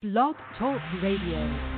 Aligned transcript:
Blog 0.00 0.36
Talk 0.56 0.80
Radio. 1.02 1.77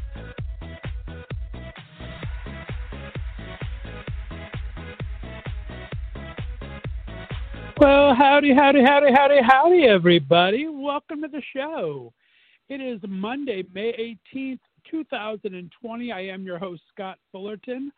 Well, 7.81 8.13
howdy, 8.13 8.53
howdy, 8.53 8.83
howdy, 8.83 9.11
howdy, 9.11 9.39
howdy, 9.41 9.83
everybody. 9.85 10.67
Welcome 10.67 11.23
to 11.23 11.27
the 11.27 11.41
show. 11.51 12.13
It 12.69 12.79
is 12.79 12.99
Monday, 13.09 13.63
May 13.73 14.15
18th, 14.35 14.59
2020. 14.91 16.11
I 16.11 16.21
am 16.21 16.43
your 16.43 16.59
host, 16.59 16.83
Scott 16.93 17.17
Fullerton. 17.31 17.91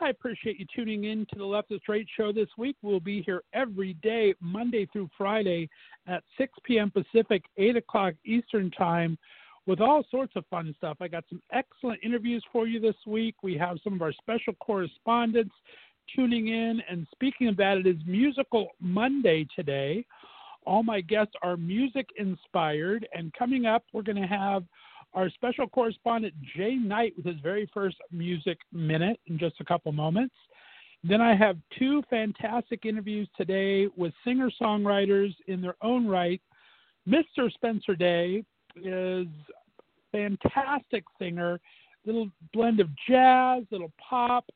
I 0.00 0.10
appreciate 0.10 0.60
you 0.60 0.66
tuning 0.72 1.06
in 1.06 1.26
to 1.32 1.36
the 1.36 1.44
Left 1.44 1.72
of 1.72 1.80
Straight 1.80 2.06
show 2.16 2.30
this 2.30 2.46
week. 2.56 2.76
We'll 2.80 3.00
be 3.00 3.22
here 3.22 3.42
every 3.52 3.94
day, 3.94 4.34
Monday 4.40 4.86
through 4.92 5.10
Friday 5.18 5.68
at 6.06 6.22
6 6.38 6.52
p.m. 6.62 6.92
Pacific, 6.92 7.42
8 7.56 7.76
o'clock 7.78 8.14
Eastern 8.24 8.70
Time, 8.70 9.18
with 9.66 9.80
all 9.80 10.04
sorts 10.12 10.34
of 10.36 10.46
fun 10.46 10.72
stuff. 10.78 10.98
I 11.00 11.08
got 11.08 11.24
some 11.28 11.42
excellent 11.52 11.98
interviews 12.04 12.44
for 12.52 12.68
you 12.68 12.78
this 12.78 12.94
week. 13.04 13.34
We 13.42 13.58
have 13.58 13.78
some 13.82 13.94
of 13.94 14.02
our 14.02 14.12
special 14.12 14.52
correspondents 14.60 15.56
tuning 16.14 16.48
in. 16.48 16.82
And 16.88 17.06
speaking 17.12 17.48
of 17.48 17.56
that, 17.58 17.78
it 17.78 17.86
is 17.86 17.96
Musical 18.06 18.68
Monday 18.80 19.46
today. 19.54 20.04
All 20.66 20.82
my 20.82 21.00
guests 21.00 21.34
are 21.42 21.56
music 21.56 22.08
inspired. 22.16 23.06
And 23.14 23.32
coming 23.34 23.66
up, 23.66 23.84
we're 23.92 24.02
going 24.02 24.20
to 24.20 24.28
have 24.28 24.64
our 25.14 25.30
special 25.30 25.68
correspondent, 25.68 26.34
Jay 26.56 26.74
Knight, 26.74 27.14
with 27.16 27.26
his 27.26 27.40
very 27.42 27.70
first 27.72 27.96
music 28.10 28.58
minute 28.72 29.20
in 29.26 29.38
just 29.38 29.56
a 29.60 29.64
couple 29.64 29.92
moments. 29.92 30.34
Then 31.06 31.20
I 31.20 31.36
have 31.36 31.58
two 31.78 32.02
fantastic 32.08 32.86
interviews 32.86 33.28
today 33.36 33.88
with 33.96 34.12
singer 34.24 34.50
songwriters 34.60 35.34
in 35.48 35.60
their 35.60 35.76
own 35.82 36.06
right. 36.06 36.40
Mr. 37.06 37.52
Spencer 37.52 37.94
Day 37.94 38.42
is 38.82 39.26
fantastic 40.12 41.04
singer, 41.18 41.60
little 42.06 42.28
blend 42.54 42.80
of 42.80 42.88
jazz, 43.06 43.64
little 43.70 43.92
pop, 43.98 44.46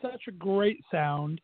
such 0.00 0.22
a 0.28 0.32
great 0.32 0.84
sound. 0.90 1.40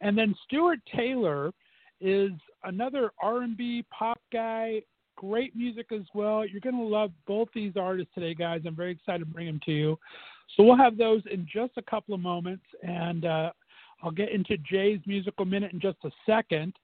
And 0.00 0.16
then 0.16 0.34
Stuart 0.44 0.80
Taylor 0.94 1.52
is 2.00 2.32
another 2.64 3.12
R&B 3.22 3.84
pop 3.96 4.20
guy, 4.32 4.82
great 5.16 5.54
music 5.54 5.86
as 5.92 6.02
well. 6.14 6.44
You're 6.44 6.60
going 6.60 6.76
to 6.76 6.82
love 6.82 7.12
both 7.26 7.48
these 7.54 7.74
artists 7.76 8.12
today, 8.14 8.34
guys. 8.34 8.62
I'm 8.66 8.74
very 8.74 8.92
excited 8.92 9.20
to 9.20 9.26
bring 9.26 9.46
them 9.46 9.60
to 9.66 9.72
you. 9.72 9.98
So 10.56 10.64
we'll 10.64 10.76
have 10.76 10.98
those 10.98 11.22
in 11.30 11.46
just 11.50 11.72
a 11.76 11.82
couple 11.82 12.14
of 12.14 12.20
moments, 12.20 12.64
and 12.82 13.24
uh, 13.24 13.52
I'll 14.02 14.10
get 14.10 14.30
into 14.30 14.56
Jay's 14.58 15.00
musical 15.06 15.44
minute 15.44 15.72
in 15.72 15.80
just 15.80 15.98
a 16.04 16.10
second. 16.26 16.74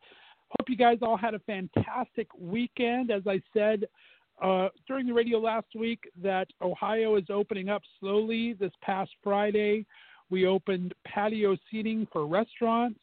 Hope 0.59 0.71
you 0.71 0.77
guys 0.77 0.99
all 1.03 1.17
had 1.17 1.35
a 1.35 1.41
fantastic 1.41 2.29
weekend. 2.39 3.11
As 3.11 3.23
I 3.27 3.43
said 3.53 3.87
uh, 4.41 4.69
during 4.87 5.07
the 5.07 5.13
radio 5.13 5.39
last 5.39 5.67
week, 5.75 6.09
that 6.23 6.49
Ohio 6.63 7.17
is 7.17 7.25
opening 7.29 7.69
up 7.69 7.83
slowly 8.01 8.55
this 8.55 8.73
past 8.81 9.11
Friday. 9.23 9.85
We 10.31 10.47
opened 10.47 10.95
patio 11.07 11.57
seating 11.71 12.07
for 12.13 12.27
restaurants 12.27 13.01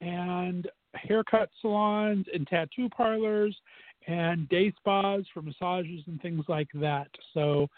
and 0.00 0.68
haircut 0.94 1.50
salons 1.60 2.26
and 2.32 2.46
tattoo 2.46 2.88
parlors 2.88 3.56
and 4.06 4.48
day 4.48 4.72
spas 4.76 5.24
for 5.32 5.42
massages 5.42 6.02
and 6.06 6.20
things 6.20 6.44
like 6.48 6.68
that. 6.74 7.08
So 7.32 7.68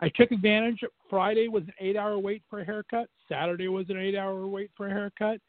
I 0.00 0.08
took 0.10 0.30
advantage. 0.30 0.80
Friday 1.08 1.48
was 1.48 1.62
an 1.64 1.74
eight 1.80 1.96
hour 1.96 2.18
wait 2.18 2.42
for 2.48 2.60
a 2.60 2.64
haircut. 2.64 3.08
Saturday 3.28 3.68
was 3.68 3.86
an 3.88 3.98
eight 3.98 4.16
hour 4.16 4.46
wait 4.46 4.70
for 4.76 4.88
a 4.88 4.90
haircut. 4.90 5.40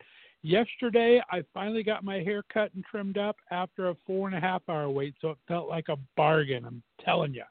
Yesterday, 0.44 1.22
I 1.32 1.44
finally 1.54 1.84
got 1.84 2.04
my 2.04 2.20
hair 2.20 2.44
cut 2.54 2.72
and 2.76 2.84
trimmed 2.86 3.18
up 3.18 3.38
after 3.52 3.90
a 3.90 3.96
four 4.06 4.28
and 4.28 4.38
a 4.38 4.40
half 4.40 4.62
hour 4.70 4.90
wait, 4.90 5.16
so 5.20 5.32
it 5.32 5.38
felt 5.48 5.68
like 5.68 5.90
a 5.90 5.98
bargain. 6.16 6.64
I'm 6.64 6.84
telling 7.04 7.34
you. 7.34 7.44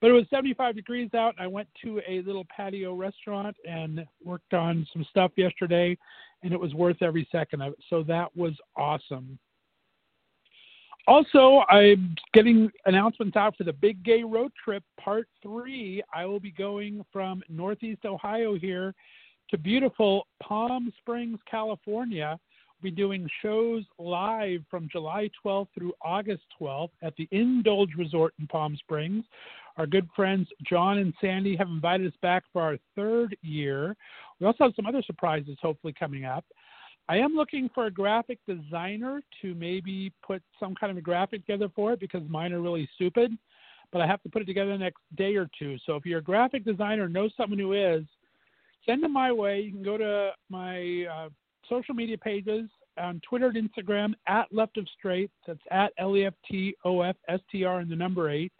But 0.00 0.10
it 0.10 0.12
was 0.12 0.26
75 0.28 0.74
degrees 0.74 1.14
out. 1.14 1.34
I 1.38 1.46
went 1.46 1.68
to 1.82 2.00
a 2.06 2.20
little 2.22 2.46
patio 2.54 2.94
restaurant 2.94 3.56
and 3.66 4.04
worked 4.22 4.52
on 4.52 4.86
some 4.92 5.04
stuff 5.08 5.32
yesterday, 5.36 5.96
and 6.42 6.52
it 6.52 6.60
was 6.60 6.74
worth 6.74 7.02
every 7.02 7.26
second 7.32 7.62
of 7.62 7.72
it. 7.72 7.78
So 7.88 8.02
that 8.04 8.34
was 8.36 8.52
awesome. 8.76 9.38
Also, 11.08 11.62
I'm 11.70 12.16
getting 12.34 12.70
announcements 12.84 13.36
out 13.36 13.56
for 13.56 13.62
the 13.62 13.72
Big 13.72 14.02
Gay 14.02 14.24
Road 14.24 14.50
Trip 14.62 14.82
Part 15.00 15.28
3. 15.40 16.02
I 16.12 16.26
will 16.26 16.40
be 16.40 16.50
going 16.50 17.04
from 17.12 17.42
Northeast 17.48 18.04
Ohio 18.04 18.56
here 18.58 18.92
to 19.50 19.58
beautiful 19.58 20.26
Palm 20.42 20.92
Springs, 20.98 21.38
California. 21.48 22.38
Be 22.82 22.90
doing 22.90 23.28
shows 23.42 23.84
live 23.98 24.60
from 24.70 24.88
July 24.92 25.30
12th 25.44 25.68
through 25.76 25.94
August 26.02 26.42
12th 26.60 26.90
at 27.02 27.14
the 27.16 27.26
Indulge 27.30 27.94
Resort 27.96 28.34
in 28.38 28.46
Palm 28.46 28.76
Springs. 28.76 29.24
Our 29.78 29.86
good 29.86 30.08
friends 30.14 30.46
John 30.68 30.98
and 30.98 31.14
Sandy 31.20 31.56
have 31.56 31.68
invited 31.68 32.06
us 32.06 32.18
back 32.20 32.44
for 32.52 32.60
our 32.60 32.76
third 32.94 33.34
year. 33.40 33.96
We 34.38 34.46
also 34.46 34.64
have 34.64 34.72
some 34.76 34.86
other 34.86 35.02
surprises 35.02 35.56
hopefully 35.60 35.94
coming 35.98 36.26
up. 36.26 36.44
I 37.08 37.16
am 37.16 37.34
looking 37.34 37.70
for 37.74 37.86
a 37.86 37.90
graphic 37.90 38.40
designer 38.46 39.22
to 39.40 39.54
maybe 39.54 40.12
put 40.26 40.42
some 40.60 40.74
kind 40.74 40.90
of 40.90 40.98
a 40.98 41.02
graphic 41.02 41.46
together 41.46 41.70
for 41.74 41.92
it 41.92 42.00
because 42.00 42.22
mine 42.28 42.52
are 42.52 42.60
really 42.60 42.88
stupid, 42.94 43.32
but 43.90 44.02
I 44.02 44.06
have 44.06 44.22
to 44.24 44.28
put 44.28 44.42
it 44.42 44.46
together 44.46 44.72
the 44.72 44.78
next 44.78 45.00
day 45.16 45.36
or 45.36 45.48
two. 45.58 45.76
So 45.86 45.96
if 45.96 46.04
you're 46.04 46.18
a 46.18 46.22
graphic 46.22 46.64
designer, 46.64 47.08
know 47.08 47.28
someone 47.36 47.58
who 47.58 47.72
is, 47.72 48.04
send 48.84 49.02
them 49.02 49.12
my 49.12 49.32
way. 49.32 49.60
You 49.60 49.72
can 49.72 49.82
go 49.82 49.96
to 49.96 50.32
my 50.50 51.04
uh, 51.04 51.28
social 51.68 51.94
media 51.94 52.18
pages 52.18 52.68
on 52.98 53.20
Twitter 53.28 53.48
and 53.54 53.70
Instagram 53.70 54.14
at 54.26 54.46
Left 54.52 54.76
of 54.78 54.86
Straight. 54.98 55.30
That's 55.46 55.60
at 55.70 55.92
L 55.98 56.16
E 56.16 56.24
F 56.24 56.34
T 56.50 56.76
O 56.84 57.02
F 57.02 57.16
S 57.28 57.40
T 57.50 57.64
R 57.64 57.80
and 57.80 57.90
the 57.90 57.96
number 57.96 58.30
eight. 58.30 58.52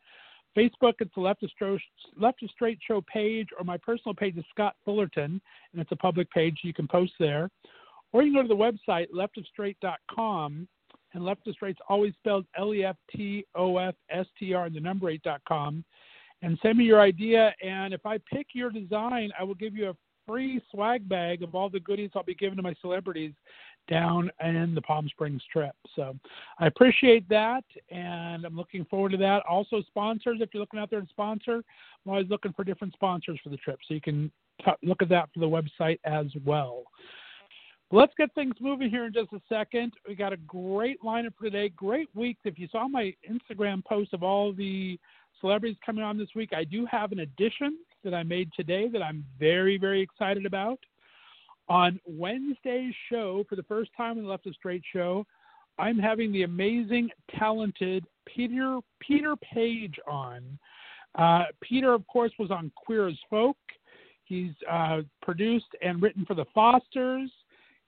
Facebook, 0.57 0.95
it's 1.01 1.15
the 1.15 1.21
Left 1.21 1.43
of, 1.43 1.51
Stro- 1.61 1.79
Left 2.19 2.43
of 2.43 2.51
Straight 2.51 2.79
Show 2.87 3.03
page, 3.13 3.49
or 3.59 3.65
my 3.65 3.77
personal 3.77 4.15
page 4.15 4.39
is 4.39 4.45
Scott 4.51 4.75
Fullerton, 4.85 5.41
and 5.73 5.83
it's 5.83 5.93
a 5.93 5.97
public 5.97 6.31
page. 6.31 6.61
You 6.63 6.73
can 6.73 6.89
post 6.89 7.13
there. 7.21 7.51
Or 8.13 8.23
you 8.23 8.33
can 8.33 8.43
go 8.43 8.49
to 8.49 8.49
the 8.49 8.89
website, 8.89 9.09
leftofstraight.com, 9.11 10.69
and 11.13 11.25
Left 11.25 11.47
of 11.47 11.55
Straight's 11.55 11.81
always 11.89 12.15
spelled 12.19 12.47
L 12.59 12.75
E 12.75 12.85
F 12.85 12.97
T 13.15 13.45
O 13.55 13.77
F 13.77 13.95
S 14.11 14.27
T 14.39 14.55
R 14.55 14.67
and 14.67 14.75
the 14.75 14.81
number 14.81 15.13
8.com. 15.13 15.85
And 16.43 16.59
send 16.63 16.79
me 16.79 16.85
your 16.85 17.01
idea, 17.01 17.55
and 17.63 17.95
if 17.95 18.05
I 18.05 18.19
pick 18.31 18.49
your 18.53 18.71
design, 18.71 19.31
I 19.39 19.43
will 19.43 19.55
give 19.55 19.75
you 19.75 19.91
a 19.91 19.97
free 20.27 20.61
swag 20.71 21.09
bag 21.09 21.43
of 21.43 21.55
all 21.55 21.69
the 21.69 21.81
goodies 21.81 22.11
I'll 22.15 22.23
be 22.23 22.35
giving 22.35 22.57
to 22.57 22.63
my 22.63 22.75
celebrities 22.81 23.33
down 23.89 24.31
in 24.43 24.75
the 24.75 24.83
Palm 24.83 25.09
Springs 25.09 25.43
trip. 25.53 25.75
So 25.95 26.17
I 26.59 26.67
appreciate 26.67 27.29
that, 27.29 27.65
and 27.91 28.45
I'm 28.45 28.57
looking 28.57 28.85
forward 28.87 29.13
to 29.13 29.17
that. 29.19 29.43
Also, 29.49 29.83
sponsors, 29.87 30.39
if 30.41 30.51
you're 30.53 30.61
looking 30.61 30.81
out 30.81 30.91
there 30.91 31.01
to 31.01 31.07
sponsor, 31.09 31.63
I'm 32.05 32.13
always 32.13 32.29
looking 32.29 32.53
for 32.53 32.65
different 32.65 32.95
sponsors 32.95 33.39
for 33.43 33.51
the 33.51 33.57
trip, 33.59 33.79
so 33.87 33.95
you 33.95 34.01
can 34.01 34.31
t- 34.65 34.73
look 34.83 35.03
at 35.03 35.09
that 35.11 35.29
for 35.33 35.41
the 35.41 35.47
website 35.47 35.99
as 36.05 36.27
well. 36.45 36.85
let's 37.93 38.13
get 38.19 38.35
things 38.35 38.55
moving 38.61 38.91
here 38.91 39.07
in 39.07 39.13
just 39.13 39.33
a 39.33 39.41
second. 39.49 39.93
We 40.09 40.17
got 40.17 40.33
a 40.33 40.37
great 40.39 41.01
lineup 41.03 41.35
for 41.39 41.45
today. 41.45 41.69
Great 41.69 42.09
week. 42.15 42.39
If 42.45 42.59
you 42.59 42.67
saw 42.73 42.89
my 42.89 43.15
Instagram 43.31 43.85
post 43.85 44.13
of 44.13 44.25
all 44.25 44.53
the 44.53 44.99
celebrities 45.41 45.77
coming 45.85 46.03
on 46.03 46.19
this 46.19 46.29
week, 46.35 46.51
I 46.53 46.65
do 46.65 46.85
have 46.87 47.13
an 47.13 47.21
addition 47.21 47.79
that 48.07 48.15
I 48.15 48.23
made 48.23 48.51
today 48.55 48.89
that 48.89 49.03
I'm 49.03 49.25
very, 49.39 49.77
very 49.79 50.01
excited 50.01 50.47
about. 50.47 50.79
On 51.69 51.99
Wednesday's 52.07 52.95
show, 53.11 53.45
for 53.49 53.57
the 53.57 53.65
first 53.65 53.91
time 53.97 54.17
in 54.17 54.25
the 54.25 54.31
Left 54.31 54.47
of 54.47 54.55
Straight 54.55 54.83
show, 54.93 55.27
I'm 55.79 55.99
having 55.99 56.33
the 56.33 56.45
amazing, 56.45 57.11
talented 57.37 58.07
Peter 58.25 58.79
Peter 59.01 59.35
Paige 59.37 59.97
on. 60.09 60.59
Uh, 61.17 61.45
Peter, 61.61 61.93
of 61.93 62.07
course, 62.07 62.31
was 62.39 62.53
on 62.53 62.71
Queer 62.77 63.09
as 63.09 63.17
Folk. 63.29 63.57
He's 64.25 64.53
uh, 64.71 65.03
produced 65.23 65.75
and 65.83 66.01
written 66.01 66.25
for 66.25 66.35
the 66.35 66.45
Fosters. 66.55 67.31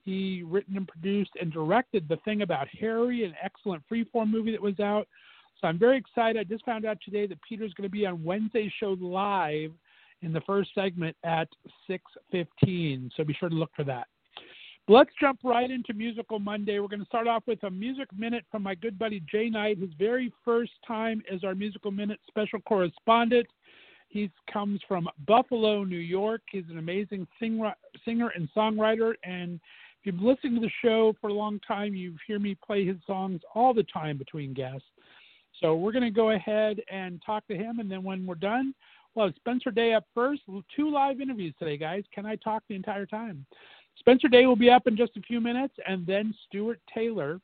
He 0.05 0.43
written 0.44 0.76
and 0.76 0.88
produced 0.88 1.32
and 1.41 1.53
directed 1.53 2.09
the 2.09 2.17
thing 2.25 2.43
about 2.43 2.67
Harry, 2.81 3.25
an 3.25 3.35
excellent 3.43 3.82
freeform 3.91 4.31
movie 4.31 4.53
that 4.53 4.62
was 4.62 4.81
out. 4.81 5.06
So 5.61 5.69
I'm 5.69 5.79
very 5.79 5.99
excited. 5.99 6.41
I 6.41 6.44
just 6.44 6.64
found 6.64 6.85
out 6.85 6.99
today 7.05 7.26
that 7.26 7.38
Peter's 7.47 7.75
going 7.75 7.88
to 7.88 7.93
be 7.93 8.06
on 8.06 8.25
Wednesday's 8.25 8.73
show 8.81 8.97
live 9.00 9.71
in 10.23 10.32
the 10.32 10.41
first 10.43 10.70
segment 10.75 11.17
at 11.25 11.49
6:15. 11.88 13.11
So 13.17 13.25
be 13.25 13.35
sure 13.35 13.49
to 13.49 13.55
look 13.55 13.75
for 13.75 13.85
that. 13.85 14.09
But 14.87 14.94
let's 14.94 15.11
jump 15.20 15.41
right 15.44 15.70
into 15.70 15.93
Musical 15.93 16.38
Monday. 16.38 16.79
We're 16.79 16.88
going 16.88 17.00
to 17.00 17.06
start 17.06 17.29
off 17.29 17.43
with 17.47 17.62
a 17.65 17.70
music 17.70 18.09
minute 18.17 18.44
from 18.50 18.62
my 18.62 18.75
good 18.75 18.99
buddy 18.99 19.20
Jay 19.31 19.50
Knight, 19.50 19.79
his 19.79 19.91
very 19.99 20.32
first 20.44 20.73
time 20.87 21.23
as 21.31 21.44
our 21.44 21.55
Musical 21.55 21.91
Minute 21.91 22.20
special 22.26 22.61
correspondent. 22.61 23.47
He 24.09 24.31
comes 24.50 24.81
from 24.88 25.06
Buffalo, 25.26 25.85
New 25.85 25.99
York. 25.99 26.41
He's 26.50 26.64
an 26.71 26.79
amazing 26.79 27.26
singer, 27.38 27.75
singer 28.05 28.31
and 28.35 28.49
songwriter. 28.56 29.12
And 29.23 29.61
if 30.00 30.06
you've 30.06 30.17
been 30.17 30.26
listening 30.26 30.55
to 30.55 30.61
the 30.61 30.73
show 30.82 31.14
for 31.21 31.29
a 31.29 31.35
long 31.35 31.61
time, 31.61 31.94
you 31.94 32.14
hear 32.26 32.38
me 32.38 32.55
play 32.55 32.87
his 32.87 32.97
songs 33.06 33.43
all 33.55 33.75
the 33.75 33.85
time 33.85 34.17
between 34.17 34.55
guests. 34.55 34.87
So 35.61 35.75
we're 35.75 35.93
going 35.93 36.05
to 36.05 36.11
go 36.11 36.31
ahead 36.31 36.81
and 36.91 37.21
talk 37.25 37.47
to 37.49 37.56
him. 37.56 37.81
And 37.81 37.91
then 37.91 38.03
when 38.03 38.25
we're 38.25 38.37
done, 38.37 38.75
well, 39.14 39.31
Spencer 39.37 39.70
Day 39.70 39.94
up 39.94 40.05
first. 40.14 40.43
Two 40.75 40.90
live 40.90 41.20
interviews 41.20 41.55
today, 41.58 41.76
guys. 41.76 42.05
Can 42.14 42.26
I 42.26 42.37
talk 42.37 42.62
the 42.69 42.75
entire 42.75 43.06
time? 43.06 43.44
Spencer 43.99 44.28
Day 44.28 44.46
will 44.46 44.56
be 44.56 44.70
up 44.70 44.87
in 44.87 44.96
just 44.96 45.16
a 45.16 45.22
few 45.22 45.40
minutes, 45.40 45.75
and 45.87 46.06
then 46.06 46.34
Stuart 46.46 46.81
Taylor. 46.94 47.40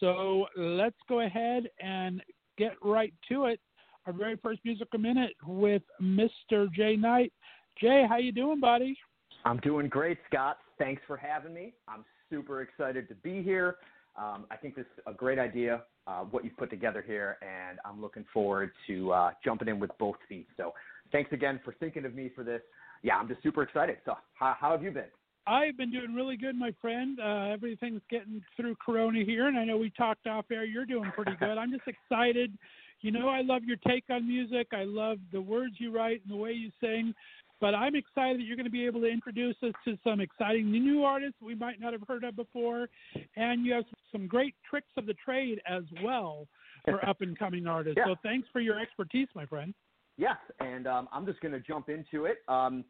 So 0.00 0.46
let's 0.56 0.96
go 1.08 1.20
ahead 1.20 1.64
and 1.80 2.22
get 2.56 2.72
right 2.82 3.12
to 3.28 3.46
it. 3.46 3.60
Our 4.06 4.12
very 4.12 4.36
first 4.36 4.60
musical 4.64 4.98
minute 4.98 5.32
with 5.46 5.82
Mr. 6.00 6.72
Jay 6.72 6.96
Knight. 6.96 7.32
Jay, 7.80 8.06
how 8.08 8.16
you 8.16 8.32
doing, 8.32 8.60
buddy? 8.60 8.96
I'm 9.44 9.58
doing 9.58 9.88
great, 9.88 10.18
Scott. 10.30 10.58
Thanks 10.78 11.02
for 11.06 11.16
having 11.16 11.52
me. 11.54 11.74
I'm 11.86 12.04
super 12.30 12.62
excited 12.62 13.08
to 13.08 13.14
be 13.16 13.42
here. 13.42 13.76
Um, 14.16 14.46
I 14.50 14.56
think 14.56 14.76
this 14.76 14.86
is 14.96 15.02
a 15.06 15.12
great 15.12 15.38
idea, 15.38 15.82
uh, 16.06 16.20
what 16.22 16.44
you've 16.44 16.56
put 16.56 16.70
together 16.70 17.02
here, 17.04 17.36
and 17.42 17.78
I'm 17.84 18.00
looking 18.00 18.24
forward 18.32 18.70
to 18.86 19.12
uh, 19.12 19.30
jumping 19.44 19.68
in 19.68 19.80
with 19.80 19.90
both 19.98 20.16
feet. 20.28 20.46
So 20.56 20.72
thanks 21.10 21.32
again 21.32 21.60
for 21.64 21.74
thinking 21.80 22.04
of 22.04 22.14
me 22.14 22.30
for 22.34 22.44
this. 22.44 22.62
Yeah, 23.02 23.16
I'm 23.16 23.28
just 23.28 23.42
super 23.42 23.62
excited. 23.62 23.98
So 24.04 24.14
how, 24.34 24.56
how 24.58 24.70
have 24.70 24.82
you 24.82 24.90
been? 24.90 25.10
I've 25.46 25.76
been 25.76 25.90
doing 25.90 26.14
really 26.14 26.36
good, 26.36 26.56
my 26.56 26.72
friend. 26.80 27.18
Uh, 27.20 27.52
everything's 27.52 28.00
getting 28.08 28.42
through 28.56 28.76
Corona 28.84 29.24
here, 29.24 29.46
and 29.48 29.58
I 29.58 29.64
know 29.64 29.76
we 29.76 29.90
talked 29.90 30.26
off 30.26 30.46
air. 30.50 30.64
You're 30.64 30.86
doing 30.86 31.10
pretty 31.14 31.36
good. 31.38 31.58
I'm 31.58 31.70
just 31.70 31.86
excited. 31.86 32.56
You 33.02 33.12
know, 33.12 33.28
I 33.28 33.42
love 33.42 33.64
your 33.64 33.76
take 33.86 34.04
on 34.08 34.26
music. 34.26 34.68
I 34.72 34.84
love 34.84 35.18
the 35.32 35.40
words 35.40 35.74
you 35.78 35.94
write 35.94 36.22
and 36.22 36.32
the 36.32 36.40
way 36.40 36.52
you 36.52 36.70
sing. 36.80 37.12
But 37.60 37.74
I'm 37.74 37.94
excited 37.94 38.40
that 38.40 38.44
you're 38.44 38.56
going 38.56 38.66
to 38.66 38.70
be 38.70 38.86
able 38.86 39.00
to 39.02 39.08
introduce 39.08 39.56
us 39.62 39.72
to 39.84 39.96
some 40.04 40.20
exciting 40.20 40.70
new 40.70 41.04
artists 41.04 41.36
we 41.40 41.54
might 41.54 41.80
not 41.80 41.92
have 41.92 42.02
heard 42.06 42.24
of 42.24 42.36
before, 42.36 42.88
and 43.36 43.64
you 43.64 43.72
have 43.74 43.84
some 44.12 44.26
great 44.26 44.54
tricks 44.68 44.90
of 44.96 45.06
the 45.06 45.14
trade 45.14 45.60
as 45.68 45.82
well 46.02 46.46
for 46.84 47.04
up 47.08 47.20
and 47.20 47.38
coming 47.38 47.66
artists. 47.66 47.96
Yeah. 47.96 48.12
So 48.12 48.16
thanks 48.22 48.48
for 48.52 48.60
your 48.60 48.78
expertise, 48.78 49.28
my 49.34 49.46
friend. 49.46 49.72
Yes, 50.16 50.36
and 50.60 50.86
um, 50.86 51.08
I'm 51.12 51.26
just 51.26 51.40
going 51.40 51.52
to 51.52 51.60
jump 51.60 51.88
into 51.88 52.26
it. 52.26 52.38
Um, 52.48 52.84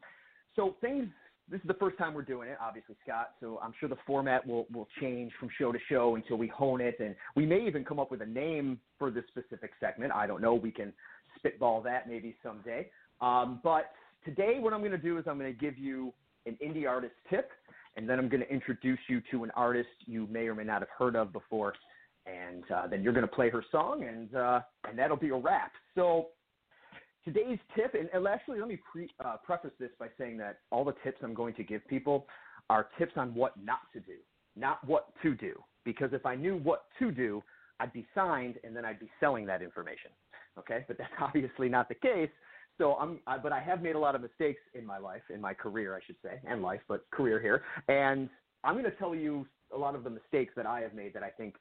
so 0.55 0.75
things 0.81 1.09
this 1.49 1.61
is 1.61 1.67
the 1.67 1.75
first 1.75 1.97
time 1.97 2.15
we're 2.15 2.23
doing 2.23 2.49
it, 2.49 2.57
obviously, 2.59 2.95
Scott. 3.03 3.31
So 3.39 3.59
I'm 3.61 3.71
sure 3.79 3.87
the 3.87 3.97
format 4.07 4.45
will 4.45 4.65
will 4.73 4.87
change 4.99 5.31
from 5.39 5.49
show 5.57 5.71
to 5.71 5.79
show 5.87 6.15
until 6.15 6.37
we 6.37 6.47
hone 6.47 6.81
it, 6.81 6.95
and 6.99 7.15
we 7.35 7.45
may 7.45 7.65
even 7.67 7.85
come 7.85 7.99
up 7.99 8.09
with 8.09 8.21
a 8.21 8.25
name 8.25 8.79
for 8.97 9.11
this 9.11 9.23
specific 9.27 9.71
segment. 9.79 10.11
I 10.11 10.25
don't 10.25 10.41
know. 10.41 10.55
We 10.55 10.71
can 10.71 10.91
spitball 11.37 11.81
that 11.83 12.09
maybe 12.09 12.35
someday. 12.41 12.89
Um, 13.21 13.59
but 13.63 13.91
today, 14.25 14.57
what 14.59 14.73
I'm 14.73 14.79
going 14.79 14.91
to 14.91 14.97
do 14.97 15.17
is 15.17 15.25
I'm 15.27 15.37
going 15.37 15.53
to 15.53 15.59
give 15.59 15.77
you 15.77 16.11
an 16.45 16.57
indie 16.65 16.87
artist 16.87 17.13
tip, 17.29 17.51
and 17.95 18.09
then 18.09 18.19
I'm 18.19 18.27
going 18.27 18.41
to 18.41 18.51
introduce 18.51 18.99
you 19.07 19.21
to 19.31 19.43
an 19.43 19.51
artist 19.51 19.89
you 20.05 20.27
may 20.27 20.47
or 20.47 20.55
may 20.55 20.63
not 20.63 20.81
have 20.81 20.89
heard 20.97 21.15
of 21.15 21.31
before, 21.31 21.73
and 22.25 22.63
uh, 22.71 22.87
then 22.87 23.03
you're 23.03 23.13
going 23.13 23.27
to 23.27 23.33
play 23.33 23.49
her 23.49 23.63
song, 23.71 24.03
and 24.03 24.35
uh, 24.35 24.59
and 24.89 24.97
that'll 24.97 25.15
be 25.15 25.29
a 25.29 25.35
wrap. 25.35 25.71
So 25.93 26.27
today's 27.23 27.59
tip, 27.75 27.93
and, 27.93 28.09
and 28.13 28.27
actually 28.27 28.59
let 28.59 28.67
me 28.67 28.79
pre, 28.91 29.09
uh, 29.23 29.37
preface 29.43 29.71
this 29.79 29.91
by 29.99 30.07
saying 30.17 30.37
that 30.39 30.59
all 30.71 30.83
the 30.83 30.95
tips 31.03 31.19
I'm 31.23 31.33
going 31.33 31.53
to 31.55 31.63
give 31.63 31.87
people 31.87 32.27
are 32.69 32.87
tips 32.97 33.13
on 33.15 33.33
what 33.35 33.53
not 33.63 33.79
to 33.93 33.99
do, 33.99 34.17
not 34.55 34.85
what 34.87 35.09
to 35.21 35.35
do. 35.35 35.53
Because 35.83 36.09
if 36.13 36.25
I 36.25 36.35
knew 36.35 36.57
what 36.57 36.85
to 36.99 37.11
do, 37.11 37.43
I'd 37.79 37.93
be 37.93 38.05
signed 38.15 38.55
and 38.63 38.75
then 38.75 38.85
I'd 38.85 38.99
be 38.99 39.09
selling 39.19 39.45
that 39.45 39.61
information. 39.61 40.09
Okay, 40.57 40.83
but 40.87 40.97
that's 40.97 41.11
obviously 41.21 41.69
not 41.69 41.89
the 41.89 41.95
case. 41.95 42.29
So 42.77 42.95
I'm, 42.95 43.19
I, 43.25 43.37
but 43.37 43.51
I 43.51 43.61
have 43.61 43.81
made 43.81 43.95
a 43.95 43.99
lot 43.99 44.15
of 44.15 44.21
mistakes 44.21 44.61
in 44.73 44.85
my 44.85 44.97
life, 44.97 45.21
in 45.33 45.39
my 45.39 45.53
career, 45.53 45.95
I 45.95 45.99
should 46.05 46.17
say, 46.23 46.39
and 46.47 46.61
life, 46.61 46.81
but 46.87 47.09
career 47.11 47.39
here. 47.39 47.63
And 47.87 48.29
I'm 48.63 48.73
going 48.73 48.85
to 48.85 48.97
tell 48.97 49.15
you 49.15 49.45
a 49.73 49.77
lot 49.77 49.95
of 49.95 50.03
the 50.03 50.09
mistakes 50.09 50.53
that 50.55 50.65
I 50.65 50.81
have 50.81 50.93
made 50.93 51.13
that 51.13 51.23
I 51.23 51.29
think 51.29 51.55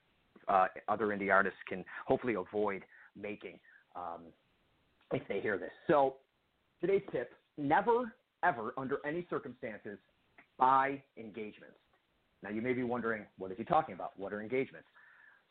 uh, 0.48 0.66
other 0.88 1.06
indie 1.06 1.32
artists 1.32 1.58
can 1.68 1.84
hopefully 2.06 2.34
avoid 2.34 2.82
making. 3.16 3.58
Um, 3.94 4.22
if 5.12 5.22
they 5.28 5.40
hear 5.40 5.58
this. 5.58 5.70
So 5.86 6.16
today's 6.80 7.02
tip 7.12 7.32
never, 7.56 8.14
ever, 8.42 8.74
under 8.76 8.98
any 9.06 9.26
circumstances, 9.30 9.98
buy 10.58 11.02
engagements. 11.16 11.78
Now 12.42 12.50
you 12.50 12.60
may 12.60 12.72
be 12.72 12.82
wondering, 12.82 13.24
what 13.38 13.50
is 13.50 13.58
he 13.58 13.64
talking 13.64 13.94
about? 13.94 14.18
What 14.18 14.32
are 14.32 14.42
engagements? 14.42 14.88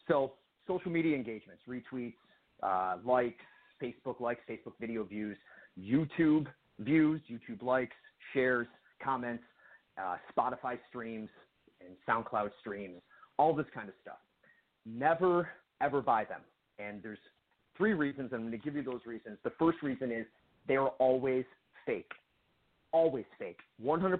So 0.08 0.34
social 0.68 0.92
media 0.92 1.16
engagements, 1.16 1.64
retweets, 1.68 2.14
uh, 2.62 2.98
likes, 3.06 3.44
Facebook 3.82 4.20
likes, 4.20 4.42
Facebook 4.50 4.74
video 4.80 5.04
views, 5.04 5.38
YouTube 5.80 6.48
views, 6.80 7.22
YouTube 7.30 7.64
likes, 7.64 7.96
shares, 8.34 8.68
comments, 9.04 9.44
uh, 9.98 10.16
Spotify 10.36 10.78
streams, 10.90 11.30
and 11.82 11.96
SoundCloud 12.08 12.52
streams, 12.60 13.02
all 13.38 13.54
this 13.54 13.66
kind 13.74 13.90
of 13.90 13.96
stuff. 14.02 14.18
Never, 14.86 15.50
ever 15.82 16.02
buy 16.02 16.26
them. 16.26 16.42
And 16.80 17.02
there's 17.04 17.20
three 17.78 17.94
reasons. 17.94 18.32
I'm 18.34 18.42
going 18.42 18.52
to 18.52 18.58
give 18.58 18.76
you 18.76 18.84
those 18.84 19.02
reasons. 19.06 19.38
The 19.44 19.52
first 19.60 19.82
reason 19.82 20.12
is 20.12 20.26
they 20.68 20.76
are 20.76 20.90
always 21.00 21.46
fake. 21.86 22.12
Always 22.92 23.26
fake. 23.40 23.60
100% 23.84 24.20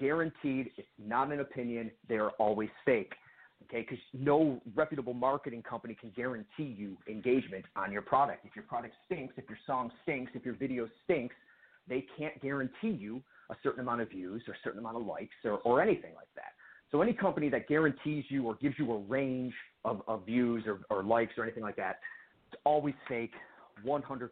guaranteed. 0.00 0.70
It's 0.76 0.88
not 0.98 1.32
an 1.32 1.40
opinion. 1.40 1.90
They 2.08 2.16
are 2.16 2.30
always 2.38 2.70
fake. 2.84 3.12
Okay, 3.64 3.80
because 3.80 3.98
no 4.12 4.60
reputable 4.74 5.14
marketing 5.14 5.62
company 5.62 5.96
can 5.98 6.10
guarantee 6.14 6.74
you 6.76 6.96
engagement 7.08 7.64
on 7.76 7.92
your 7.92 8.02
product. 8.02 8.44
If 8.44 8.54
your 8.54 8.64
product 8.64 8.94
stinks, 9.06 9.34
if 9.36 9.48
your 9.48 9.58
song 9.66 9.90
stinks, 10.02 10.32
if 10.34 10.44
your 10.44 10.54
video 10.54 10.88
stinks, 11.04 11.34
they 11.88 12.04
can't 12.18 12.40
guarantee 12.42 12.90
you 12.90 13.22
a 13.50 13.54
certain 13.62 13.80
amount 13.80 14.00
of 14.00 14.10
views 14.10 14.42
or 14.48 14.54
a 14.54 14.56
certain 14.62 14.80
amount 14.80 14.96
of 14.96 15.06
likes 15.06 15.34
or, 15.44 15.58
or 15.58 15.80
anything 15.82 16.14
like 16.14 16.28
that. 16.34 16.52
So 16.90 17.02
any 17.02 17.12
company 17.12 17.48
that 17.50 17.66
guarantees 17.66 18.24
you 18.28 18.46
or 18.46 18.54
gives 18.56 18.78
you 18.78 18.92
a 18.92 18.98
range 18.98 19.54
of, 19.84 20.02
of 20.06 20.26
views 20.26 20.64
or, 20.66 20.80
or 20.90 21.02
likes 21.02 21.32
or 21.36 21.44
anything 21.44 21.62
like 21.62 21.76
that, 21.76 22.00
it's 22.52 22.60
always 22.64 22.94
fake, 23.08 23.32
100%. 23.84 24.28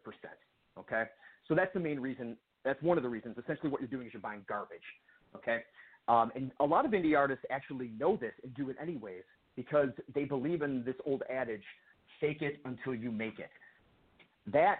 Okay? 0.78 1.04
So 1.48 1.54
that's 1.54 1.72
the 1.74 1.80
main 1.80 1.98
reason. 1.98 2.36
That's 2.64 2.80
one 2.82 2.98
of 2.98 3.02
the 3.02 3.08
reasons. 3.08 3.36
Essentially, 3.38 3.70
what 3.70 3.80
you're 3.80 3.90
doing 3.90 4.06
is 4.06 4.12
you're 4.12 4.22
buying 4.22 4.44
garbage. 4.48 4.78
Okay? 5.34 5.62
Um, 6.08 6.32
and 6.34 6.50
a 6.60 6.64
lot 6.64 6.84
of 6.84 6.92
indie 6.92 7.16
artists 7.16 7.44
actually 7.50 7.90
know 7.98 8.16
this 8.16 8.32
and 8.42 8.52
do 8.54 8.70
it 8.70 8.76
anyways 8.80 9.22
because 9.56 9.90
they 10.14 10.24
believe 10.24 10.62
in 10.62 10.84
this 10.84 10.96
old 11.06 11.22
adage 11.30 11.62
fake 12.20 12.42
it 12.42 12.60
until 12.64 12.94
you 12.94 13.10
make 13.10 13.38
it. 13.38 13.50
That 14.52 14.78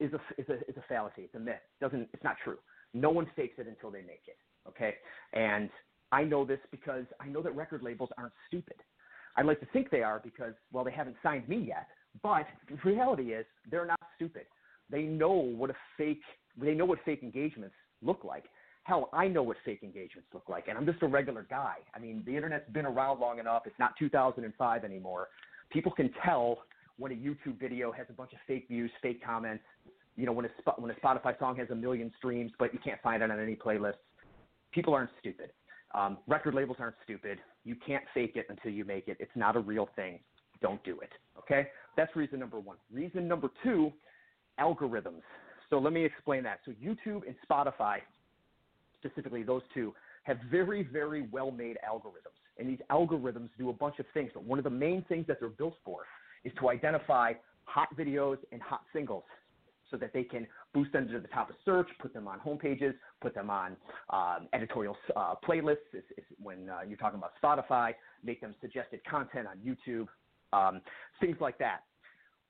is 0.00 0.12
a, 0.12 0.40
is 0.40 0.48
a, 0.48 0.54
is 0.68 0.76
a 0.76 0.82
fallacy. 0.88 1.22
It's 1.22 1.34
a 1.34 1.38
myth. 1.38 1.56
It 1.80 1.84
doesn't, 1.84 2.08
it's 2.12 2.24
not 2.24 2.36
true. 2.44 2.58
No 2.94 3.10
one 3.10 3.26
fakes 3.36 3.58
it 3.58 3.66
until 3.66 3.90
they 3.90 4.02
make 4.02 4.22
it. 4.26 4.36
Okay? 4.68 4.94
And 5.32 5.70
I 6.12 6.24
know 6.24 6.44
this 6.44 6.60
because 6.70 7.04
I 7.20 7.26
know 7.28 7.42
that 7.42 7.54
record 7.54 7.82
labels 7.82 8.10
aren't 8.18 8.32
stupid. 8.46 8.76
I'd 9.36 9.46
like 9.46 9.60
to 9.60 9.66
think 9.72 9.90
they 9.90 10.02
are 10.02 10.20
because, 10.22 10.54
well, 10.72 10.84
they 10.84 10.90
haven't 10.90 11.16
signed 11.22 11.48
me 11.48 11.58
yet, 11.58 11.86
but 12.22 12.46
the 12.68 12.76
reality 12.88 13.32
is 13.32 13.46
they're 13.70 13.86
not 13.86 14.00
stupid. 14.16 14.46
They 14.90 15.02
know 15.02 15.32
what 15.32 15.70
a 15.70 15.74
fake 15.96 16.22
they 16.60 16.74
know 16.74 16.84
what 16.84 16.98
fake 17.04 17.22
engagements 17.22 17.74
look 18.02 18.24
like. 18.24 18.44
Hell, 18.88 19.10
I 19.12 19.28
know 19.28 19.42
what 19.42 19.58
fake 19.66 19.80
engagements 19.82 20.30
look 20.32 20.48
like, 20.48 20.68
and 20.68 20.78
I'm 20.78 20.86
just 20.86 21.02
a 21.02 21.06
regular 21.06 21.46
guy. 21.50 21.74
I 21.94 21.98
mean, 21.98 22.22
the 22.24 22.34
internet's 22.34 22.70
been 22.72 22.86
around 22.86 23.20
long 23.20 23.38
enough. 23.38 23.64
It's 23.66 23.78
not 23.78 23.92
2005 23.98 24.82
anymore. 24.82 25.28
People 25.70 25.92
can 25.92 26.10
tell 26.24 26.62
when 26.96 27.12
a 27.12 27.14
YouTube 27.14 27.60
video 27.60 27.92
has 27.92 28.06
a 28.08 28.14
bunch 28.14 28.32
of 28.32 28.38
fake 28.46 28.66
views, 28.66 28.90
fake 29.02 29.22
comments. 29.22 29.62
You 30.16 30.24
know, 30.24 30.32
when 30.32 30.46
a 30.46 30.48
when 30.78 30.90
a 30.90 30.94
Spotify 30.94 31.38
song 31.38 31.54
has 31.56 31.68
a 31.68 31.74
million 31.74 32.10
streams, 32.16 32.50
but 32.58 32.72
you 32.72 32.80
can't 32.82 32.98
find 33.02 33.22
it 33.22 33.30
on 33.30 33.38
any 33.38 33.54
playlists. 33.54 34.00
People 34.72 34.94
aren't 34.94 35.10
stupid. 35.20 35.50
Um, 35.94 36.16
record 36.26 36.54
labels 36.54 36.78
aren't 36.80 36.96
stupid. 37.04 37.40
You 37.64 37.76
can't 37.86 38.04
fake 38.14 38.36
it 38.36 38.46
until 38.48 38.72
you 38.72 38.86
make 38.86 39.06
it. 39.08 39.18
It's 39.20 39.30
not 39.34 39.54
a 39.54 39.60
real 39.60 39.90
thing. 39.96 40.18
Don't 40.62 40.82
do 40.82 40.98
it. 41.00 41.12
Okay? 41.38 41.68
That's 41.98 42.16
reason 42.16 42.38
number 42.40 42.58
one. 42.58 42.78
Reason 42.90 43.28
number 43.28 43.50
two, 43.62 43.92
algorithms. 44.58 45.20
So 45.68 45.78
let 45.78 45.92
me 45.92 46.06
explain 46.06 46.42
that. 46.44 46.60
So 46.64 46.72
YouTube 46.72 47.22
and 47.26 47.36
Spotify, 47.48 47.98
specifically 48.98 49.42
those 49.42 49.62
two, 49.74 49.94
have 50.24 50.38
very, 50.50 50.82
very 50.82 51.22
well 51.30 51.50
made 51.50 51.76
algorithms. 51.88 52.36
And 52.58 52.68
these 52.68 52.80
algorithms 52.90 53.50
do 53.56 53.70
a 53.70 53.72
bunch 53.72 53.98
of 53.98 54.06
things. 54.12 54.30
But 54.34 54.44
one 54.44 54.58
of 54.58 54.64
the 54.64 54.70
main 54.70 55.04
things 55.08 55.26
that 55.28 55.38
they're 55.40 55.48
built 55.48 55.76
for 55.84 56.00
is 56.44 56.52
to 56.60 56.68
identify 56.70 57.32
hot 57.64 57.88
videos 57.96 58.38
and 58.52 58.60
hot 58.60 58.82
singles. 58.92 59.24
so 59.90 59.96
that 59.96 60.12
they 60.12 60.22
can 60.22 60.46
boost 60.74 60.92
them 60.92 61.08
to 61.08 61.18
the 61.18 61.28
top 61.28 61.50
of 61.50 61.56
search, 61.64 61.88
put 62.00 62.12
them 62.12 62.28
on 62.28 62.38
homepages, 62.40 62.94
put 63.20 63.34
them 63.34 63.50
on 63.50 63.76
um, 64.10 64.48
editorial 64.52 64.96
uh, 65.16 65.34
playlists. 65.46 65.76
It's, 65.92 66.06
it's 66.16 66.26
when 66.42 66.68
uh, 66.68 66.80
you're 66.86 66.98
talking 66.98 67.18
about 67.18 67.32
Spotify, 67.42 67.94
make 68.22 68.40
them 68.40 68.54
suggested 68.60 69.00
content 69.08 69.46
on 69.46 69.58
YouTube, 69.58 70.06
um, 70.52 70.80
things 71.20 71.36
like 71.40 71.58
that. 71.58 71.80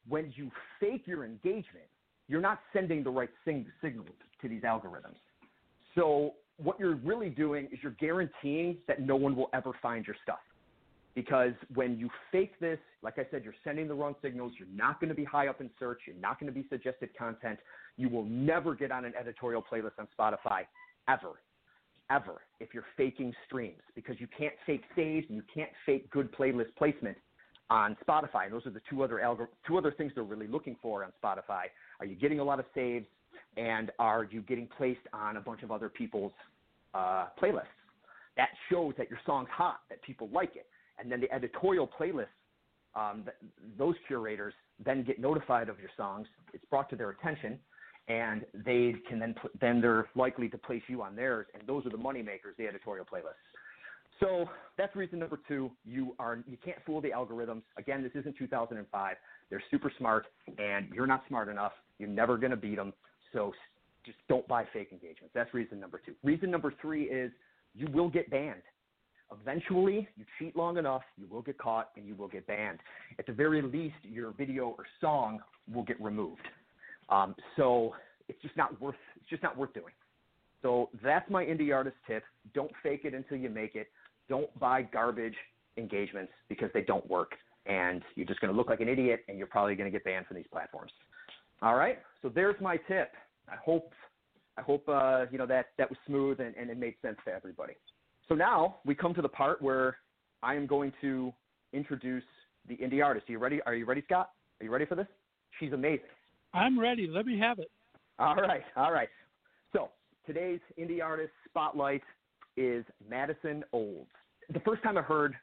When 0.08 0.32
you 0.34 0.50
fake 0.80 1.02
your 1.06 1.24
engagement, 1.24 1.86
you're 2.28 2.40
not 2.40 2.60
sending 2.72 3.02
the 3.04 3.10
right 3.10 3.30
sing- 3.44 3.66
signals 3.82 4.08
to 4.42 4.48
these 4.48 4.62
algorithms. 4.62 5.16
So 5.94 6.34
what 6.56 6.78
you're 6.78 6.96
really 6.96 7.30
doing 7.30 7.68
is 7.72 7.78
you're 7.82 7.92
guaranteeing 7.92 8.78
that 8.88 9.00
no 9.00 9.16
one 9.16 9.36
will 9.36 9.50
ever 9.52 9.72
find 9.80 10.06
your 10.06 10.16
stuff. 10.22 10.38
Because 11.14 11.52
when 11.74 11.98
you 11.98 12.08
fake 12.30 12.52
this, 12.60 12.78
like 13.02 13.18
I 13.18 13.26
said, 13.30 13.42
you're 13.42 13.54
sending 13.64 13.88
the 13.88 13.94
wrong 13.94 14.14
signals. 14.22 14.52
You're 14.58 14.68
not 14.72 15.00
going 15.00 15.08
to 15.08 15.16
be 15.16 15.24
high 15.24 15.48
up 15.48 15.60
in 15.60 15.68
search. 15.78 16.02
You're 16.06 16.16
not 16.16 16.38
going 16.38 16.52
to 16.52 16.56
be 16.56 16.66
suggested 16.68 17.10
content. 17.16 17.58
You 17.96 18.08
will 18.08 18.24
never 18.24 18.74
get 18.74 18.92
on 18.92 19.04
an 19.04 19.14
editorial 19.18 19.60
playlist 19.60 19.98
on 19.98 20.06
Spotify, 20.16 20.62
ever, 21.08 21.40
ever, 22.08 22.42
if 22.60 22.72
you're 22.72 22.84
faking 22.96 23.34
streams, 23.46 23.82
because 23.96 24.20
you 24.20 24.28
can't 24.36 24.54
fake 24.64 24.82
saves 24.94 25.26
and 25.28 25.36
you 25.36 25.42
can't 25.52 25.70
fake 25.84 26.08
good 26.10 26.32
playlist 26.32 26.74
placement 26.76 27.16
on 27.70 27.96
Spotify. 28.06 28.44
And 28.44 28.52
those 28.52 28.66
are 28.66 28.70
the 28.70 28.82
two 28.88 29.02
other 29.02 29.16
algor- 29.16 29.48
two 29.66 29.76
other 29.76 29.90
things 29.90 30.12
they're 30.14 30.24
really 30.24 30.46
looking 30.46 30.76
for 30.80 31.04
on 31.04 31.10
Spotify. 31.22 31.64
Are 31.98 32.06
you 32.06 32.14
getting 32.14 32.38
a 32.38 32.44
lot 32.44 32.60
of 32.60 32.64
saves, 32.74 33.06
and 33.58 33.90
are 33.98 34.26
you 34.30 34.40
getting 34.42 34.68
placed 34.78 35.00
on 35.12 35.36
a 35.36 35.40
bunch 35.40 35.62
of 35.62 35.70
other 35.70 35.88
people's 35.88 36.32
uh, 36.94 37.26
playlists? 37.40 37.64
That 38.36 38.50
shows 38.70 38.94
that 38.96 39.10
your 39.10 39.18
song's 39.26 39.48
hot, 39.50 39.80
that 39.90 40.00
people 40.02 40.28
like 40.32 40.54
it 40.56 40.66
and 40.98 41.10
then 41.10 41.20
the 41.20 41.32
editorial 41.32 41.88
playlists, 41.88 42.26
um, 42.94 43.24
th- 43.24 43.36
those 43.78 43.94
curators 44.06 44.54
then 44.84 45.04
get 45.04 45.20
notified 45.20 45.68
of 45.68 45.78
your 45.78 45.90
songs. 45.96 46.26
It's 46.52 46.64
brought 46.66 46.88
to 46.90 46.96
their 46.96 47.10
attention, 47.10 47.58
and 48.08 48.44
they 48.64 48.94
can 49.08 49.18
then 49.18 49.34
put, 49.40 49.52
then 49.60 49.80
they're 49.80 50.08
likely 50.14 50.48
to 50.48 50.58
place 50.58 50.82
you 50.88 51.02
on 51.02 51.14
theirs, 51.16 51.46
and 51.54 51.66
those 51.66 51.86
are 51.86 51.90
the 51.90 51.96
money 51.98 52.22
makers, 52.22 52.54
the 52.58 52.66
editorial 52.66 53.04
playlists. 53.04 53.44
So 54.20 54.46
that's 54.76 54.94
reason 54.96 55.20
number 55.20 55.38
two. 55.46 55.70
You 55.84 56.16
are 56.18 56.40
you 56.48 56.56
can't 56.64 56.78
fool 56.84 57.00
the 57.00 57.10
algorithms. 57.10 57.62
Again, 57.76 58.02
this 58.02 58.12
isn't 58.16 58.36
2005. 58.36 59.16
They're 59.48 59.62
super 59.70 59.92
smart, 59.96 60.26
and 60.58 60.88
you're 60.92 61.06
not 61.06 61.22
smart 61.28 61.48
enough. 61.48 61.72
You're 61.98 62.08
never 62.08 62.36
going 62.36 62.50
to 62.50 62.56
beat 62.56 62.76
them. 62.76 62.92
So 63.32 63.52
just 64.04 64.18
don't 64.28 64.46
buy 64.48 64.64
fake 64.72 64.88
engagements. 64.92 65.32
That's 65.34 65.52
reason 65.52 65.80
number 65.80 66.00
two. 66.04 66.14
Reason 66.24 66.50
number 66.50 66.72
three 66.80 67.04
is 67.04 67.30
you 67.74 67.88
will 67.92 68.08
get 68.08 68.30
banned. 68.30 68.62
Eventually, 69.42 70.08
you 70.16 70.24
cheat 70.38 70.56
long 70.56 70.78
enough, 70.78 71.02
you 71.18 71.26
will 71.30 71.42
get 71.42 71.58
caught 71.58 71.90
and 71.96 72.06
you 72.06 72.14
will 72.14 72.28
get 72.28 72.46
banned. 72.46 72.78
At 73.18 73.26
the 73.26 73.32
very 73.32 73.60
least, 73.60 73.96
your 74.02 74.32
video 74.32 74.74
or 74.78 74.84
song 75.00 75.40
will 75.72 75.82
get 75.82 76.00
removed. 76.00 76.40
Um, 77.10 77.34
so 77.56 77.94
it's 78.28 78.40
just 78.42 78.56
not 78.56 78.80
worth 78.80 78.96
it's 79.20 79.28
just 79.28 79.42
not 79.42 79.56
worth 79.56 79.74
doing. 79.74 79.92
So 80.62 80.88
that's 81.02 81.28
my 81.30 81.44
indie 81.44 81.74
artist 81.74 81.96
tip. 82.06 82.24
Don't 82.54 82.70
fake 82.82 83.02
it 83.04 83.14
until 83.14 83.36
you 83.36 83.48
make 83.50 83.74
it. 83.74 83.88
Don't 84.28 84.56
buy 84.58 84.82
garbage 84.82 85.36
engagements 85.76 86.32
because 86.48 86.70
they 86.74 86.82
don't 86.82 87.08
work, 87.08 87.32
and 87.66 88.02
you're 88.14 88.26
just 88.26 88.40
going 88.40 88.52
to 88.52 88.56
look 88.56 88.68
like 88.68 88.80
an 88.80 88.88
idiot, 88.88 89.24
and 89.28 89.38
you're 89.38 89.46
probably 89.46 89.74
going 89.74 89.90
to 89.90 89.96
get 89.96 90.04
banned 90.04 90.26
from 90.26 90.36
these 90.36 90.46
platforms. 90.50 90.90
All 91.62 91.74
right. 91.74 91.98
So 92.22 92.28
there's 92.28 92.56
my 92.60 92.76
tip. 92.76 93.12
I 93.48 93.56
hope 93.56 93.92
I 94.56 94.62
hope 94.62 94.88
uh, 94.88 95.26
you 95.30 95.38
know 95.38 95.46
that 95.46 95.66
that 95.78 95.88
was 95.88 95.98
smooth 96.06 96.40
and, 96.40 96.54
and 96.56 96.70
it 96.70 96.78
made 96.78 96.94
sense 97.02 97.16
to 97.26 97.32
everybody. 97.32 97.74
So 98.28 98.34
now 98.34 98.76
we 98.84 98.94
come 98.94 99.14
to 99.14 99.22
the 99.22 99.28
part 99.28 99.62
where 99.62 99.96
I 100.42 100.54
am 100.54 100.66
going 100.66 100.92
to 101.00 101.32
introduce 101.72 102.24
the 102.68 102.76
indie 102.76 103.04
artist. 103.04 103.28
Are 103.28 103.32
you 103.32 103.38
ready? 103.38 103.60
Are 103.66 103.74
you 103.74 103.86
ready, 103.86 104.02
Scott? 104.04 104.30
Are 104.60 104.64
you 104.64 104.70
ready 104.70 104.86
for 104.86 104.94
this? 104.94 105.06
She's 105.58 105.72
amazing. 105.72 106.06
I'm 106.54 106.78
ready. 106.78 107.06
Let 107.06 107.26
me 107.26 107.38
have 107.38 107.58
it. 107.58 107.70
All 108.18 108.36
right, 108.36 108.62
all 108.76 108.92
right. 108.92 109.08
So 109.72 109.90
today's 110.26 110.60
indie 110.78 111.02
artist 111.02 111.32
spotlight 111.48 112.02
is 112.56 112.84
Madison 113.08 113.64
Olds. 113.72 114.10
The 114.52 114.60
first 114.60 114.82
time 114.82 114.98
I 114.98 115.02
heard 115.02 115.34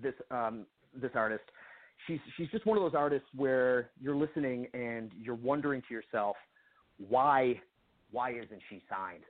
this 0.00 0.14
um, 0.30 0.66
this 1.00 1.12
artist, 1.14 1.44
she's 2.06 2.18
she's 2.36 2.48
just 2.50 2.66
one 2.66 2.76
of 2.76 2.84
those 2.84 2.98
artists 2.98 3.28
where 3.34 3.90
you're 4.00 4.16
listening 4.16 4.66
and 4.74 5.10
you're 5.20 5.34
wondering 5.34 5.82
to 5.88 5.94
yourself, 5.94 6.36
why 7.08 7.60
why 8.10 8.30
isn't 8.30 8.60
she 8.68 8.82
signed? 8.88 9.24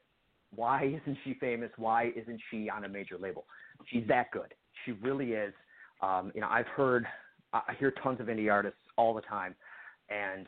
Why 0.55 0.85
isn't 0.85 1.19
she 1.25 1.35
famous? 1.35 1.71
Why 1.77 2.13
isn't 2.17 2.41
she 2.51 2.71
on 2.71 2.85
a 2.85 2.89
major 2.89 3.19
label? 3.19 3.45
She's 3.87 4.07
that 4.09 4.31
good. 4.31 4.55
She 4.85 4.93
really 4.93 5.33
is. 5.33 5.53
Um, 6.03 6.31
you 6.35 6.41
know, 6.41 6.49
I've 6.49 6.67
heard, 6.69 7.07
I 7.53 7.75
hear 7.79 7.91
tons 8.03 8.21
of 8.21 8.27
indie 8.27 8.53
artists 8.53 8.79
all 8.97 9.15
the 9.15 9.23
time, 9.23 9.55
and 10.11 10.47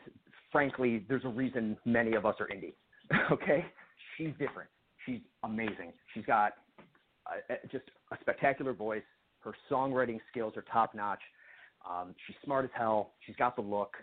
frankly, 0.51 1.05
there's 1.09 1.25
a 1.25 1.29
reason 1.29 1.77
many 1.85 2.13
of 2.13 2.25
us 2.25 2.35
are 2.39 2.47
indie. 2.47 2.73
okay, 3.31 3.65
she's 4.17 4.31
different. 4.39 4.69
She's 5.05 5.19
amazing. 5.43 5.93
She's 6.13 6.25
got 6.25 6.53
a, 7.27 7.53
a, 7.53 7.67
just 7.71 7.85
a 8.11 8.17
spectacular 8.21 8.73
voice. 8.73 9.03
Her 9.39 9.53
songwriting 9.71 10.19
skills 10.29 10.53
are 10.55 10.63
top 10.71 10.93
notch. 10.93 11.21
Um, 11.87 12.15
she's 12.25 12.35
smart 12.43 12.65
as 12.65 12.71
hell. 12.73 13.13
She's 13.25 13.35
got 13.35 13.55
the 13.55 13.61
look. 13.61 13.95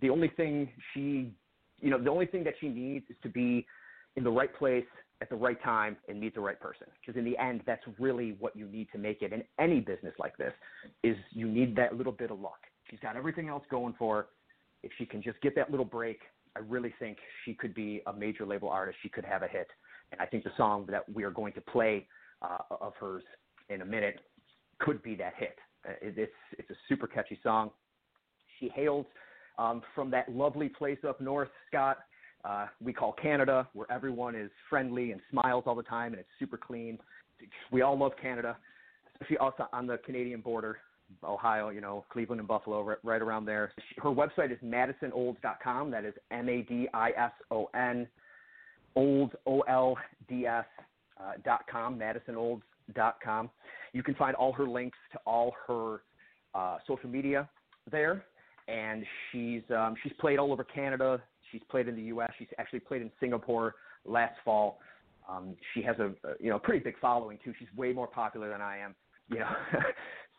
The 0.00 0.10
only 0.10 0.28
thing 0.28 0.68
she, 0.92 1.32
you 1.80 1.90
know, 1.90 2.02
the 2.02 2.10
only 2.10 2.26
thing 2.26 2.44
that 2.44 2.54
she 2.60 2.68
needs 2.68 3.04
is 3.10 3.16
to 3.22 3.28
be 3.28 3.66
in 4.16 4.24
the 4.24 4.30
right 4.30 4.54
place 4.54 4.84
at 5.20 5.30
the 5.30 5.36
right 5.36 5.62
time 5.62 5.96
and 6.08 6.20
meet 6.20 6.34
the 6.34 6.40
right 6.40 6.58
person. 6.58 6.86
Because 7.00 7.18
in 7.18 7.24
the 7.24 7.38
end, 7.38 7.62
that's 7.66 7.82
really 7.98 8.36
what 8.40 8.56
you 8.56 8.66
need 8.66 8.88
to 8.92 8.98
make 8.98 9.22
it 9.22 9.32
in 9.32 9.44
any 9.60 9.80
business 9.80 10.14
like 10.18 10.36
this. 10.36 10.52
Is 11.04 11.16
you 11.30 11.46
need 11.46 11.76
that 11.76 11.96
little 11.96 12.12
bit 12.12 12.30
of 12.30 12.40
luck. 12.40 12.58
She's 12.90 13.00
got 13.00 13.16
everything 13.16 13.48
else 13.48 13.62
going 13.70 13.94
for 13.98 14.16
her. 14.16 14.26
If 14.82 14.90
she 14.98 15.06
can 15.06 15.22
just 15.22 15.40
get 15.40 15.54
that 15.54 15.70
little 15.70 15.86
break, 15.86 16.18
I 16.56 16.60
really 16.60 16.92
think 16.98 17.18
she 17.44 17.54
could 17.54 17.72
be 17.72 18.02
a 18.06 18.12
major 18.12 18.44
label 18.44 18.68
artist. 18.68 18.98
She 19.02 19.08
could 19.08 19.24
have 19.24 19.42
a 19.42 19.48
hit. 19.48 19.68
And 20.10 20.20
I 20.20 20.26
think 20.26 20.44
the 20.44 20.50
song 20.56 20.86
that 20.90 21.08
we 21.12 21.22
are 21.22 21.30
going 21.30 21.52
to 21.54 21.60
play 21.60 22.06
uh, 22.42 22.58
of 22.80 22.94
hers 22.98 23.22
in 23.70 23.80
a 23.82 23.84
minute 23.84 24.20
could 24.80 25.02
be 25.02 25.14
that 25.14 25.34
hit. 25.38 25.56
Uh, 25.88 25.92
it's 26.00 26.32
it's 26.58 26.70
a 26.70 26.76
super 26.88 27.06
catchy 27.06 27.38
song. 27.42 27.70
She 28.58 28.68
hails 28.68 29.06
um, 29.58 29.82
from 29.94 30.10
that 30.12 30.30
lovely 30.30 30.68
place 30.68 30.98
up 31.06 31.20
north, 31.20 31.48
Scott, 31.68 31.98
uh, 32.44 32.66
we 32.82 32.92
call 32.92 33.12
Canada, 33.12 33.68
where 33.72 33.90
everyone 33.90 34.34
is 34.34 34.50
friendly 34.68 35.12
and 35.12 35.20
smiles 35.30 35.64
all 35.66 35.74
the 35.74 35.82
time 35.82 36.12
and 36.12 36.20
it's 36.20 36.28
super 36.38 36.56
clean. 36.56 36.98
We 37.70 37.82
all 37.82 37.98
love 37.98 38.12
Canada, 38.20 38.56
especially 39.14 39.38
also 39.38 39.66
on 39.72 39.86
the 39.86 39.98
Canadian 39.98 40.40
border, 40.40 40.78
Ohio, 41.22 41.68
you 41.68 41.80
know, 41.80 42.04
Cleveland 42.10 42.40
and 42.40 42.48
Buffalo, 42.48 42.82
right, 42.82 42.98
right 43.02 43.22
around 43.22 43.44
there. 43.44 43.72
Her 43.98 44.10
website 44.10 44.50
is 44.50 44.58
madisonolds.com. 44.64 45.90
That 45.90 46.04
is 46.04 46.14
M 46.30 46.48
A 46.48 46.62
D 46.62 46.88
I 46.94 47.10
S 47.10 47.32
O 47.50 47.68
N, 47.74 48.08
olds, 48.96 49.32
O 49.46 49.60
L 49.60 49.96
D 50.28 50.46
S, 50.46 50.64
uh, 51.20 51.32
dot 51.44 51.64
com, 51.70 51.98
madisonolds.com. 51.98 52.62
You 53.92 54.02
can 54.02 54.14
find 54.14 54.34
all 54.36 54.52
her 54.52 54.66
links 54.66 54.98
to 55.12 55.18
all 55.26 55.54
her 55.66 56.02
uh, 56.54 56.78
social 56.86 57.08
media 57.08 57.48
there. 57.90 58.24
And 58.68 59.04
she's 59.30 59.62
um, 59.76 59.96
she's 60.02 60.12
played 60.20 60.38
all 60.38 60.52
over 60.52 60.62
Canada, 60.62 61.20
She's 61.52 61.60
played 61.70 61.86
in 61.86 61.94
the 61.94 62.02
U.S. 62.04 62.30
She's 62.38 62.48
actually 62.58 62.80
played 62.80 63.02
in 63.02 63.10
Singapore 63.20 63.74
last 64.06 64.34
fall. 64.44 64.80
Um, 65.28 65.54
she 65.72 65.82
has 65.82 65.96
a, 65.98 66.06
a 66.26 66.34
you 66.40 66.50
know 66.50 66.58
pretty 66.58 66.82
big 66.82 66.98
following 66.98 67.38
too. 67.44 67.52
She's 67.58 67.68
way 67.76 67.92
more 67.92 68.08
popular 68.08 68.48
than 68.48 68.62
I 68.62 68.78
am. 68.78 68.94
You 69.28 69.40
know, 69.40 69.50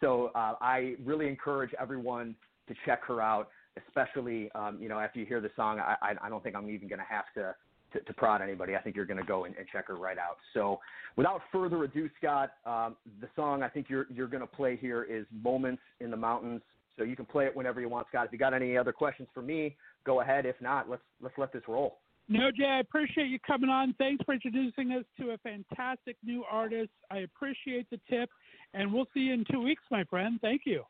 so 0.01 0.31
uh, 0.35 0.55
I 0.59 0.95
really 1.05 1.27
encourage 1.27 1.71
everyone 1.79 2.35
to 2.67 2.73
check 2.85 3.03
her 3.05 3.21
out, 3.21 3.49
especially 3.87 4.51
um, 4.55 4.77
you 4.81 4.89
know 4.89 4.99
after 4.99 5.19
you 5.19 5.25
hear 5.25 5.39
the 5.39 5.51
song. 5.55 5.79
I, 5.79 5.95
I, 6.01 6.15
I 6.23 6.29
don't 6.29 6.43
think 6.43 6.55
I'm 6.55 6.69
even 6.69 6.89
going 6.89 6.99
to 6.99 7.05
have 7.07 7.25
to 7.35 7.55
to, 7.93 7.99
to 8.01 8.13
prod 8.13 8.41
anybody. 8.41 8.75
I 8.75 8.81
think 8.81 8.95
you're 8.95 9.05
going 9.05 9.19
to 9.19 9.25
go 9.25 9.45
and, 9.45 9.55
and, 9.55 9.65
check 9.71 9.87
her 9.87 9.95
right 9.95 10.17
out. 10.17 10.37
So, 10.53 10.79
without 11.15 11.41
further 11.51 11.83
ado, 11.83 12.09
Scott, 12.17 12.51
um, 12.65 12.95
the 13.21 13.27
song 13.35 13.63
I 13.63 13.69
think 13.69 13.87
you're 13.89 14.07
you're 14.13 14.27
going 14.27 14.41
to 14.41 14.47
play 14.47 14.75
here 14.75 15.03
is 15.03 15.25
"Moments 15.31 15.81
in 15.99 16.11
the 16.11 16.17
Mountains." 16.17 16.61
So 16.97 17.03
you 17.03 17.15
can 17.15 17.25
play 17.25 17.45
it 17.45 17.55
whenever 17.55 17.81
you 17.81 17.89
want, 17.89 18.07
Scott. 18.09 18.27
If 18.27 18.31
you 18.31 18.37
got 18.37 18.53
any 18.53 18.77
other 18.77 18.91
questions 18.91 19.27
for 19.33 19.41
me, 19.41 19.75
go 20.05 20.21
ahead. 20.21 20.45
If 20.45 20.55
not, 20.61 20.89
let's 20.89 21.01
let's 21.21 21.37
let 21.37 21.51
this 21.51 21.63
roll. 21.67 21.99
No, 22.29 22.51
Jay, 22.51 22.65
I 22.65 22.79
appreciate 22.79 23.27
you 23.27 23.39
coming 23.45 23.69
on. 23.69 23.93
Thanks 23.97 24.23
for 24.25 24.33
introducing 24.33 24.91
us 24.91 25.03
to 25.19 25.31
a 25.31 25.37
fantastic 25.39 26.15
new 26.23 26.43
artist. 26.49 26.91
I 27.11 27.19
appreciate 27.19 27.89
the 27.89 27.99
tip, 28.09 28.29
and 28.73 28.93
we'll 28.93 29.07
see 29.13 29.21
you 29.21 29.33
in 29.33 29.43
two 29.51 29.61
weeks, 29.61 29.83
my 29.91 30.03
friend. 30.05 30.39
Thank 30.41 30.61
you. 30.65 30.83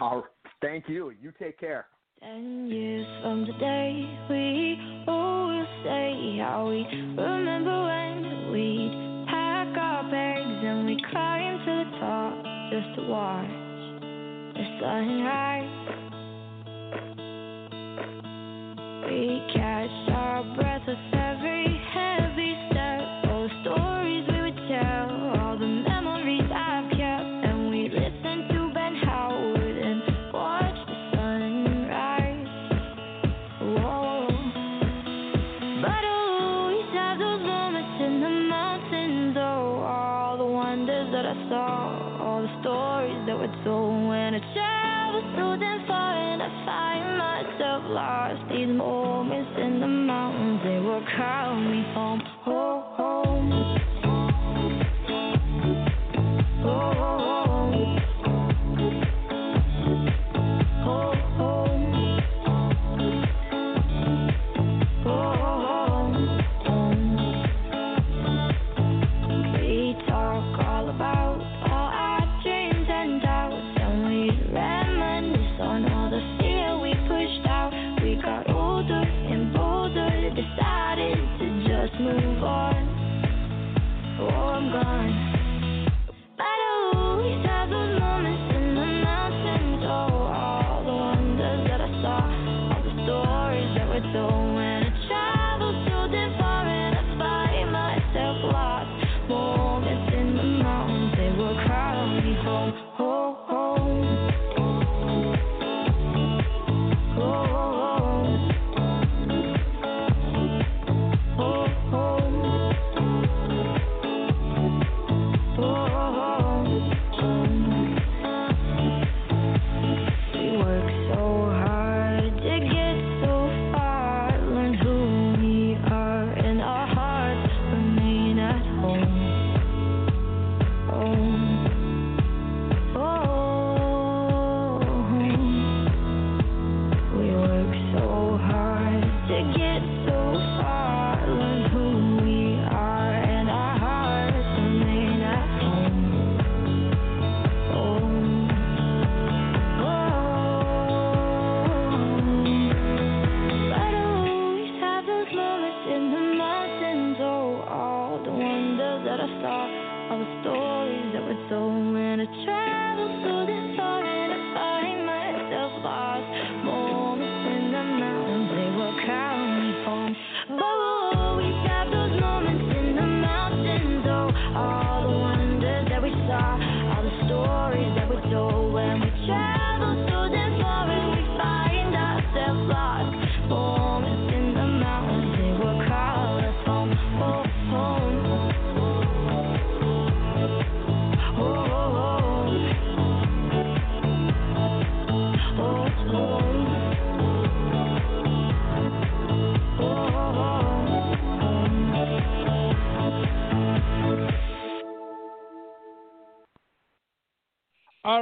Oh, 0.00 0.24
thank 0.60 0.88
you. 0.88 1.10
You 1.10 1.32
take 1.38 1.58
care. 1.58 1.86
Ten 2.20 2.68
years 2.68 3.06
from 3.22 3.46
today, 3.46 4.18
we 4.28 5.04
always 5.08 5.39
say 5.84 6.38
how 6.38 6.68
we 6.68 6.84
remember 7.16 7.84
when 7.84 8.52
we'd 8.52 9.26
pack 9.28 9.76
our 9.76 10.02
bags 10.10 10.64
and 10.64 10.86
we 10.86 10.96
climb 11.10 11.58
to 11.58 11.84
the 11.84 11.98
top 11.98 12.34
just 12.70 12.94
to 12.96 13.02
watch 13.08 13.50
the 14.54 14.64
sunrise. 14.80 15.76
We 19.06 19.42
catch 19.54 20.14
our 20.14 20.42
breath 20.56 20.82
with 20.86 20.98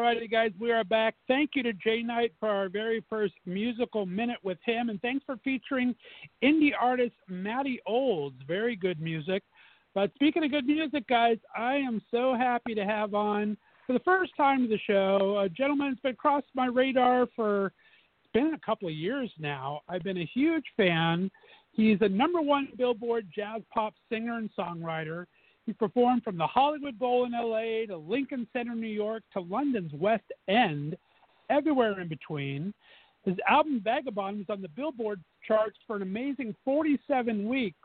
righty, 0.09 0.27
guys, 0.27 0.53
we 0.59 0.73
are 0.73 0.85
back. 0.85 1.15
Thank 1.27 1.51
you 1.53 1.63
to 1.65 1.75
Jay 1.75 2.03
Knight 2.03 2.33
for 2.41 2.49
our 2.49 2.71
very 2.71 3.05
first 3.11 3.35
musical 3.45 4.07
minute 4.07 4.39
with 4.43 4.57
him, 4.65 4.89
and 4.89 4.99
thanks 5.03 5.23
for 5.27 5.37
featuring 5.45 5.95
indie 6.43 6.73
artist 6.81 7.13
Matty 7.29 7.79
Olds. 7.87 8.37
Very 8.47 8.75
good 8.75 9.03
music. 9.03 9.43
But 9.95 10.11
speaking 10.15 10.43
of 10.45 10.51
good 10.51 10.65
music, 10.65 11.07
guys, 11.09 11.37
I 11.55 11.75
am 11.75 12.01
so 12.11 12.35
happy 12.35 12.75
to 12.75 12.87
have 12.87 13.13
on 13.13 13.59
for 13.87 13.93
the 13.93 13.99
first 13.99 14.33
time 14.35 14.63
to 14.63 14.69
the 14.69 14.79
show 14.87 15.41
a 15.41 15.49
gentleman 15.51 15.91
that's 15.91 16.01
been 16.01 16.13
across 16.13 16.45
my 16.55 16.69
radar 16.69 17.27
for 17.37 17.67
it's 17.67 18.33
been 18.33 18.55
a 18.55 18.67
couple 18.67 18.89
of 18.89 18.95
years 18.95 19.31
now. 19.39 19.83
I've 19.91 20.05
been 20.05 20.17
a 20.17 20.31
huge 20.33 20.65
fan. 20.75 21.31
He's 21.73 21.99
a 22.01 22.09
number 22.09 22.41
one 22.41 22.69
Billboard 22.79 23.29
jazz 23.35 23.61
pop 23.75 23.93
singer 24.11 24.39
and 24.39 24.49
songwriter. 24.59 25.27
He's 25.69 25.77
performed 25.77 26.25
from 26.25 26.39
the 26.39 26.47
Hollywood 26.47 26.99
Bowl 26.99 27.27
in 27.27 27.33
LA 27.33 27.85
to 27.89 27.99
Lincoln 27.99 28.49
Center, 28.55 28.75
New 28.75 28.87
York, 28.87 29.23
to 29.35 29.41
London's 29.41 29.93
West 29.93 30.25
End, 30.49 30.97
everywhere 31.51 32.01
in 32.01 32.09
between. 32.09 32.73
His 33.27 33.37
album 33.47 33.83
Vagabond 33.85 34.39
was 34.39 34.47
on 34.49 34.63
the 34.63 34.71
Billboard 34.71 35.21
charts 35.47 35.77
for 35.87 35.97
an 35.97 36.01
amazing 36.01 36.57
47 36.65 37.47
weeks, 37.47 37.77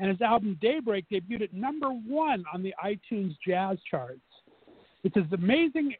and 0.00 0.10
his 0.10 0.20
album 0.20 0.58
Daybreak 0.60 1.04
debuted 1.08 1.44
at 1.44 1.54
number 1.54 1.90
one 1.90 2.42
on 2.52 2.64
the 2.64 2.74
iTunes 2.84 3.36
Jazz 3.46 3.78
charts. 3.88 4.18
It's 5.04 5.14
his 5.14 5.32
amazing. 5.32 5.94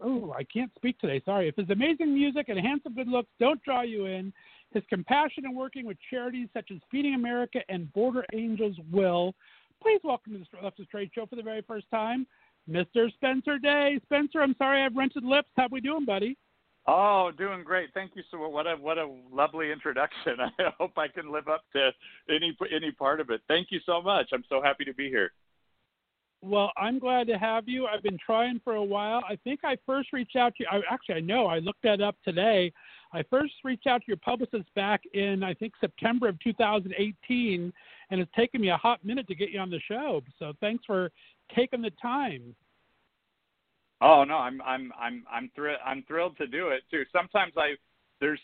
Oh, 0.00 0.32
I 0.38 0.44
can't 0.44 0.70
speak 0.76 1.00
today. 1.00 1.20
Sorry. 1.24 1.48
If 1.48 1.56
his 1.56 1.70
amazing 1.70 2.14
music 2.14 2.48
and 2.48 2.60
handsome 2.60 2.94
good 2.94 3.08
looks 3.08 3.30
don't 3.40 3.60
draw 3.64 3.82
you 3.82 4.06
in, 4.06 4.32
his 4.72 4.84
compassion 4.88 5.46
in 5.46 5.54
working 5.56 5.84
with 5.84 5.96
charities 6.10 6.46
such 6.54 6.70
as 6.70 6.78
Feeding 6.92 7.14
America 7.14 7.58
and 7.68 7.92
Border 7.92 8.24
Angels 8.32 8.76
will. 8.92 9.34
Please 9.84 10.00
welcome 10.02 10.32
to 10.32 10.38
the 10.50 10.64
Left 10.64 10.80
of 10.80 10.88
Trade 10.88 11.10
Show 11.14 11.26
for 11.26 11.36
the 11.36 11.42
very 11.42 11.60
first 11.60 11.84
time, 11.90 12.26
Mr. 12.66 13.12
Spencer 13.12 13.58
Day. 13.58 14.00
Spencer, 14.04 14.40
I'm 14.40 14.54
sorry 14.56 14.82
I've 14.82 14.96
rented 14.96 15.24
lips. 15.24 15.50
How 15.58 15.68
we 15.70 15.82
doing, 15.82 16.06
buddy? 16.06 16.38
Oh, 16.86 17.30
doing 17.36 17.62
great. 17.62 17.90
Thank 17.92 18.12
you 18.14 18.22
so 18.30 18.38
much. 18.38 18.50
What 18.50 18.66
a 18.66 18.76
what 18.76 18.96
a 18.96 19.06
lovely 19.30 19.70
introduction. 19.70 20.36
I 20.40 20.72
hope 20.78 20.92
I 20.96 21.08
can 21.08 21.30
live 21.30 21.48
up 21.48 21.64
to 21.74 21.90
any 22.30 22.56
any 22.74 22.92
part 22.92 23.20
of 23.20 23.28
it. 23.28 23.42
Thank 23.46 23.68
you 23.70 23.78
so 23.84 24.00
much. 24.00 24.30
I'm 24.32 24.44
so 24.48 24.62
happy 24.62 24.86
to 24.86 24.94
be 24.94 25.10
here. 25.10 25.32
Well, 26.40 26.72
I'm 26.78 26.98
glad 26.98 27.26
to 27.26 27.36
have 27.38 27.68
you. 27.68 27.86
I've 27.86 28.02
been 28.02 28.18
trying 28.24 28.62
for 28.64 28.76
a 28.76 28.84
while. 28.84 29.22
I 29.28 29.36
think 29.44 29.60
I 29.64 29.76
first 29.84 30.14
reached 30.14 30.36
out 30.36 30.54
to 30.56 30.64
you. 30.64 30.66
I, 30.72 30.80
actually, 30.90 31.16
I 31.16 31.20
know. 31.20 31.46
I 31.46 31.58
looked 31.58 31.82
that 31.82 32.00
up 32.00 32.16
today. 32.24 32.72
I 33.14 33.22
first 33.30 33.54
reached 33.62 33.86
out 33.86 34.00
to 34.00 34.08
your 34.08 34.16
publicist 34.16 34.74
back 34.74 35.02
in, 35.14 35.44
I 35.44 35.54
think, 35.54 35.74
September 35.80 36.28
of 36.28 36.38
2018, 36.40 37.72
and 38.10 38.20
it's 38.20 38.30
taken 38.36 38.60
me 38.60 38.70
a 38.70 38.76
hot 38.76 39.04
minute 39.04 39.28
to 39.28 39.36
get 39.36 39.50
you 39.50 39.60
on 39.60 39.70
the 39.70 39.80
show. 39.88 40.20
So 40.38 40.52
thanks 40.60 40.84
for 40.84 41.12
taking 41.54 41.80
the 41.80 41.92
time. 42.02 42.54
Oh 44.00 44.24
no, 44.24 44.36
I'm 44.36 44.60
I'm 44.62 44.92
I'm 45.00 45.24
I'm 45.30 45.50
thrilled 45.54 45.78
I'm 45.86 46.02
thrilled 46.08 46.36
to 46.38 46.46
do 46.48 46.68
it 46.68 46.82
too. 46.90 47.04
Sometimes 47.12 47.52
I 47.56 47.74
there's 48.20 48.40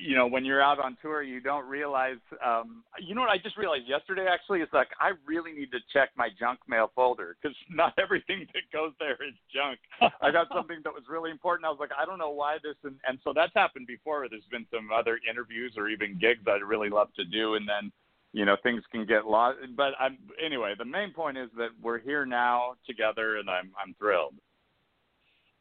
you 0.00 0.16
know 0.16 0.26
when 0.26 0.44
you're 0.44 0.62
out 0.62 0.78
on 0.78 0.96
tour 1.02 1.22
you 1.22 1.40
don't 1.40 1.68
realize 1.68 2.18
um 2.44 2.82
you 2.98 3.14
know 3.14 3.20
what 3.20 3.30
I 3.30 3.38
just 3.38 3.56
realized 3.56 3.84
yesterday 3.86 4.26
actually 4.30 4.60
is 4.60 4.68
like 4.72 4.88
I 4.98 5.12
really 5.26 5.52
need 5.52 5.70
to 5.72 5.78
check 5.92 6.10
my 6.16 6.28
junk 6.38 6.60
mail 6.66 6.90
folder 6.94 7.36
because 7.40 7.56
not 7.70 7.92
everything 7.98 8.46
that 8.54 8.62
goes 8.72 8.92
there 8.98 9.18
is 9.22 9.34
junk. 9.52 9.78
I 10.20 10.30
got 10.30 10.48
something 10.54 10.78
that 10.84 10.92
was 10.92 11.04
really 11.08 11.30
important. 11.30 11.66
I 11.66 11.70
was 11.70 11.78
like 11.78 11.90
I 11.96 12.06
don't 12.06 12.18
know 12.18 12.30
why 12.30 12.56
this 12.62 12.76
and 12.84 12.96
and 13.06 13.18
so 13.22 13.32
that's 13.34 13.52
happened 13.54 13.86
before. 13.86 14.26
There's 14.28 14.48
been 14.50 14.66
some 14.72 14.88
other 14.96 15.20
interviews 15.28 15.74
or 15.76 15.88
even 15.88 16.18
gigs 16.18 16.42
I'd 16.46 16.62
really 16.62 16.88
love 16.88 17.12
to 17.16 17.24
do 17.24 17.54
and 17.54 17.68
then 17.68 17.92
you 18.32 18.44
know 18.44 18.56
things 18.62 18.82
can 18.90 19.06
get 19.06 19.26
lost. 19.26 19.58
But 19.76 19.92
I'm 20.00 20.18
anyway. 20.44 20.74
The 20.78 20.84
main 20.84 21.12
point 21.12 21.36
is 21.36 21.50
that 21.56 21.70
we're 21.82 22.00
here 22.00 22.24
now 22.24 22.74
together 22.86 23.36
and 23.36 23.50
I'm 23.50 23.70
I'm 23.80 23.94
thrilled. 23.98 24.34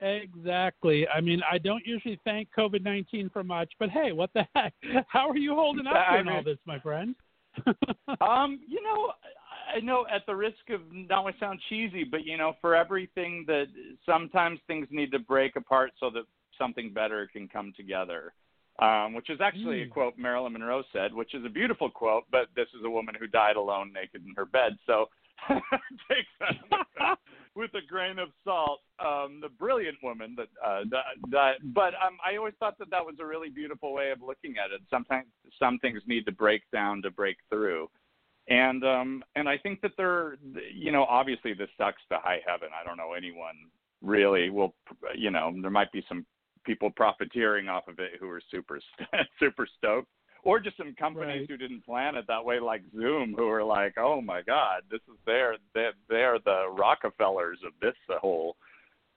Exactly. 0.01 1.07
I 1.07 1.19
mean, 1.19 1.41
I 1.49 1.57
don't 1.57 1.85
usually 1.85 2.19
thank 2.23 2.49
COVID 2.57 2.83
19 2.83 3.29
for 3.31 3.43
much, 3.43 3.71
but 3.79 3.89
hey, 3.89 4.11
what 4.11 4.29
the 4.33 4.47
heck? 4.55 4.73
How 5.07 5.29
are 5.29 5.37
you 5.37 5.55
holding 5.55 5.87
up 5.87 5.95
I 5.95 6.11
during 6.11 6.25
mean- 6.27 6.35
all 6.35 6.43
this, 6.43 6.57
my 6.65 6.79
friend? 6.79 7.15
um, 8.21 8.59
you 8.67 8.81
know, 8.81 9.11
I 9.75 9.79
know 9.81 10.05
at 10.13 10.25
the 10.25 10.35
risk 10.35 10.69
of 10.69 10.81
not 10.91 11.23
to 11.23 11.33
sound 11.39 11.59
cheesy, 11.67 12.03
but 12.03 12.23
you 12.23 12.37
know, 12.37 12.53
for 12.61 12.75
everything 12.75 13.43
that 13.47 13.65
sometimes 14.05 14.59
things 14.67 14.87
need 14.91 15.11
to 15.11 15.19
break 15.19 15.55
apart 15.55 15.91
so 15.99 16.09
that 16.11 16.23
something 16.57 16.93
better 16.93 17.27
can 17.31 17.47
come 17.47 17.73
together. 17.75 18.33
Um, 18.81 19.13
which 19.13 19.29
is 19.29 19.41
actually 19.41 19.79
mm. 19.79 19.81
a 19.81 19.85
hmm. 19.87 19.91
quote 19.91 20.17
Marilyn 20.17 20.53
Monroe 20.53 20.83
said, 20.93 21.13
which 21.13 21.33
is 21.33 21.43
a 21.43 21.49
beautiful 21.49 21.89
quote, 21.89 22.23
but 22.31 22.47
this 22.55 22.67
is 22.69 22.85
a 22.85 22.89
woman 22.89 23.13
who 23.19 23.27
died 23.27 23.57
alone, 23.57 23.91
naked 23.93 24.25
in 24.25 24.33
her 24.37 24.45
bed. 24.45 24.77
So 24.87 25.07
take 25.49 26.25
that 26.39 27.17
with 27.55 27.71
a 27.73 27.85
grain 27.87 28.19
of 28.19 28.29
salt. 28.43 28.81
Um, 28.99 29.39
the 29.41 29.49
brilliant 29.49 29.97
woman 30.03 30.35
that 30.37 30.47
uh, 30.65 30.83
died, 31.31 31.55
but 31.73 31.93
um, 31.95 32.17
I 32.25 32.37
always 32.37 32.53
thought 32.59 32.77
that 32.79 32.89
that 32.91 33.05
was 33.05 33.15
a 33.19 33.25
really 33.25 33.49
beautiful 33.49 33.93
way 33.93 34.11
of 34.11 34.21
looking 34.21 34.55
at 34.57 34.71
it. 34.71 34.81
Sometimes 34.89 35.27
some 35.57 35.79
things 35.79 36.01
need 36.05 36.25
to 36.25 36.31
break 36.31 36.63
down 36.71 37.01
to 37.03 37.11
break 37.11 37.37
through 37.49 37.89
and 38.49 38.83
um 38.83 39.23
and 39.35 39.47
I 39.47 39.57
think 39.57 39.81
that 39.81 39.91
they're 39.95 40.37
you 40.73 40.91
know 40.91 41.03
obviously 41.05 41.53
this 41.53 41.69
sucks 41.77 42.01
to 42.11 42.17
high 42.17 42.39
heaven. 42.45 42.69
I 42.79 42.85
don't 42.85 42.97
know 42.97 43.13
anyone 43.13 43.55
really 44.01 44.49
will 44.49 44.73
you 45.15 45.31
know 45.31 45.53
there 45.61 45.71
might 45.71 45.91
be 45.91 46.03
some 46.09 46.25
people 46.65 46.89
profiteering 46.89 47.69
off 47.69 47.87
of 47.87 47.99
it 47.99 48.11
who 48.19 48.27
are 48.29 48.41
super 48.51 48.79
super 49.39 49.67
stoked 49.77 50.09
or 50.43 50.59
just 50.59 50.77
some 50.77 50.95
companies 50.95 51.41
right. 51.41 51.49
who 51.49 51.57
didn't 51.57 51.85
plan 51.85 52.15
it 52.15 52.25
that 52.27 52.43
way 52.43 52.59
like 52.59 52.81
Zoom 52.95 53.33
who 53.37 53.47
are 53.47 53.63
like 53.63 53.95
oh 53.97 54.21
my 54.21 54.41
god 54.41 54.83
this 54.89 55.01
is 55.07 55.17
their 55.25 55.55
they 55.73 55.89
they're 56.09 56.39
the 56.45 56.65
Rockefellers 56.77 57.59
of 57.65 57.73
this 57.81 57.95
whole 58.21 58.55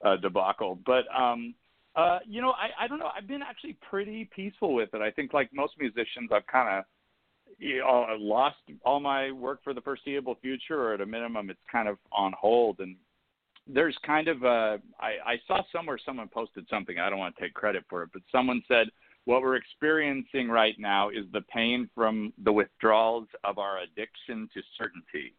uh, 0.04 0.16
debacle 0.16 0.78
but 0.84 1.04
um 1.16 1.54
uh 1.96 2.18
you 2.26 2.40
know 2.40 2.52
I 2.52 2.84
I 2.84 2.88
don't 2.88 2.98
know 2.98 3.10
I've 3.16 3.28
been 3.28 3.42
actually 3.42 3.76
pretty 3.88 4.28
peaceful 4.34 4.74
with 4.74 4.90
it 4.94 5.00
I 5.00 5.10
think 5.10 5.32
like 5.32 5.50
most 5.52 5.74
musicians 5.78 6.30
I've 6.32 6.46
kind 6.46 6.78
of 6.78 6.84
you 7.58 7.78
know, 7.78 8.06
lost 8.18 8.56
all 8.84 9.00
my 9.00 9.30
work 9.30 9.62
for 9.62 9.74
the 9.74 9.80
foreseeable 9.80 10.36
future, 10.40 10.82
or 10.82 10.94
at 10.94 11.00
a 11.00 11.06
minimum, 11.06 11.50
it's 11.50 11.60
kind 11.70 11.88
of 11.88 11.98
on 12.10 12.32
hold. 12.38 12.80
And 12.80 12.96
there's 13.66 13.96
kind 14.04 14.28
of 14.28 14.42
a, 14.42 14.80
I, 15.00 15.32
I 15.32 15.40
saw 15.46 15.62
somewhere 15.72 15.98
someone 16.04 16.28
posted 16.28 16.66
something. 16.68 16.98
I 16.98 17.10
don't 17.10 17.18
want 17.18 17.36
to 17.36 17.42
take 17.42 17.54
credit 17.54 17.84
for 17.88 18.02
it, 18.02 18.10
but 18.12 18.22
someone 18.30 18.62
said 18.66 18.88
what 19.24 19.42
we're 19.42 19.56
experiencing 19.56 20.48
right 20.48 20.74
now 20.78 21.10
is 21.10 21.24
the 21.32 21.42
pain 21.42 21.88
from 21.94 22.32
the 22.42 22.52
withdrawals 22.52 23.28
of 23.44 23.58
our 23.58 23.78
addiction 23.78 24.48
to 24.52 24.60
certainty. 24.76 25.34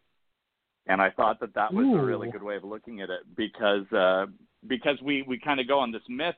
And 0.86 1.00
I 1.00 1.10
thought 1.10 1.40
that 1.40 1.54
that 1.54 1.72
was 1.72 1.86
Ooh. 1.86 1.98
a 1.98 2.04
really 2.04 2.30
good 2.30 2.42
way 2.42 2.56
of 2.56 2.64
looking 2.64 3.00
at 3.00 3.10
it 3.10 3.20
because 3.36 3.90
uh, 3.92 4.26
because 4.66 5.00
we 5.02 5.22
we 5.22 5.38
kind 5.38 5.60
of 5.60 5.68
go 5.68 5.78
on 5.78 5.92
this 5.92 6.02
myth 6.08 6.34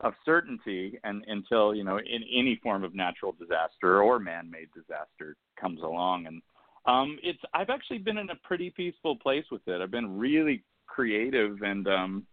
of 0.00 0.12
certainty 0.24 0.98
and 1.04 1.24
until 1.26 1.74
you 1.74 1.82
know 1.82 1.98
in 1.98 2.22
any 2.32 2.60
form 2.62 2.84
of 2.84 2.94
natural 2.94 3.32
disaster 3.32 4.02
or 4.02 4.18
man-made 4.18 4.68
disaster 4.74 5.36
comes 5.58 5.80
along 5.80 6.26
and 6.26 6.42
um 6.84 7.18
it's 7.22 7.38
i've 7.54 7.70
actually 7.70 7.96
been 7.96 8.18
in 8.18 8.28
a 8.28 8.34
pretty 8.44 8.68
peaceful 8.68 9.16
place 9.16 9.44
with 9.50 9.62
it 9.66 9.80
i've 9.80 9.90
been 9.90 10.18
really 10.18 10.62
creative 10.86 11.62
and 11.62 11.88
um 11.88 12.26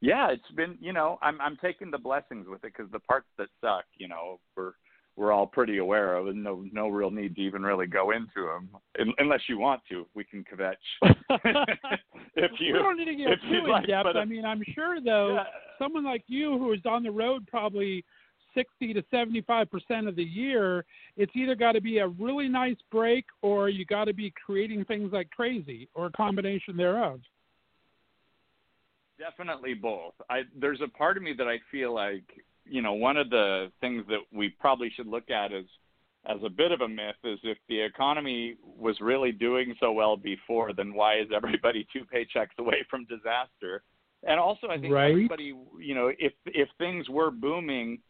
yeah 0.00 0.30
it's 0.30 0.50
been 0.56 0.76
you 0.80 0.92
know 0.92 1.18
i'm 1.22 1.40
i'm 1.40 1.56
taking 1.56 1.90
the 1.90 1.98
blessings 1.98 2.46
with 2.48 2.62
it 2.64 2.72
because 2.76 2.90
the 2.92 3.00
parts 3.00 3.26
that 3.36 3.48
suck 3.60 3.84
you 3.98 4.08
know 4.08 4.38
we're 4.56 4.72
we're 5.18 5.32
all 5.32 5.46
pretty 5.46 5.78
aware 5.78 6.16
of, 6.16 6.28
and 6.28 6.42
no 6.42 6.64
no 6.72 6.88
real 6.88 7.10
need 7.10 7.34
to 7.34 7.42
even 7.42 7.62
really 7.62 7.86
go 7.86 8.12
into 8.12 8.46
them, 8.46 8.70
In, 8.98 9.12
unless 9.18 9.40
you 9.48 9.58
want 9.58 9.82
to. 9.90 10.06
We 10.14 10.24
can 10.24 10.44
kvetch 10.44 10.74
if 12.36 12.52
you. 12.60 12.74
We 12.74 12.78
don't 12.78 12.96
need 12.96 13.06
to 13.06 13.16
get 13.16 13.42
too 13.50 13.64
in 13.64 13.68
like, 13.68 13.88
depth. 13.88 14.04
But, 14.04 14.16
uh, 14.16 14.20
I 14.20 14.24
mean, 14.24 14.44
I'm 14.44 14.62
sure 14.74 15.00
though, 15.00 15.34
yeah. 15.34 15.44
someone 15.78 16.04
like 16.04 16.22
you 16.28 16.56
who 16.56 16.72
is 16.72 16.80
on 16.86 17.02
the 17.02 17.10
road 17.10 17.46
probably 17.48 18.04
60 18.54 18.94
to 18.94 19.02
75 19.10 19.68
percent 19.70 20.06
of 20.06 20.14
the 20.14 20.22
year, 20.22 20.84
it's 21.16 21.32
either 21.34 21.56
got 21.56 21.72
to 21.72 21.80
be 21.80 21.98
a 21.98 22.06
really 22.06 22.48
nice 22.48 22.78
break 22.90 23.24
or 23.42 23.68
you 23.68 23.84
got 23.84 24.04
to 24.04 24.14
be 24.14 24.32
creating 24.46 24.84
things 24.84 25.12
like 25.12 25.28
crazy, 25.30 25.88
or 25.94 26.06
a 26.06 26.12
combination 26.12 26.76
thereof. 26.76 27.20
Definitely 29.18 29.74
both. 29.74 30.14
I 30.30 30.42
there's 30.58 30.80
a 30.80 30.88
part 30.88 31.16
of 31.16 31.22
me 31.22 31.34
that 31.36 31.48
I 31.48 31.58
feel 31.70 31.92
like 31.94 32.24
you 32.70 32.82
know, 32.82 32.92
one 32.92 33.16
of 33.16 33.30
the 33.30 33.70
things 33.80 34.04
that 34.08 34.20
we 34.32 34.50
probably 34.50 34.92
should 34.94 35.06
look 35.06 35.30
at 35.30 35.52
is 35.52 35.66
as 36.26 36.38
a 36.44 36.50
bit 36.50 36.72
of 36.72 36.82
a 36.82 36.88
myth 36.88 37.16
is 37.24 37.38
if 37.42 37.58
the 37.68 37.80
economy 37.80 38.56
was 38.62 39.00
really 39.00 39.32
doing 39.32 39.74
so 39.80 39.92
well 39.92 40.16
before, 40.16 40.72
then 40.72 40.92
why 40.92 41.18
is 41.18 41.28
everybody 41.34 41.86
two 41.92 42.02
paychecks 42.12 42.58
away 42.58 42.84
from 42.90 43.06
disaster? 43.06 43.82
And 44.24 44.40
also, 44.40 44.66
I 44.68 44.78
think 44.78 44.92
right. 44.92 45.10
everybody, 45.10 45.54
you 45.80 45.94
know, 45.94 46.10
if 46.18 46.32
if 46.46 46.68
things 46.78 47.08
were 47.08 47.30
booming, 47.30 48.00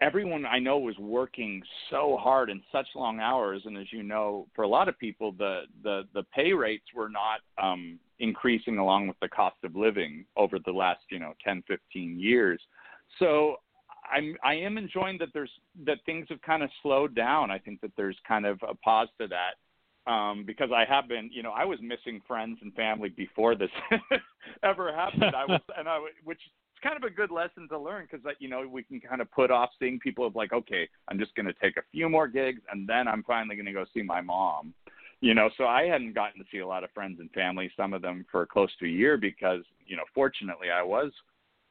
everyone 0.00 0.44
I 0.46 0.58
know 0.58 0.78
was 0.78 0.96
working 0.98 1.62
so 1.90 2.18
hard 2.20 2.50
and 2.50 2.60
such 2.72 2.86
long 2.94 3.20
hours, 3.20 3.62
and 3.64 3.76
as 3.76 3.86
you 3.92 4.02
know, 4.02 4.46
for 4.54 4.62
a 4.62 4.68
lot 4.68 4.88
of 4.88 4.98
people, 4.98 5.32
the 5.32 5.62
the 5.82 6.02
the 6.14 6.24
pay 6.34 6.52
rates 6.52 6.86
were 6.94 7.08
not 7.08 7.40
um, 7.62 7.98
increasing 8.18 8.78
along 8.78 9.08
with 9.08 9.16
the 9.20 9.28
cost 9.28 9.56
of 9.64 9.76
living 9.76 10.24
over 10.36 10.58
the 10.58 10.72
last, 10.72 11.00
you 11.10 11.18
know, 11.18 11.32
10, 11.44 11.62
15 11.66 12.18
years. 12.18 12.60
So 13.18 13.56
I'm 14.10 14.36
I 14.44 14.54
am 14.54 14.78
enjoying 14.78 15.18
that 15.18 15.28
there's 15.32 15.50
that 15.86 15.98
things 16.06 16.26
have 16.28 16.42
kind 16.42 16.62
of 16.62 16.70
slowed 16.82 17.14
down. 17.14 17.50
I 17.50 17.58
think 17.58 17.80
that 17.80 17.92
there's 17.96 18.18
kind 18.26 18.46
of 18.46 18.58
a 18.68 18.74
pause 18.74 19.08
to 19.20 19.28
that 19.28 20.10
um, 20.10 20.44
because 20.46 20.70
I 20.74 20.84
have 20.92 21.08
been, 21.08 21.30
you 21.32 21.42
know, 21.42 21.52
I 21.52 21.64
was 21.64 21.78
missing 21.80 22.20
friends 22.26 22.58
and 22.62 22.74
family 22.74 23.08
before 23.08 23.54
this 23.54 23.70
ever 24.62 24.94
happened. 24.94 25.34
I 25.34 25.44
was, 25.46 25.60
and 25.78 25.88
I, 25.88 25.98
which 26.24 26.40
kind 26.84 26.96
of 26.96 27.02
a 27.02 27.10
good 27.10 27.30
lesson 27.30 27.66
to 27.70 27.78
learn 27.78 28.06
because, 28.10 28.24
you 28.38 28.48
know, 28.48 28.66
we 28.70 28.82
can 28.82 29.00
kind 29.00 29.20
of 29.20 29.30
put 29.32 29.50
off 29.50 29.70
seeing 29.78 29.98
people 29.98 30.26
of 30.26 30.36
like, 30.36 30.52
okay, 30.52 30.88
I'm 31.08 31.18
just 31.18 31.34
going 31.34 31.46
to 31.46 31.54
take 31.54 31.76
a 31.76 31.82
few 31.90 32.08
more 32.08 32.28
gigs 32.28 32.60
and 32.70 32.88
then 32.88 33.08
I'm 33.08 33.24
finally 33.24 33.56
going 33.56 33.66
to 33.66 33.72
go 33.72 33.84
see 33.92 34.02
my 34.02 34.20
mom. 34.20 34.74
You 35.20 35.32
know, 35.32 35.48
so 35.56 35.64
I 35.64 35.84
hadn't 35.84 36.14
gotten 36.14 36.38
to 36.40 36.46
see 36.52 36.58
a 36.58 36.66
lot 36.66 36.84
of 36.84 36.90
friends 36.90 37.18
and 37.18 37.30
family, 37.30 37.72
some 37.76 37.94
of 37.94 38.02
them 38.02 38.26
for 38.30 38.44
close 38.44 38.68
to 38.80 38.84
a 38.84 38.88
year 38.88 39.16
because, 39.16 39.62
you 39.86 39.96
know, 39.96 40.02
fortunately 40.14 40.68
I 40.70 40.82
was 40.82 41.10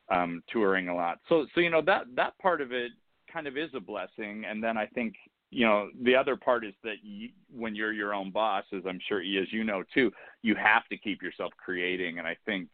um, 0.09 0.43
touring 0.51 0.89
a 0.89 0.95
lot. 0.95 1.19
So 1.29 1.45
so 1.53 1.61
you 1.61 1.69
know 1.69 1.81
that 1.85 2.03
that 2.15 2.37
part 2.39 2.61
of 2.61 2.71
it 2.71 2.91
kind 3.31 3.47
of 3.47 3.57
is 3.57 3.69
a 3.73 3.79
blessing. 3.79 4.45
And 4.49 4.63
then 4.63 4.77
I 4.77 4.85
think 4.87 5.15
you 5.49 5.65
know 5.65 5.89
the 6.03 6.15
other 6.15 6.35
part 6.35 6.65
is 6.65 6.73
that 6.83 6.97
you, 7.03 7.29
when 7.55 7.75
you're 7.75 7.93
your 7.93 8.13
own 8.13 8.31
boss, 8.31 8.65
as 8.75 8.83
I'm 8.87 8.99
sure 9.07 9.19
as 9.19 9.51
you 9.51 9.63
know 9.63 9.83
too, 9.93 10.11
you 10.41 10.55
have 10.55 10.87
to 10.89 10.97
keep 10.97 11.21
yourself 11.21 11.51
creating. 11.57 12.19
And 12.19 12.27
I 12.27 12.37
think 12.45 12.69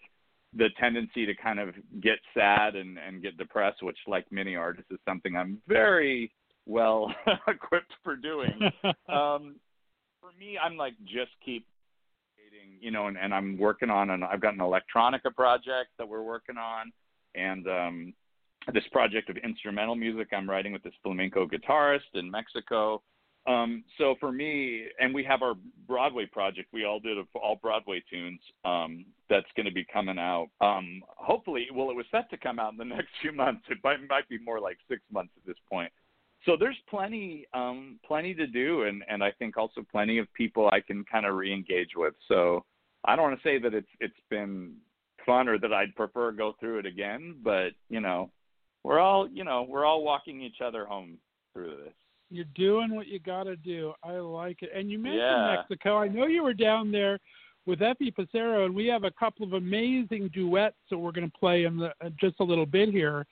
the 0.55 0.69
tendency 0.79 1.25
to 1.25 1.35
kind 1.35 1.59
of 1.59 1.69
get 2.01 2.17
sad 2.33 2.75
and 2.75 2.97
and 2.97 3.21
get 3.21 3.37
depressed, 3.37 3.83
which 3.83 3.97
like 4.07 4.25
many 4.31 4.55
artists 4.55 4.91
is 4.91 4.99
something 5.07 5.35
I'm 5.35 5.61
very 5.67 6.31
well 6.65 7.13
equipped 7.47 7.93
for 8.03 8.15
doing. 8.15 8.59
um, 9.09 9.55
for 10.19 10.31
me, 10.37 10.57
I'm 10.61 10.77
like 10.77 10.93
just 11.05 11.31
keep 11.43 11.65
you 12.81 12.91
know, 12.91 13.07
and, 13.07 13.17
and 13.17 13.33
I'm 13.33 13.57
working 13.57 13.89
on 13.89 14.09
an 14.09 14.23
I've 14.23 14.41
got 14.41 14.53
an 14.53 14.59
electronica 14.59 15.33
project 15.35 15.89
that 15.97 16.07
we're 16.07 16.23
working 16.23 16.57
on 16.57 16.91
and 17.35 17.67
um, 17.67 18.13
this 18.73 18.83
project 18.91 19.29
of 19.29 19.37
instrumental 19.37 19.95
music 19.95 20.29
I'm 20.35 20.49
writing 20.49 20.73
with 20.73 20.83
this 20.83 20.93
flamenco 21.03 21.47
guitarist 21.47 22.13
in 22.13 22.29
Mexico. 22.29 23.01
Um, 23.49 23.83
so 23.97 24.15
for 24.19 24.31
me, 24.31 24.85
and 24.99 25.13
we 25.13 25.23
have 25.23 25.41
our 25.41 25.55
Broadway 25.87 26.27
project. 26.27 26.69
We 26.71 26.85
all 26.85 26.99
did 26.99 27.17
all 27.33 27.59
Broadway 27.59 28.03
tunes. 28.07 28.39
Um, 28.63 29.05
that's 29.27 29.47
going 29.55 29.65
to 29.65 29.71
be 29.71 29.85
coming 29.91 30.19
out. 30.19 30.49
Um, 30.61 31.01
hopefully, 31.07 31.67
well, 31.73 31.89
it 31.89 31.95
was 31.95 32.05
set 32.11 32.29
to 32.29 32.37
come 32.37 32.59
out 32.59 32.73
in 32.73 32.77
the 32.77 32.85
next 32.95 33.09
few 33.21 33.31
months. 33.31 33.63
It 33.69 33.79
might, 33.83 34.07
might 34.07 34.29
be 34.29 34.37
more 34.37 34.59
like 34.59 34.77
six 34.87 35.01
months 35.11 35.33
at 35.35 35.47
this 35.47 35.57
point. 35.69 35.91
So 36.45 36.55
there's 36.57 36.77
plenty, 36.89 37.47
um, 37.53 37.99
plenty 38.07 38.33
to 38.35 38.47
do, 38.47 38.83
and 38.83 39.03
and 39.09 39.23
I 39.23 39.31
think 39.31 39.57
also 39.57 39.81
plenty 39.91 40.19
of 40.19 40.33
people 40.33 40.69
I 40.71 40.79
can 40.79 41.03
kind 41.11 41.25
of 41.25 41.35
re-engage 41.35 41.91
with. 41.95 42.13
So 42.27 42.63
I 43.03 43.15
don't 43.15 43.29
want 43.29 43.41
to 43.41 43.47
say 43.47 43.59
that 43.59 43.73
it's 43.73 43.89
it's 43.99 44.13
been 44.29 44.75
fun 45.25 45.49
or 45.49 45.57
that 45.59 45.73
I'd 45.73 45.95
prefer 45.95 46.31
go 46.31 46.55
through 46.59 46.79
it 46.79 46.85
again, 46.85 47.35
but 47.43 47.71
you 47.89 47.99
know, 47.99 48.31
we're 48.83 48.99
all 48.99 49.27
you 49.27 49.43
know 49.43 49.65
we're 49.67 49.85
all 49.85 50.03
walking 50.03 50.39
each 50.41 50.61
other 50.63 50.85
home 50.85 51.17
through 51.53 51.75
this. 51.83 51.93
You're 52.29 52.45
doing 52.55 52.93
what 52.93 53.07
you 53.07 53.19
got 53.19 53.43
to 53.43 53.55
do. 53.55 53.93
I 54.03 54.13
like 54.13 54.61
it. 54.61 54.69
And 54.75 54.91
you 54.91 54.99
mentioned 54.99 55.21
yeah. 55.21 55.55
Mexico. 55.57 55.97
I 55.97 56.07
know 56.07 56.27
you 56.27 56.43
were 56.43 56.53
down 56.53 56.91
there 56.91 57.19
with 57.65 57.81
Effie 57.81 58.11
Passero, 58.11 58.65
and 58.65 58.75
we 58.75 58.87
have 58.87 59.03
a 59.03 59.11
couple 59.11 59.45
of 59.45 59.53
amazing 59.53 60.29
duets 60.33 60.75
that 60.89 60.97
we're 60.97 61.11
going 61.11 61.29
to 61.29 61.37
play 61.37 61.65
in 61.65 61.77
the, 61.77 61.87
uh, 62.03 62.09
just 62.19 62.39
a 62.39 62.43
little 62.43 62.65
bit 62.65 62.89
here. 62.89 63.25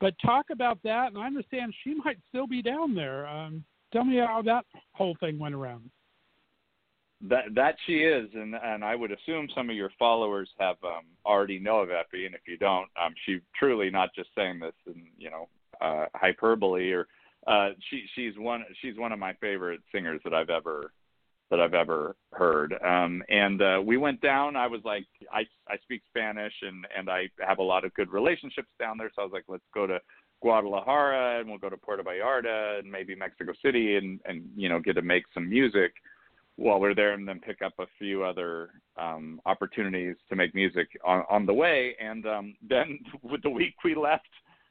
But 0.00 0.14
talk 0.24 0.46
about 0.50 0.78
that, 0.84 1.08
and 1.08 1.18
I 1.18 1.26
understand 1.26 1.72
she 1.84 1.94
might 1.94 2.18
still 2.28 2.46
be 2.46 2.62
down 2.62 2.94
there. 2.94 3.26
Um, 3.26 3.64
tell 3.92 4.04
me 4.04 4.16
how 4.16 4.42
that 4.42 4.64
whole 4.92 5.16
thing 5.20 5.38
went 5.38 5.54
around. 5.54 5.90
That 7.28 7.54
that 7.54 7.76
she 7.86 7.98
is, 7.98 8.28
and 8.34 8.56
and 8.56 8.84
I 8.84 8.96
would 8.96 9.12
assume 9.12 9.46
some 9.54 9.70
of 9.70 9.76
your 9.76 9.92
followers 9.96 10.50
have 10.58 10.74
um, 10.82 11.04
already 11.24 11.60
know 11.60 11.76
of 11.76 11.90
Effie, 11.90 12.26
and 12.26 12.34
if 12.34 12.40
you 12.48 12.56
don't, 12.56 12.88
um, 13.00 13.14
she 13.24 13.38
truly 13.56 13.90
not 13.90 14.12
just 14.12 14.30
saying 14.34 14.58
this 14.58 14.74
in 14.86 15.04
you 15.16 15.30
know 15.30 15.48
uh, 15.80 16.06
hyperbole 16.16 16.90
or 16.90 17.06
uh, 17.46 17.70
she 17.90 18.04
she's 18.14 18.34
one 18.36 18.64
she's 18.80 18.96
one 18.96 19.12
of 19.12 19.18
my 19.18 19.34
favorite 19.34 19.80
singers 19.92 20.20
that 20.24 20.34
I've 20.34 20.50
ever 20.50 20.92
that 21.50 21.60
I've 21.60 21.74
ever 21.74 22.16
heard. 22.32 22.74
Um, 22.82 23.22
and 23.28 23.60
uh, 23.60 23.82
we 23.84 23.98
went 23.98 24.22
down. 24.22 24.56
I 24.56 24.66
was 24.66 24.80
like, 24.84 25.06
I 25.32 25.40
I 25.68 25.76
speak 25.82 26.02
Spanish 26.08 26.54
and 26.62 26.86
and 26.96 27.10
I 27.10 27.28
have 27.46 27.58
a 27.58 27.62
lot 27.62 27.84
of 27.84 27.92
good 27.94 28.10
relationships 28.10 28.68
down 28.78 28.96
there. 28.98 29.10
So 29.14 29.22
I 29.22 29.24
was 29.24 29.32
like, 29.32 29.44
let's 29.48 29.64
go 29.74 29.86
to 29.86 29.98
Guadalajara 30.40 31.40
and 31.40 31.48
we'll 31.48 31.58
go 31.58 31.70
to 31.70 31.76
Puerto 31.76 32.02
Vallarta 32.02 32.78
and 32.78 32.90
maybe 32.90 33.14
Mexico 33.14 33.52
City 33.64 33.96
and 33.96 34.20
and 34.24 34.48
you 34.56 34.68
know 34.68 34.80
get 34.80 34.94
to 34.94 35.02
make 35.02 35.24
some 35.34 35.48
music 35.48 35.92
while 36.56 36.78
we're 36.78 36.94
there, 36.94 37.12
and 37.12 37.26
then 37.26 37.40
pick 37.40 37.62
up 37.62 37.72
a 37.78 37.86
few 37.98 38.24
other 38.24 38.70
um, 38.96 39.40
opportunities 39.46 40.16
to 40.28 40.36
make 40.36 40.54
music 40.54 40.86
on, 41.04 41.24
on 41.30 41.46
the 41.46 41.54
way. 41.54 41.96
And 42.00 42.26
um, 42.26 42.54
then 42.68 42.98
with 43.22 43.42
the 43.42 43.50
week 43.50 43.74
we 43.84 43.94
left, 43.94 44.28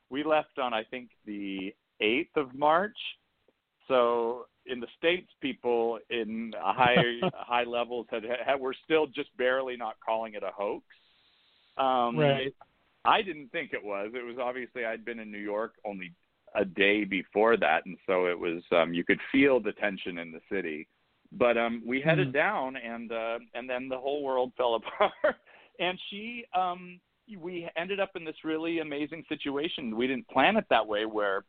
we 0.09 0.23
left 0.23 0.59
on 0.59 0.73
I 0.73 0.83
think 0.83 1.09
the 1.25 1.73
eighth 2.01 2.35
of 2.35 2.53
March. 2.53 2.97
So 3.87 4.45
in 4.65 4.79
the 4.79 4.87
states, 4.97 5.29
people 5.41 5.99
in 6.09 6.53
high 6.57 7.19
high 7.33 7.63
levels 7.63 8.07
had, 8.09 8.23
had 8.45 8.59
were 8.59 8.75
still 8.83 9.07
just 9.07 9.35
barely 9.37 9.77
not 9.77 9.95
calling 10.05 10.33
it 10.33 10.43
a 10.43 10.51
hoax. 10.55 10.83
Um, 11.77 12.17
right. 12.17 12.53
I 13.05 13.21
didn't 13.21 13.51
think 13.51 13.73
it 13.73 13.83
was. 13.83 14.11
It 14.13 14.23
was 14.23 14.37
obviously 14.39 14.85
I'd 14.85 15.03
been 15.05 15.19
in 15.19 15.31
New 15.31 15.39
York 15.39 15.73
only 15.85 16.13
a 16.53 16.65
day 16.65 17.03
before 17.05 17.57
that, 17.57 17.85
and 17.85 17.97
so 18.05 18.27
it 18.27 18.37
was. 18.37 18.61
Um, 18.71 18.93
you 18.93 19.03
could 19.03 19.19
feel 19.31 19.59
the 19.59 19.71
tension 19.73 20.17
in 20.17 20.31
the 20.31 20.41
city. 20.51 20.87
But 21.31 21.57
um, 21.57 21.81
we 21.85 22.01
headed 22.01 22.27
Mhm. 22.29 22.33
down, 22.33 22.75
and 22.75 23.11
uh, 23.11 23.39
and 23.53 23.69
then 23.69 23.87
the 23.89 23.97
whole 23.97 24.21
world 24.21 24.51
fell 24.57 24.75
apart. 24.75 25.37
and 25.79 25.97
she, 26.09 26.45
um, 26.53 26.99
we 27.39 27.69
ended 27.77 27.99
up 27.99 28.15
in 28.15 28.25
this 28.25 28.35
really 28.43 28.79
amazing 28.79 29.23
situation. 29.29 29.95
We 29.95 30.07
didn't 30.07 30.27
plan 30.27 30.57
it 30.57 30.65
that 30.69 30.85
way, 30.85 31.05
where 31.05 31.45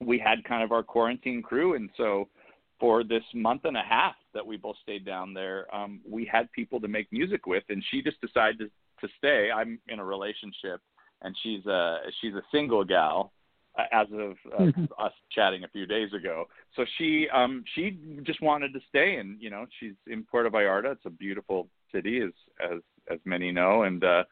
we 0.00 0.18
had 0.18 0.44
kind 0.44 0.62
of 0.62 0.72
our 0.72 0.82
quarantine 0.82 1.42
crew, 1.42 1.74
and 1.74 1.90
so 1.96 2.28
for 2.78 3.04
this 3.04 3.22
month 3.34 3.64
and 3.64 3.76
a 3.76 3.82
half 3.82 4.14
that 4.32 4.46
we 4.46 4.56
both 4.56 4.76
stayed 4.82 5.04
down 5.04 5.34
there, 5.34 5.72
um, 5.74 6.00
we 6.08 6.24
had 6.24 6.50
people 6.52 6.80
to 6.80 6.88
make 6.88 7.06
music 7.12 7.46
with, 7.46 7.64
and 7.68 7.84
she 7.90 8.02
just 8.02 8.18
decided 8.20 8.58
to, 8.58 9.06
to 9.06 9.12
stay. 9.18 9.50
I'm 9.50 9.78
in 9.88 9.98
a 9.98 10.04
relationship, 10.04 10.80
and 11.22 11.36
she's 11.42 11.66
a 11.66 11.98
she's 12.20 12.34
a 12.34 12.42
single 12.50 12.84
gal 12.84 13.32
uh, 13.78 13.84
as 13.92 14.06
of 14.12 14.36
uh, 14.52 14.64
Mhm. 14.64 14.88
us 14.98 15.12
chatting 15.30 15.64
a 15.64 15.68
few 15.68 15.86
days 15.86 16.12
ago. 16.14 16.48
So 16.74 16.84
she 16.96 17.28
um 17.28 17.64
she 17.74 17.98
just 18.22 18.40
wanted 18.40 18.72
to 18.72 18.80
stay, 18.88 19.16
and 19.16 19.40
you 19.40 19.50
know 19.50 19.66
she's 19.78 19.94
in 20.06 20.24
Puerto 20.24 20.50
Vallarta. 20.50 20.92
It's 20.92 21.04
a 21.06 21.10
beautiful 21.10 21.68
city, 21.92 22.20
as 22.22 22.32
as 22.60 22.80
as 23.10 23.18
many 23.24 23.52
know, 23.52 23.82
and 23.82 24.02
uh, 24.02 24.24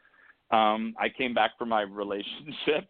um, 0.51 0.95
I 0.99 1.09
came 1.11 1.35
back 1.35 1.59
from 1.59 1.69
my 1.69 1.83
relationship. 2.03 2.89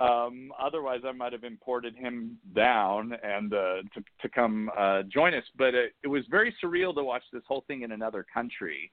Um, 0.00 0.52
otherwise, 0.60 1.00
I 1.04 1.12
might 1.12 1.32
have 1.32 1.42
imported 1.42 1.96
him 1.96 2.38
down 2.54 3.14
and 3.22 3.52
uh, 3.52 3.82
to 3.94 4.04
to 4.22 4.28
come 4.28 4.70
uh, 4.78 5.02
join 5.12 5.34
us. 5.34 5.44
But 5.56 5.74
it, 5.74 5.92
it 6.04 6.08
was 6.08 6.24
very 6.30 6.54
surreal 6.62 6.94
to 6.94 7.02
watch 7.02 7.24
this 7.32 7.42
whole 7.48 7.64
thing 7.66 7.82
in 7.82 7.92
another 7.92 8.24
country, 8.32 8.92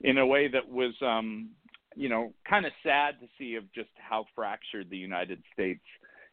in 0.00 0.18
a 0.18 0.26
way 0.26 0.48
that 0.48 0.66
was, 0.66 0.94
um, 1.02 1.50
you 1.94 2.08
know, 2.08 2.32
kind 2.48 2.64
of 2.64 2.72
sad 2.82 3.20
to 3.20 3.26
see 3.38 3.56
of 3.56 3.70
just 3.74 3.90
how 3.96 4.24
fractured 4.34 4.88
the 4.88 4.96
United 4.96 5.42
States 5.52 5.84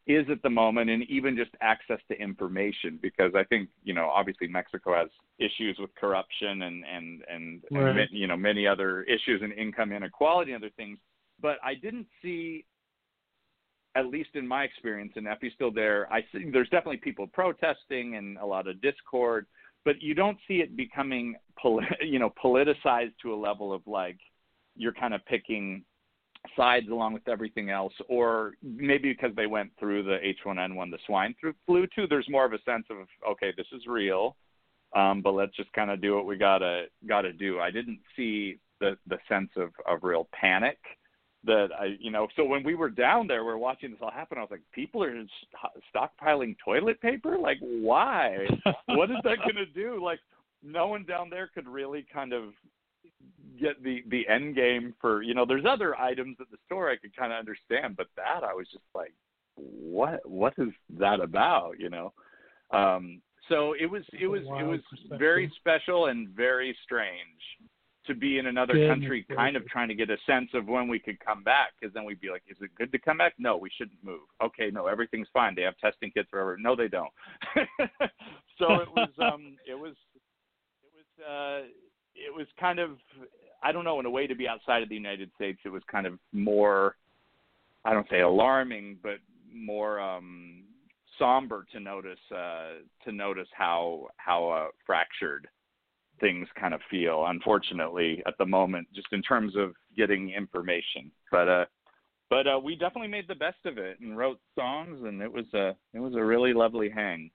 is 0.08 0.26
at 0.30 0.42
the 0.42 0.50
moment, 0.50 0.90
and 0.90 1.04
even 1.10 1.36
just 1.36 1.52
access 1.62 2.00
to 2.08 2.18
information. 2.18 3.00
Because 3.02 3.34
I 3.36 3.44
think, 3.44 3.68
you 3.84 3.94
know, 3.94 4.10
obviously 4.10 4.48
Mexico 4.48 4.96
has 4.96 5.10
issues 5.40 5.78
with 5.80 5.94
corruption 5.96 6.62
and 6.62 6.86
and 6.86 7.24
and, 7.30 7.64
Right. 7.72 7.98
and 7.98 8.10
you 8.12 8.28
know 8.28 8.38
many 8.38 8.68
other 8.68 9.04
issues 9.04 9.42
and 9.42 9.52
income 9.52 9.92
inequality 9.92 10.54
and 10.54 10.64
other 10.64 10.74
things. 10.78 10.98
But 11.42 11.58
I 11.62 11.74
didn't 11.76 12.08
see 12.22 12.64
at 13.96 14.08
least 14.08 14.32
in 14.34 14.48
my 14.48 14.64
experience, 14.64 15.14
and 15.16 15.28
Effie's 15.28 15.54
still 15.54 15.72
there, 15.72 16.12
I 16.12 16.22
see 16.32 16.50
there's 16.52 16.70
definitely 16.70 16.98
people 16.98 17.28
protesting 17.28 18.16
and 18.16 18.38
a 18.38 18.46
lot 18.46 18.68
of 18.68 18.82
discord, 18.82 19.46
but 19.86 20.02
you 20.02 20.16
don't 20.16 20.38
see 20.48 20.56
it 20.56 20.76
becoming, 20.76 21.36
you 22.02 22.20
know, 22.20 22.34
politicized 22.44 23.14
to 23.22 23.34
a 23.34 23.36
level 23.36 23.72
of 23.72 23.82
like 23.86 24.18
you're 24.76 24.94
kind 24.94 25.14
of 25.14 25.24
picking 25.26 25.84
sides 26.58 26.90
along 26.90 27.14
with 27.14 27.28
everything 27.28 27.70
else, 27.70 27.94
or 28.10 28.54
maybe 28.64 29.14
because 29.14 29.36
they 29.36 29.48
went 29.48 29.72
through 29.80 30.04
the 30.04 30.18
H1N1, 30.46 30.92
the 30.92 30.98
swine 31.06 31.36
flu 31.66 31.88
too. 31.96 32.08
There's 32.08 32.28
more 32.30 32.46
of 32.46 32.54
a 32.54 32.62
sense 32.64 32.86
of 32.90 32.98
okay, 33.30 33.54
this 33.56 33.68
is 33.72 33.86
real, 33.88 34.36
um, 34.96 35.22
but 35.22 35.34
let's 35.34 35.56
just 35.56 35.72
kind 35.74 35.92
of 35.92 36.02
do 36.02 36.16
what 36.16 36.26
we 36.26 36.36
gotta 36.36 36.86
gotta 37.08 37.32
do. 37.32 37.60
I 37.60 37.70
didn't 37.70 38.00
see 38.16 38.58
the 38.80 38.98
the 39.08 39.20
sense 39.30 39.52
of 39.56 39.70
of 39.88 40.04
real 40.04 40.28
panic 40.34 40.80
that 41.46 41.68
I, 41.78 41.98
you 42.00 42.12
know, 42.12 42.28
so 42.36 42.46
when 42.46 42.64
we 42.64 42.76
were 42.76 42.90
down 42.90 43.28
there, 43.28 43.44
we 43.44 43.52
are 43.52 43.58
watching 43.58 43.92
this 43.92 44.00
all 44.02 44.12
happen. 44.12 44.38
I 44.38 44.42
was 44.42 44.52
like, 44.52 44.62
people 44.74 45.04
are 45.04 45.12
st- 45.12 45.84
stockpiling 45.94 46.56
toilet 46.64 47.02
paper. 47.02 47.38
Like, 47.38 47.58
why? 47.60 48.48
what 48.88 49.12
is 49.12 49.18
that 49.24 49.40
going 49.40 49.56
to 49.56 49.66
do? 49.66 50.04
Like, 50.04 50.20
no 50.64 50.88
one 50.88 51.06
down 51.06 51.30
there 51.30 51.50
could 51.54 51.68
really 51.68 52.06
kind 52.14 52.34
of 52.34 52.54
get 53.60 53.82
the 53.84 54.04
the 54.10 54.28
end 54.28 54.56
game 54.56 54.94
for, 55.02 55.22
you 55.22 55.34
know. 55.34 55.46
There's 55.46 55.66
other 55.68 56.00
items 56.00 56.38
at 56.40 56.50
the 56.50 56.58
store 56.66 56.90
I 56.90 56.96
could 56.96 57.16
kind 57.16 57.34
of 57.34 57.40
understand, 57.40 57.98
but 57.98 58.08
that 58.16 58.44
I 58.44 58.54
was 58.54 58.68
just 58.72 58.86
like, 58.96 59.14
what 59.56 60.28
what 60.28 60.54
is 60.58 60.70
that 60.98 61.20
about? 61.20 61.74
You 61.78 61.90
know. 61.90 62.14
Um, 62.72 63.22
so 63.50 63.74
it 63.80 63.86
was 63.86 64.04
it 64.14 64.28
was 64.28 64.42
it 64.42 64.64
was 64.64 64.80
very 65.20 65.52
special 65.60 66.06
and 66.08 66.30
very 66.30 66.76
strange 66.86 67.42
to 68.08 68.14
be 68.14 68.38
in 68.38 68.48
another 68.48 68.74
Goodness 68.74 68.90
country, 68.90 69.26
kind 69.36 69.56
of 69.56 69.66
trying 69.68 69.88
to 69.88 69.96
get 69.96 70.10
a 70.10 70.18
sense 70.26 70.50
of 70.54 70.68
when 70.68 70.88
we 70.88 71.00
could 71.00 71.20
come 71.20 71.44
back. 71.44 71.74
Because 71.80 71.94
then 71.94 72.04
we'd 72.04 72.22
be 72.22 72.30
like, 72.30 72.44
"Is 72.48 72.58
it 72.62 72.74
good 72.76 72.92
to 72.92 73.00
come 73.00 73.18
back? 73.18 73.34
No, 73.38 73.58
we 73.58 73.70
shouldn't 73.78 74.04
move. 74.04 74.22
Okay, 74.42 74.70
no, 74.72 74.88
everything's 74.88 75.28
fine. 75.34 75.56
They 75.56 75.62
have 75.64 75.78
testing 75.78 76.12
kits 76.12 76.30
forever. 76.30 76.58
No, 76.60 76.76
they 76.76 76.88
don't." 76.88 77.12
so 78.58 78.76
it 78.76 78.90
was, 78.90 79.10
um, 79.20 79.58
it 79.68 79.76
was, 79.76 79.96
it 80.84 80.92
was, 80.94 81.26
uh, 81.26 81.68
it 82.16 82.34
was 82.36 82.48
kind 82.60 82.80
of, 82.80 82.92
I 83.64 83.72
don't 83.72 83.86
know, 83.86 84.00
in 84.00 84.06
a 84.06 84.10
way 84.10 84.28
to 84.28 84.36
be 84.36 84.48
outside 84.48 84.84
of 84.84 84.90
the 84.90 84.96
United 84.96 85.32
States, 85.36 85.60
it 85.66 85.70
was 85.70 85.84
kind 85.92 86.06
of 86.06 86.20
more, 86.32 86.96
I 87.86 87.94
don't 87.94 88.10
say 88.10 88.22
alarming, 88.22 88.98
but 89.02 89.18
more 89.54 90.00
um, 90.00 90.64
somber 91.18 91.66
to 91.72 91.80
notice, 91.80 92.20
uh, 92.36 92.80
to 93.06 93.12
notice 93.12 93.48
how 93.54 94.08
how 94.18 94.50
uh, 94.50 94.68
fractured 94.86 95.48
things 96.24 96.48
kind 96.58 96.74
of 96.74 96.80
feel 96.90 97.26
unfortunately 97.28 98.24
at 98.26 98.34
the 98.40 98.46
moment 98.46 98.88
just 98.96 99.08
in 99.12 99.22
terms 99.22 99.56
of 99.58 99.74
getting 99.96 100.32
information. 100.32 101.12
But 101.30 101.50
uh 101.50 101.66
but 102.30 102.48
uh 102.48 102.60
we 102.64 102.76
definitely 102.76 103.10
made 103.10 103.28
the 103.28 103.36
best 103.36 103.66
of 103.66 103.78
it 103.78 104.00
and 104.00 104.18
wrote 104.18 104.40
songs 104.58 105.02
and 105.04 105.22
it 105.22 105.32
was 105.32 105.46
a 105.54 105.76
it 105.94 106.00
was 106.00 106.16
a 106.16 106.24
really 106.24 106.54
lovely 106.54 106.90
hang. 106.90 107.30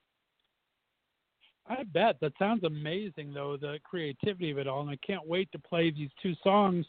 I 1.68 1.84
bet. 1.84 2.16
That 2.22 2.32
sounds 2.38 2.64
amazing, 2.64 3.34
though 3.34 3.58
the 3.60 3.78
creativity 3.84 4.50
of 4.50 4.56
it 4.56 4.66
all, 4.66 4.80
and 4.80 4.90
I 4.90 4.98
can't 5.06 5.26
wait 5.26 5.52
to 5.52 5.58
play 5.58 5.90
these 5.90 6.08
two 6.22 6.32
songs 6.42 6.86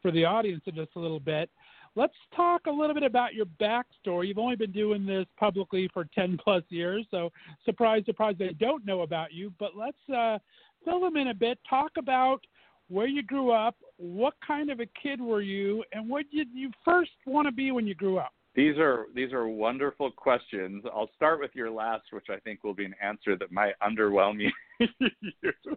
for 0.00 0.12
the 0.12 0.24
audience 0.24 0.62
in 0.66 0.76
just 0.76 0.92
a 0.96 1.00
little 1.00 1.18
bit. 1.18 1.50
Let's 1.96 2.14
talk 2.34 2.62
a 2.66 2.70
little 2.70 2.94
bit 2.94 3.02
about 3.02 3.34
your 3.34 3.46
backstory. 3.60 4.28
You've 4.28 4.38
only 4.38 4.56
been 4.56 4.72
doing 4.72 5.04
this 5.04 5.26
publicly 5.38 5.88
for 5.92 6.06
ten 6.14 6.38
plus 6.42 6.62
years, 6.68 7.06
so 7.10 7.30
surprise, 7.64 8.02
surprise, 8.06 8.36
they 8.38 8.52
don't 8.58 8.84
know 8.84 9.02
about 9.02 9.32
you. 9.32 9.52
But 9.58 9.76
let's 9.76 9.98
uh, 10.14 10.38
fill 10.84 11.00
them 11.00 11.16
in 11.16 11.28
a 11.28 11.34
bit. 11.34 11.58
Talk 11.68 11.92
about 11.98 12.40
where 12.88 13.06
you 13.06 13.22
grew 13.22 13.52
up, 13.52 13.76
what 13.98 14.34
kind 14.44 14.68
of 14.70 14.80
a 14.80 14.86
kid 15.00 15.20
were 15.20 15.42
you, 15.42 15.84
and 15.92 16.08
what 16.08 16.26
did 16.32 16.48
you 16.52 16.70
first 16.84 17.12
want 17.24 17.46
to 17.46 17.52
be 17.52 17.70
when 17.70 17.86
you 17.86 17.94
grew 17.94 18.18
up? 18.18 18.32
these 18.54 18.76
are 18.78 19.06
these 19.14 19.32
are 19.32 19.48
wonderful 19.48 20.10
questions 20.10 20.82
i'll 20.94 21.10
start 21.14 21.38
with 21.40 21.50
your 21.54 21.70
last 21.70 22.02
which 22.10 22.26
i 22.30 22.38
think 22.40 22.64
will 22.64 22.74
be 22.74 22.84
an 22.84 22.94
answer 23.02 23.36
that 23.36 23.52
might 23.52 23.74
underwhelm 23.80 24.40
you 24.40 24.50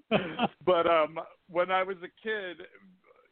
but 0.66 0.88
um 0.88 1.20
when 1.50 1.70
i 1.70 1.84
was 1.84 1.98
a 1.98 2.12
kid 2.22 2.66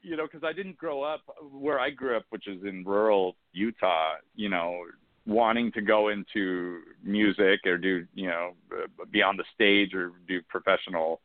you 0.02 0.16
know 0.16 0.26
because 0.26 0.44
i 0.44 0.54
didn't 0.54 0.78
grow 0.78 1.02
up 1.02 1.22
where 1.52 1.80
i 1.80 1.90
grew 1.90 2.18
up 2.18 2.24
which 2.30 2.48
is 2.48 2.62
in 2.64 2.84
rural 2.84 3.36
utah 3.54 4.14
you 4.36 4.50
know 4.50 4.84
wanting 5.26 5.72
to 5.72 5.82
go 5.82 6.10
into 6.10 6.80
music 7.04 7.60
or 7.66 7.78
do 7.78 8.06
you 8.14 8.28
know 8.28 8.54
be 9.12 9.22
on 9.22 9.38
the 9.38 9.44
stage 9.54 9.94
or 9.94 10.14
do 10.28 10.42
professional 10.50 11.22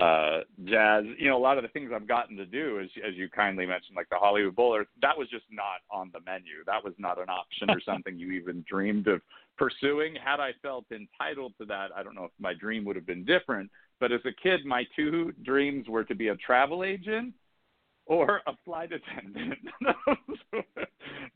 uh 0.00 0.40
jazz. 0.64 1.04
You 1.18 1.28
know 1.28 1.36
a 1.36 1.38
lot 1.38 1.58
of 1.58 1.62
the 1.62 1.68
things 1.68 1.90
i've 1.94 2.08
gotten 2.08 2.36
to 2.36 2.46
do 2.46 2.80
as 2.80 2.88
as 3.06 3.14
you 3.14 3.28
kindly 3.28 3.66
mentioned 3.66 3.94
like 3.94 4.08
the 4.08 4.16
hollywood 4.16 4.56
bowler 4.56 4.86
that 5.02 5.16
was 5.16 5.28
just 5.28 5.44
not 5.50 5.80
on 5.90 6.10
the 6.14 6.20
menu. 6.20 6.64
That 6.66 6.82
was 6.82 6.94
not 6.98 7.20
an 7.20 7.28
option 7.28 7.70
or 7.70 7.80
something 7.84 8.18
you 8.18 8.32
even 8.32 8.64
dreamed 8.68 9.06
of 9.06 9.20
pursuing. 9.58 10.16
Had 10.16 10.40
i 10.40 10.52
felt 10.62 10.86
entitled 10.90 11.52
to 11.60 11.66
that 11.66 11.90
i 11.94 12.02
don't 12.02 12.14
know 12.14 12.24
if 12.24 12.30
my 12.40 12.54
dream 12.54 12.84
would 12.86 12.96
have 12.96 13.06
been 13.06 13.24
different 13.24 13.70
but 14.00 14.10
as 14.10 14.20
a 14.24 14.32
kid 14.42 14.64
my 14.64 14.84
two 14.96 15.32
dreams 15.44 15.86
were 15.88 16.04
to 16.04 16.14
be 16.14 16.28
a 16.28 16.36
travel 16.36 16.84
agent 16.84 17.34
or 18.12 18.42
a 18.46 18.52
flight 18.64 18.90
attendant 18.92 19.58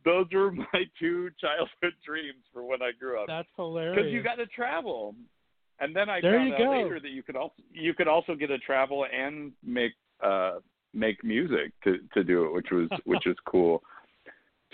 those 0.04 0.26
were 0.32 0.52
my 0.52 0.82
two 0.98 1.30
childhood 1.40 1.94
dreams 2.06 2.44
for 2.52 2.64
when 2.64 2.82
i 2.82 2.90
grew 2.98 3.18
up 3.20 3.26
That's 3.26 3.48
hilarious. 3.56 3.96
because 3.96 4.12
you 4.12 4.22
got 4.22 4.36
to 4.36 4.46
travel. 4.46 5.14
And 5.78 5.94
then 5.94 6.08
I 6.08 6.20
There 6.22 6.38
found 6.38 6.52
out 6.54 6.58
go. 6.58 6.70
later 6.70 7.00
that 7.00 7.10
you 7.10 7.22
could 7.22 7.36
also 7.36 7.62
you 7.70 7.92
could 7.92 8.08
also 8.08 8.34
get 8.34 8.46
to 8.46 8.58
travel 8.58 9.04
and 9.12 9.52
make 9.62 9.92
uh 10.22 10.54
make 10.94 11.22
music 11.22 11.72
to 11.84 11.98
to 12.14 12.24
do 12.24 12.44
it, 12.46 12.52
which 12.54 12.68
was 12.72 12.88
which 13.04 13.26
is 13.26 13.36
cool. 13.46 13.82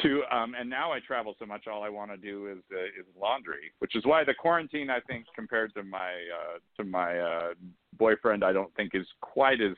To 0.03 0.23
um 0.31 0.55
and 0.59 0.71
now 0.71 0.93
I 0.93 1.01
travel 1.01 1.35
so 1.41 1.45
much, 1.47 1.67
all 1.67 1.83
I 1.83 1.89
want 1.89 2.13
to 2.13 2.17
do 2.17 2.47
is 2.53 2.59
uh, 2.73 2.85
is 3.01 3.07
laundry, 3.21 3.73
which 3.81 3.97
is 3.97 4.05
why 4.07 4.23
the 4.23 4.35
quarantine 4.35 4.91
I 4.91 5.01
think 5.01 5.25
compared 5.35 5.75
to 5.75 5.83
my 5.83 6.11
uh 6.39 6.59
to 6.77 6.85
my 6.85 7.19
uh 7.19 7.55
boyfriend 7.99 8.45
I 8.45 8.53
don't 8.53 8.73
think 8.77 8.93
is 8.95 9.07
quite 9.21 9.61
as 9.61 9.77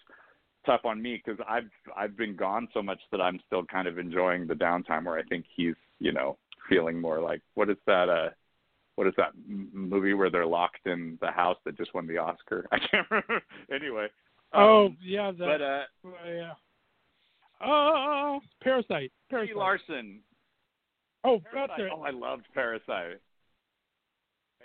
tough 0.67 0.85
on 0.85 1.01
me 1.01 1.21
because 1.25 1.41
I've 1.49 1.71
I've 1.97 2.17
been 2.17 2.37
gone 2.37 2.69
so 2.73 2.83
much 2.83 3.01
that 3.13 3.21
I'm 3.21 3.41
still 3.47 3.65
kind 3.65 3.89
of 3.89 3.99
enjoying 3.99 4.47
the 4.47 4.55
downtime 4.55 5.05
where 5.05 5.19
I 5.19 5.23
think 5.25 5.45
he's 5.55 5.75
you 5.99 6.13
know 6.13 6.37
feeling 6.69 7.01
more 7.01 7.21
like 7.21 7.41
what 7.55 7.71
is 7.71 7.77
that 7.87 8.09
uh 8.09 8.31
what 8.97 9.07
is 9.07 9.15
that 9.17 9.33
movie 9.73 10.15
where 10.15 10.31
they're 10.31 10.47
locked 10.47 10.87
in 10.87 11.19
the 11.21 11.31
house 11.31 11.59
that 11.65 11.77
just 11.77 11.95
won 11.95 12.07
the 12.07 12.19
Oscar? 12.19 12.67
I 12.73 12.79
can't 12.79 13.07
remember. 13.11 13.43
Anyway, 13.73 14.07
oh 14.53 14.91
yeah, 15.03 15.33
the, 15.33 15.45
but 15.45 15.63
uh, 15.63 15.83
uh, 16.07 16.31
yeah. 16.33 16.53
Oh, 17.65 18.41
Parasite. 18.63 19.13
Parasite. 19.31 19.57
Larson. 19.57 20.21
Oh, 21.25 21.41
Parasite. 21.51 21.91
Oh, 21.93 22.03
I 22.03 22.11
loved 22.11 22.45
Parasite. 22.53 23.21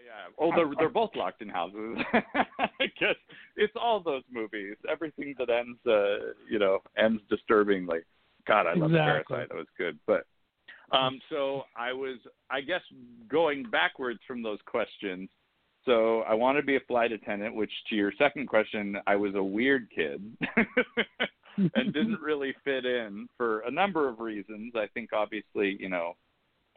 Yeah. 0.05 0.33
Oh, 0.39 0.51
they're 0.55 0.71
they're 0.77 0.89
both 0.89 1.11
locked 1.15 1.41
in 1.41 1.49
houses. 1.49 1.97
I 2.13 2.85
guess 2.99 3.15
it's 3.55 3.73
all 3.79 4.01
those 4.01 4.23
movies. 4.31 4.75
Everything 4.89 5.35
that 5.37 5.49
ends, 5.49 5.79
uh, 5.85 6.33
you 6.49 6.59
know, 6.59 6.79
ends 6.97 7.21
disturbingly. 7.29 7.99
God, 8.47 8.65
I 8.65 8.73
love 8.73 8.91
Exactly. 8.91 9.35
Parasite. 9.35 9.49
That 9.49 9.57
was 9.57 9.67
good. 9.77 9.99
But 10.07 10.25
um, 10.91 11.19
so 11.29 11.63
I 11.77 11.93
was, 11.93 12.17
I 12.49 12.61
guess, 12.61 12.81
going 13.29 13.63
backwards 13.69 14.19
from 14.27 14.41
those 14.41 14.59
questions. 14.65 15.29
So 15.85 16.21
I 16.21 16.33
wanted 16.33 16.61
to 16.61 16.67
be 16.67 16.75
a 16.75 16.81
flight 16.87 17.11
attendant, 17.11 17.55
which 17.55 17.71
to 17.89 17.95
your 17.95 18.11
second 18.17 18.47
question, 18.47 18.97
I 19.07 19.15
was 19.15 19.35
a 19.35 19.43
weird 19.43 19.87
kid 19.95 20.21
and 21.57 21.93
didn't 21.93 22.19
really 22.23 22.53
fit 22.63 22.85
in 22.85 23.27
for 23.37 23.61
a 23.61 23.71
number 23.71 24.07
of 24.07 24.19
reasons. 24.19 24.73
I 24.75 24.87
think 24.93 25.11
obviously, 25.13 25.77
you 25.79 25.89
know, 25.89 26.15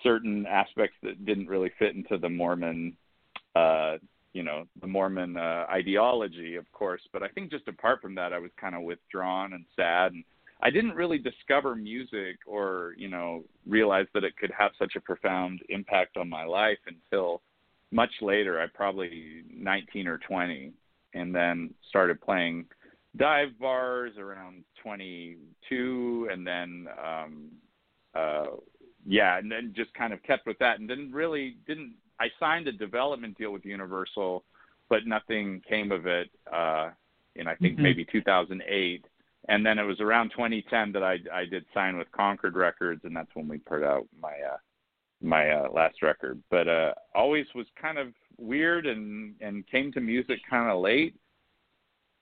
certain 0.02 0.46
aspects 0.46 0.96
that 1.02 1.24
didn't 1.24 1.48
really 1.48 1.70
fit 1.78 1.94
into 1.94 2.18
the 2.18 2.28
Mormon 2.28 2.96
uh, 3.54 3.98
you 4.32 4.42
know, 4.42 4.64
the 4.80 4.86
Mormon 4.86 5.36
uh, 5.36 5.66
ideology, 5.70 6.56
of 6.56 6.70
course, 6.72 7.02
but 7.12 7.22
I 7.22 7.28
think 7.28 7.50
just 7.50 7.68
apart 7.68 8.00
from 8.00 8.14
that 8.14 8.32
I 8.32 8.38
was 8.38 8.50
kind 8.58 8.74
of 8.74 8.82
withdrawn 8.82 9.52
and 9.52 9.64
sad 9.76 10.12
and 10.12 10.24
I 10.62 10.70
didn't 10.70 10.94
really 10.94 11.18
discover 11.18 11.74
music 11.74 12.38
or, 12.46 12.94
you 12.96 13.08
know, 13.08 13.42
realize 13.66 14.06
that 14.14 14.22
it 14.22 14.36
could 14.36 14.52
have 14.56 14.70
such 14.78 14.94
a 14.96 15.00
profound 15.00 15.60
impact 15.68 16.16
on 16.16 16.28
my 16.28 16.44
life 16.44 16.78
until 16.86 17.42
much 17.90 18.12
later. 18.20 18.60
I 18.60 18.66
probably 18.72 19.42
19 19.52 20.06
or 20.06 20.18
20 20.18 20.72
and 21.14 21.34
then 21.34 21.74
started 21.88 22.20
playing 22.20 22.66
dive 23.16 23.58
bars 23.60 24.12
around 24.18 24.64
22 24.82 26.28
and 26.32 26.46
then 26.46 26.86
um 27.04 27.50
uh 28.14 28.46
yeah 29.06 29.38
and 29.38 29.52
then 29.52 29.74
just 29.76 29.92
kind 29.92 30.14
of 30.14 30.22
kept 30.22 30.46
with 30.46 30.58
that 30.58 30.78
and 30.78 30.88
didn't 30.88 31.12
really 31.12 31.56
didn't 31.66 31.92
i 32.20 32.28
signed 32.38 32.68
a 32.68 32.72
development 32.72 33.36
deal 33.38 33.52
with 33.52 33.64
universal 33.64 34.44
but 34.88 35.06
nothing 35.06 35.60
came 35.68 35.92
of 35.92 36.06
it 36.06 36.30
uh 36.52 36.90
in 37.36 37.46
i 37.46 37.54
think 37.56 37.78
Mhm. 37.78 37.82
maybe 37.82 38.04
2008 38.04 39.04
and 39.48 39.66
then 39.66 39.78
it 39.78 39.82
was 39.82 40.00
around 40.00 40.30
2010 40.30 40.92
that 40.92 41.02
i 41.02 41.18
i 41.32 41.44
did 41.44 41.64
sign 41.74 41.96
with 41.96 42.10
concord 42.12 42.54
records 42.54 43.04
and 43.04 43.14
that's 43.16 43.34
when 43.34 43.48
we 43.48 43.58
put 43.58 43.82
out 43.82 44.06
my 44.20 44.34
uh 44.52 44.58
my 45.20 45.50
uh 45.50 45.68
last 45.70 46.02
record 46.02 46.42
but 46.50 46.68
uh 46.68 46.92
always 47.14 47.46
was 47.54 47.66
kind 47.80 47.98
of 47.98 48.08
weird 48.38 48.86
and 48.86 49.34
and 49.40 49.66
came 49.68 49.92
to 49.92 50.00
music 50.00 50.40
kind 50.48 50.70
of 50.70 50.80
late 50.80 51.14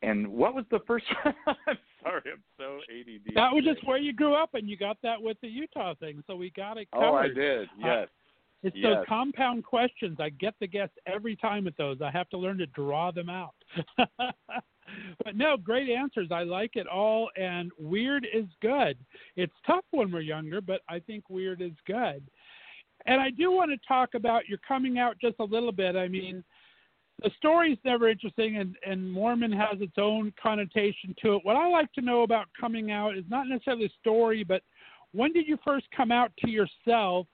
and 0.02 0.26
what 0.26 0.54
was 0.54 0.64
the 0.70 0.80
first 0.86 1.04
one? 1.24 1.34
I'm 1.66 1.78
sorry, 2.02 2.22
I'm 2.32 2.42
so 2.56 2.78
ADD. 2.90 3.34
That 3.34 3.52
was 3.52 3.64
just 3.64 3.86
where 3.86 3.98
you 3.98 4.12
grew 4.14 4.34
up, 4.34 4.54
and 4.54 4.68
you 4.68 4.76
got 4.76 4.96
that 5.02 5.20
with 5.20 5.36
the 5.42 5.48
Utah 5.48 5.94
thing, 5.94 6.24
so 6.26 6.36
we 6.36 6.50
got 6.50 6.78
it 6.78 6.88
covered. 6.90 7.06
Oh, 7.06 7.14
I 7.16 7.28
did. 7.28 7.68
Yes. 7.78 8.08
It's 8.62 8.76
Yes. 8.76 8.96
those 8.96 9.06
compound 9.06 9.64
questions. 9.64 10.18
I 10.20 10.30
get 10.30 10.54
the 10.60 10.66
guests 10.66 10.96
every 11.06 11.36
time 11.36 11.64
with 11.64 11.76
those. 11.76 12.02
I 12.02 12.10
have 12.10 12.28
to 12.30 12.36
learn 12.38 12.58
to 12.58 12.66
draw 12.66 13.10
them 13.10 13.30
out. 13.30 13.54
but 15.24 15.34
no, 15.34 15.56
great 15.56 15.88
answers. 15.88 16.28
I 16.30 16.42
like 16.42 16.76
it 16.76 16.86
all. 16.86 17.30
And 17.36 17.72
weird 17.78 18.26
is 18.32 18.46
good. 18.60 18.98
It's 19.36 19.54
tough 19.66 19.84
when 19.92 20.10
we're 20.10 20.20
younger, 20.20 20.60
but 20.60 20.82
I 20.88 20.98
think 20.98 21.30
weird 21.30 21.62
is 21.62 21.72
good. 21.86 22.22
And 23.06 23.20
I 23.20 23.30
do 23.30 23.50
want 23.50 23.70
to 23.70 23.78
talk 23.88 24.14
about 24.14 24.48
your 24.48 24.58
coming 24.58 24.98
out 24.98 25.16
just 25.18 25.36
a 25.38 25.44
little 25.44 25.72
bit. 25.72 25.96
I 25.96 26.06
mean, 26.06 26.44
the 27.22 27.30
story's 27.36 27.78
never 27.84 28.08
interesting, 28.08 28.58
and, 28.58 28.76
and 28.86 29.10
Mormon 29.10 29.52
has 29.52 29.80
its 29.80 29.96
own 29.98 30.32
connotation 30.42 31.14
to 31.22 31.34
it. 31.36 31.40
What 31.44 31.56
I 31.56 31.66
like 31.68 31.92
to 31.94 32.00
know 32.00 32.22
about 32.22 32.48
coming 32.58 32.90
out 32.90 33.16
is 33.16 33.24
not 33.28 33.48
necessarily 33.48 33.86
the 33.86 33.92
story, 34.00 34.44
but 34.44 34.62
when 35.12 35.32
did 35.32 35.46
you 35.46 35.58
first 35.64 35.86
come 35.96 36.12
out 36.12 36.32
to 36.38 36.50
yourself? 36.50 37.26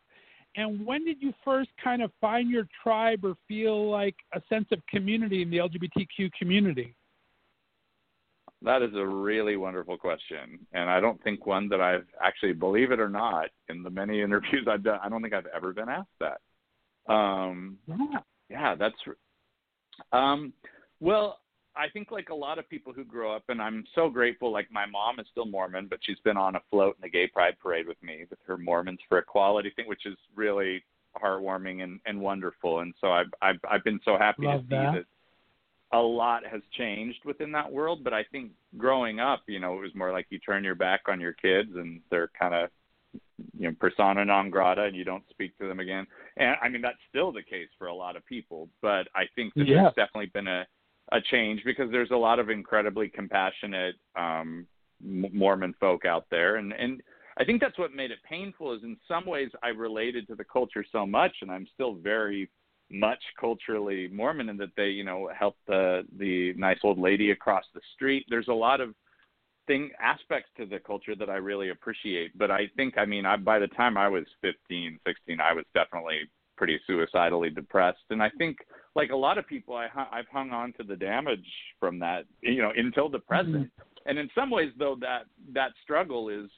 And 0.56 0.84
when 0.86 1.04
did 1.04 1.20
you 1.20 1.32
first 1.44 1.70
kind 1.82 2.02
of 2.02 2.10
find 2.20 2.50
your 2.50 2.66
tribe 2.82 3.24
or 3.24 3.34
feel 3.46 3.90
like 3.90 4.14
a 4.32 4.40
sense 4.48 4.66
of 4.72 4.78
community 4.88 5.42
in 5.42 5.50
the 5.50 5.58
LGBTQ 5.58 6.32
community? 6.32 6.96
That 8.62 8.80
is 8.80 8.94
a 8.94 9.06
really 9.06 9.56
wonderful 9.56 9.98
question, 9.98 10.58
and 10.72 10.88
I 10.88 10.98
don't 10.98 11.22
think 11.22 11.46
one 11.46 11.68
that 11.68 11.82
I've 11.82 12.06
actually, 12.22 12.54
believe 12.54 12.90
it 12.90 12.98
or 12.98 13.10
not, 13.10 13.50
in 13.68 13.82
the 13.82 13.90
many 13.90 14.22
interviews 14.22 14.66
I've 14.68 14.82
done, 14.82 14.98
I 15.02 15.10
don't 15.10 15.20
think 15.20 15.34
I've 15.34 15.46
ever 15.54 15.74
been 15.74 15.90
asked 15.90 16.08
that. 16.20 16.40
Um, 17.12 17.78
Yeah. 17.86 18.20
yeah, 18.48 18.74
that's. 18.74 18.96
Um, 20.12 20.54
well, 21.00 21.40
I 21.76 21.88
think 21.92 22.10
like 22.10 22.30
a 22.30 22.34
lot 22.34 22.58
of 22.58 22.68
people 22.68 22.92
who 22.92 23.04
grow 23.04 23.34
up, 23.34 23.44
and 23.48 23.60
I'm 23.60 23.84
so 23.94 24.08
grateful. 24.08 24.50
Like 24.52 24.70
my 24.70 24.86
mom 24.86 25.20
is 25.20 25.26
still 25.30 25.46
Mormon, 25.46 25.86
but 25.88 25.98
she's 26.02 26.18
been 26.24 26.36
on 26.36 26.56
a 26.56 26.60
float 26.70 26.96
in 26.96 27.02
the 27.02 27.10
Gay 27.10 27.26
Pride 27.26 27.54
Parade 27.62 27.86
with 27.86 28.02
me 28.02 28.24
with 28.30 28.38
her 28.46 28.56
Mormons 28.56 29.00
for 29.08 29.18
Equality 29.18 29.72
thing, 29.76 29.86
which 29.88 30.06
is 30.06 30.16
really 30.34 30.82
heartwarming 31.22 31.82
and, 31.82 32.00
and 32.06 32.20
wonderful. 32.20 32.80
And 32.80 32.94
so 33.00 33.12
I've 33.12 33.32
I've 33.42 33.60
I've 33.70 33.84
been 33.84 34.00
so 34.04 34.16
happy 34.18 34.46
Love 34.46 34.60
to 34.60 34.64
see 34.66 34.76
that. 34.76 34.92
that 34.94 35.04
a 35.92 36.00
lot 36.00 36.44
has 36.46 36.62
changed 36.76 37.20
within 37.24 37.52
that 37.52 37.70
world. 37.70 38.02
But 38.02 38.12
I 38.12 38.24
think 38.32 38.50
growing 38.76 39.20
up, 39.20 39.42
you 39.46 39.60
know, 39.60 39.76
it 39.76 39.82
was 39.82 39.94
more 39.94 40.12
like 40.12 40.26
you 40.30 40.38
turn 40.38 40.64
your 40.64 40.74
back 40.74 41.02
on 41.08 41.20
your 41.20 41.32
kids 41.34 41.70
and 41.74 42.00
they're 42.10 42.30
kind 42.38 42.54
of 42.54 42.70
you 43.58 43.68
know 43.68 43.74
persona 43.78 44.24
non 44.24 44.50
grata 44.50 44.84
and 44.84 44.96
you 44.96 45.04
don't 45.04 45.24
speak 45.30 45.56
to 45.58 45.66
them 45.66 45.80
again 45.80 46.06
and 46.36 46.56
i 46.62 46.68
mean 46.68 46.82
that's 46.82 46.98
still 47.08 47.32
the 47.32 47.42
case 47.42 47.68
for 47.78 47.86
a 47.88 47.94
lot 47.94 48.16
of 48.16 48.24
people 48.26 48.68
but 48.82 49.08
i 49.14 49.24
think 49.34 49.54
that 49.54 49.66
Yeah. 49.66 49.82
there's 49.82 49.94
definitely 49.94 50.30
been 50.32 50.46
a 50.46 50.66
a 51.12 51.20
change 51.20 51.62
because 51.64 51.90
there's 51.90 52.10
a 52.10 52.16
lot 52.16 52.38
of 52.38 52.50
incredibly 52.50 53.08
compassionate 53.08 53.94
um 54.16 54.66
mormon 55.00 55.74
folk 55.78 56.04
out 56.04 56.26
there 56.30 56.56
and 56.56 56.72
and 56.72 57.02
i 57.38 57.44
think 57.44 57.60
that's 57.60 57.78
what 57.78 57.94
made 57.94 58.10
it 58.10 58.18
painful 58.28 58.74
is 58.74 58.82
in 58.82 58.96
some 59.06 59.26
ways 59.26 59.50
i 59.62 59.68
related 59.68 60.26
to 60.26 60.34
the 60.34 60.44
culture 60.44 60.84
so 60.90 61.06
much 61.06 61.32
and 61.42 61.50
i'm 61.50 61.66
still 61.74 61.94
very 61.94 62.50
much 62.90 63.22
culturally 63.38 64.08
mormon 64.08 64.48
in 64.48 64.56
that 64.56 64.70
they 64.76 64.88
you 64.88 65.04
know 65.04 65.28
help 65.38 65.56
the 65.66 66.02
the 66.18 66.54
nice 66.54 66.78
old 66.82 66.98
lady 66.98 67.30
across 67.30 67.64
the 67.74 67.80
street 67.94 68.24
there's 68.28 68.48
a 68.48 68.52
lot 68.52 68.80
of 68.80 68.94
thing 69.66 69.90
aspects 70.00 70.50
to 70.56 70.66
the 70.66 70.78
culture 70.78 71.14
that 71.16 71.28
I 71.28 71.36
really 71.36 71.70
appreciate. 71.70 72.36
But 72.38 72.50
I 72.50 72.70
think, 72.76 72.98
I 72.98 73.04
mean, 73.04 73.26
I, 73.26 73.36
by 73.36 73.58
the 73.58 73.68
time 73.68 73.96
I 73.96 74.08
was 74.08 74.24
15, 74.42 74.98
16, 75.06 75.40
I 75.40 75.52
was 75.52 75.64
definitely 75.74 76.20
pretty 76.56 76.80
suicidally 76.86 77.50
depressed. 77.50 78.04
And 78.10 78.22
I 78.22 78.30
think, 78.38 78.58
like 78.94 79.10
a 79.10 79.16
lot 79.16 79.38
of 79.38 79.46
people, 79.46 79.74
I, 79.74 79.88
I've 80.12 80.28
hung 80.32 80.50
on 80.50 80.72
to 80.74 80.82
the 80.82 80.96
damage 80.96 81.46
from 81.78 81.98
that, 82.00 82.24
you 82.40 82.62
know, 82.62 82.72
until 82.76 83.08
the 83.08 83.18
mm-hmm. 83.18 83.28
present. 83.28 83.70
And 84.06 84.18
in 84.18 84.30
some 84.34 84.50
ways, 84.50 84.70
though, 84.78 84.96
that 85.00 85.24
that 85.52 85.72
struggle 85.82 86.28
is 86.28 86.48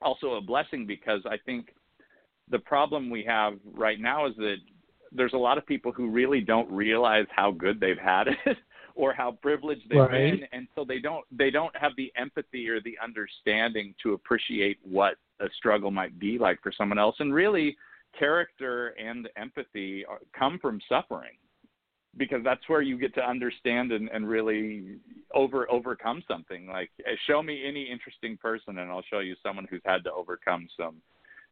also 0.00 0.32
a 0.34 0.40
blessing 0.40 0.86
because 0.86 1.20
I 1.24 1.36
think 1.44 1.68
the 2.50 2.58
problem 2.58 3.10
we 3.10 3.24
have 3.24 3.54
right 3.72 4.00
now 4.00 4.26
is 4.26 4.36
that 4.36 4.56
there's 5.12 5.32
a 5.32 5.38
lot 5.38 5.58
of 5.58 5.66
people 5.66 5.92
who 5.92 6.10
really 6.10 6.40
don't 6.40 6.70
realize 6.70 7.26
how 7.34 7.50
good 7.50 7.80
they've 7.80 7.98
had 7.98 8.28
it 8.28 8.56
or 8.94 9.12
how 9.12 9.32
privileged 9.42 9.82
they've 9.88 9.98
Right. 9.98 10.40
been 10.40 10.48
and 10.52 10.68
so 10.74 10.84
they 10.84 10.98
don't 10.98 11.24
they 11.30 11.50
don't 11.50 11.74
have 11.76 11.92
the 11.96 12.12
empathy 12.16 12.68
or 12.68 12.80
the 12.80 12.98
understanding 13.02 13.94
to 14.02 14.12
appreciate 14.14 14.78
what 14.82 15.16
a 15.40 15.48
struggle 15.56 15.90
might 15.90 16.18
be 16.18 16.38
like 16.38 16.62
for 16.62 16.72
someone 16.72 16.98
else 16.98 17.16
and 17.18 17.34
really 17.34 17.76
character 18.18 18.88
and 18.98 19.28
empathy 19.36 20.04
are, 20.04 20.20
come 20.38 20.58
from 20.60 20.80
suffering 20.88 21.36
because 22.16 22.40
that's 22.44 22.68
where 22.68 22.82
you 22.82 22.98
get 22.98 23.14
to 23.14 23.22
understand 23.22 23.90
and, 23.92 24.08
and 24.10 24.28
really 24.28 24.96
over 25.34 25.70
overcome 25.70 26.22
something. 26.28 26.66
Like 26.66 26.90
uh, 27.06 27.12
show 27.26 27.42
me 27.42 27.62
any 27.66 27.84
interesting 27.84 28.36
person 28.36 28.78
and 28.78 28.90
I'll 28.90 29.04
show 29.10 29.20
you 29.20 29.34
someone 29.42 29.66
who's 29.70 29.80
had 29.84 30.04
to 30.04 30.12
overcome 30.12 30.68
some 30.76 30.96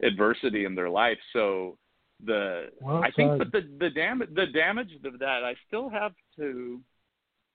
adversity 0.02 0.64
in 0.64 0.74
their 0.74 0.90
life. 0.90 1.18
So 1.32 1.78
the 2.24 2.68
Well 2.80 3.02
I 3.02 3.10
think 3.10 3.38
but 3.38 3.52
the 3.52 3.62
the 3.78 3.90
damage 3.90 4.28
the 4.34 4.46
damage 4.46 4.90
of 5.04 5.18
that 5.18 5.44
I 5.44 5.54
still 5.66 5.88
have 5.88 6.12
to 6.36 6.80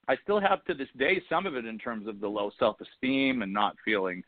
I 0.08 0.16
still 0.24 0.40
have 0.40 0.64
to 0.66 0.74
this 0.74 0.88
day 0.98 1.22
some 1.30 1.46
of 1.46 1.56
it 1.56 1.66
in 1.66 1.78
terms 1.78 2.08
of 2.08 2.20
the 2.20 2.28
low 2.28 2.52
self 2.58 2.78
esteem 2.82 3.42
and 3.42 3.54
not 3.54 3.76
feeling 3.84 4.24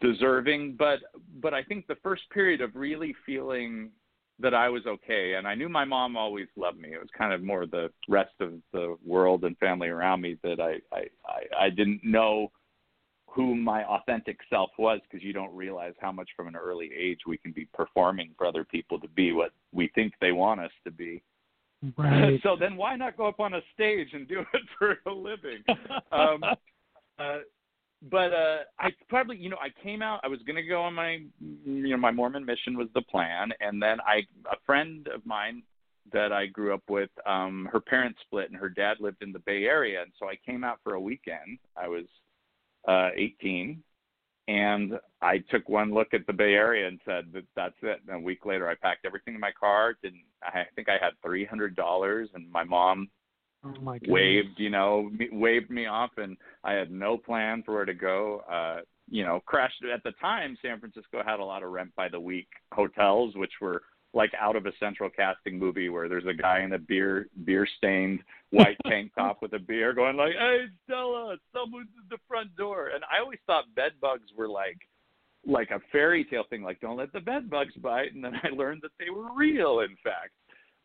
deserving. 0.00 0.76
But 0.78 1.00
but 1.42 1.54
I 1.54 1.62
think 1.62 1.86
the 1.86 1.96
first 2.02 2.22
period 2.30 2.60
of 2.60 2.74
really 2.74 3.14
feeling 3.24 3.90
that 4.38 4.54
I 4.54 4.68
was 4.68 4.86
okay 4.86 5.34
and 5.34 5.46
I 5.46 5.54
knew 5.54 5.68
my 5.68 5.84
mom 5.84 6.16
always 6.16 6.48
loved 6.56 6.78
me 6.78 6.94
it 6.94 7.00
was 7.00 7.08
kind 7.16 7.32
of 7.32 7.42
more 7.42 7.66
the 7.66 7.90
rest 8.08 8.34
of 8.40 8.54
the 8.72 8.96
world 9.04 9.44
and 9.44 9.56
family 9.58 9.88
around 9.88 10.20
me 10.20 10.36
that 10.42 10.60
I 10.60 10.76
I 10.94 11.06
I, 11.26 11.64
I 11.66 11.70
didn't 11.70 12.04
know 12.04 12.52
who 13.28 13.54
my 13.54 13.84
authentic 13.84 14.38
self 14.48 14.70
was 14.78 15.00
because 15.02 15.24
you 15.24 15.32
don't 15.32 15.54
realize 15.54 15.94
how 16.00 16.12
much 16.12 16.30
from 16.36 16.48
an 16.48 16.56
early 16.56 16.90
age 16.96 17.20
we 17.26 17.36
can 17.38 17.52
be 17.52 17.66
performing 17.74 18.30
for 18.36 18.46
other 18.46 18.64
people 18.64 18.98
to 19.00 19.08
be 19.08 19.32
what 19.32 19.52
we 19.72 19.90
think 19.94 20.14
they 20.20 20.32
want 20.32 20.60
us 20.60 20.72
to 20.84 20.90
be 20.90 21.22
Right. 21.96 22.40
so 22.42 22.56
then 22.58 22.76
why 22.76 22.96
not 22.96 23.16
go 23.16 23.26
up 23.26 23.40
on 23.40 23.54
a 23.54 23.60
stage 23.74 24.08
and 24.12 24.28
do 24.28 24.40
it 24.40 24.62
for 24.78 24.98
a 25.06 25.12
living? 25.12 25.62
um, 26.12 26.42
uh, 27.18 27.38
but 28.10 28.32
uh, 28.32 28.58
I 28.78 28.90
probably, 29.08 29.36
you 29.36 29.48
know, 29.48 29.56
I 29.56 29.68
came 29.82 30.02
out. 30.02 30.20
I 30.22 30.28
was 30.28 30.40
going 30.46 30.56
to 30.56 30.62
go 30.62 30.82
on 30.82 30.94
my, 30.94 31.20
you 31.40 31.88
know, 31.88 31.96
my 31.96 32.10
Mormon 32.10 32.44
mission 32.44 32.76
was 32.76 32.88
the 32.94 33.02
plan, 33.02 33.50
and 33.60 33.82
then 33.82 33.98
I, 34.00 34.18
a 34.50 34.56
friend 34.64 35.08
of 35.14 35.24
mine 35.24 35.62
that 36.12 36.32
I 36.32 36.46
grew 36.46 36.72
up 36.72 36.82
with, 36.88 37.10
um, 37.26 37.68
her 37.72 37.80
parents 37.80 38.18
split, 38.22 38.50
and 38.50 38.58
her 38.58 38.68
dad 38.68 38.98
lived 39.00 39.22
in 39.22 39.32
the 39.32 39.40
Bay 39.40 39.64
Area, 39.64 40.02
and 40.02 40.12
so 40.18 40.26
I 40.28 40.36
came 40.46 40.62
out 40.62 40.78
for 40.84 40.94
a 40.94 41.00
weekend. 41.00 41.58
I 41.76 41.88
was 41.88 42.04
uh, 42.86 43.10
18, 43.16 43.82
and 44.48 44.92
I 45.20 45.38
took 45.50 45.68
one 45.68 45.92
look 45.92 46.14
at 46.14 46.26
the 46.26 46.32
Bay 46.32 46.54
Area 46.54 46.86
and 46.86 47.00
said 47.04 47.24
that 47.32 47.44
that's 47.56 47.74
it. 47.82 48.00
And 48.06 48.16
a 48.16 48.20
week 48.20 48.46
later, 48.46 48.68
I 48.68 48.74
packed 48.76 49.04
everything 49.04 49.34
in 49.34 49.40
my 49.40 49.52
car. 49.58 49.96
Didn't 50.02 50.22
I 50.42 50.64
think 50.76 50.88
I 50.88 51.04
had 51.04 51.14
three 51.24 51.44
hundred 51.44 51.74
dollars, 51.74 52.28
and 52.34 52.50
my 52.50 52.62
mom 52.62 53.08
Oh 53.66 53.98
waved, 54.08 54.58
you 54.58 54.70
know, 54.70 55.10
me, 55.12 55.28
waved 55.32 55.70
me 55.70 55.86
off, 55.86 56.10
and 56.16 56.36
I 56.64 56.72
had 56.72 56.90
no 56.90 57.16
plan 57.16 57.62
for 57.64 57.74
where 57.74 57.84
to 57.84 57.94
go. 57.94 58.42
Uh, 58.50 58.80
you 59.08 59.24
know, 59.24 59.40
crashed 59.46 59.82
at 59.92 60.02
the 60.02 60.12
time. 60.20 60.56
San 60.62 60.80
Francisco 60.80 61.22
had 61.24 61.40
a 61.40 61.44
lot 61.44 61.62
of 61.62 61.70
rent 61.70 61.94
by 61.96 62.08
the 62.08 62.18
week 62.20 62.48
hotels, 62.72 63.34
which 63.36 63.52
were 63.60 63.82
like 64.14 64.32
out 64.40 64.56
of 64.56 64.66
a 64.66 64.72
central 64.80 65.10
casting 65.10 65.58
movie 65.58 65.88
where 65.88 66.08
there's 66.08 66.26
a 66.26 66.34
guy 66.34 66.62
in 66.62 66.72
a 66.72 66.78
beer 66.78 67.28
beer 67.44 67.68
stained 67.76 68.20
white 68.50 68.76
tank 68.86 69.12
top 69.14 69.42
with 69.42 69.52
a 69.52 69.58
beer 69.58 69.92
going 69.92 70.16
like, 70.16 70.32
"Hey 70.32 70.64
Stella, 70.84 71.36
someone's 71.52 71.88
at 72.02 72.10
the 72.10 72.18
front 72.26 72.56
door." 72.56 72.90
And 72.94 73.04
I 73.04 73.20
always 73.22 73.38
thought 73.46 73.74
bed 73.74 73.92
bugs 74.00 74.30
were 74.36 74.48
like 74.48 74.78
like 75.46 75.70
a 75.70 75.80
fairy 75.92 76.24
tale 76.24 76.44
thing, 76.50 76.62
like 76.62 76.80
don't 76.80 76.96
let 76.96 77.12
the 77.12 77.20
bed 77.20 77.48
bugs 77.48 77.74
bite. 77.74 78.14
And 78.14 78.24
then 78.24 78.34
I 78.42 78.48
learned 78.48 78.82
that 78.82 78.92
they 78.98 79.10
were 79.10 79.32
real, 79.36 79.80
in 79.80 79.96
fact. 80.02 80.32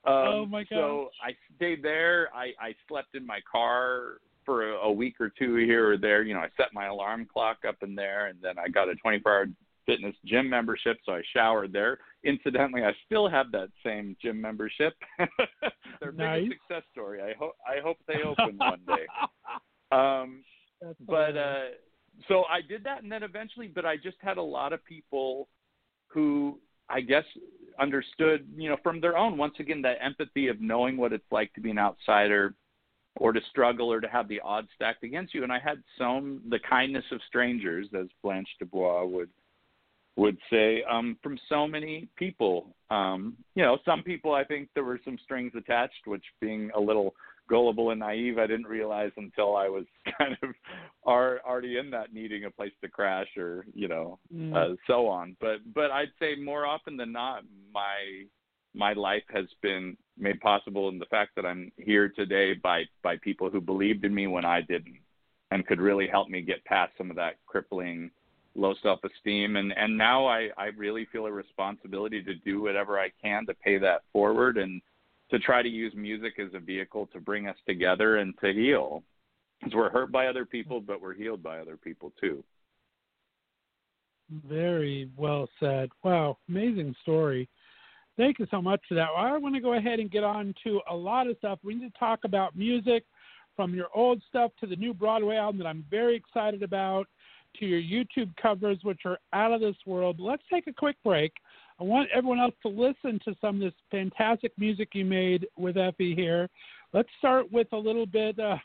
Um, 0.05 0.13
Oh, 0.13 0.45
my 0.45 0.61
god! 0.63 0.69
So 0.69 1.09
I 1.23 1.35
stayed 1.55 1.83
there. 1.83 2.29
I 2.33 2.53
I 2.59 2.75
slept 2.87 3.15
in 3.15 3.25
my 3.25 3.39
car 3.51 4.17
for 4.45 4.71
a, 4.71 4.75
a 4.77 4.91
week 4.91 5.15
or 5.19 5.29
two 5.29 5.55
here 5.57 5.91
or 5.91 5.97
there. 5.97 6.23
You 6.23 6.33
know, 6.33 6.39
I 6.39 6.49
set 6.57 6.73
my 6.73 6.87
alarm 6.87 7.27
clock 7.31 7.59
up 7.67 7.77
in 7.83 7.93
there, 7.95 8.27
and 8.27 8.39
then 8.41 8.57
I 8.57 8.67
got 8.67 8.89
a 8.89 8.93
24-hour 9.05 9.47
fitness 9.85 10.15
gym 10.25 10.49
membership, 10.49 10.97
so 11.05 11.11
I 11.13 11.21
showered 11.33 11.71
there. 11.73 11.99
Incidentally, 12.23 12.83
I 12.83 12.93
still 13.05 13.29
have 13.29 13.51
that 13.51 13.69
same 13.85 14.15
gym 14.21 14.41
membership. 14.41 14.93
Their 15.99 16.11
Nice. 16.11 16.43
biggest 16.43 16.61
success 16.67 16.83
story. 16.91 17.21
I 17.21 17.33
hope 17.37 17.53
I 17.67 17.81
hope 17.81 17.97
they 18.07 18.21
open 18.25 18.57
one 18.57 18.81
day. 18.87 19.05
Um, 19.91 20.43
That's 20.81 20.97
but 21.05 21.37
uh 21.37 21.63
so 22.27 22.43
I 22.49 22.61
did 22.61 22.83
that 22.83 23.03
and 23.03 23.11
then 23.11 23.23
eventually 23.23 23.67
but 23.67 23.85
I 23.85 23.97
just 23.97 24.17
had 24.21 24.37
a 24.37 24.41
lot 24.41 24.73
of 24.73 24.83
people 24.85 25.47
who 26.07 26.59
I 26.91 27.01
guess 27.01 27.23
understood, 27.79 28.47
you 28.55 28.69
know, 28.69 28.77
from 28.83 29.01
their 29.01 29.17
own 29.17 29.37
once 29.37 29.55
again 29.59 29.81
that 29.83 29.97
empathy 30.01 30.47
of 30.47 30.61
knowing 30.61 30.97
what 30.97 31.13
it's 31.13 31.31
like 31.31 31.53
to 31.53 31.61
be 31.61 31.71
an 31.71 31.79
outsider 31.79 32.53
or 33.15 33.33
to 33.33 33.39
struggle 33.49 33.91
or 33.91 33.99
to 33.99 34.07
have 34.07 34.27
the 34.27 34.39
odds 34.41 34.67
stacked 34.75 35.03
against 35.03 35.33
you. 35.33 35.43
And 35.43 35.51
I 35.51 35.59
had 35.59 35.81
some 35.97 36.41
the 36.49 36.59
kindness 36.59 37.05
of 37.11 37.19
strangers 37.27 37.87
as 37.97 38.07
Blanche 38.23 38.49
Dubois 38.59 39.05
would 39.05 39.29
would 40.17 40.37
say 40.49 40.83
um 40.89 41.17
from 41.23 41.39
so 41.49 41.67
many 41.67 42.07
people. 42.15 42.67
Um 42.89 43.37
you 43.55 43.63
know 43.63 43.77
some 43.85 44.03
people 44.03 44.33
I 44.33 44.43
think 44.43 44.69
there 44.73 44.83
were 44.83 44.99
some 45.03 45.17
strings 45.23 45.53
attached 45.57 46.05
which 46.05 46.23
being 46.39 46.71
a 46.75 46.79
little 46.79 47.15
gullible 47.51 47.91
and 47.91 47.99
naive 47.99 48.37
I 48.39 48.47
didn't 48.47 48.67
realize 48.79 49.11
until 49.17 49.57
I 49.57 49.67
was 49.67 49.85
kind 50.17 50.37
of 50.41 50.49
are 51.05 51.41
already 51.45 51.77
in 51.77 51.91
that 51.91 52.13
needing 52.13 52.45
a 52.45 52.51
place 52.51 52.71
to 52.81 52.87
crash 52.87 53.27
or 53.37 53.65
you 53.75 53.87
know 53.87 54.17
Mm. 54.33 54.55
uh, 54.55 54.75
so 54.87 55.07
on. 55.07 55.35
But 55.41 55.57
but 55.75 55.91
I'd 55.91 56.13
say 56.19 56.35
more 56.35 56.65
often 56.65 56.95
than 56.97 57.11
not 57.11 57.43
my 57.73 58.25
my 58.73 58.93
life 58.93 59.27
has 59.33 59.45
been 59.61 59.97
made 60.17 60.39
possible 60.39 60.87
in 60.87 60.97
the 60.97 61.05
fact 61.15 61.31
that 61.35 61.45
I'm 61.45 61.71
here 61.77 62.07
today 62.09 62.53
by 62.53 62.83
by 63.03 63.17
people 63.17 63.49
who 63.49 63.59
believed 63.59 64.05
in 64.05 64.15
me 64.15 64.27
when 64.27 64.45
I 64.45 64.61
didn't 64.61 64.99
and 65.51 65.67
could 65.67 65.81
really 65.81 66.07
help 66.07 66.29
me 66.29 66.41
get 66.41 66.63
past 66.63 66.93
some 66.97 67.09
of 67.09 67.17
that 67.17 67.35
crippling 67.45 68.09
low 68.55 68.73
self-esteem. 68.81 69.57
And 69.57 69.73
and 69.73 69.97
now 69.97 70.25
I 70.25 70.49
I 70.57 70.67
really 70.77 71.05
feel 71.11 71.25
a 71.25 71.31
responsibility 71.31 72.23
to 72.23 72.33
do 72.35 72.61
whatever 72.61 72.97
I 72.97 73.09
can 73.21 73.45
to 73.47 73.53
pay 73.53 73.77
that 73.79 74.01
forward. 74.13 74.57
And 74.57 74.81
to 75.31 75.39
try 75.39 75.61
to 75.61 75.69
use 75.69 75.93
music 75.95 76.33
as 76.39 76.53
a 76.53 76.59
vehicle 76.59 77.07
to 77.13 77.19
bring 77.19 77.47
us 77.47 77.57
together 77.67 78.17
and 78.17 78.33
to 78.39 78.53
heal 78.53 79.03
because 79.59 79.75
we're 79.75 79.89
hurt 79.89 80.11
by 80.11 80.27
other 80.27 80.45
people 80.45 80.79
but 80.79 81.01
we're 81.01 81.13
healed 81.13 81.41
by 81.41 81.59
other 81.59 81.77
people 81.77 82.11
too 82.19 82.43
Very 84.47 85.09
well 85.17 85.49
said. 85.59 85.89
Wow, 86.03 86.37
amazing 86.47 86.95
story. 87.01 87.49
Thank 88.17 88.39
you 88.39 88.47
so 88.51 88.61
much 88.61 88.81
for 88.87 88.95
that. 88.95 89.09
Well, 89.15 89.25
I 89.25 89.37
want 89.37 89.55
to 89.55 89.61
go 89.61 89.73
ahead 89.73 89.99
and 89.99 90.11
get 90.11 90.23
on 90.23 90.53
to 90.63 90.81
a 90.89 90.95
lot 90.95 91.27
of 91.27 91.37
stuff. 91.37 91.59
We 91.63 91.75
need 91.75 91.91
to 91.91 91.99
talk 91.99 92.19
about 92.23 92.55
music 92.55 93.03
from 93.55 93.73
your 93.73 93.87
old 93.95 94.21
stuff 94.29 94.51
to 94.59 94.67
the 94.67 94.75
new 94.75 94.93
Broadway 94.93 95.35
album 95.35 95.57
that 95.59 95.67
I'm 95.67 95.85
very 95.89 96.15
excited 96.15 96.63
about 96.63 97.07
to 97.59 97.65
your 97.65 97.81
YouTube 97.81 98.33
covers, 98.41 98.77
which 98.83 99.01
are 99.05 99.17
out 99.33 99.51
of 99.51 99.61
this 99.61 99.75
world. 99.85 100.19
Let's 100.19 100.43
take 100.51 100.67
a 100.67 100.73
quick 100.73 100.95
break. 101.03 101.33
I 101.81 101.83
want 101.83 102.09
everyone 102.13 102.39
else 102.39 102.53
to 102.61 102.67
listen 102.67 103.19
to 103.25 103.35
some 103.41 103.55
of 103.55 103.61
this 103.61 103.73
fantastic 103.89 104.51
music 104.55 104.89
you 104.93 105.03
made 105.03 105.47
with 105.57 105.77
Effie 105.77 106.13
here. 106.13 106.47
Let's 106.93 107.09
start 107.17 107.51
with 107.51 107.65
a 107.71 107.77
little 107.77 108.05
bit 108.05 108.37
of, 108.37 108.59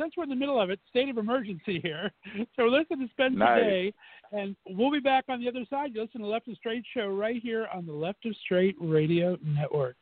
since 0.00 0.14
we're 0.16 0.24
in 0.24 0.30
the 0.30 0.34
middle 0.34 0.60
of 0.60 0.70
it, 0.70 0.80
state 0.88 1.08
of 1.08 1.16
emergency 1.16 1.78
here. 1.80 2.10
So 2.56 2.64
listen 2.64 2.98
to 2.98 3.08
Spend 3.10 3.36
Nice. 3.36 3.62
Day, 3.62 3.94
and 4.32 4.56
we'll 4.66 4.90
be 4.90 4.98
back 4.98 5.24
on 5.28 5.40
the 5.40 5.48
other 5.48 5.64
side. 5.70 5.92
You 5.94 6.02
listen 6.02 6.22
to 6.22 6.26
Left 6.26 6.48
of 6.48 6.56
Straight 6.56 6.84
Show 6.92 7.06
right 7.06 7.40
here 7.40 7.68
on 7.72 7.86
the 7.86 7.92
Left 7.92 8.26
of 8.26 8.34
Straight 8.44 8.74
Radio 8.80 9.36
Network. 9.44 9.96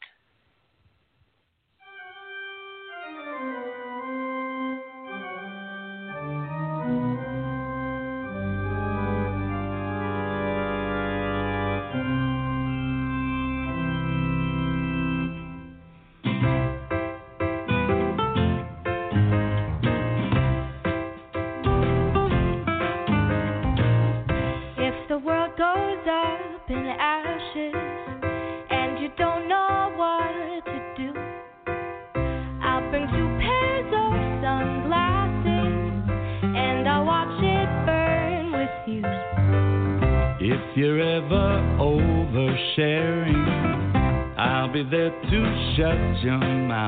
To 46.25 46.31
shut 46.31 46.84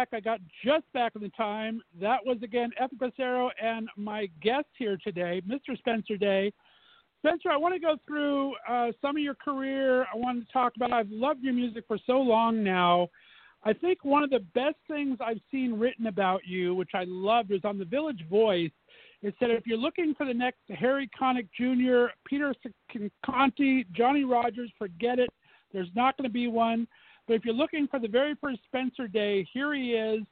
back. 0.00 0.08
I 0.12 0.20
got 0.20 0.40
just 0.64 0.90
back 0.94 1.12
in 1.14 1.22
the 1.22 1.28
time. 1.30 1.82
That 2.00 2.20
was 2.24 2.38
again 2.42 2.70
Effie 2.78 2.96
Passero 2.96 3.50
and 3.62 3.88
my 3.96 4.28
guest 4.42 4.66
here 4.78 4.96
today, 5.02 5.42
Mr. 5.46 5.76
Spencer 5.76 6.16
Day. 6.16 6.52
Spencer, 7.18 7.50
I 7.50 7.58
want 7.58 7.74
to 7.74 7.80
go 7.80 7.96
through 8.06 8.54
uh, 8.66 8.92
some 9.02 9.16
of 9.16 9.22
your 9.22 9.34
career. 9.34 10.02
I 10.04 10.16
want 10.16 10.46
to 10.46 10.52
talk 10.52 10.72
about. 10.76 10.92
I've 10.92 11.10
loved 11.10 11.42
your 11.42 11.52
music 11.52 11.84
for 11.86 11.98
so 12.06 12.14
long 12.14 12.64
now. 12.64 13.08
I 13.62 13.74
think 13.74 14.02
one 14.02 14.22
of 14.22 14.30
the 14.30 14.40
best 14.54 14.76
things 14.88 15.18
I've 15.20 15.40
seen 15.50 15.78
written 15.78 16.06
about 16.06 16.46
you, 16.46 16.74
which 16.74 16.92
I 16.94 17.04
loved, 17.06 17.50
was 17.50 17.60
on 17.64 17.78
the 17.78 17.84
Village 17.84 18.24
Voice. 18.30 18.70
It 19.22 19.34
said 19.38 19.50
if 19.50 19.66
you're 19.66 19.76
looking 19.76 20.14
for 20.16 20.24
the 20.24 20.32
next 20.32 20.60
Harry 20.70 21.10
Connick 21.20 21.48
Jr., 21.54 22.10
Peter 22.26 22.54
Cincotti, 22.90 23.84
Johnny 23.92 24.24
Rogers, 24.24 24.70
forget 24.78 25.18
it. 25.18 25.28
There's 25.74 25.90
not 25.94 26.16
going 26.16 26.28
to 26.28 26.32
be 26.32 26.46
one. 26.46 26.88
But 27.30 27.36
if 27.36 27.44
you're 27.44 27.54
looking 27.54 27.86
for 27.86 28.00
the 28.00 28.08
very 28.08 28.34
first 28.40 28.58
Spencer 28.66 29.06
Day, 29.06 29.46
here 29.54 29.72
he 29.72 29.92
is. 29.92 30.22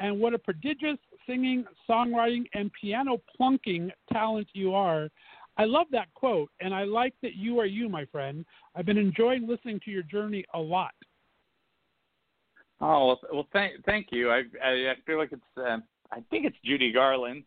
And 0.00 0.18
what 0.18 0.34
a 0.34 0.38
prodigious 0.40 0.98
singing, 1.24 1.64
songwriting, 1.88 2.46
and 2.52 2.68
piano 2.72 3.18
plunking 3.36 3.92
talent 4.12 4.48
you 4.54 4.74
are. 4.74 5.08
I 5.56 5.66
love 5.66 5.86
that 5.92 6.12
quote, 6.14 6.50
and 6.60 6.74
I 6.74 6.82
like 6.82 7.14
that 7.22 7.36
you 7.36 7.60
are 7.60 7.66
you, 7.66 7.88
my 7.88 8.06
friend. 8.06 8.44
I've 8.74 8.86
been 8.86 8.98
enjoying 8.98 9.46
listening 9.46 9.78
to 9.84 9.92
your 9.92 10.02
journey 10.02 10.44
a 10.52 10.58
lot. 10.58 10.90
Oh 12.80 13.16
well, 13.32 13.46
thank 13.52 13.84
thank 13.84 14.08
you. 14.10 14.28
I 14.32 14.42
I, 14.60 14.70
I 14.90 14.94
feel 15.06 15.18
like 15.18 15.30
it's 15.30 15.42
uh, 15.56 15.78
I 16.10 16.24
think 16.28 16.44
it's 16.44 16.56
Judy 16.64 16.90
Garland 16.90 17.44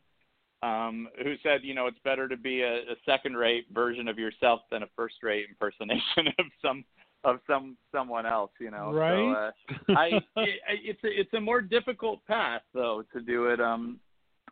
um, 0.64 1.09
who 1.24 1.36
said, 1.43 1.62
you 1.64 1.74
know, 1.74 1.88
it's 1.88 1.99
better 2.03 2.28
to 2.28 2.38
be 2.38 2.62
a, 2.62 2.76
a 2.76 2.95
second-rate 3.05 3.66
version 3.74 4.07
of 4.07 4.20
yourself 4.20 4.62
than 4.72 4.84
a 4.84 4.88
first-rate 4.95 5.47
impersonation 5.49 6.28
of 6.39 6.45
some 6.62 6.86
of 7.24 7.39
some 7.47 7.78
someone 7.91 8.26
else. 8.26 8.51
You 8.59 8.72
know, 8.72 8.91
right? 8.93 9.51
So, 9.88 9.93
uh, 9.93 9.97
I 9.97 10.05
it, 10.38 10.59
it's 10.84 11.03
a, 11.03 11.07
it's 11.07 11.34
a 11.34 11.39
more 11.39 11.61
difficult 11.61 12.26
path 12.28 12.61
though 12.74 13.03
to 13.13 13.22
do 13.22 13.47
it. 13.47 13.59
Um, 13.59 13.99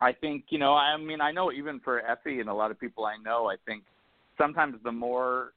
I 0.00 0.12
think 0.12 0.44
you 0.50 0.58
know, 0.58 0.74
I 0.74 0.96
mean, 0.96 1.20
I 1.20 1.32
know 1.32 1.52
even 1.52 1.80
for 1.80 2.00
Effie 2.00 2.40
and 2.40 2.48
a 2.48 2.54
lot 2.54 2.70
of 2.70 2.80
people 2.80 3.04
I 3.04 3.16
know, 3.22 3.46
I 3.46 3.56
think 3.66 3.84
sometimes 4.38 4.76
the 4.82 4.92
more 4.92 5.52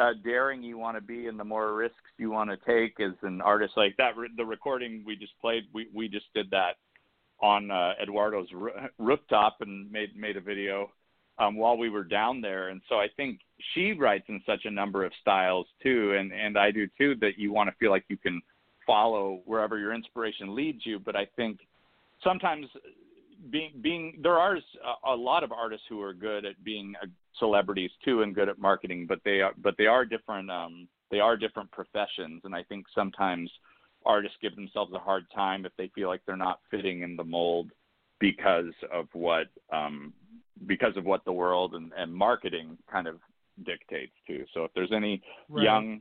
uh, 0.00 0.12
daring 0.24 0.62
you 0.62 0.78
want 0.78 0.96
to 0.96 1.02
be 1.02 1.26
and 1.26 1.38
the 1.38 1.44
more 1.44 1.74
risks 1.74 1.96
you 2.18 2.30
want 2.30 2.50
to 2.50 2.56
take 2.66 2.98
as 3.00 3.12
an 3.22 3.40
artist 3.40 3.74
like 3.76 3.96
that. 3.98 4.12
The 4.36 4.44
recording 4.44 5.02
we 5.06 5.16
just 5.16 5.38
played, 5.40 5.64
we 5.74 5.88
we 5.94 6.08
just 6.08 6.26
did 6.34 6.50
that 6.50 6.76
on 7.40 7.70
uh, 7.70 7.92
Eduardo's 8.00 8.48
r- 8.58 8.90
rooftop 8.98 9.56
and 9.60 9.90
made 9.90 10.16
made 10.16 10.36
a 10.36 10.40
video 10.40 10.90
um, 11.38 11.56
while 11.56 11.76
we 11.76 11.88
were 11.88 12.04
down 12.04 12.40
there. 12.40 12.68
And 12.68 12.80
so 12.88 12.96
I 12.96 13.06
think 13.16 13.40
she 13.74 13.92
writes 13.92 14.24
in 14.28 14.42
such 14.46 14.64
a 14.64 14.70
number 14.70 15.04
of 15.04 15.12
styles 15.20 15.66
too, 15.82 16.14
and 16.18 16.32
and 16.32 16.58
I 16.58 16.70
do 16.70 16.86
too. 16.98 17.14
That 17.20 17.38
you 17.38 17.52
want 17.52 17.70
to 17.70 17.76
feel 17.76 17.90
like 17.90 18.04
you 18.08 18.16
can 18.16 18.40
follow 18.86 19.40
wherever 19.44 19.78
your 19.78 19.94
inspiration 19.94 20.54
leads 20.54 20.84
you. 20.84 20.98
But 20.98 21.16
I 21.16 21.26
think 21.36 21.60
sometimes 22.22 22.66
being 23.50 23.72
being 23.80 24.18
there 24.22 24.38
are 24.38 24.58
a, 25.06 25.14
lot 25.14 25.42
of 25.42 25.52
artists 25.52 25.86
who 25.88 26.00
are 26.02 26.14
good 26.14 26.44
at 26.44 26.62
being 26.64 26.94
uh, 27.02 27.06
celebrities 27.38 27.90
too 28.04 28.22
and 28.22 28.34
good 28.34 28.48
at 28.48 28.58
marketing, 28.58 29.06
but 29.08 29.20
they 29.24 29.40
are 29.40 29.52
but 29.58 29.74
they 29.78 29.86
are 29.86 30.04
different. 30.04 30.50
Um, 30.50 30.88
they 31.10 31.20
are 31.20 31.36
different 31.36 31.70
professions, 31.70 32.42
and 32.44 32.54
I 32.54 32.62
think 32.62 32.86
sometimes 32.94 33.50
artists 34.04 34.36
give 34.40 34.56
themselves 34.56 34.92
a 34.94 34.98
hard 34.98 35.26
time 35.34 35.64
if 35.66 35.72
they 35.76 35.90
feel 35.94 36.08
like 36.08 36.22
they're 36.26 36.36
not 36.36 36.60
fitting 36.70 37.02
in 37.02 37.16
the 37.16 37.24
mold 37.24 37.70
because 38.18 38.72
of 38.92 39.06
what 39.12 39.46
um, 39.72 40.12
because 40.66 40.96
of 40.96 41.04
what 41.04 41.24
the 41.24 41.32
world 41.32 41.74
and, 41.74 41.92
and 41.96 42.14
marketing 42.14 42.78
kind 42.90 43.06
of 43.06 43.16
dictates 43.64 44.12
too. 44.26 44.44
So 44.54 44.64
if 44.64 44.72
there's 44.74 44.92
any 44.94 45.22
right. 45.48 45.64
young 45.64 46.00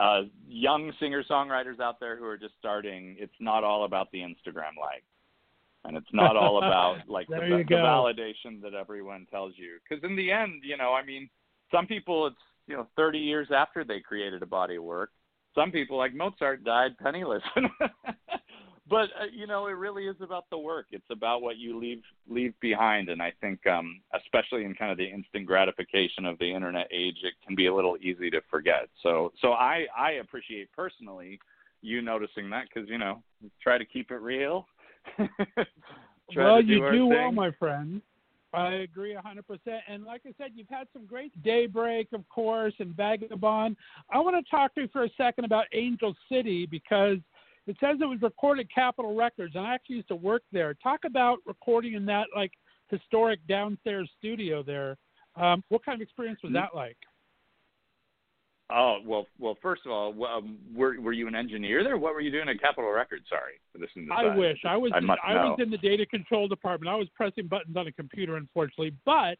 uh, 0.00 0.22
young 0.46 0.92
singer 1.00 1.24
songwriters 1.28 1.80
out 1.80 1.98
there 1.98 2.16
who 2.16 2.24
are 2.24 2.36
just 2.36 2.54
starting, 2.58 3.16
it's 3.18 3.32
not 3.40 3.64
all 3.64 3.84
about 3.84 4.10
the 4.12 4.18
Instagram 4.18 4.76
like 4.80 5.02
and 5.84 5.96
it's 5.96 6.08
not 6.12 6.36
all 6.36 6.58
about 6.64 6.98
like 7.08 7.26
the, 7.28 7.64
the, 7.68 7.74
validation 7.74 8.60
that 8.62 8.74
everyone 8.74 9.26
tells 9.30 9.54
you 9.56 9.78
because 9.88 10.02
in 10.04 10.16
the 10.16 10.30
end 10.30 10.62
you 10.62 10.76
know 10.76 10.92
i 10.92 11.04
mean 11.04 11.28
some 11.72 11.86
people 11.86 12.26
it's 12.26 12.36
you 12.66 12.76
know 12.76 12.86
30 12.96 13.18
years 13.18 13.48
after 13.54 13.84
they 13.84 14.00
created 14.00 14.42
a 14.42 14.46
body 14.46 14.76
of 14.76 14.84
work 14.84 15.10
some 15.54 15.70
people 15.70 15.96
like 15.96 16.14
mozart 16.14 16.64
died 16.64 16.96
penniless 16.98 17.42
but 18.88 19.08
uh, 19.20 19.26
you 19.32 19.46
know 19.46 19.66
it 19.66 19.72
really 19.72 20.04
is 20.04 20.16
about 20.20 20.44
the 20.50 20.58
work 20.58 20.86
it's 20.90 21.10
about 21.10 21.42
what 21.42 21.56
you 21.56 21.78
leave 21.78 22.02
leave 22.28 22.54
behind 22.60 23.08
and 23.08 23.22
i 23.22 23.32
think 23.40 23.64
um 23.66 24.00
especially 24.14 24.64
in 24.64 24.74
kind 24.74 24.90
of 24.90 24.98
the 24.98 25.04
instant 25.04 25.46
gratification 25.46 26.24
of 26.24 26.38
the 26.38 26.52
internet 26.52 26.86
age 26.92 27.16
it 27.22 27.34
can 27.46 27.54
be 27.54 27.66
a 27.66 27.74
little 27.74 27.96
easy 28.00 28.30
to 28.30 28.40
forget 28.50 28.88
so 29.02 29.32
so 29.40 29.52
i 29.52 29.86
i 29.96 30.12
appreciate 30.12 30.70
personally 30.72 31.38
you 31.82 32.02
noticing 32.02 32.50
that 32.50 32.64
because 32.72 32.88
you 32.88 32.98
know 32.98 33.22
try 33.62 33.78
to 33.78 33.84
keep 33.84 34.10
it 34.10 34.20
real 34.20 34.66
well, 36.36 36.60
do 36.60 36.68
you 36.68 36.90
do 36.90 37.08
thing. 37.08 37.08
well, 37.08 37.32
my 37.32 37.50
friend. 37.52 38.02
I 38.54 38.76
agree 38.76 39.14
a 39.14 39.20
100%. 39.20 39.42
And 39.88 40.04
like 40.04 40.22
I 40.26 40.32
said, 40.38 40.52
you've 40.54 40.68
had 40.68 40.88
some 40.92 41.04
great 41.04 41.32
Daybreak, 41.42 42.08
of 42.14 42.26
course, 42.30 42.72
and 42.78 42.96
Vagabond. 42.96 43.76
I 44.10 44.18
want 44.18 44.42
to 44.42 44.50
talk 44.50 44.74
to 44.74 44.82
you 44.82 44.88
for 44.90 45.04
a 45.04 45.10
second 45.18 45.44
about 45.44 45.66
Angel 45.74 46.14
City 46.30 46.64
because 46.64 47.18
it 47.68 47.76
says 47.80 47.98
it 48.00 48.06
was 48.06 48.22
recorded 48.22 48.66
at 48.66 48.74
Capitol 48.74 49.14
Records, 49.14 49.54
and 49.54 49.66
I 49.66 49.74
actually 49.74 49.96
used 49.96 50.08
to 50.08 50.16
work 50.16 50.42
there. 50.52 50.74
Talk 50.74 51.00
about 51.04 51.38
recording 51.46 51.94
in 51.94 52.06
that 52.06 52.26
like 52.34 52.52
historic 52.88 53.40
downstairs 53.46 54.10
studio 54.18 54.62
there. 54.62 54.96
Um, 55.36 55.62
what 55.68 55.84
kind 55.84 56.00
of 56.00 56.02
experience 56.02 56.40
was 56.42 56.52
mm-hmm. 56.52 56.62
that 56.62 56.74
like? 56.74 56.96
Oh 58.70 58.98
well, 59.04 59.26
well. 59.38 59.56
First 59.62 59.82
of 59.86 59.92
all, 59.92 60.14
um, 60.26 60.58
were 60.74 61.00
were 61.00 61.12
you 61.12 61.26
an 61.26 61.34
engineer 61.34 61.82
there? 61.82 61.96
What 61.96 62.12
were 62.12 62.20
you 62.20 62.30
doing 62.30 62.50
at 62.50 62.60
Capitol 62.60 62.90
Records? 62.90 63.24
Sorry, 63.28 63.54
this 63.74 63.88
is 63.96 64.08
I 64.14 64.34
wish 64.34 64.58
I 64.66 64.76
was. 64.76 64.92
I, 64.94 64.98
in, 64.98 65.10
I 65.10 65.34
was 65.44 65.58
in 65.62 65.70
the 65.70 65.78
data 65.78 66.04
control 66.04 66.48
department. 66.48 66.90
I 66.90 66.96
was 66.96 67.08
pressing 67.14 67.46
buttons 67.46 67.76
on 67.76 67.86
a 67.86 67.92
computer, 67.92 68.36
unfortunately. 68.36 68.92
But 69.06 69.38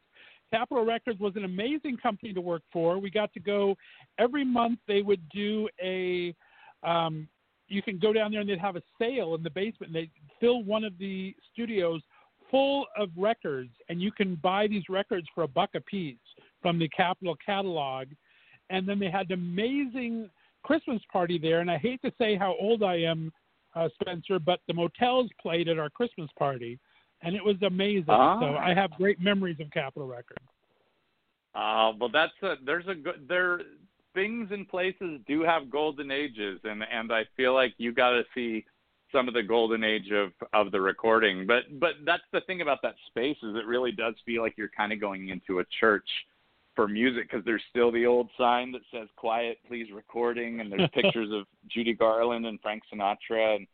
Capitol 0.51 0.87
Records 0.87 1.21
was 1.21 1.35
an 1.37 1.45
amazing 1.45 1.99
company 2.03 2.33
to 2.33 2.41
work 2.41 2.63
for. 2.73 2.99
We 2.99 3.11
got 3.11 3.31
to 3.35 3.41
go 3.41 3.75
every 4.19 4.47
month. 4.47 4.79
They 4.89 5.03
would 5.03 5.27
do 5.29 5.69
a. 5.83 6.35
Um, 6.83 7.29
you 7.69 7.83
can 7.83 7.99
go 7.99 8.13
down 8.13 8.31
there 8.31 8.41
and 8.41 8.49
they'd 8.49 8.59
have 8.59 8.77
a 8.77 8.83
sale 8.99 9.35
in 9.35 9.43
the 9.43 9.51
basement. 9.51 9.95
and 9.95 9.95
They 9.95 10.11
fill 10.41 10.63
one 10.63 10.85
of 10.85 10.97
the 10.99 11.35
studios 11.53 12.03
full 12.51 12.87
of 12.97 13.11
records, 13.17 13.71
and 13.89 14.01
you 14.01 14.11
can 14.11 14.37
buy 14.37 14.67
these 14.67 14.85
records 14.89 15.27
for 15.35 15.45
a 15.45 15.49
buck 15.49 15.71
a 15.75 15.81
piece 15.81 16.17
from 16.63 16.79
the 16.79 16.89
Capitol 16.89 17.37
catalog 17.45 18.09
and 18.71 18.89
then 18.89 18.99
they 18.99 19.11
had 19.11 19.27
an 19.31 19.35
amazing 19.35 20.29
Christmas 20.63 21.01
party 21.13 21.39
there. 21.39 21.61
And 21.61 21.71
I 21.71 21.79
hate 21.79 22.01
to 22.03 22.13
say 22.19 22.37
how 22.37 22.55
old 22.61 22.83
I 22.83 22.97
am, 22.97 23.33
uh, 23.75 23.89
Spencer, 24.01 24.39
but 24.39 24.61
the 24.67 24.75
Motels 24.75 25.31
played 25.41 25.69
at 25.69 25.79
our 25.79 25.91
Christmas 25.91 26.29
party, 26.39 26.79
and 27.23 27.35
it 27.35 27.45
was 27.45 27.57
amazing. 27.63 28.05
Ah. 28.09 28.41
So 28.41 28.47
I 28.57 28.75
have 28.75 28.91
great 28.93 29.21
memories 29.21 29.57
of 29.61 29.71
Capitol 29.71 30.09
Records. 30.09 30.45
Uh, 31.55 31.93
well, 31.99 32.11
that's 32.13 32.33
a, 32.43 32.55
there's 32.65 32.87
a 32.89 32.95
good 32.95 33.27
there 33.29 33.61
things 34.19 34.49
and 34.51 34.69
places 34.69 35.21
do 35.27 35.43
have 35.43 35.71
golden 35.71 36.11
ages, 36.11 36.61
and 36.65 36.83
and 36.83 37.13
I 37.13 37.23
feel 37.37 37.55
like 37.55 37.75
you 37.79 37.93
got 37.93 38.11
to 38.11 38.23
see 38.35 38.65
some 39.13 39.29
of 39.29 39.35
the 39.35 39.43
golden 39.43 39.85
age 39.85 40.11
of 40.13 40.33
of 40.53 40.73
the 40.73 40.81
recording. 40.81 41.47
But 41.47 41.79
but 41.79 41.93
that's 42.05 42.23
the 42.33 42.41
thing 42.43 42.61
about 42.61 42.79
that 42.83 42.97
space 43.07 43.37
is 43.43 43.55
it 43.55 43.67
really 43.67 43.93
does 43.93 44.15
feel 44.27 44.43
like 44.43 44.55
you're 44.57 44.71
kind 44.77 44.93
of 44.93 45.01
going 45.01 45.29
into 45.29 45.61
a 45.61 45.65
church 45.81 46.09
for 46.75 46.89
music 46.89 47.31
because 47.31 47.45
there's 47.45 47.63
still 47.71 47.93
the 47.93 48.07
old 48.07 48.29
sign 48.37 48.73
that 48.73 48.83
says 48.93 49.09
"Quiet, 49.17 49.59
please, 49.69 49.87
recording," 49.95 50.61
and 50.61 50.71
there's 50.71 50.91
pictures 50.95 51.31
of 51.33 51.47
Judy 51.69 51.95
Garland 51.95 52.45
and 52.45 52.61
Frank 52.61 52.83
Sinatra, 52.93 53.57
and 53.57 53.67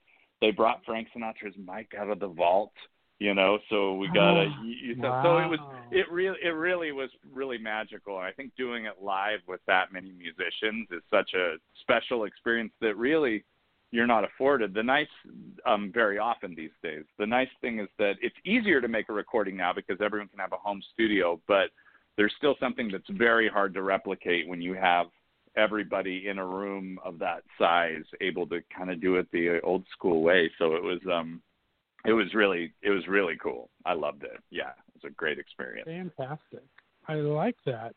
they 0.42 0.50
brought 0.50 0.84
Frank 0.84 1.08
Sinatra's 1.16 1.56
mic 1.56 1.92
out 1.98 2.10
of 2.10 2.20
the 2.20 2.28
vault, 2.28 2.72
you 3.18 3.34
know. 3.34 3.58
So 3.70 3.94
we 3.94 4.08
got 4.08 4.36
a 4.36 4.46
you, 4.62 4.96
wow. 5.02 5.20
so 5.22 5.38
it 5.38 5.48
was 5.48 5.60
it 5.90 6.10
really 6.10 6.36
it 6.42 6.50
really 6.50 6.92
was 6.92 7.10
really 7.32 7.58
magical. 7.58 8.16
I 8.16 8.32
think 8.32 8.52
doing 8.56 8.86
it 8.86 8.94
live 9.02 9.40
with 9.46 9.60
that 9.66 9.92
many 9.92 10.12
musicians 10.12 10.88
is 10.90 11.02
such 11.10 11.34
a 11.34 11.56
special 11.82 12.24
experience 12.24 12.72
that 12.80 12.96
really 12.96 13.44
you're 13.94 14.06
not 14.08 14.24
afforded. 14.24 14.74
The 14.74 14.82
nice, 14.82 15.06
um, 15.64 15.92
very 15.94 16.18
often 16.18 16.54
these 16.56 16.72
days, 16.82 17.04
the 17.16 17.26
nice 17.26 17.48
thing 17.60 17.78
is 17.78 17.88
that 17.98 18.14
it's 18.20 18.34
easier 18.44 18.80
to 18.80 18.88
make 18.88 19.08
a 19.08 19.12
recording 19.12 19.56
now 19.56 19.72
because 19.72 19.98
everyone 20.00 20.26
can 20.28 20.40
have 20.40 20.52
a 20.52 20.56
home 20.56 20.82
studio, 20.92 21.40
but 21.46 21.70
there's 22.16 22.32
still 22.36 22.56
something 22.58 22.90
that's 22.90 23.08
very 23.10 23.48
hard 23.48 23.72
to 23.74 23.82
replicate 23.82 24.48
when 24.48 24.60
you 24.60 24.74
have 24.74 25.06
everybody 25.56 26.26
in 26.28 26.38
a 26.38 26.46
room 26.46 26.98
of 27.04 27.20
that 27.20 27.44
size 27.56 28.02
able 28.20 28.48
to 28.48 28.60
kind 28.76 28.90
of 28.90 29.00
do 29.00 29.14
it 29.14 29.28
the 29.32 29.60
old 29.62 29.84
school 29.92 30.22
way. 30.22 30.50
So 30.58 30.74
it 30.74 30.82
was 30.82 30.98
um 31.12 31.40
it 32.04 32.12
was 32.12 32.34
really 32.34 32.72
it 32.82 32.90
was 32.90 33.06
really 33.08 33.36
cool. 33.42 33.70
I 33.84 33.94
loved 33.94 34.22
it. 34.24 34.38
Yeah, 34.50 34.70
it 34.70 35.02
was 35.02 35.10
a 35.10 35.14
great 35.14 35.38
experience. 35.38 35.86
Fantastic. 35.86 36.64
I 37.08 37.14
like 37.14 37.56
that. 37.66 37.94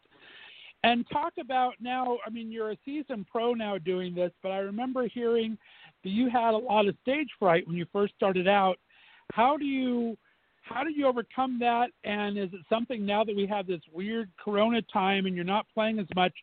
And 0.83 1.05
talk 1.11 1.33
about 1.39 1.73
now, 1.79 2.17
I 2.25 2.29
mean 2.29 2.51
you're 2.51 2.71
a 2.71 2.77
seasoned 2.85 3.27
pro 3.27 3.53
now 3.53 3.77
doing 3.77 4.15
this, 4.15 4.31
but 4.41 4.51
I 4.51 4.59
remember 4.59 5.07
hearing 5.07 5.57
that 6.03 6.09
you 6.09 6.29
had 6.29 6.53
a 6.53 6.57
lot 6.57 6.87
of 6.87 6.95
stage 7.01 7.29
fright 7.39 7.67
when 7.67 7.75
you 7.75 7.85
first 7.91 8.13
started 8.15 8.47
out. 8.47 8.77
How 9.33 9.57
do 9.57 9.65
you 9.65 10.17
how 10.67 10.83
did 10.83 10.95
you 10.95 11.07
overcome 11.07 11.57
that? 11.59 11.91
And 12.03 12.37
is 12.37 12.49
it 12.51 12.59
something 12.69 13.05
now 13.05 13.23
that 13.23 13.35
we 13.35 13.45
have 13.47 13.67
this 13.67 13.81
weird 13.91 14.29
Corona 14.43 14.81
time 14.81 15.25
and 15.25 15.35
you're 15.35 15.45
not 15.45 15.65
playing 15.73 15.99
as 15.99 16.07
much? 16.15 16.33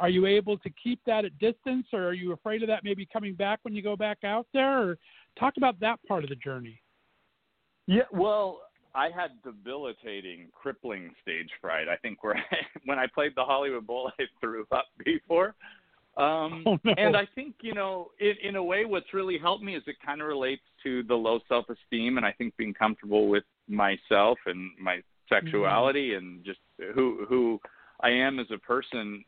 Are 0.00 0.08
you 0.08 0.26
able 0.26 0.56
to 0.58 0.70
keep 0.82 1.00
that 1.06 1.24
at 1.24 1.38
distance, 1.38 1.86
or 1.92 2.04
are 2.04 2.14
you 2.14 2.32
afraid 2.32 2.62
of 2.62 2.68
that 2.68 2.84
maybe 2.84 3.06
coming 3.12 3.34
back 3.34 3.60
when 3.62 3.74
you 3.74 3.82
go 3.82 3.96
back 3.96 4.24
out 4.24 4.46
there? 4.54 4.82
Or 4.82 4.98
talk 5.38 5.54
about 5.56 5.78
that 5.80 5.98
part 6.08 6.24
of 6.24 6.30
the 6.30 6.36
journey. 6.36 6.80
Yeah, 7.86 8.02
well, 8.12 8.60
I 8.94 9.08
had 9.14 9.30
debilitating, 9.42 10.48
crippling 10.54 11.10
stage 11.22 11.50
fright. 11.60 11.88
I 11.88 11.96
think 11.96 12.22
where 12.22 12.36
I, 12.50 12.56
when 12.84 12.98
I 12.98 13.06
played 13.12 13.32
the 13.36 13.44
Hollywood 13.44 13.86
Bowl, 13.86 14.10
I 14.18 14.24
threw 14.40 14.66
up 14.72 14.86
before. 15.04 15.54
Um, 16.16 16.62
oh, 16.66 16.78
no. 16.84 16.94
And 16.96 17.16
I 17.16 17.26
think 17.34 17.56
you 17.60 17.74
know, 17.74 18.10
in, 18.20 18.34
in 18.42 18.56
a 18.56 18.62
way, 18.62 18.84
what's 18.84 19.12
really 19.12 19.38
helped 19.38 19.64
me 19.64 19.76
is 19.76 19.82
it 19.86 19.96
kind 20.04 20.20
of 20.20 20.28
relates 20.28 20.62
to 20.84 21.02
the 21.04 21.14
low 21.14 21.40
self-esteem, 21.48 22.16
and 22.16 22.26
I 22.26 22.32
think 22.32 22.56
being 22.56 22.74
comfortable 22.74 23.28
with 23.28 23.44
myself 23.68 24.38
and 24.46 24.70
my 24.80 25.00
sexuality 25.28 26.10
mm-hmm. 26.10 26.24
and 26.24 26.44
just 26.44 26.60
who 26.94 27.24
who 27.28 27.58
I 28.00 28.10
am 28.10 28.38
as 28.38 28.46
a 28.52 28.58
person. 28.58 29.24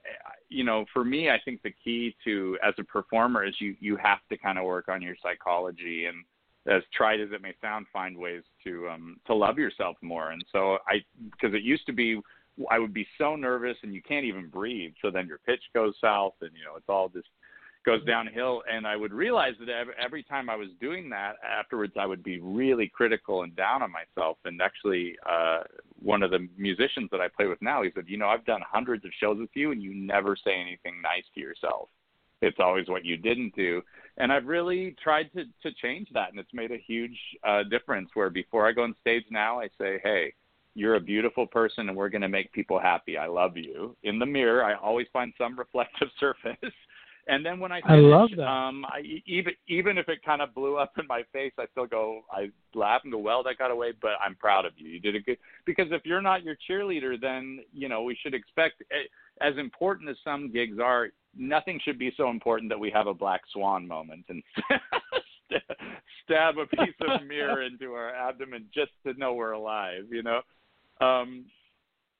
You 0.48 0.62
know, 0.62 0.84
for 0.92 1.04
me, 1.04 1.28
I 1.28 1.38
think 1.44 1.62
the 1.62 1.74
key 1.82 2.14
to 2.24 2.56
as 2.66 2.74
a 2.78 2.84
performer 2.84 3.44
is 3.44 3.54
you 3.60 3.74
you 3.80 3.96
have 3.96 4.18
to 4.30 4.38
kind 4.38 4.58
of 4.58 4.64
work 4.64 4.88
on 4.88 5.02
your 5.02 5.16
psychology 5.22 6.06
and 6.06 6.24
as 6.68 6.82
tried 6.92 7.20
as 7.20 7.28
it 7.32 7.42
may 7.42 7.54
sound, 7.60 7.86
find 7.92 8.16
ways 8.16 8.42
to 8.64 8.88
um, 8.88 9.18
to 9.26 9.34
love 9.34 9.58
yourself 9.58 9.96
more. 10.02 10.30
And 10.30 10.44
so 10.52 10.78
I, 10.86 11.04
because 11.30 11.54
it 11.54 11.62
used 11.62 11.86
to 11.86 11.92
be, 11.92 12.20
I 12.70 12.78
would 12.78 12.94
be 12.94 13.06
so 13.18 13.36
nervous 13.36 13.76
and 13.82 13.94
you 13.94 14.02
can't 14.02 14.24
even 14.24 14.48
breathe. 14.48 14.92
So 15.02 15.10
then 15.10 15.26
your 15.26 15.38
pitch 15.38 15.62
goes 15.74 15.94
south, 16.00 16.34
and 16.40 16.50
you 16.54 16.64
know 16.64 16.76
it's 16.76 16.88
all 16.88 17.08
just 17.08 17.28
goes 17.84 18.04
downhill. 18.04 18.62
And 18.70 18.86
I 18.86 18.96
would 18.96 19.12
realize 19.12 19.54
that 19.60 19.68
every, 19.68 19.94
every 20.02 20.22
time 20.24 20.50
I 20.50 20.56
was 20.56 20.68
doing 20.80 21.08
that, 21.10 21.36
afterwards 21.48 21.94
I 21.98 22.04
would 22.04 22.24
be 22.24 22.40
really 22.40 22.90
critical 22.92 23.44
and 23.44 23.54
down 23.54 23.82
on 23.82 23.92
myself. 23.92 24.38
And 24.44 24.60
actually, 24.60 25.16
uh, 25.24 25.60
one 26.02 26.24
of 26.24 26.32
the 26.32 26.48
musicians 26.58 27.08
that 27.12 27.20
I 27.20 27.28
play 27.28 27.46
with 27.46 27.62
now, 27.62 27.82
he 27.82 27.90
said, 27.94 28.04
you 28.08 28.18
know, 28.18 28.26
I've 28.26 28.44
done 28.44 28.60
hundreds 28.68 29.04
of 29.04 29.12
shows 29.18 29.38
with 29.38 29.50
you, 29.54 29.70
and 29.70 29.82
you 29.82 29.94
never 29.94 30.36
say 30.36 30.54
anything 30.60 31.00
nice 31.00 31.24
to 31.34 31.40
yourself. 31.40 31.88
It's 32.46 32.60
always 32.60 32.88
what 32.88 33.04
you 33.04 33.16
didn't 33.16 33.54
do 33.54 33.82
and 34.18 34.32
I've 34.32 34.46
really 34.46 34.96
tried 35.02 35.30
to 35.34 35.44
to 35.62 35.74
change 35.82 36.08
that, 36.14 36.30
and 36.30 36.38
it's 36.38 36.52
made 36.54 36.72
a 36.72 36.78
huge 36.78 37.18
uh, 37.46 37.62
difference. 37.64 38.10
Where 38.14 38.30
before 38.30 38.68
I 38.68 38.72
go 38.72 38.82
on 38.82 38.94
stage 39.00 39.24
now, 39.30 39.60
I 39.60 39.68
say, 39.78 40.00
"Hey, 40.02 40.32
you're 40.74 40.94
a 40.94 41.00
beautiful 41.00 41.46
person, 41.46 41.88
and 41.88 41.96
we're 41.96 42.08
going 42.08 42.22
to 42.22 42.28
make 42.28 42.52
people 42.52 42.78
happy. 42.78 43.18
I 43.18 43.26
love 43.26 43.56
you." 43.56 43.96
In 44.04 44.18
the 44.18 44.26
mirror, 44.26 44.64
I 44.64 44.74
always 44.74 45.06
find 45.12 45.32
some 45.36 45.58
reflective 45.58 46.08
surface. 46.18 46.72
And 47.28 47.44
then 47.44 47.58
when 47.58 47.72
I 47.72 47.80
finish, 47.80 48.04
I 48.04 48.16
love 48.16 48.30
that. 48.36 48.46
Um, 48.46 48.84
I, 48.84 49.02
even 49.26 49.52
even 49.66 49.98
if 49.98 50.08
it 50.08 50.24
kind 50.24 50.40
of 50.40 50.54
blew 50.54 50.76
up 50.76 50.92
in 50.96 51.06
my 51.08 51.24
face, 51.32 51.52
I 51.58 51.66
still 51.72 51.86
go, 51.86 52.22
I 52.30 52.50
laugh 52.72 53.00
and 53.02 53.12
go, 53.12 53.18
well, 53.18 53.42
that 53.42 53.58
got 53.58 53.72
away, 53.72 53.92
but 54.00 54.12
I'm 54.24 54.36
proud 54.36 54.64
of 54.64 54.72
you. 54.76 54.88
You 54.88 55.00
did 55.00 55.16
a 55.16 55.20
good. 55.20 55.38
Because 55.66 55.86
if 55.90 56.02
you're 56.06 56.22
not 56.22 56.44
your 56.44 56.56
cheerleader, 56.70 57.20
then 57.20 57.60
you 57.72 57.88
know 57.88 58.02
we 58.02 58.16
should 58.22 58.32
expect, 58.32 58.82
eh, 58.92 59.08
as 59.40 59.58
important 59.58 60.08
as 60.08 60.16
some 60.22 60.52
gigs 60.52 60.78
are, 60.80 61.08
nothing 61.36 61.80
should 61.84 61.98
be 61.98 62.12
so 62.16 62.30
important 62.30 62.70
that 62.70 62.78
we 62.78 62.90
have 62.90 63.06
a 63.06 63.14
black 63.14 63.42
swan 63.52 63.86
moment 63.86 64.24
and 64.28 64.42
stab 66.24 66.58
a 66.58 66.66
piece 66.66 66.94
of 67.00 67.26
mirror 67.26 67.62
into 67.66 67.92
our 67.92 68.14
abdomen 68.14 68.66
just 68.74 68.92
to 69.06 69.14
know 69.14 69.34
we're 69.34 69.52
alive. 69.52 70.04
You 70.10 70.22
know. 70.22 70.40
Um, 71.00 71.46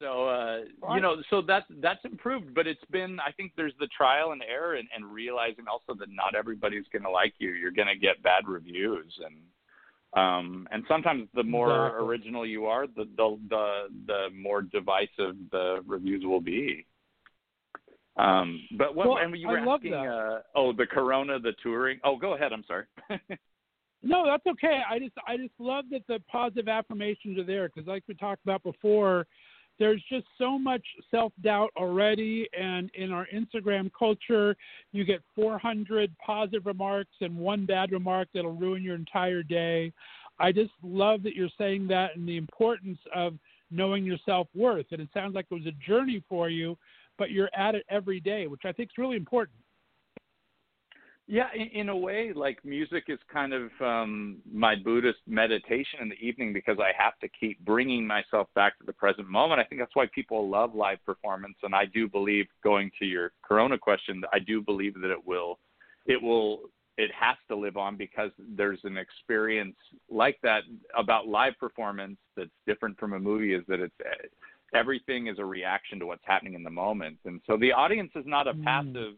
so 0.01 0.29
uh, 0.29 0.59
you 0.95 1.01
know, 1.01 1.17
so 1.31 1.41
that's 1.41 1.65
that's 1.81 2.05
improved, 2.05 2.55
but 2.55 2.67
it's 2.67 2.85
been 2.91 3.19
I 3.19 3.33
think 3.33 3.53
there's 3.57 3.73
the 3.81 3.89
trial 3.97 4.33
and 4.33 4.43
error 4.43 4.75
and, 4.75 4.89
and 4.95 5.11
realizing 5.11 5.65
also 5.71 5.99
that 5.99 6.09
not 6.11 6.35
everybody's 6.35 6.85
going 6.93 7.05
to 7.05 7.11
like 7.11 7.35
you. 7.39 7.53
You're 7.53 7.71
going 7.71 7.89
to 7.89 7.97
get 7.97 8.23
bad 8.23 8.47
reviews 8.47 9.19
and 9.25 9.37
um 10.15 10.69
and 10.71 10.85
sometimes 10.87 11.29
the 11.35 11.43
more 11.43 11.99
original 11.99 12.47
you 12.47 12.67
are, 12.67 12.87
the 12.87 13.09
the 13.17 13.39
the 13.49 13.83
the 14.07 14.27
more 14.35 14.63
divisive 14.63 15.37
the 15.51 15.83
reviews 15.87 16.25
will 16.25 16.41
be. 16.43 16.85
Um 18.17 18.67
but 18.79 18.95
what 18.95 19.09
well, 19.09 19.19
and 19.19 19.37
you 19.37 19.49
were 19.49 19.59
I 19.59 19.75
asking 19.75 19.95
uh 19.95 20.41
oh 20.55 20.73
the 20.73 20.87
corona 20.87 21.39
the 21.39 21.53
touring. 21.63 21.99
Oh, 22.05 22.17
go 22.17 22.35
ahead, 22.35 22.53
I'm 22.53 22.65
sorry. 22.67 22.85
No, 24.03 24.25
that's 24.25 24.47
okay. 24.47 24.83
I 24.89 24.99
just 25.01 25.15
I 25.27 25.37
just 25.37 25.55
love 25.59 25.87
that 25.91 26.07
the 26.07 26.21
positive 26.31 26.69
affirmations 26.69 27.39
are 27.39 27.45
there 27.45 27.69
because, 27.69 27.89
like 27.89 28.05
we 28.07 28.15
talked 28.15 28.43
about 28.45 28.63
before, 28.63 29.27
there's 29.79 30.03
just 30.09 30.27
so 30.39 30.59
much 30.59 30.85
self 31.11 31.33
doubt 31.43 31.71
already. 31.77 32.49
And 32.59 32.91
in 32.95 33.11
our 33.11 33.27
Instagram 33.35 33.91
culture, 33.99 34.57
you 34.93 35.05
get 35.05 35.23
400 35.35 36.15
positive 36.25 36.67
remarks 36.67 37.15
and 37.21 37.37
one 37.37 37.67
bad 37.67 37.93
remark 37.93 38.29
that'll 38.33 38.53
ruin 38.53 38.83
your 38.83 38.95
entire 38.95 39.43
day. 39.43 39.93
I 40.39 40.53
just 40.53 40.73
love 40.83 41.23
that 41.23 41.35
you're 41.35 41.49
saying 41.59 41.89
that 41.89 42.17
and 42.17 42.29
the 42.29 42.37
importance 42.37 42.99
of 43.15 43.35
knowing 43.71 44.05
your 44.05 44.19
self 44.25 44.47
worth. 44.55 44.87
And 44.93 45.01
it 45.01 45.09
sounds 45.13 45.35
like 45.35 45.47
it 45.51 45.55
was 45.55 45.67
a 45.67 45.87
journey 45.87 46.23
for 46.29 46.49
you, 46.49 46.77
but 47.19 47.31
you're 47.31 47.51
at 47.57 47.75
it 47.75 47.85
every 47.89 48.21
day, 48.21 48.47
which 48.47 48.63
I 48.65 48.73
think 48.73 48.91
is 48.91 48.99
really 48.99 49.17
important. 49.17 49.59
Yeah, 51.29 51.49
in, 51.57 51.81
in 51.81 51.89
a 51.89 51.97
way, 51.97 52.33
like 52.33 52.65
music 52.65 53.05
is 53.09 53.19
kind 53.33 53.53
of 53.53 53.71
um, 53.81 54.37
my 54.51 54.77
Buddhist 54.77 55.19
meditation 55.27 55.99
in 56.01 56.09
the 56.09 56.15
evening 56.15 56.53
because 56.53 56.77
I 56.79 56.93
have 56.97 57.19
to 57.19 57.29
keep 57.29 57.59
bringing 57.65 58.07
myself 58.07 58.47
back 58.55 58.79
to 58.79 58.87
the 58.87 58.93
present 58.93 59.29
moment. 59.29 59.61
I 59.61 59.65
think 59.65 59.81
that's 59.81 59.97
why 59.97 60.07
people 60.15 60.49
love 60.49 60.77
live 60.77 61.05
performance, 61.05 61.57
and 61.65 61.75
I 61.75 61.87
do 61.87 62.09
believe, 62.09 62.47
going 62.63 62.93
to 63.01 63.05
your 63.05 63.33
Corona 63.43 63.77
question, 63.77 64.23
I 64.33 64.39
do 64.39 64.63
believe 64.63 64.95
that 65.01 65.11
it 65.11 65.27
will, 65.27 65.59
it 66.07 66.23
will, 66.23 66.71
it 66.97 67.11
has 67.19 67.37
to 67.49 67.57
live 67.57 67.77
on 67.77 67.97
because 67.97 68.31
there's 68.57 68.81
an 68.85 68.97
experience 68.97 69.77
like 70.09 70.39
that 70.45 70.63
about 70.97 71.27
live 71.27 71.55
performance 71.59 72.19
that's 72.37 72.51
different 72.69 73.01
from 73.01 73.15
a 73.15 73.19
movie. 73.19 73.53
Is 73.53 73.65
that 73.67 73.81
it's 73.81 73.95
everything 74.75 75.27
is 75.29 75.39
a 75.39 75.45
reaction 75.45 75.99
to 76.01 76.07
what's 76.07 76.25
happening 76.25 76.55
in 76.55 76.63
the 76.63 76.71
moment, 76.71 77.19
and 77.25 77.41
so 77.47 77.57
the 77.57 77.73
audience 77.73 78.11
is 78.15 78.27
not 78.27 78.47
a 78.47 78.55
Mm. 78.55 78.65
passive 78.65 79.15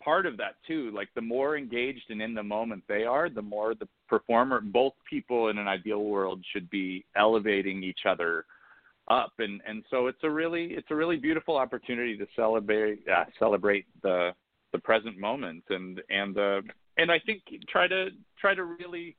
part 0.00 0.26
of 0.26 0.36
that 0.36 0.54
too. 0.66 0.90
Like 0.92 1.08
the 1.14 1.20
more 1.20 1.56
engaged 1.56 2.10
and 2.10 2.22
in 2.22 2.34
the 2.34 2.42
moment 2.42 2.84
they 2.86 3.04
are, 3.04 3.28
the 3.28 3.42
more 3.42 3.74
the 3.74 3.88
performer, 4.08 4.60
both 4.60 4.94
people 5.08 5.48
in 5.48 5.58
an 5.58 5.66
ideal 5.66 6.04
world 6.04 6.44
should 6.52 6.70
be 6.70 7.04
elevating 7.16 7.82
each 7.82 8.06
other 8.06 8.44
up. 9.08 9.32
And 9.38 9.60
and 9.66 9.84
so 9.90 10.06
it's 10.06 10.22
a 10.22 10.30
really 10.30 10.66
it's 10.74 10.90
a 10.90 10.94
really 10.94 11.16
beautiful 11.16 11.56
opportunity 11.56 12.16
to 12.18 12.26
celebrate 12.36 13.06
uh, 13.08 13.24
celebrate 13.38 13.86
the 14.02 14.32
the 14.72 14.78
present 14.78 15.18
moment 15.18 15.64
and 15.70 16.00
and 16.10 16.38
uh, 16.38 16.62
and 16.98 17.10
I 17.10 17.18
think 17.18 17.42
try 17.68 17.88
to 17.88 18.10
try 18.38 18.54
to 18.54 18.64
really 18.64 19.16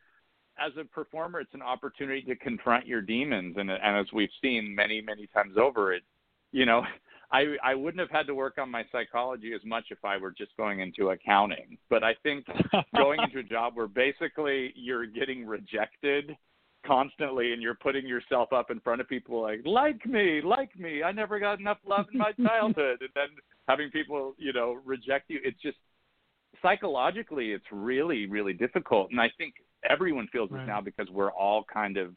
as 0.66 0.72
a 0.80 0.84
performer 0.84 1.39
it's 1.39 1.53
an 1.53 1.62
opportunity 1.62 2.22
to 2.22 2.36
confront 2.36 2.86
your 2.88 3.01
demons 3.01 3.55
and 3.58 3.70
and 3.70 3.97
as 3.97 4.05
we've 4.14 4.30
seen 4.41 4.74
many 4.74 5.01
many 5.01 5.28
times 5.28 5.58
over 5.58 5.93
it 5.93 6.03
you 6.51 6.66
know 6.66 6.84
I 7.32 7.55
I 7.64 7.76
wouldn't 7.76 7.99
have 7.99 8.10
had 8.10 8.28
to 8.28 8.36
work 8.36 8.58
on 8.58 8.72
my 8.72 8.86
psychology 8.91 9.51
as 9.53 9.62
much 9.66 9.86
if 9.89 10.03
I 10.03 10.18
were 10.18 10.32
just 10.32 10.55
going 10.55 10.80
into 10.80 11.10
accounting. 11.10 11.78
But 11.89 12.03
I 12.03 12.14
think 12.24 12.45
going 12.95 13.20
into 13.22 13.39
a 13.39 13.43
job 13.43 13.76
where 13.76 13.88
basically 13.88 14.72
you're 14.76 15.05
getting 15.05 15.45
rejected 15.45 16.38
constantly 16.86 17.51
and 17.53 17.62
you're 17.62 17.76
putting 17.76 18.08
yourself 18.08 18.53
up 18.53 18.72
in 18.72 18.80
front 18.80 19.01
of 19.01 19.10
people 19.10 19.41
like 19.41 19.62
like 19.66 20.05
me, 20.05 20.41
like 20.41 20.78
me. 20.80 21.03
I 21.03 21.12
never 21.12 21.39
got 21.39 21.60
enough 21.60 21.80
love 21.86 22.05
in 22.14 22.20
my 22.20 22.32
childhood 22.45 23.01
and 23.01 23.10
then 23.14 23.28
having 23.68 23.89
people, 23.91 24.34
you 24.38 24.53
know, 24.53 24.78
reject 24.86 25.30
you. 25.30 25.39
It's 25.43 25.62
just 25.62 25.78
psychologically 26.62 27.51
it's 27.51 27.66
really 27.72 28.26
really 28.28 28.53
difficult 28.53 29.12
and 29.12 29.20
I 29.20 29.30
think 29.38 29.55
everyone 29.89 30.28
feels 30.32 30.49
Right. 30.51 30.62
this 30.62 30.68
now 30.68 30.82
because 30.82 31.10
we're 31.10 31.32
all 31.32 31.64
kind 31.72 31.97
of 31.97 32.16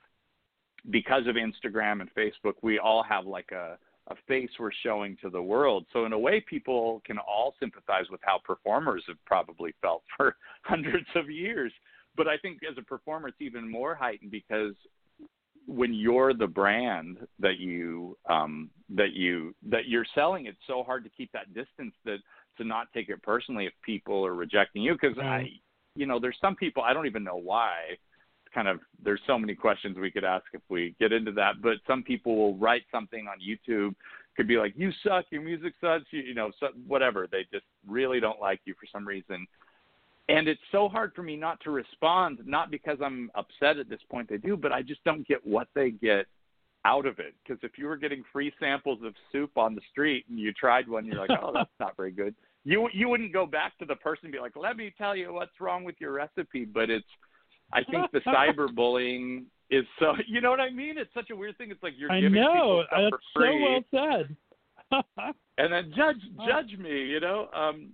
because 0.91 1.27
of 1.27 1.37
Instagram 1.37 2.01
and 2.01 2.09
Facebook, 2.15 2.55
we 2.63 2.79
all 2.79 3.03
have 3.03 3.27
like 3.27 3.51
a 3.53 3.77
a 4.09 4.15
face 4.27 4.51
we're 4.59 4.73
showing 4.83 5.17
to 5.23 5.31
the 5.31 5.41
world. 5.41 5.87
So 5.93 6.05
in 6.05 6.13
a 6.13 6.19
way, 6.19 6.41
people 6.41 7.01
can 7.05 7.19
all 7.19 7.55
sympathize 7.61 8.07
with 8.11 8.21
how 8.25 8.41
performers 8.45 9.05
have 9.07 9.19
probably 9.25 9.73
felt 9.81 10.03
for 10.17 10.37
hundreds 10.63 11.07
of 11.15 11.31
years. 11.31 11.73
But 12.17 12.27
I 12.27 12.37
think 12.39 12.59
as 12.69 12.77
a 12.77 12.83
performer, 12.83 13.29
it's 13.29 13.41
even 13.41 13.71
more 13.71 13.95
heightened 13.95 14.33
because 14.33 14.75
when 15.67 15.95
you're 15.95 16.35
the 16.35 16.47
brand 16.47 17.19
that 17.39 17.59
you 17.59 18.17
um, 18.29 18.71
that 18.89 19.13
you 19.13 19.55
that 19.69 19.87
you're 19.87 20.07
selling, 20.15 20.47
it's 20.47 20.59
so 20.67 20.83
hard 20.83 21.05
to 21.05 21.11
keep 21.11 21.31
that 21.33 21.55
distance 21.55 21.95
that 22.05 22.19
to 22.61 22.67
not 22.67 22.89
take 22.93 23.09
it 23.09 23.23
personally 23.23 23.67
if 23.67 23.73
people 23.85 24.25
are 24.25 24.35
rejecting 24.35 24.83
you. 24.83 24.95
Because 25.01 25.19
I, 25.19 25.49
you 25.95 26.07
know, 26.07 26.21
there's 26.21 26.37
some 26.41 26.57
people 26.57 26.83
I 26.83 26.93
don't 26.93 27.07
even 27.07 27.25
know 27.25 27.37
why 27.37 27.97
kind 28.55 28.69
of 28.69 28.81
there's 29.03 29.21
so 29.27 29.39
many 29.39 29.55
questions 29.55 29.97
we 29.97 30.11
could 30.11 30.25
ask 30.25 30.45
if 30.53 30.63
we 30.69 30.95
get 30.99 31.13
into 31.13 31.31
that 31.31 31.63
but 31.63 31.75
some 31.87 32.03
people 32.03 32.37
will 32.37 32.57
write 32.57 32.83
something 32.91 33.27
on 33.29 33.37
youtube 33.39 33.95
could 34.37 34.49
be 34.49 34.57
like 34.57 34.73
you 34.77 34.91
suck 35.07 35.25
your 35.31 35.43
music 35.43 35.73
sucks 35.81 36.05
you, 36.11 36.21
you 36.21 36.35
know 36.35 36.51
so, 36.59 36.69
whatever 36.87 37.29
they 37.31 37.47
just 37.53 37.65
really 37.87 38.21
don't 38.21 38.41
like 38.41 38.61
you 38.65 38.75
for 38.75 38.87
some 38.93 39.07
reason. 39.07 39.47
And 40.29 40.47
it's 40.47 40.61
so 40.71 40.89
hard 40.89 41.13
for 41.15 41.25
me 41.25 41.37
not 41.37 41.61
to 41.63 41.71
respond 41.71 42.41
not 42.45 42.71
because 42.71 42.99
i'm 43.05 43.31
upset 43.35 43.79
at 43.79 43.89
this 43.89 44.01
point 44.11 44.29
they 44.29 44.37
do 44.37 44.57
but 44.57 44.73
i 44.73 44.83
just 44.83 45.03
don't 45.05 45.27
get 45.27 45.45
what 45.47 45.69
they 45.75 45.91
get 45.91 46.27
out 46.87 47.05
of 47.05 47.19
it. 47.19 47.35
Because 47.45 47.63
if 47.63 47.73
you 47.77 47.85
were 47.85 47.99
getting 47.99 48.25
free 48.33 48.51
samples 48.59 49.01
of 49.05 49.13
soup 49.31 49.51
on 49.59 49.75
the 49.75 49.83
street 49.91 50.25
and 50.31 50.39
you 50.39 50.53
tried 50.53 50.89
one 50.89 51.05
you're 51.05 51.17
like 51.17 51.31
oh 51.43 51.53
that's 51.53 51.71
not 51.79 51.97
very 51.97 52.13
good 52.13 52.35
you 52.65 52.89
you 52.93 53.09
wouldn't 53.09 53.33
go 53.33 53.47
back 53.47 53.77
to 53.79 53.85
the 53.85 53.97
person 53.97 54.27
and 54.27 54.33
be 54.33 54.39
like 54.39 54.57
let 54.57 54.77
me 54.77 54.93
tell 54.99 55.17
you 55.17 55.33
what's 55.33 55.61
wrong 55.61 55.85
with 55.85 55.95
your 55.99 56.13
recipe 56.13 56.65
but 56.65 56.91
it's 56.91 57.07
I 57.73 57.83
think 57.85 58.11
the 58.13 58.21
cyberbullying 58.27 59.45
is 59.71 59.85
so. 59.99 60.15
You 60.27 60.41
know 60.41 60.51
what 60.51 60.61
I 60.61 60.71
mean? 60.71 60.99
It's 60.99 61.13
such 61.15 61.31
a 61.31 61.37
weird 61.37 61.57
thing. 61.59 61.71
It's 61.71 61.83
like 61.83 61.95
you're 61.97 62.11
I 62.11 62.21
giving 62.21 62.41
know 62.41 62.53
people 62.53 62.85
stuff 62.89 63.01
that's 63.13 63.23
for 63.33 63.47
so 63.47 63.59
well 63.63 64.15
said. 64.21 64.37
and 65.59 65.73
then 65.73 65.93
judge 65.97 66.21
judge 66.47 66.79
me. 66.79 67.07
You 67.07 67.21
know. 67.21 67.49
Um, 67.55 67.91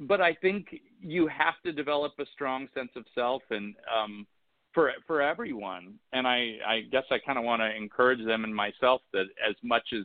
but 0.00 0.20
I 0.20 0.34
think 0.34 0.66
you 1.00 1.28
have 1.28 1.54
to 1.64 1.72
develop 1.72 2.12
a 2.18 2.24
strong 2.32 2.68
sense 2.74 2.90
of 2.96 3.04
self 3.14 3.42
and 3.50 3.74
um, 3.94 4.26
for 4.72 4.92
for 5.06 5.22
everyone. 5.22 5.94
And 6.12 6.26
I 6.26 6.58
I 6.66 6.80
guess 6.92 7.04
I 7.10 7.16
kind 7.24 7.38
of 7.38 7.44
want 7.44 7.62
to 7.62 7.74
encourage 7.74 8.24
them 8.24 8.44
and 8.44 8.54
myself 8.54 9.00
that 9.12 9.26
as 9.48 9.54
much 9.62 9.88
as 9.94 10.04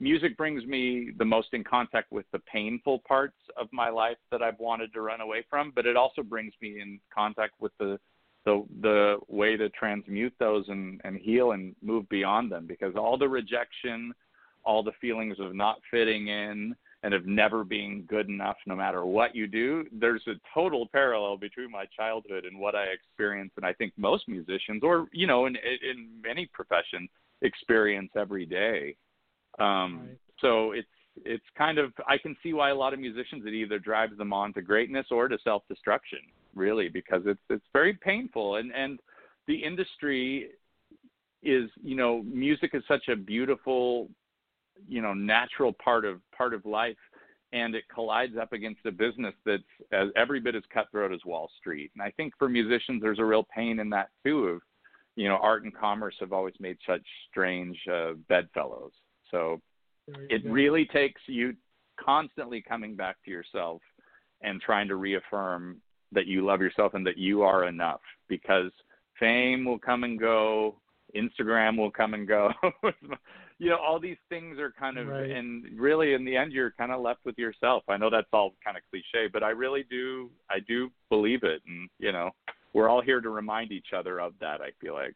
music 0.00 0.36
brings 0.36 0.64
me 0.64 1.10
the 1.18 1.24
most 1.24 1.48
in 1.52 1.62
contact 1.62 2.10
with 2.10 2.26
the 2.32 2.38
painful 2.40 3.02
parts 3.06 3.36
of 3.60 3.68
my 3.72 3.90
life 3.90 4.16
that 4.30 4.42
I've 4.42 4.58
wanted 4.58 4.92
to 4.94 5.02
run 5.02 5.20
away 5.20 5.44
from, 5.48 5.72
but 5.74 5.86
it 5.86 5.96
also 5.96 6.22
brings 6.22 6.54
me 6.60 6.80
in 6.80 6.98
contact 7.14 7.54
with 7.60 7.72
the 7.78 7.98
the 8.46 8.64
the 8.80 9.18
way 9.28 9.56
to 9.56 9.68
transmute 9.70 10.32
those 10.38 10.64
and 10.68 11.00
and 11.04 11.18
heal 11.18 11.52
and 11.52 11.76
move 11.82 12.08
beyond 12.08 12.50
them 12.50 12.66
because 12.66 12.94
all 12.96 13.18
the 13.18 13.28
rejection, 13.28 14.12
all 14.64 14.82
the 14.82 14.92
feelings 15.00 15.36
of 15.38 15.54
not 15.54 15.76
fitting 15.90 16.28
in 16.28 16.74
and 17.02 17.14
of 17.14 17.26
never 17.26 17.64
being 17.64 18.04
good 18.08 18.28
enough 18.28 18.56
no 18.66 18.76
matter 18.76 19.04
what 19.04 19.34
you 19.34 19.46
do, 19.46 19.84
there's 19.92 20.22
a 20.26 20.34
total 20.52 20.86
parallel 20.92 21.36
between 21.36 21.70
my 21.70 21.84
childhood 21.96 22.44
and 22.44 22.58
what 22.58 22.74
I 22.74 22.84
experience 22.84 23.52
and 23.56 23.64
I 23.64 23.72
think 23.74 23.92
most 23.96 24.28
musicians 24.28 24.82
or 24.82 25.08
you 25.12 25.26
know 25.26 25.46
in 25.46 25.56
in 25.56 26.08
many 26.22 26.46
professions 26.46 27.10
experience 27.42 28.10
every 28.16 28.46
day. 28.46 28.96
Um, 29.60 30.00
Right. 30.00 30.16
So 30.40 30.72
it's 30.72 30.88
it's 31.24 31.44
kind 31.56 31.78
of 31.78 31.92
I 32.08 32.16
can 32.18 32.36
see 32.42 32.52
why 32.52 32.70
a 32.70 32.74
lot 32.74 32.94
of 32.94 33.00
musicians 33.00 33.44
it 33.46 33.52
either 33.52 33.78
drives 33.78 34.16
them 34.16 34.32
on 34.32 34.54
to 34.54 34.62
greatness 34.62 35.06
or 35.10 35.28
to 35.28 35.38
self 35.44 35.62
destruction, 35.68 36.20
really, 36.54 36.88
because 36.88 37.22
it's 37.26 37.40
it's 37.50 37.66
very 37.72 37.94
painful 37.94 38.56
and 38.56 38.72
and 38.72 39.00
the 39.46 39.56
industry 39.56 40.50
is 41.42 41.70
you 41.82 41.96
know 41.96 42.22
music 42.22 42.70
is 42.74 42.82
such 42.86 43.08
a 43.08 43.16
beautiful 43.16 44.08
you 44.88 45.02
know 45.02 45.14
natural 45.14 45.72
part 45.72 46.04
of 46.04 46.20
part 46.36 46.54
of 46.54 46.64
life 46.64 46.96
and 47.52 47.74
it 47.74 47.84
collides 47.92 48.36
up 48.40 48.52
against 48.52 48.80
a 48.86 48.92
business 48.92 49.34
that's 49.44 49.62
as 49.92 50.08
every 50.16 50.38
bit 50.38 50.54
as 50.54 50.62
cutthroat 50.72 51.12
as 51.12 51.18
Wall 51.24 51.50
Street. 51.58 51.90
And 51.94 52.02
I 52.02 52.12
think 52.12 52.32
for 52.38 52.48
musicians 52.48 53.02
there's 53.02 53.18
a 53.18 53.24
real 53.24 53.44
pain 53.54 53.80
in 53.80 53.90
that 53.90 54.10
too 54.24 54.44
of 54.44 54.60
you 55.16 55.28
know 55.28 55.36
art 55.36 55.64
and 55.64 55.74
commerce 55.74 56.14
have 56.20 56.32
always 56.32 56.54
made 56.60 56.78
such 56.86 57.02
strange 57.30 57.76
uh, 57.92 58.12
bedfellows. 58.28 58.92
So 59.30 59.60
it 60.28 60.44
go. 60.44 60.50
really 60.50 60.86
takes 60.86 61.20
you 61.26 61.54
constantly 62.02 62.62
coming 62.62 62.96
back 62.96 63.16
to 63.24 63.30
yourself 63.30 63.80
and 64.42 64.60
trying 64.60 64.88
to 64.88 64.96
reaffirm 64.96 65.80
that 66.12 66.26
you 66.26 66.44
love 66.44 66.60
yourself 66.60 66.94
and 66.94 67.06
that 67.06 67.18
you 67.18 67.42
are 67.42 67.66
enough 67.68 68.00
because 68.28 68.72
fame 69.18 69.64
will 69.64 69.78
come 69.78 70.02
and 70.04 70.18
go 70.18 70.76
instagram 71.16 71.76
will 71.76 71.90
come 71.90 72.14
and 72.14 72.26
go 72.26 72.50
you 73.58 73.68
know 73.68 73.76
all 73.76 74.00
these 74.00 74.16
things 74.28 74.58
are 74.58 74.72
kind 74.78 74.96
of 74.96 75.08
Right. 75.08 75.30
and 75.30 75.64
really 75.78 76.14
in 76.14 76.24
the 76.24 76.36
end 76.36 76.52
you're 76.52 76.70
kind 76.72 76.90
of 76.92 77.00
left 77.00 77.20
with 77.24 77.36
yourself 77.36 77.82
i 77.88 77.96
know 77.96 78.08
that's 78.10 78.28
all 78.32 78.54
kind 78.64 78.76
of 78.76 78.82
cliche 78.90 79.28
but 79.32 79.42
i 79.42 79.50
really 79.50 79.84
do 79.90 80.30
i 80.50 80.58
do 80.60 80.90
believe 81.10 81.42
it 81.42 81.60
and 81.66 81.88
you 81.98 82.12
know 82.12 82.30
we're 82.72 82.88
all 82.88 83.02
here 83.02 83.20
to 83.20 83.28
remind 83.28 83.72
each 83.72 83.88
other 83.94 84.20
of 84.20 84.32
that 84.40 84.60
i 84.60 84.70
feel 84.80 84.94
like 84.94 85.14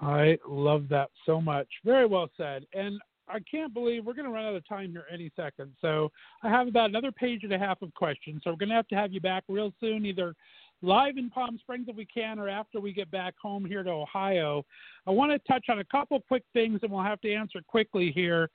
I 0.00 0.38
love 0.46 0.88
that 0.90 1.10
so 1.24 1.40
much. 1.40 1.68
Very 1.84 2.06
well 2.06 2.28
said. 2.36 2.66
And 2.74 3.00
I 3.28 3.38
can't 3.50 3.74
believe 3.74 4.04
we're 4.04 4.14
going 4.14 4.26
to 4.26 4.32
run 4.32 4.44
out 4.44 4.54
of 4.54 4.66
time 4.68 4.92
here 4.92 5.04
any 5.12 5.30
second. 5.34 5.72
So 5.80 6.10
I 6.42 6.48
have 6.48 6.68
about 6.68 6.90
another 6.90 7.10
page 7.10 7.42
and 7.42 7.52
a 7.52 7.58
half 7.58 7.82
of 7.82 7.92
questions. 7.94 8.42
So 8.44 8.50
we're 8.50 8.56
going 8.56 8.68
to 8.68 8.74
have 8.74 8.88
to 8.88 8.94
have 8.94 9.12
you 9.12 9.20
back 9.20 9.44
real 9.48 9.72
soon, 9.80 10.06
either 10.06 10.34
live 10.82 11.16
in 11.16 11.30
Palm 11.30 11.58
Springs 11.58 11.86
if 11.88 11.96
we 11.96 12.04
can, 12.04 12.38
or 12.38 12.48
after 12.48 12.78
we 12.78 12.92
get 12.92 13.10
back 13.10 13.34
home 13.40 13.64
here 13.64 13.82
to 13.82 13.90
Ohio. 13.90 14.64
I 15.06 15.10
want 15.10 15.32
to 15.32 15.38
touch 15.50 15.66
on 15.68 15.78
a 15.78 15.84
couple 15.84 16.20
quick 16.28 16.44
things, 16.52 16.80
and 16.82 16.92
we'll 16.92 17.02
have 17.02 17.20
to 17.22 17.32
answer 17.32 17.60
quickly 17.66 18.12
here. 18.14 18.50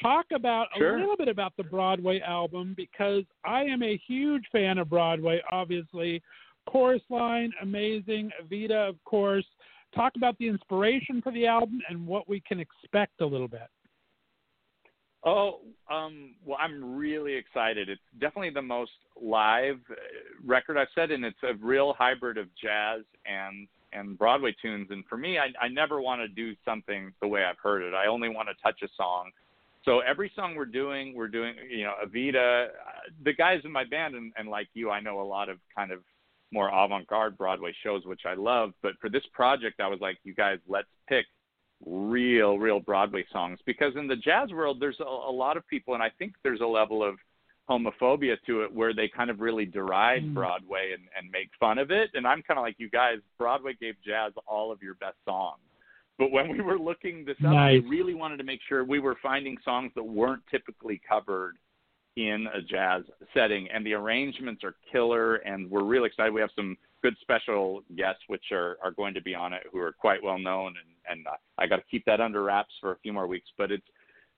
Talk 0.00 0.26
about 0.32 0.68
Sure. 0.76 0.96
a 0.96 1.00
little 1.00 1.16
bit 1.16 1.28
about 1.28 1.54
the 1.56 1.64
Broadway 1.64 2.20
album 2.20 2.74
because 2.76 3.24
I 3.44 3.64
am 3.64 3.82
a 3.82 3.96
huge 4.06 4.44
fan 4.52 4.78
of 4.78 4.88
Broadway. 4.88 5.42
Obviously, 5.50 6.22
Chorus 6.66 7.02
Line, 7.10 7.52
amazing. 7.60 8.30
Evita, 8.42 8.88
of 8.88 9.02
course 9.04 9.44
talk 9.94 10.12
about 10.16 10.36
the 10.38 10.48
inspiration 10.48 11.20
for 11.22 11.32
the 11.32 11.46
album 11.46 11.80
and 11.88 12.06
what 12.06 12.28
we 12.28 12.40
can 12.40 12.60
expect 12.60 13.20
a 13.20 13.26
little 13.26 13.48
bit. 13.48 13.68
Oh, 15.24 15.60
um, 15.90 16.34
well, 16.44 16.58
I'm 16.60 16.96
really 16.96 17.34
excited. 17.34 17.88
It's 17.88 18.00
definitely 18.20 18.50
the 18.50 18.62
most 18.62 18.90
live 19.20 19.78
uh, 19.88 19.94
record 20.44 20.76
I've 20.76 20.88
said, 20.96 21.12
and 21.12 21.24
it's 21.24 21.38
a 21.44 21.54
real 21.64 21.94
hybrid 21.96 22.38
of 22.38 22.48
jazz 22.60 23.02
and 23.24 23.68
and 23.94 24.18
Broadway 24.18 24.56
tunes. 24.60 24.88
And 24.90 25.04
for 25.04 25.18
me, 25.18 25.38
I, 25.38 25.48
I 25.62 25.68
never 25.68 26.00
want 26.00 26.22
to 26.22 26.28
do 26.28 26.56
something 26.64 27.12
the 27.20 27.28
way 27.28 27.44
I've 27.44 27.58
heard 27.62 27.82
it. 27.82 27.92
I 27.94 28.06
only 28.06 28.30
want 28.30 28.48
to 28.48 28.54
touch 28.62 28.80
a 28.82 28.88
song. 28.96 29.30
So 29.84 30.00
every 30.00 30.32
song 30.34 30.54
we're 30.54 30.64
doing, 30.64 31.14
we're 31.14 31.28
doing, 31.28 31.54
you 31.70 31.84
know, 31.84 31.92
Evita. 32.04 32.68
Uh, 32.68 32.68
the 33.24 33.34
guys 33.34 33.60
in 33.64 33.70
my 33.70 33.84
band, 33.84 34.14
and, 34.14 34.32
and 34.38 34.48
like 34.48 34.68
you, 34.74 34.90
I 34.90 35.00
know 35.00 35.20
a 35.20 35.22
lot 35.22 35.48
of 35.48 35.58
kind 35.76 35.92
of 35.92 36.00
more 36.52 36.68
avant-garde 36.68 37.36
Broadway 37.36 37.74
shows, 37.82 38.04
which 38.04 38.22
I 38.26 38.34
love. 38.34 38.72
But 38.82 38.92
for 39.00 39.08
this 39.10 39.24
project, 39.32 39.80
I 39.80 39.88
was 39.88 40.00
like, 40.00 40.18
you 40.24 40.34
guys, 40.34 40.58
let's 40.68 40.88
pick 41.08 41.26
real, 41.84 42.58
real 42.58 42.78
Broadway 42.80 43.24
songs 43.32 43.58
because 43.66 43.94
in 43.96 44.06
the 44.06 44.16
jazz 44.16 44.50
world, 44.52 44.78
there's 44.78 45.00
a, 45.00 45.04
a 45.04 45.32
lot 45.32 45.56
of 45.56 45.66
people, 45.66 45.94
and 45.94 46.02
I 46.02 46.10
think 46.18 46.34
there's 46.44 46.60
a 46.60 46.66
level 46.66 47.02
of 47.02 47.16
homophobia 47.70 48.36
to 48.46 48.62
it 48.62 48.72
where 48.74 48.92
they 48.92 49.08
kind 49.08 49.30
of 49.30 49.40
really 49.40 49.64
deride 49.64 50.24
Mm. 50.24 50.34
Broadway 50.34 50.92
and, 50.92 51.02
and 51.16 51.30
make 51.30 51.48
fun 51.58 51.78
of 51.78 51.90
it. 51.90 52.10
And 52.14 52.26
I'm 52.26 52.42
kind 52.42 52.58
of 52.58 52.62
like, 52.62 52.76
you 52.78 52.90
guys, 52.90 53.18
Broadway 53.38 53.74
gave 53.80 53.94
jazz 54.04 54.32
all 54.46 54.70
of 54.72 54.82
your 54.82 54.94
best 54.94 55.16
songs. 55.24 55.60
But 56.18 56.30
when 56.30 56.48
we 56.50 56.60
were 56.60 56.78
looking 56.78 57.24
this 57.24 57.36
up, 57.38 57.52
Nice. 57.52 57.82
we 57.82 57.88
really 57.88 58.14
wanted 58.14 58.36
to 58.38 58.44
make 58.44 58.60
sure 58.68 58.84
we 58.84 58.98
were 58.98 59.16
finding 59.22 59.56
songs 59.64 59.92
that 59.94 60.02
weren't 60.04 60.42
typically 60.50 61.00
covered 61.08 61.56
in 62.16 62.46
a 62.54 62.60
jazz 62.60 63.02
setting. 63.34 63.68
And 63.72 63.84
the 63.84 63.94
arrangements 63.94 64.62
are 64.64 64.74
killer, 64.90 65.36
and 65.36 65.70
we're 65.70 65.84
really 65.84 66.08
excited. 66.08 66.32
We 66.32 66.40
have 66.40 66.50
some 66.54 66.76
good 67.02 67.16
special 67.20 67.82
guests, 67.96 68.22
which 68.28 68.44
are, 68.52 68.76
are 68.82 68.90
going 68.90 69.14
to 69.14 69.22
be 69.22 69.34
on 69.34 69.52
it, 69.52 69.62
who 69.72 69.78
are 69.78 69.92
quite 69.92 70.22
well 70.22 70.38
known. 70.38 70.74
And, 71.08 71.18
and 71.18 71.26
I 71.58 71.66
got 71.66 71.76
to 71.76 71.84
keep 71.90 72.04
that 72.06 72.20
under 72.20 72.42
wraps 72.42 72.74
for 72.80 72.92
a 72.92 72.98
few 72.98 73.12
more 73.12 73.26
weeks. 73.26 73.48
But 73.56 73.70
it's 73.70 73.86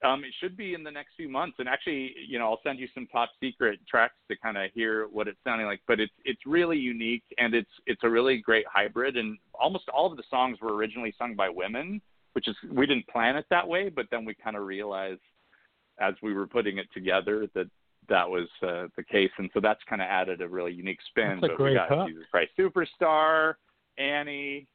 um, 0.04 0.22
it 0.22 0.34
should 0.40 0.56
be 0.56 0.74
in 0.74 0.84
the 0.84 0.90
next 0.90 1.12
few 1.16 1.28
months. 1.28 1.56
And 1.58 1.68
actually, 1.68 2.14
you 2.28 2.38
know, 2.38 2.46
I'll 2.50 2.60
send 2.62 2.78
you 2.78 2.88
some 2.92 3.06
top 3.06 3.30
secret 3.40 3.80
tracks 3.88 4.14
to 4.28 4.36
kind 4.36 4.58
of 4.58 4.70
hear 4.74 5.06
what 5.10 5.28
it's 5.28 5.38
sounding 5.44 5.66
like. 5.66 5.80
But 5.86 5.98
it's 6.00 6.12
it's 6.24 6.40
really 6.46 6.76
unique, 6.76 7.24
and 7.38 7.54
it's 7.54 7.70
it's 7.86 8.02
a 8.04 8.08
really 8.08 8.38
great 8.38 8.66
hybrid. 8.70 9.16
And 9.16 9.38
almost 9.54 9.88
all 9.88 10.10
of 10.10 10.16
the 10.16 10.24
songs 10.28 10.58
were 10.60 10.74
originally 10.74 11.14
sung 11.18 11.34
by 11.34 11.48
women, 11.48 12.02
which 12.34 12.48
is 12.48 12.56
we 12.70 12.86
didn't 12.86 13.08
plan 13.08 13.36
it 13.36 13.46
that 13.50 13.66
way, 13.66 13.88
but 13.88 14.06
then 14.10 14.24
we 14.24 14.34
kind 14.34 14.56
of 14.56 14.64
realized 14.64 15.20
as 16.01 16.14
we 16.22 16.34
were 16.34 16.47
putting 16.47 16.78
it 16.78 16.86
together 16.92 17.47
that 17.55 17.66
that 18.09 18.28
was 18.28 18.49
uh, 18.62 18.86
the 18.97 19.03
case, 19.05 19.30
and 19.38 19.49
so 19.55 19.61
that's 19.61 19.80
kind 19.88 20.03
of 20.03 20.07
added 20.07 20.40
a 20.42 20.49
really 20.49 20.72
unique 20.72 20.99
spin. 21.09 21.38
That's 21.40 21.45
a 21.45 21.49
but 21.49 21.57
great 21.57 21.70
we 21.70 21.76
got 21.76 21.88
hook. 21.88 22.09
Jesus 22.09 22.24
Christ 22.30 22.51
Superstar, 22.59 23.55
Annie, 23.97 24.66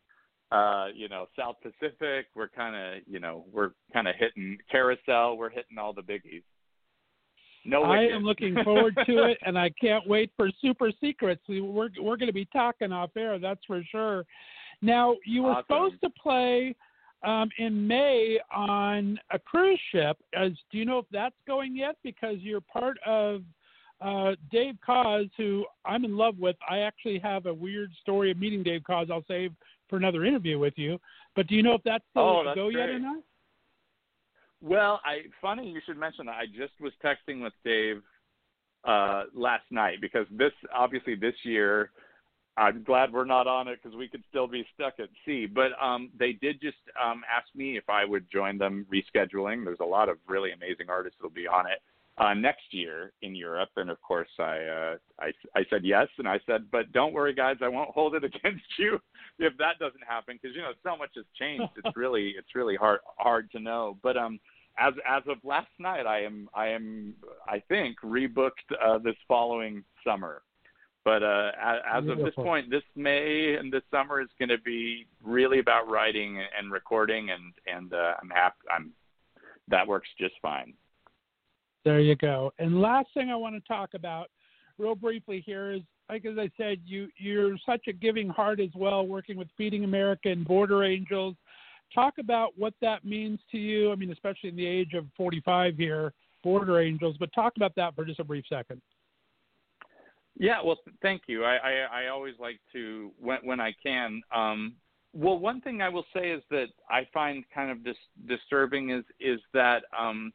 uh, 0.51 0.87
you 0.95 1.09
know, 1.09 1.27
South 1.37 1.57
Pacific. 1.61 2.25
We're 2.35 2.47
kind 2.49 2.75
of, 2.75 3.03
you 3.07 3.19
know, 3.19 3.45
we're 3.53 3.71
kind 3.93 4.07
of 4.07 4.15
hitting 4.17 4.57
Carousel. 4.71 5.37
We're 5.37 5.51
hitting 5.51 5.77
all 5.77 5.93
the 5.93 6.01
biggies. 6.01 6.41
No, 7.65 7.83
I 7.83 7.97
am 8.03 8.23
looking 8.23 8.55
forward 8.63 8.95
to 9.05 9.23
it, 9.25 9.37
and 9.45 9.59
I 9.59 9.69
can't 9.69 10.07
wait 10.07 10.31
for 10.35 10.49
Super 10.61 10.91
Secrets. 10.99 11.41
We- 11.47 11.61
We're 11.61 11.89
we're 12.01 12.17
going 12.17 12.27
to 12.27 12.33
be 12.33 12.45
talking 12.45 12.91
off 12.91 13.11
air, 13.15 13.37
that's 13.37 13.63
for 13.67 13.83
sure. 13.91 14.25
Now, 14.81 15.17
you 15.25 15.43
were 15.43 15.51
Awesome. 15.51 15.65
supposed 15.67 16.01
to 16.03 16.09
play 16.21 16.73
um, 17.23 17.49
in 17.57 17.87
May 17.87 18.39
on 18.53 19.19
a 19.31 19.39
cruise 19.39 19.79
ship. 19.91 20.17
As 20.33 20.51
do 20.71 20.77
you 20.77 20.85
know 20.85 20.99
if 20.99 21.05
that's 21.11 21.35
going 21.47 21.75
yet? 21.75 21.95
Because 22.03 22.37
you're 22.39 22.61
part 22.61 22.97
of 23.05 23.41
uh, 24.01 24.31
Dave 24.51 24.75
Koz, 24.85 25.29
who 25.37 25.65
I'm 25.85 26.05
in 26.05 26.15
love 26.15 26.37
with. 26.39 26.55
I 26.69 26.79
actually 26.79 27.19
have 27.19 27.45
a 27.45 27.53
weird 27.53 27.91
story 28.01 28.31
of 28.31 28.37
meeting 28.37 28.63
Dave 28.63 28.81
Koz. 28.89 29.11
I'll 29.11 29.25
save 29.27 29.51
for 29.89 29.97
another 29.97 30.25
interview 30.25 30.57
with 30.59 30.75
you. 30.77 30.99
But 31.35 31.47
do 31.47 31.55
you 31.55 31.63
know 31.63 31.73
if 31.73 31.83
that's 31.83 32.03
still 32.11 32.23
Oh, 32.23 32.43
that's 32.45 32.55
go 32.55 32.69
yet 32.69 32.89
or 32.89 32.99
not? 32.99 33.23
Well, 34.61 35.01
I 35.05 35.21
funny 35.41 35.69
you 35.69 35.81
should 35.85 35.97
mention 35.97 36.25
that. 36.27 36.35
I 36.35 36.45
just 36.45 36.73
was 36.79 36.93
texting 37.03 37.41
with 37.43 37.53
Dave 37.63 38.01
uh 38.85 39.23
last 39.33 39.65
night 39.71 39.99
because 39.99 40.25
this 40.31 40.53
obviously 40.73 41.13
this 41.13 41.33
year 41.43 41.91
I'm 42.59 42.83
glad 42.83 43.13
we're 43.13 43.23
not 43.23 43.47
on 43.47 43.69
it 43.69 43.79
because 43.81 43.97
we 43.97 44.09
could 44.09 44.23
still 44.29 44.47
be 44.47 44.65
stuck 44.75 44.99
at 44.99 45.07
sea. 45.25 45.45
But 45.45 45.71
um 45.81 46.09
they 46.19 46.33
did 46.33 46.59
just 46.61 46.77
um 47.01 47.23
ask 47.33 47.47
me 47.55 47.77
if 47.77 47.89
I 47.89 48.03
would 48.03 48.29
join 48.31 48.57
them 48.57 48.85
rescheduling. 48.93 49.63
There's 49.63 49.79
a 49.79 49.85
lot 49.85 50.09
of 50.09 50.17
really 50.27 50.51
amazing 50.51 50.89
artists 50.89 51.17
that'll 51.19 51.33
be 51.33 51.47
on 51.47 51.67
it 51.67 51.79
uh 52.17 52.33
next 52.33 52.71
year 52.71 53.13
in 53.21 53.33
Europe. 53.33 53.69
And 53.77 53.89
of 53.89 54.01
course 54.01 54.27
I 54.37 54.57
uh 54.57 54.95
I 55.19 55.31
I 55.55 55.65
said 55.69 55.85
yes. 55.85 56.07
And 56.17 56.27
I 56.27 56.39
said 56.45 56.65
but 56.69 56.91
don't 56.91 57.13
worry 57.13 57.33
guys 57.33 57.55
I 57.61 57.69
won't 57.69 57.91
hold 57.91 58.13
it 58.15 58.23
against 58.35 58.65
you 58.77 58.99
if 59.39 59.55
that 59.57 59.79
doesn't 59.79 60.03
happen. 60.05 60.37
Because 60.41 60.53
you 60.53 60.61
know 60.61 60.73
so 60.83 60.97
much 60.97 61.11
has 61.15 61.25
changed. 61.39 61.71
It's 61.77 61.95
really 61.95 62.33
it's 62.37 62.55
really 62.55 62.75
hard 62.75 62.99
hard 63.17 63.49
to 63.51 63.59
know. 63.61 63.97
But 64.03 64.17
um 64.17 64.37
as 64.77 64.93
as 65.07 65.23
of 65.29 65.37
last 65.45 65.71
night 65.79 66.05
I 66.05 66.23
am 66.23 66.49
I 66.53 66.67
am 66.67 67.13
I 67.47 67.63
think 67.69 68.01
rebooked 68.03 68.67
uh 68.83 68.97
this 68.97 69.15
following 69.29 69.85
summer 70.03 70.41
But 71.05 71.23
uh, 71.23 71.51
as, 71.91 72.07
of 72.07 72.17
this 72.17 72.35
point, 72.35 72.69
this 72.69 72.83
May 72.95 73.55
and 73.57 73.71
this 73.71 73.83
summer 73.89 74.21
is 74.21 74.27
going 74.37 74.49
to 74.49 74.57
be 74.57 75.05
really 75.23 75.59
about 75.59 75.89
writing 75.89 76.43
and 76.57 76.71
recording, 76.71 77.29
and 77.29 77.53
and 77.73 77.93
uh, 77.93 78.13
I'm 78.21 78.29
happy. 78.29 78.57
I'm 78.71 78.91
that 79.69 79.87
works 79.87 80.09
just 80.19 80.35
fine. 80.41 80.73
There 81.85 82.01
you 82.01 82.15
go. 82.15 82.51
And 82.59 82.81
last 82.81 83.07
thing 83.13 83.29
I 83.29 83.35
want 83.35 83.55
to 83.55 83.67
talk 83.67 83.91
about, 83.93 84.27
real 84.77 84.95
briefly 84.95 85.41
here, 85.45 85.71
is 85.71 85.81
like 86.09 86.25
as 86.25 86.37
I 86.37 86.49
said, 86.57 86.79
you 86.85 87.07
you're 87.17 87.55
such 87.65 87.87
a 87.87 87.93
giving 87.93 88.27
heart 88.27 88.59
as 88.59 88.69
well, 88.75 89.07
working 89.07 89.37
with 89.37 89.47
Feeding 89.57 89.85
America 89.85 90.29
and 90.29 90.45
Border 90.45 90.83
Angels. 90.83 91.35
Talk 91.93 92.15
about 92.19 92.51
what 92.57 92.73
that 92.81 93.05
means 93.05 93.39
to 93.51 93.57
you. 93.57 93.91
I 93.91 93.95
mean, 93.95 94.11
especially 94.11 94.49
in 94.49 94.55
the 94.55 94.67
age 94.67 94.93
of 94.93 95.05
45 95.15 95.75
here, 95.75 96.13
Border 96.43 96.81
Angels. 96.81 97.15
But 97.19 97.33
talk 97.33 97.53
about 97.55 97.73
that 97.77 97.95
for 97.95 98.05
just 98.05 98.19
a 98.19 98.23
brief 98.23 98.45
second. 98.49 98.81
Yeah, 100.39 100.61
well, 100.63 100.77
thank 101.01 101.23
you. 101.27 101.43
I, 101.43 101.57
I, 101.57 102.03
I 102.03 102.07
always 102.07 102.35
like 102.39 102.59
to 102.71 103.11
when 103.19 103.39
when 103.43 103.59
I 103.59 103.73
can. 103.83 104.21
Um, 104.33 104.75
well, 105.13 105.37
one 105.37 105.59
thing 105.59 105.81
I 105.81 105.89
will 105.89 106.05
say 106.15 106.29
is 106.31 106.41
that 106.49 106.67
I 106.89 107.07
find 107.13 107.43
kind 107.53 107.69
of 107.69 107.83
dis- 107.83 107.95
disturbing 108.25 108.89
is 108.91 109.03
is 109.19 109.41
that 109.53 109.83
um, 109.97 110.31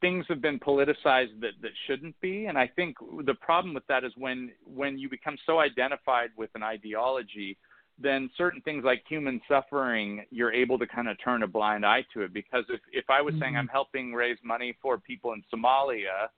things 0.00 0.26
have 0.28 0.42
been 0.42 0.58
politicized 0.58 1.40
that 1.40 1.52
that 1.62 1.70
shouldn't 1.86 2.20
be, 2.20 2.46
and 2.46 2.58
I 2.58 2.66
think 2.66 2.96
the 3.24 3.34
problem 3.34 3.72
with 3.72 3.86
that 3.86 4.02
is 4.02 4.12
when 4.16 4.50
when 4.66 4.98
you 4.98 5.08
become 5.08 5.36
so 5.46 5.60
identified 5.60 6.30
with 6.36 6.50
an 6.56 6.64
ideology, 6.64 7.56
then 7.96 8.28
certain 8.36 8.62
things 8.62 8.82
like 8.84 9.04
human 9.08 9.40
suffering, 9.48 10.24
you're 10.30 10.52
able 10.52 10.76
to 10.80 10.88
kind 10.88 11.08
of 11.08 11.16
turn 11.22 11.44
a 11.44 11.46
blind 11.46 11.86
eye 11.86 12.04
to 12.14 12.22
it. 12.22 12.32
Because 12.32 12.64
if 12.68 12.80
if 12.92 13.08
I 13.08 13.22
was 13.22 13.34
mm-hmm. 13.34 13.42
saying 13.42 13.56
I'm 13.56 13.68
helping 13.68 14.12
raise 14.12 14.38
money 14.42 14.76
for 14.82 14.98
people 14.98 15.34
in 15.34 15.44
Somalia 15.54 16.30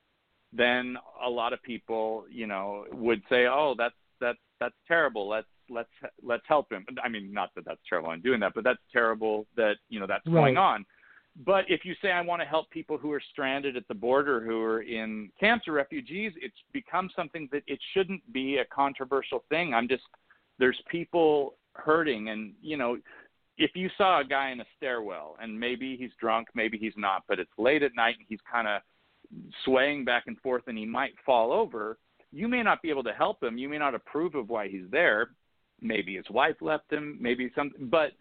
then 0.57 0.97
a 1.25 1.29
lot 1.29 1.53
of 1.53 1.63
people, 1.63 2.25
you 2.31 2.47
know, 2.47 2.85
would 2.93 3.23
say, 3.29 3.47
"Oh, 3.47 3.75
that's 3.77 3.95
that's 4.21 4.39
that's 4.61 4.75
terrible. 4.87 5.29
Let's 5.29 5.47
let's 5.69 5.91
let's 6.23 6.45
help 6.47 6.71
him." 6.73 6.87
I 7.03 7.09
mean, 7.09 7.33
not 7.33 7.51
that 7.55 7.65
that's 7.65 7.81
terrible 7.89 8.11
I'm 8.11 8.23
doing 8.23 8.41
that, 8.41 8.53
but 8.55 8.65
that's 8.65 8.81
terrible 8.93 9.47
that 9.57 9.77
you 9.89 10.01
know 10.01 10.07
that's 10.07 10.27
right. 10.27 10.35
going 10.35 10.57
on. 10.57 10.85
But 11.45 11.65
if 11.69 11.85
you 11.85 11.95
say 12.01 12.13
I 12.13 12.23
want 12.23 12.41
to 12.41 12.49
help 12.49 12.71
people 12.71 12.97
who 12.97 13.13
are 13.13 13.21
stranded 13.33 13.77
at 13.77 13.87
the 13.89 13.95
border, 13.95 14.41
who 14.41 14.63
are 14.63 14.83
in 14.83 15.31
camps 15.39 15.69
or 15.69 15.73
refugees, 15.73 16.33
it's 16.37 16.57
become 16.73 17.11
something 17.15 17.49
that 17.53 17.63
it 17.67 17.79
shouldn't 17.93 18.33
be 18.33 18.59
a 18.59 18.65
controversial 18.65 19.45
thing. 19.51 19.75
I'm 19.75 19.89
just 19.89 20.05
there's 20.59 20.81
people 20.91 21.57
hurting, 21.75 22.31
and 22.31 22.55
you 22.63 22.77
know, 22.77 22.97
if 23.59 23.73
you 23.75 23.89
saw 23.97 24.21
a 24.21 24.25
guy 24.25 24.51
in 24.51 24.61
a 24.61 24.67
stairwell 24.77 25.37
and 25.41 25.59
maybe 25.59 25.97
he's 25.97 26.11
drunk, 26.21 26.49
maybe 26.55 26.79
he's 26.79 26.97
not, 26.97 27.25
but 27.29 27.39
it's 27.39 27.51
late 27.59 27.83
at 27.83 27.95
night 27.95 28.17
and 28.19 28.27
he's 28.29 28.41
kind 28.51 28.69
of 28.69 28.83
swaying 29.65 30.05
back 30.05 30.25
and 30.27 30.39
forth 30.41 30.63
and 30.67 30.79
he 30.79 30.87
might 30.87 31.15
fall 31.25 31.53
over, 31.53 31.99
you 32.33 32.49
may 32.49 32.63
not 32.63 32.83
be 32.83 32.91
able 32.91 33.05
to 33.05 33.13
help 33.13 33.43
him. 33.43 33.59
You 33.59 33.69
may 33.69 33.79
not 33.79 33.95
approve 33.95 34.35
of 34.35 34.49
why 34.49 34.69
he's 34.69 34.91
there. 34.91 35.31
Maybe 35.81 36.17
his 36.17 36.29
wife 36.31 36.57
left 36.61 36.93
him, 36.93 37.19
maybe 37.21 37.51
something, 37.55 37.89
but 37.89 38.13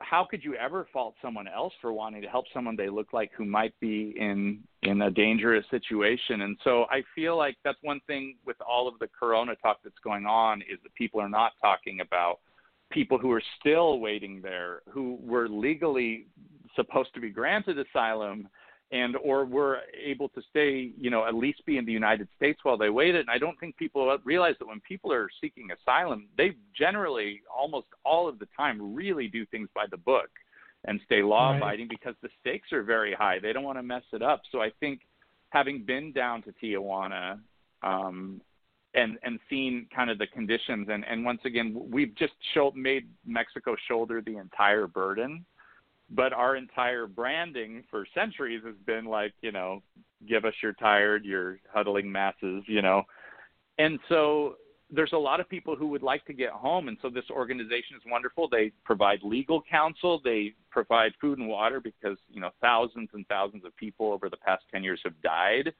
how 0.00 0.26
could 0.28 0.44
you 0.44 0.54
ever 0.54 0.86
fault 0.92 1.14
someone 1.22 1.48
else 1.48 1.72
for 1.80 1.92
wanting 1.92 2.20
to 2.22 2.28
help 2.28 2.44
someone 2.52 2.76
they 2.76 2.90
look 2.90 3.12
like 3.12 3.30
who 3.36 3.44
might 3.44 3.74
be 3.80 4.14
in 4.18 4.62
in 4.82 5.02
a 5.02 5.10
dangerous 5.10 5.64
situation 5.70 6.42
and 6.42 6.56
so 6.64 6.84
i 6.90 7.02
feel 7.14 7.36
like 7.36 7.56
that's 7.64 7.78
one 7.82 8.00
thing 8.06 8.36
with 8.44 8.56
all 8.60 8.86
of 8.86 8.98
the 8.98 9.08
corona 9.18 9.54
talk 9.62 9.78
that's 9.82 9.96
going 10.04 10.26
on 10.26 10.60
is 10.62 10.78
that 10.82 10.94
people 10.94 11.20
are 11.20 11.28
not 11.28 11.52
talking 11.62 12.00
about 12.00 12.40
people 12.90 13.18
who 13.18 13.32
are 13.32 13.42
still 13.58 13.98
waiting 13.98 14.40
there 14.42 14.82
who 14.90 15.18
were 15.22 15.48
legally 15.48 16.26
supposed 16.74 17.12
to 17.14 17.20
be 17.20 17.30
granted 17.30 17.78
asylum 17.78 18.46
and 18.92 19.16
or 19.16 19.44
were 19.44 19.80
able 20.00 20.28
to 20.30 20.40
stay, 20.50 20.92
you 20.96 21.10
know, 21.10 21.26
at 21.26 21.34
least 21.34 21.64
be 21.66 21.76
in 21.76 21.84
the 21.84 21.92
United 21.92 22.28
States 22.36 22.60
while 22.62 22.76
they 22.76 22.90
waited. 22.90 23.22
And 23.22 23.30
I 23.30 23.38
don't 23.38 23.58
think 23.58 23.76
people 23.76 24.16
realize 24.24 24.54
that 24.60 24.68
when 24.68 24.80
people 24.80 25.12
are 25.12 25.28
seeking 25.40 25.68
asylum, 25.72 26.28
they 26.36 26.52
generally, 26.76 27.42
almost 27.54 27.88
all 28.04 28.28
of 28.28 28.38
the 28.38 28.46
time, 28.56 28.94
really 28.94 29.26
do 29.26 29.44
things 29.46 29.68
by 29.74 29.86
the 29.90 29.96
book 29.96 30.28
and 30.84 31.00
stay 31.04 31.22
law 31.22 31.56
abiding 31.56 31.88
right. 31.88 31.98
because 32.00 32.14
the 32.22 32.28
stakes 32.40 32.72
are 32.72 32.82
very 32.82 33.12
high. 33.12 33.38
They 33.40 33.52
don't 33.52 33.64
want 33.64 33.78
to 33.78 33.82
mess 33.82 34.04
it 34.12 34.22
up. 34.22 34.42
So 34.52 34.60
I 34.60 34.70
think 34.78 35.00
having 35.50 35.84
been 35.84 36.12
down 36.12 36.42
to 36.42 36.52
Tijuana 36.62 37.40
um, 37.82 38.40
and 38.94 39.18
and 39.24 39.40
seen 39.50 39.88
kind 39.94 40.10
of 40.10 40.18
the 40.18 40.26
conditions 40.28 40.88
and 40.90 41.04
and 41.04 41.24
once 41.24 41.40
again 41.44 41.76
we've 41.90 42.14
just 42.14 42.32
show, 42.54 42.72
made 42.74 43.08
Mexico 43.26 43.76
shoulder 43.88 44.22
the 44.24 44.38
entire 44.38 44.86
burden 44.86 45.44
but 46.10 46.32
our 46.32 46.56
entire 46.56 47.06
branding 47.06 47.82
for 47.90 48.06
centuries 48.14 48.62
has 48.64 48.76
been 48.86 49.04
like 49.04 49.32
you 49.40 49.52
know 49.52 49.82
give 50.28 50.44
us 50.44 50.54
your 50.62 50.72
tired 50.74 51.24
your 51.24 51.58
huddling 51.72 52.10
masses 52.10 52.64
you 52.66 52.82
know. 52.82 53.02
And 53.78 53.98
so 54.08 54.56
there's 54.90 55.12
a 55.12 55.18
lot 55.18 55.40
of 55.40 55.48
people 55.48 55.76
who 55.76 55.88
would 55.88 56.02
like 56.02 56.24
to 56.26 56.32
get 56.32 56.50
home 56.50 56.88
and 56.88 56.96
so 57.02 57.10
this 57.10 57.24
organization 57.30 57.96
is 57.96 58.02
wonderful. 58.06 58.48
They 58.48 58.72
provide 58.84 59.18
legal 59.22 59.62
counsel. 59.68 60.20
They 60.24 60.54
provide 60.70 61.12
food 61.20 61.38
and 61.38 61.48
water 61.48 61.80
because 61.80 62.18
you 62.30 62.40
know 62.40 62.50
thousands 62.60 63.10
and 63.12 63.26
thousands 63.28 63.64
of 63.64 63.76
people 63.76 64.12
over 64.12 64.28
the 64.28 64.36
past 64.36 64.64
10 64.72 64.84
years 64.84 65.00
have 65.04 65.20
died 65.22 65.72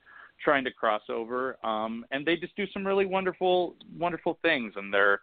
trying 0.43 0.64
to 0.64 0.70
cross 0.70 1.03
over 1.09 1.57
um 1.64 2.05
and 2.11 2.27
they 2.27 2.37
just 2.37 2.55
do 2.57 2.66
some 2.72 2.87
really 2.87 3.07
wonderful 3.07 3.74
wonderful 3.99 4.39
things 4.43 4.72
and 4.77 4.93
they're 4.93 5.20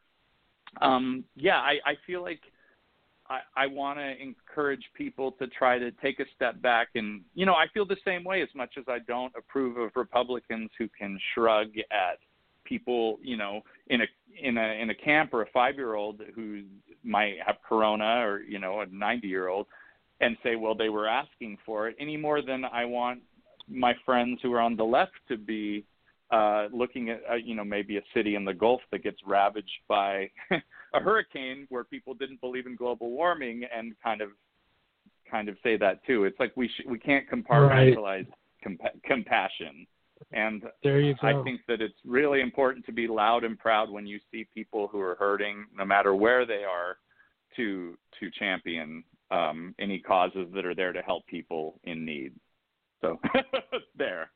um 0.81 1.23
yeah 1.35 1.57
i 1.57 1.77
i 1.85 1.93
feel 2.07 2.21
like 2.21 2.39
I, 3.29 3.39
I 3.55 3.67
want 3.67 3.99
to 3.99 4.21
encourage 4.21 4.83
people 4.95 5.31
to 5.33 5.47
try 5.47 5.79
to 5.79 5.91
take 5.91 6.19
a 6.19 6.25
step 6.35 6.61
back 6.61 6.89
and 6.95 7.21
you 7.33 7.45
know 7.45 7.53
I 7.53 7.65
feel 7.73 7.85
the 7.85 7.97
same 8.05 8.23
way 8.23 8.41
as 8.41 8.49
much 8.55 8.71
as 8.77 8.85
I 8.87 8.99
don't 8.99 9.33
approve 9.37 9.77
of 9.77 9.91
Republicans 9.95 10.69
who 10.77 10.87
can 10.89 11.19
shrug 11.33 11.69
at 11.91 12.19
people 12.65 13.19
you 13.21 13.37
know 13.37 13.61
in 13.87 14.01
a 14.01 14.05
in 14.41 14.57
a 14.57 14.81
in 14.81 14.89
a 14.89 14.95
camp 14.95 15.33
or 15.33 15.41
a 15.41 15.49
five 15.51 15.75
year 15.75 15.95
old 15.95 16.21
who 16.35 16.63
might 17.03 17.35
have 17.45 17.57
corona 17.67 18.25
or 18.25 18.41
you 18.41 18.59
know 18.59 18.81
a 18.81 18.85
90 18.87 19.27
year 19.27 19.47
old 19.47 19.67
and 20.21 20.37
say 20.43 20.55
well 20.55 20.75
they 20.75 20.89
were 20.89 21.07
asking 21.07 21.57
for 21.65 21.87
it 21.87 21.95
any 21.99 22.17
more 22.17 22.41
than 22.41 22.65
I 22.65 22.85
want 22.85 23.21
my 23.67 23.93
friends 24.05 24.39
who 24.41 24.53
are 24.53 24.61
on 24.61 24.75
the 24.75 24.83
left 24.83 25.13
to 25.29 25.37
be 25.37 25.85
uh, 26.31 26.67
looking 26.73 27.09
at 27.09 27.21
uh, 27.31 27.35
you 27.35 27.55
know 27.55 27.63
maybe 27.63 27.97
a 27.97 28.01
city 28.13 28.35
in 28.35 28.43
the 28.43 28.53
Gulf 28.53 28.81
that 28.91 29.03
gets 29.03 29.17
ravaged 29.25 29.81
by 29.87 30.29
a 30.93 30.99
hurricane 30.99 31.65
where 31.69 31.83
people 31.83 32.13
didn't 32.13 32.41
believe 32.41 32.67
in 32.67 32.75
global 32.75 33.09
warming 33.11 33.63
and 33.75 33.93
kind 34.03 34.21
of 34.21 34.29
kind 35.29 35.49
of 35.49 35.57
say 35.63 35.77
that 35.77 36.05
too. 36.05 36.25
It's 36.25 36.39
like 36.39 36.53
we 36.55 36.67
sh- 36.67 36.87
we 36.87 36.99
can't 36.99 37.29
compartmentalize 37.29 38.27
right. 38.27 38.27
compa- 38.65 39.03
compassion. 39.03 39.87
And 40.31 40.63
there 40.83 41.01
you 41.01 41.15
go. 41.21 41.27
I 41.27 41.43
think 41.43 41.61
that 41.67 41.81
it's 41.81 41.93
really 42.05 42.41
important 42.41 42.85
to 42.85 42.91
be 42.91 43.07
loud 43.07 43.43
and 43.43 43.57
proud 43.57 43.89
when 43.89 44.07
you 44.07 44.19
see 44.31 44.47
people 44.53 44.87
who 44.87 44.99
are 44.99 45.15
hurting, 45.15 45.65
no 45.75 45.85
matter 45.85 46.15
where 46.15 46.45
they 46.45 46.63
are, 46.63 46.97
to 47.55 47.97
to 48.19 48.31
champion 48.31 49.03
um, 49.31 49.75
any 49.79 49.99
causes 49.99 50.47
that 50.53 50.65
are 50.65 50.75
there 50.75 50.93
to 50.93 51.01
help 51.01 51.25
people 51.27 51.79
in 51.83 52.05
need. 52.05 52.33
So 53.01 53.19
there. 53.97 54.31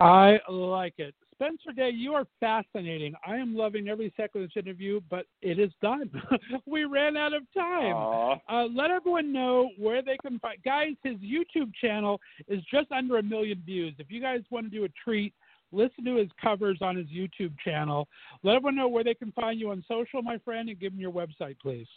I 0.00 0.38
like 0.48 0.94
it. 0.98 1.14
Spencer 1.36 1.72
Day, 1.76 1.90
you 1.90 2.14
are 2.14 2.24
fascinating. 2.40 3.14
I 3.26 3.36
am 3.36 3.54
loving 3.54 3.88
every 3.88 4.12
second 4.16 4.42
of 4.42 4.48
this 4.48 4.62
interview, 4.62 5.02
but 5.10 5.26
it 5.42 5.58
is 5.58 5.70
done. 5.82 6.10
we 6.66 6.86
ran 6.86 7.16
out 7.16 7.34
of 7.34 7.42
time. 7.52 8.40
Uh, 8.48 8.64
let 8.74 8.90
everyone 8.90 9.34
know 9.34 9.68
where 9.78 10.00
they 10.00 10.16
can 10.22 10.38
find. 10.38 10.56
Guys, 10.64 10.94
his 11.02 11.16
YouTube 11.16 11.74
channel 11.78 12.20
is 12.48 12.62
just 12.72 12.90
under 12.90 13.18
a 13.18 13.22
million 13.22 13.62
views. 13.66 13.94
If 13.98 14.10
you 14.10 14.22
guys 14.22 14.40
want 14.50 14.70
to 14.70 14.70
do 14.70 14.84
a 14.84 14.88
treat, 15.04 15.34
listen 15.72 16.04
to 16.06 16.16
his 16.16 16.28
covers 16.40 16.78
on 16.80 16.96
his 16.96 17.06
YouTube 17.08 17.54
channel. 17.62 18.08
Let 18.42 18.56
everyone 18.56 18.76
know 18.76 18.88
where 18.88 19.04
they 19.04 19.14
can 19.14 19.30
find 19.32 19.60
you 19.60 19.72
on 19.72 19.84
social, 19.86 20.22
my 20.22 20.38
friend, 20.38 20.70
and 20.70 20.80
give 20.80 20.92
them 20.92 21.00
your 21.00 21.12
website, 21.12 21.56
please. 21.60 21.88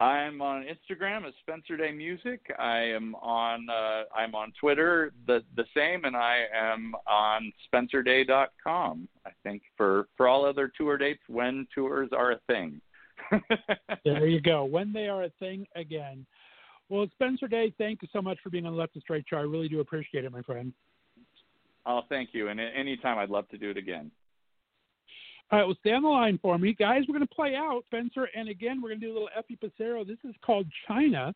I'm 0.00 0.40
on 0.40 0.64
Instagram 0.64 1.26
as 1.26 1.34
Spencer 1.42 1.76
Day 1.76 1.92
Music. 1.92 2.40
I 2.58 2.78
am 2.78 3.14
on 3.16 3.68
uh, 3.68 4.04
I'm 4.16 4.34
on 4.34 4.52
Twitter 4.58 5.12
the 5.26 5.42
the 5.56 5.66
same, 5.76 6.06
and 6.06 6.16
I 6.16 6.44
am 6.54 6.94
on 7.06 7.52
SpencerDay.com. 7.70 9.08
I 9.26 9.30
think 9.42 9.62
for 9.76 10.08
for 10.16 10.26
all 10.26 10.46
other 10.46 10.72
tour 10.74 10.96
dates 10.96 11.20
when 11.28 11.66
tours 11.74 12.08
are 12.16 12.32
a 12.32 12.40
thing. 12.46 12.80
there 14.04 14.26
you 14.26 14.40
go. 14.40 14.64
When 14.64 14.90
they 14.92 15.08
are 15.08 15.24
a 15.24 15.30
thing 15.38 15.66
again. 15.76 16.26
Well, 16.88 17.06
Spencer 17.12 17.46
Day, 17.46 17.72
thank 17.78 18.02
you 18.02 18.08
so 18.12 18.20
much 18.20 18.38
for 18.42 18.50
being 18.50 18.66
on 18.66 18.72
the 18.72 18.78
Left 18.78 18.96
of 18.96 19.02
Straight 19.02 19.24
Show. 19.28 19.36
I 19.36 19.42
really 19.42 19.68
do 19.68 19.78
appreciate 19.80 20.24
it, 20.24 20.32
my 20.32 20.42
friend. 20.42 20.72
Oh, 21.86 22.00
thank 22.08 22.30
you. 22.32 22.48
And 22.48 22.58
anytime 22.58 23.18
I'd 23.18 23.30
love 23.30 23.48
to 23.50 23.58
do 23.58 23.70
it 23.70 23.76
again. 23.76 24.10
All 25.52 25.58
right, 25.58 25.64
well, 25.64 25.76
stay 25.80 25.92
on 25.92 26.02
the 26.02 26.08
line 26.08 26.38
for 26.40 26.58
me. 26.58 26.72
Guys, 26.72 27.02
we're 27.08 27.16
going 27.16 27.26
to 27.26 27.34
play 27.34 27.56
out, 27.56 27.82
Spencer, 27.86 28.28
and 28.36 28.48
again, 28.48 28.80
we're 28.80 28.90
going 28.90 29.00
to 29.00 29.06
do 29.06 29.12
a 29.12 29.14
little 29.14 29.28
Effie 29.36 29.58
Passero. 29.60 30.06
This 30.06 30.18
is 30.22 30.32
called 30.46 30.66
China. 30.86 31.34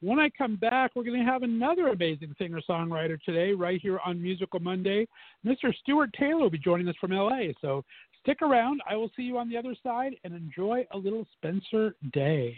When 0.00 0.18
I 0.18 0.30
come 0.30 0.56
back, 0.56 0.92
we're 0.94 1.04
going 1.04 1.18
to 1.18 1.30
have 1.30 1.42
another 1.42 1.88
amazing 1.88 2.34
singer 2.38 2.60
songwriter 2.66 3.20
today, 3.20 3.52
right 3.52 3.78
here 3.78 4.00
on 4.02 4.22
Musical 4.22 4.60
Monday. 4.60 5.06
Mr. 5.44 5.74
Stuart 5.82 6.10
Taylor 6.18 6.40
will 6.40 6.50
be 6.50 6.56
joining 6.56 6.88
us 6.88 6.94
from 6.98 7.10
LA. 7.10 7.52
So 7.60 7.84
stick 8.22 8.40
around. 8.40 8.80
I 8.88 8.96
will 8.96 9.10
see 9.14 9.24
you 9.24 9.36
on 9.36 9.50
the 9.50 9.58
other 9.58 9.74
side 9.82 10.14
and 10.24 10.34
enjoy 10.34 10.86
a 10.92 10.96
little 10.96 11.26
Spencer 11.36 11.94
Day. 12.14 12.56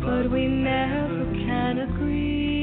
But 0.00 0.30
we 0.30 0.46
never 0.46 1.24
can 1.46 1.78
agree 1.78 2.55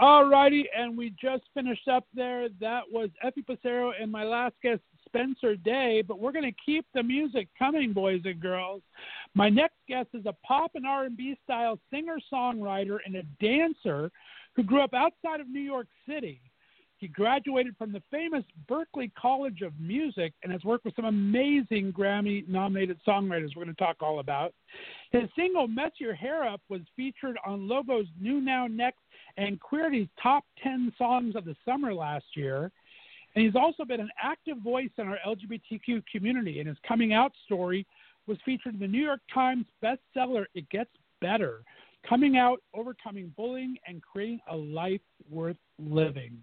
All 0.00 0.24
righty, 0.24 0.68
and 0.76 0.96
we 0.96 1.14
just 1.20 1.44
finished 1.54 1.86
up 1.86 2.04
there. 2.14 2.48
That 2.60 2.82
was 2.90 3.10
Effie 3.22 3.42
Passero 3.42 3.92
and 4.00 4.10
my 4.10 4.24
last 4.24 4.54
guest, 4.62 4.80
Spencer 5.06 5.54
Day. 5.54 6.02
But 6.06 6.18
we're 6.18 6.32
going 6.32 6.50
to 6.50 6.56
keep 6.64 6.84
the 6.94 7.02
music 7.02 7.48
coming, 7.56 7.92
boys 7.92 8.22
and 8.24 8.40
girls. 8.40 8.82
My 9.34 9.48
next 9.48 9.76
guest 9.88 10.08
is 10.12 10.26
a 10.26 10.34
pop 10.44 10.72
and 10.74 10.84
R&B 10.84 11.36
style 11.44 11.78
singer-songwriter 11.92 12.98
and 13.06 13.16
a 13.16 13.22
dancer 13.40 14.10
who 14.56 14.64
grew 14.64 14.82
up 14.82 14.94
outside 14.94 15.40
of 15.40 15.48
New 15.48 15.60
York 15.60 15.86
City. 16.08 16.40
He 16.98 17.08
graduated 17.08 17.76
from 17.76 17.92
the 17.92 18.02
famous 18.10 18.44
Berklee 18.68 19.12
College 19.14 19.62
of 19.62 19.78
Music 19.78 20.32
and 20.42 20.50
has 20.50 20.64
worked 20.64 20.84
with 20.84 20.96
some 20.96 21.04
amazing 21.04 21.92
Grammy 21.92 22.48
nominated 22.48 22.98
songwriters 23.06 23.50
we're 23.54 23.64
going 23.64 23.74
to 23.74 23.82
talk 23.82 23.96
all 24.00 24.20
about. 24.20 24.54
His 25.10 25.24
single 25.36 25.68
Mess 25.68 25.90
Your 25.98 26.14
Hair 26.14 26.44
Up 26.44 26.62
was 26.68 26.80
featured 26.96 27.36
on 27.44 27.68
Logo's 27.68 28.06
New 28.18 28.40
Now 28.40 28.66
Next 28.66 29.00
and 29.36 29.60
Queerty's 29.60 30.08
top 30.22 30.44
10 30.62 30.92
songs 30.96 31.36
of 31.36 31.44
the 31.44 31.56
summer 31.64 31.92
last 31.94 32.24
year. 32.34 32.70
And 33.34 33.44
he's 33.44 33.56
also 33.56 33.84
been 33.84 34.00
an 34.00 34.10
active 34.22 34.58
voice 34.58 34.90
in 34.96 35.08
our 35.08 35.18
LGBTQ 35.26 36.04
community, 36.10 36.60
and 36.60 36.68
his 36.68 36.78
coming 36.86 37.12
out 37.12 37.32
story 37.44 37.86
was 38.26 38.38
featured 38.44 38.74
in 38.74 38.80
the 38.80 38.86
New 38.86 39.02
York 39.02 39.20
Times 39.32 39.66
bestseller 39.82 40.44
It 40.54 40.68
Gets 40.70 40.90
Better 41.20 41.62
Coming 42.08 42.36
Out, 42.36 42.60
Overcoming 42.74 43.32
Bullying, 43.36 43.76
and 43.86 44.02
Creating 44.02 44.40
a 44.50 44.56
Life 44.56 45.00
Worth 45.28 45.56
Living. 45.78 46.38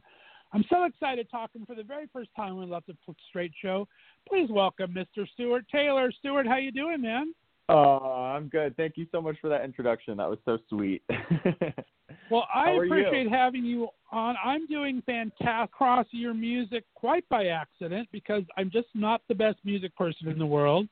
I'm 0.53 0.65
so 0.69 0.83
excited 0.83 1.27
talking 1.31 1.65
for 1.65 1.75
the 1.75 1.83
very 1.83 2.09
first 2.11 2.29
time 2.35 2.57
on 2.57 2.69
Left 2.69 2.89
of 2.89 2.97
Straight 3.29 3.53
Show. 3.61 3.87
Please 4.27 4.49
welcome 4.49 4.93
Mr. 4.93 5.25
Stuart 5.33 5.65
Taylor. 5.71 6.11
Stuart, 6.11 6.45
how 6.45 6.57
you 6.57 6.71
doing, 6.71 7.01
man? 7.01 7.33
Oh, 7.69 8.33
I'm 8.35 8.49
good. 8.49 8.75
Thank 8.75 8.97
you 8.97 9.07
so 9.13 9.21
much 9.21 9.37
for 9.39 9.47
that 9.47 9.63
introduction. 9.63 10.17
That 10.17 10.29
was 10.29 10.39
so 10.43 10.57
sweet. 10.67 11.03
Well, 12.31 12.47
I 12.53 12.71
appreciate 12.71 13.23
you? 13.23 13.29
having 13.29 13.65
you 13.65 13.89
on. 14.11 14.35
I'm 14.43 14.65
doing 14.67 15.03
fantastic 15.05 15.41
across 15.65 16.07
your 16.11 16.33
music 16.33 16.85
quite 16.95 17.27
by 17.29 17.47
accident 17.47 18.07
because 18.11 18.43
I'm 18.57 18.71
just 18.71 18.87
not 18.93 19.21
the 19.27 19.35
best 19.35 19.57
music 19.63 19.95
person 19.95 20.27
in 20.29 20.39
the 20.39 20.45
world. 20.45 20.87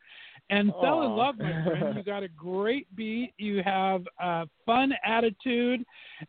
and 0.49 0.71
fell 0.81 1.03
in 1.03 1.11
love, 1.11 1.37
my 1.37 1.63
friend. 1.63 1.95
You 1.97 2.03
got 2.03 2.23
a 2.23 2.27
great 2.27 2.93
beat. 2.95 3.33
You 3.37 3.61
have 3.63 4.03
a 4.19 4.47
fun 4.65 4.93
attitude, 5.05 5.85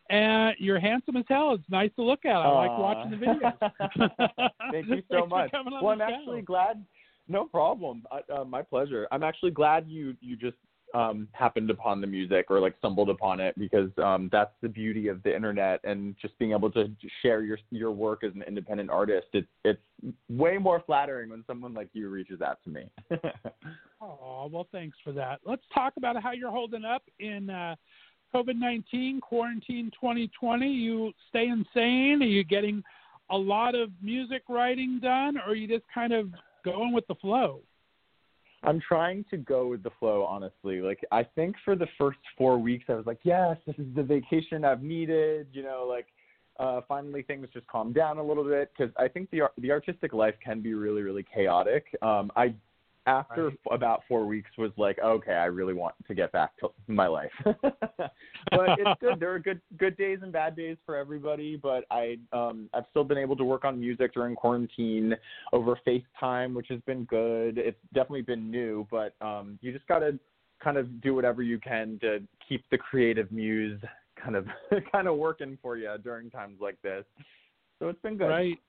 and 0.09 0.55
you're 0.59 0.79
handsome 0.79 1.17
as 1.17 1.25
hell. 1.27 1.53
It's 1.55 1.69
nice 1.69 1.91
to 1.95 2.03
look 2.03 2.25
at. 2.25 2.35
I 2.35 2.49
like 2.49 2.77
watching 2.77 3.11
the 3.11 3.17
videos. 3.17 4.49
Thank 4.71 4.87
you 4.87 5.03
so 5.11 5.25
much. 5.25 5.51
Well, 5.81 5.89
I'm 5.89 6.01
actually 6.01 6.41
glad. 6.41 6.85
No 7.27 7.45
problem. 7.45 8.03
Uh, 8.11 8.43
my 8.43 8.61
pleasure. 8.61 9.07
I'm 9.11 9.23
actually 9.23 9.51
glad 9.51 9.87
you 9.87 10.15
you 10.21 10.35
just 10.35 10.57
um, 10.93 11.27
happened 11.31 11.69
upon 11.69 12.01
the 12.01 12.07
music 12.07 12.47
or 12.49 12.59
like 12.59 12.75
stumbled 12.79 13.09
upon 13.09 13.39
it 13.39 13.57
because 13.57 13.89
um, 14.03 14.29
that's 14.31 14.53
the 14.61 14.69
beauty 14.69 15.07
of 15.07 15.21
the 15.23 15.35
internet 15.35 15.79
and 15.83 16.15
just 16.21 16.37
being 16.39 16.51
able 16.51 16.71
to 16.71 16.89
share 17.21 17.41
your 17.41 17.57
your 17.71 17.91
work 17.91 18.23
as 18.23 18.33
an 18.35 18.43
independent 18.47 18.89
artist. 18.89 19.27
It's 19.33 19.47
it's 19.63 19.81
way 20.29 20.57
more 20.57 20.81
flattering 20.85 21.29
when 21.29 21.43
someone 21.47 21.73
like 21.73 21.89
you 21.93 22.09
reaches 22.09 22.41
out 22.41 22.59
to 22.63 22.69
me. 22.69 22.89
Oh, 24.03 24.49
well, 24.51 24.67
thanks 24.71 24.97
for 25.03 25.11
that. 25.13 25.41
Let's 25.45 25.61
talk 25.73 25.93
about 25.95 26.21
how 26.21 26.31
you're 26.31 26.49
holding 26.49 26.83
up 26.83 27.03
in 27.19 27.51
uh, 27.51 27.75
COVID 28.33 28.55
19, 28.55 29.21
quarantine 29.21 29.91
2020. 29.93 30.67
You 30.67 31.11
staying 31.29 31.63
sane? 31.73 32.23
Are 32.23 32.25
you 32.25 32.43
getting 32.43 32.83
a 33.29 33.37
lot 33.37 33.75
of 33.75 33.91
music 34.01 34.41
writing 34.49 34.99
done, 35.01 35.37
or 35.37 35.51
are 35.51 35.55
you 35.55 35.67
just 35.67 35.85
kind 35.93 36.13
of 36.13 36.29
going 36.65 36.93
with 36.93 37.05
the 37.07 37.15
flow? 37.15 37.61
I'm 38.63 38.79
trying 38.79 39.25
to 39.31 39.37
go 39.37 39.67
with 39.67 39.83
the 39.83 39.89
flow, 39.99 40.23
honestly. 40.23 40.81
Like 40.81 40.99
I 41.11 41.23
think 41.23 41.55
for 41.65 41.75
the 41.75 41.87
first 41.97 42.19
four 42.37 42.57
weeks, 42.57 42.85
I 42.89 42.93
was 42.93 43.05
like, 43.05 43.19
yes, 43.23 43.57
this 43.65 43.75
is 43.77 43.87
the 43.95 44.03
vacation 44.03 44.63
I've 44.63 44.83
needed. 44.83 45.47
You 45.51 45.63
know, 45.63 45.85
like 45.89 46.07
uh, 46.59 46.81
finally 46.87 47.23
things 47.23 47.47
just 47.53 47.67
calmed 47.67 47.95
down 47.95 48.17
a 48.17 48.23
little 48.23 48.43
bit 48.43 48.71
because 48.77 48.93
I 48.97 49.07
think 49.07 49.29
the 49.31 49.41
the 49.57 49.71
artistic 49.71 50.13
life 50.13 50.35
can 50.43 50.61
be 50.61 50.73
really 50.73 51.01
really 51.01 51.25
chaotic. 51.33 51.85
Um, 52.01 52.31
I 52.35 52.53
after 53.07 53.45
Right. 53.45 53.57
about 53.71 54.03
four 54.07 54.25
weeks 54.25 54.49
was 54.57 54.71
like, 54.77 54.99
okay, 54.99 55.33
I 55.33 55.45
really 55.45 55.73
want 55.73 55.95
to 56.07 56.13
get 56.13 56.31
back 56.31 56.55
to 56.57 56.69
my 56.87 57.07
life. 57.07 57.31
but 57.43 57.59
it's 58.51 58.99
good. 58.99 59.19
There 59.19 59.33
are 59.33 59.39
good 59.39 59.61
good 59.77 59.97
days 59.97 60.19
and 60.21 60.31
bad 60.31 60.55
days 60.55 60.77
for 60.85 60.95
everybody. 60.95 61.55
But 61.55 61.85
I 61.89 62.17
um, 62.33 62.69
I've 62.73 62.85
still 62.91 63.03
been 63.03 63.17
able 63.17 63.35
to 63.37 63.43
work 63.43 63.65
on 63.65 63.79
music 63.79 64.13
during 64.13 64.35
quarantine 64.35 65.15
over 65.53 65.77
FaceTime, 65.87 66.53
which 66.53 66.67
has 66.69 66.79
been 66.81 67.05
good. 67.05 67.57
It's 67.57 67.79
definitely 67.93 68.21
been 68.21 68.51
new, 68.51 68.87
but 68.91 69.15
um, 69.21 69.57
you 69.61 69.71
just 69.71 69.87
got 69.87 69.99
to 69.99 70.19
kind 70.63 70.77
of 70.77 71.01
do 71.01 71.15
whatever 71.15 71.41
you 71.41 71.59
can 71.59 71.97
to 72.01 72.19
keep 72.47 72.63
the 72.69 72.77
creative 72.77 73.31
muse 73.31 73.81
kind 74.21 74.35
of 74.35 74.45
kind 74.91 75.07
of 75.07 75.17
working 75.17 75.57
for 75.61 75.77
you 75.77 75.93
during 76.03 76.29
times 76.29 76.57
like 76.61 76.79
this. 76.81 77.03
So 77.79 77.89
it's 77.89 78.01
been 78.01 78.17
good. 78.17 78.27
Right. 78.27 78.59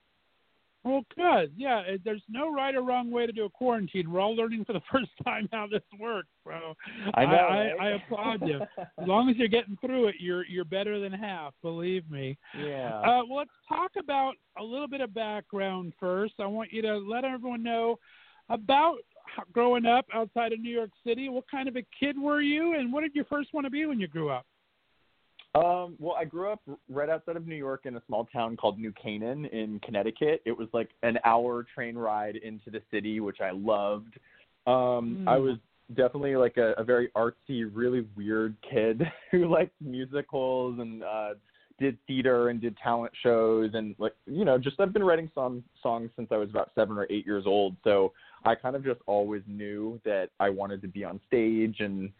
Well, 0.84 1.02
good. 1.16 1.52
Yeah, 1.56 1.82
there's 2.04 2.22
no 2.28 2.52
right 2.52 2.74
or 2.74 2.82
wrong 2.82 3.10
way 3.10 3.26
to 3.26 3.32
do 3.32 3.44
a 3.44 3.50
quarantine. 3.50 4.10
We're 4.10 4.20
all 4.20 4.34
learning 4.34 4.64
for 4.64 4.72
the 4.72 4.80
first 4.92 5.10
time 5.24 5.48
how 5.52 5.66
this 5.70 5.82
works. 5.98 6.28
So 6.44 6.74
I 7.14 7.24
know. 7.24 7.32
I, 7.32 7.56
right? 7.56 7.80
I 7.80 7.88
applaud 7.90 8.46
you. 8.46 8.60
As 8.78 9.06
long 9.06 9.30
as 9.30 9.36
you're 9.36 9.48
getting 9.48 9.76
through 9.80 10.08
it, 10.08 10.16
you're 10.18 10.44
you're 10.46 10.64
better 10.64 10.98
than 10.98 11.12
half. 11.12 11.54
Believe 11.62 12.10
me. 12.10 12.36
yeah. 12.58 12.98
Uh, 12.98 13.22
well, 13.28 13.38
let's 13.38 13.50
talk 13.68 13.92
about 13.98 14.34
a 14.58 14.62
little 14.62 14.88
bit 14.88 15.00
of 15.00 15.14
background 15.14 15.92
first. 16.00 16.34
I 16.40 16.46
want 16.46 16.72
you 16.72 16.82
to 16.82 16.96
let 16.98 17.24
everyone 17.24 17.62
know 17.62 17.98
about 18.48 18.96
growing 19.52 19.86
up 19.86 20.06
outside 20.12 20.52
of 20.52 20.60
New 20.60 20.74
York 20.74 20.90
City. 21.06 21.28
What 21.28 21.44
kind 21.50 21.68
of 21.68 21.76
a 21.76 21.84
kid 21.98 22.18
were 22.18 22.40
you, 22.40 22.74
and 22.74 22.92
what 22.92 23.02
did 23.02 23.14
you 23.14 23.24
first 23.28 23.54
want 23.54 23.66
to 23.66 23.70
be 23.70 23.86
when 23.86 24.00
you 24.00 24.08
grew 24.08 24.30
up? 24.30 24.46
Um, 25.54 25.96
well, 25.98 26.16
I 26.18 26.24
grew 26.24 26.50
up 26.50 26.62
right 26.88 27.10
outside 27.10 27.36
of 27.36 27.46
New 27.46 27.56
York 27.56 27.82
in 27.84 27.96
a 27.96 28.02
small 28.06 28.24
town 28.32 28.56
called 28.56 28.78
New 28.78 28.92
Canaan 28.92 29.44
in 29.46 29.80
Connecticut. 29.80 30.40
It 30.46 30.56
was 30.56 30.68
like 30.72 30.88
an 31.02 31.18
hour 31.24 31.66
train 31.74 31.96
ride 31.96 32.36
into 32.36 32.70
the 32.70 32.80
city, 32.90 33.20
which 33.20 33.40
I 33.40 33.50
loved. 33.50 34.18
Um, 34.66 35.18
I 35.26 35.36
Mm. 35.36 35.42
was 35.42 35.58
definitely 35.94 36.36
like 36.36 36.56
a, 36.56 36.72
a 36.78 36.84
very 36.84 37.08
artsy, 37.10 37.68
really 37.70 38.06
weird 38.16 38.56
kid 38.62 39.02
who 39.30 39.46
liked 39.46 39.74
musicals 39.80 40.78
and 40.78 41.02
uh, 41.02 41.34
did 41.78 41.98
theater 42.06 42.48
and 42.48 42.60
did 42.60 42.76
talent 42.78 43.12
shows 43.22 43.72
and 43.74 43.94
like 43.98 44.14
you 44.26 44.44
know 44.44 44.56
just 44.56 44.78
I've 44.78 44.92
been 44.92 45.04
writing 45.04 45.30
song 45.34 45.64
songs 45.82 46.10
since 46.16 46.28
I 46.30 46.36
was 46.36 46.48
about 46.48 46.70
seven 46.74 46.96
or 46.96 47.06
eight 47.10 47.26
years 47.26 47.44
old. 47.46 47.76
So 47.84 48.12
I 48.44 48.54
kind 48.54 48.76
of 48.76 48.84
just 48.84 49.00
always 49.06 49.42
knew 49.46 50.00
that 50.04 50.30
I 50.40 50.48
wanted 50.48 50.80
to 50.82 50.88
be 50.88 51.04
on 51.04 51.20
stage 51.26 51.80
and 51.80 52.10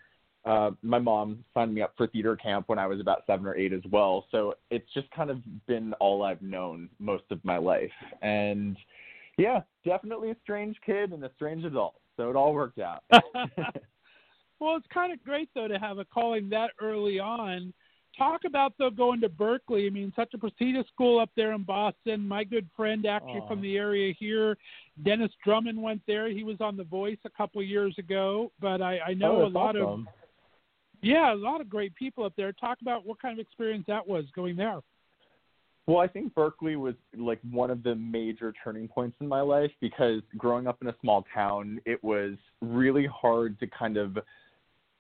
uh, 0.45 0.71
my 0.83 0.99
mom 0.99 1.45
signed 1.55 1.73
me 1.75 1.83
up 1.83 1.95
for 1.97 2.07
theater 2.09 2.37
camp 2.37 2.69
when 2.69 2.79
I 2.79 2.87
was 2.87 3.01
about 3.01 3.23
seven 3.27 3.47
or 3.47 3.57
eight 3.57 3.73
as 3.73 3.83
well. 3.91 4.27
So 4.31 4.55
it's 4.71 4.93
just 4.93 5.11
kind 5.13 5.31
of 5.31 5.39
been 5.67 5.93
all 6.01 6.23
I've 6.25 6.43
known 6.43 6.89
most 6.99 7.25
of 7.31 7.45
my 7.45 7.59
life. 7.59 7.91
And 8.23 8.77
yeah, 9.39 9.61
definitely 9.85 10.31
a 10.31 10.37
strange 10.43 10.77
kid 10.85 11.13
and 11.13 11.23
a 11.25 11.31
strange 11.37 11.65
adult. 11.65 11.95
So 12.17 12.29
it 12.29 12.37
all 12.37 12.55
worked 12.55 12.81
out. 12.81 13.05
well, 14.61 14.77
it's 14.77 14.87
kind 14.93 15.13
of 15.13 15.23
great 15.25 15.49
though 15.55 15.69
to 15.69 15.79
have 15.79 15.99
a 15.99 16.05
calling 16.05 16.49
that 16.51 16.71
early 16.81 17.21
on. 17.21 17.73
Talk 18.19 18.43
about 18.45 18.75
though 18.79 18.91
going 18.91 19.21
to 19.23 19.29
Berklee. 19.31 19.87
I 19.87 19.91
mean, 19.91 20.13
such 20.15 20.35
a 20.35 20.39
prestigious 20.39 20.87
school 20.93 21.19
up 21.19 21.31
there 21.35 21.53
in 21.53 21.63
Boston. 21.63 22.29
My 22.29 22.45
good 22.45 22.69
friend, 22.77 23.07
actually 23.07 23.41
Aw. 23.41 23.49
from 23.49 23.63
the 23.63 23.79
area 23.79 24.13
here, 24.19 24.59
Dennis 25.03 25.31
Drummond 25.43 25.81
went 25.81 26.03
there. 26.07 26.29
He 26.29 26.45
was 26.45 26.57
on 26.61 26.77
The 26.77 26.85
Voice 26.85 27.17
a 27.25 27.31
couple 27.31 27.63
years 27.63 27.95
ago. 27.97 28.53
But 28.61 28.83
I, 28.83 28.99
I 28.99 29.15
know 29.15 29.43
Oh, 29.43 29.47
a 29.47 29.49
lot 29.49 29.77
of. 29.77 30.01
Yeah, 31.03 31.33
a 31.33 31.37
lot 31.37 31.61
of 31.61 31.69
great 31.69 31.95
people 31.95 32.25
up 32.25 32.33
there. 32.37 32.53
Talk 32.53 32.79
about 32.81 33.05
what 33.05 33.21
kind 33.21 33.39
of 33.39 33.45
experience 33.45 33.85
that 33.89 34.07
was 34.07 34.25
going 34.35 34.57
there. 34.57 34.81
Well, 35.87 35.99
I 35.99 36.07
think 36.07 36.33
Berklee 36.33 36.77
was 36.77 36.95
like 37.17 37.41
one 37.51 37.71
of 37.71 37.83
the 37.83 37.97
major 37.97 38.55
turning 38.63 38.87
points 38.87 39.17
in 39.21 39.27
my 39.27 39.41
life 39.41 39.73
because 39.81 40.23
growing 40.39 40.69
up 40.69 40.81
in 40.81 40.89
a 40.89 40.95
small 41.01 41.27
town, 41.35 41.81
it 41.85 42.03
was 42.05 42.35
really 42.61 43.07
hard 43.07 43.59
to 43.59 43.67
kind 43.67 43.97
of 43.97 44.19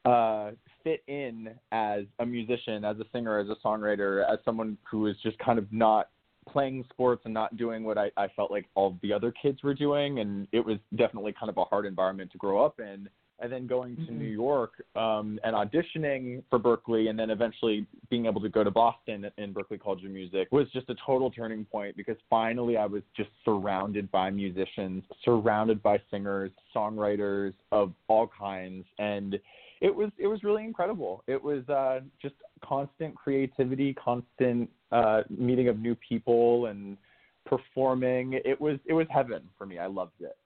uh, 0.04 0.50
fit 0.82 1.04
in 1.06 1.50
as 1.70 2.02
a 2.18 2.26
musician, 2.26 2.84
as 2.84 2.96
a 2.98 3.04
singer, 3.12 3.38
as 3.38 3.48
a 3.48 3.56
songwriter, 3.64 4.28
as 4.28 4.40
someone 4.44 4.76
who 4.90 5.00
was 5.00 5.14
just 5.22 5.38
kind 5.38 5.60
of 5.60 5.72
not 5.72 6.08
playing 6.48 6.84
sports 6.90 7.22
and 7.26 7.32
not 7.32 7.56
doing 7.56 7.84
what 7.84 7.96
I, 7.96 8.10
I 8.16 8.26
felt 8.34 8.50
like 8.50 8.66
all 8.74 8.98
the 9.02 9.12
other 9.12 9.32
kids 9.40 9.62
were 9.62 9.74
doing. 9.74 10.18
And 10.18 10.48
it 10.50 10.66
was 10.66 10.78
definitely 10.96 11.32
kind 11.38 11.48
of 11.48 11.58
a 11.58 11.64
hard 11.64 11.86
environment 11.86 12.32
to 12.32 12.38
grow 12.38 12.64
up 12.64 12.80
in. 12.80 13.08
And 13.42 13.52
then 13.52 13.66
going 13.66 13.96
to 13.96 14.12
Mhm. 14.12 14.18
New 14.18 14.24
York 14.24 14.84
um, 14.94 15.40
and 15.42 15.56
auditioning 15.56 16.44
for 16.48 16.60
Berklee, 16.60 17.10
and 17.10 17.18
then 17.18 17.28
eventually 17.28 17.84
being 18.08 18.26
able 18.26 18.40
to 18.40 18.48
go 18.48 18.62
to 18.62 18.70
Boston 18.70 19.28
in 19.36 19.52
Berklee 19.52 19.80
College 19.80 20.04
of 20.04 20.12
Music 20.12 20.46
was 20.52 20.70
just 20.70 20.88
a 20.90 20.94
total 21.04 21.28
turning 21.28 21.64
point 21.64 21.96
because 21.96 22.16
finally 22.30 22.76
I 22.76 22.86
was 22.86 23.02
just 23.16 23.30
surrounded 23.44 24.10
by 24.12 24.30
musicians, 24.30 25.02
surrounded 25.24 25.82
by 25.82 26.00
singers, 26.08 26.52
songwriters 26.74 27.52
of 27.72 27.92
all 28.06 28.28
kinds, 28.28 28.86
and 28.98 29.40
it 29.80 29.92
was 29.92 30.10
it 30.18 30.28
was 30.28 30.44
really 30.44 30.64
incredible. 30.64 31.24
It 31.26 31.42
was 31.42 31.68
uh, 31.68 32.00
just 32.20 32.36
constant 32.62 33.16
creativity, 33.16 33.92
constant 33.94 34.70
uh, 34.92 35.22
meeting 35.28 35.66
of 35.66 35.80
new 35.80 35.96
people, 35.96 36.66
and 36.66 36.96
performing. 37.44 38.34
It 38.44 38.60
was 38.60 38.78
it 38.86 38.92
was 38.92 39.08
heaven 39.10 39.42
for 39.58 39.66
me. 39.66 39.80
I 39.80 39.86
loved 39.86 40.20
it. 40.20 40.36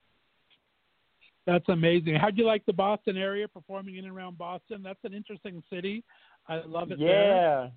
That's 1.47 1.67
amazing. 1.69 2.15
How'd 2.15 2.37
you 2.37 2.45
like 2.45 2.65
the 2.65 2.73
Boston 2.73 3.17
area 3.17 3.47
performing 3.47 3.95
in 3.95 4.05
and 4.05 4.15
around 4.15 4.37
Boston? 4.37 4.83
That's 4.83 4.99
an 5.05 5.13
interesting 5.13 5.63
city. 5.71 6.03
I 6.47 6.61
love 6.65 6.91
it 6.91 6.99
there. 6.99 7.07
yeah. 7.07 7.33
there. 7.33 7.71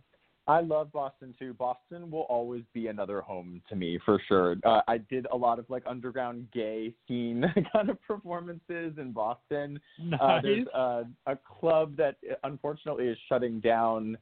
I 0.47 0.61
love 0.61 0.91
Boston 0.91 1.33
too. 1.39 1.55
Boston 1.55 2.11
will 2.11 2.23
always 2.23 2.65
be 2.75 2.89
another 2.89 3.21
home 3.21 3.63
to 3.69 3.77
me 3.77 4.01
for 4.05 4.21
sure. 4.27 4.57
Uh, 4.65 4.81
I 4.89 4.99
did 4.99 5.29
a 5.33 5.37
lot 5.37 5.61
of 5.61 5.71
like 5.71 5.85
underground 5.87 6.49
gay 6.53 6.93
scene 7.07 7.45
kind 7.73 7.89
of 7.89 8.03
performances 8.03 8.95
in 8.99 9.13
Boston. 9.13 9.79
Nice. 10.03 10.21
Uh, 10.21 10.41
there's 10.43 10.67
uh, 10.75 11.05
a 11.27 11.39
club 11.61 11.97
that 11.97 12.17
unfortunately 12.43 13.07
is 13.07 13.19
shutting 13.29 13.61
down 13.61 14.19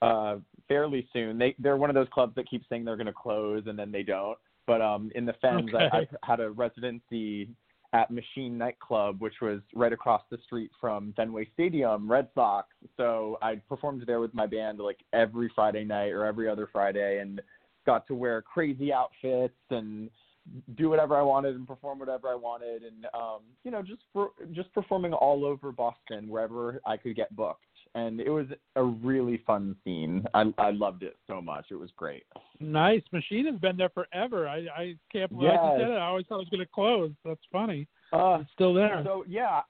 uh, 0.00 0.36
fairly 0.66 1.06
soon. 1.12 1.36
They 1.36 1.54
they're 1.58 1.76
one 1.76 1.90
of 1.90 1.94
those 1.94 2.08
clubs 2.10 2.34
that 2.36 2.48
keep 2.48 2.62
saying 2.70 2.86
they're 2.86 2.96
going 2.96 3.06
to 3.06 3.12
close 3.12 3.64
and 3.66 3.78
then 3.78 3.92
they 3.92 4.02
don't. 4.02 4.38
But 4.66 4.80
um, 4.80 5.10
in 5.14 5.26
the 5.26 5.34
Fens, 5.42 5.70
I, 5.74 5.98
I 5.98 6.08
had 6.22 6.40
a 6.40 6.50
residency 6.50 7.50
at 7.96 8.10
Machine 8.10 8.58
Nightclub, 8.58 9.22
which 9.22 9.40
was 9.40 9.60
right 9.74 9.92
across 9.92 10.20
the 10.30 10.36
street 10.44 10.70
from 10.78 11.14
Fenway 11.16 11.48
Stadium, 11.54 12.10
Red 12.10 12.28
Sox. 12.34 12.68
So 12.98 13.38
I 13.40 13.54
performed 13.70 14.04
there 14.06 14.20
with 14.20 14.34
my 14.34 14.46
band 14.46 14.78
like 14.80 14.98
every 15.14 15.50
Friday 15.54 15.82
night 15.82 16.10
or 16.10 16.26
every 16.26 16.46
other 16.46 16.68
Friday, 16.70 17.20
and 17.20 17.40
got 17.86 18.06
to 18.08 18.14
wear 18.14 18.42
crazy 18.42 18.92
outfits 18.92 19.54
and 19.70 20.10
do 20.76 20.90
whatever 20.90 21.16
I 21.16 21.22
wanted 21.22 21.54
and 21.56 21.66
perform 21.66 21.98
whatever 21.98 22.28
I 22.28 22.34
wanted, 22.34 22.82
and 22.82 23.06
um, 23.14 23.40
you 23.64 23.70
know, 23.70 23.80
just 23.80 24.02
for, 24.12 24.30
just 24.52 24.72
performing 24.74 25.14
all 25.14 25.46
over 25.46 25.72
Boston 25.72 26.28
wherever 26.28 26.80
I 26.86 26.98
could 26.98 27.16
get 27.16 27.34
booked. 27.34 27.62
And 27.96 28.20
it 28.20 28.28
was 28.30 28.46
a 28.76 28.82
really 28.84 29.42
fun 29.46 29.74
scene. 29.82 30.22
I 30.34 30.52
I 30.58 30.70
loved 30.70 31.02
it 31.02 31.16
so 31.26 31.40
much. 31.40 31.66
It 31.70 31.76
was 31.76 31.90
great. 31.96 32.24
Nice. 32.60 33.02
Machine 33.10 33.46
has 33.46 33.58
been 33.58 33.76
there 33.78 33.88
forever. 33.88 34.46
I 34.46 34.58
I 34.76 34.94
can't 35.10 35.30
believe 35.30 35.50
like 35.50 35.60
you 35.78 35.84
said 35.84 35.90
it. 35.90 35.94
I 35.94 36.06
always 36.06 36.26
thought 36.26 36.36
it 36.36 36.46
was 36.46 36.48
going 36.50 36.60
to 36.60 36.72
close. 36.72 37.10
That's 37.24 37.40
funny. 37.50 37.88
Uh, 38.12 38.38
It's 38.42 38.50
still 38.52 38.74
there. 38.74 39.00
So 39.02 39.24
yeah, 39.26 39.62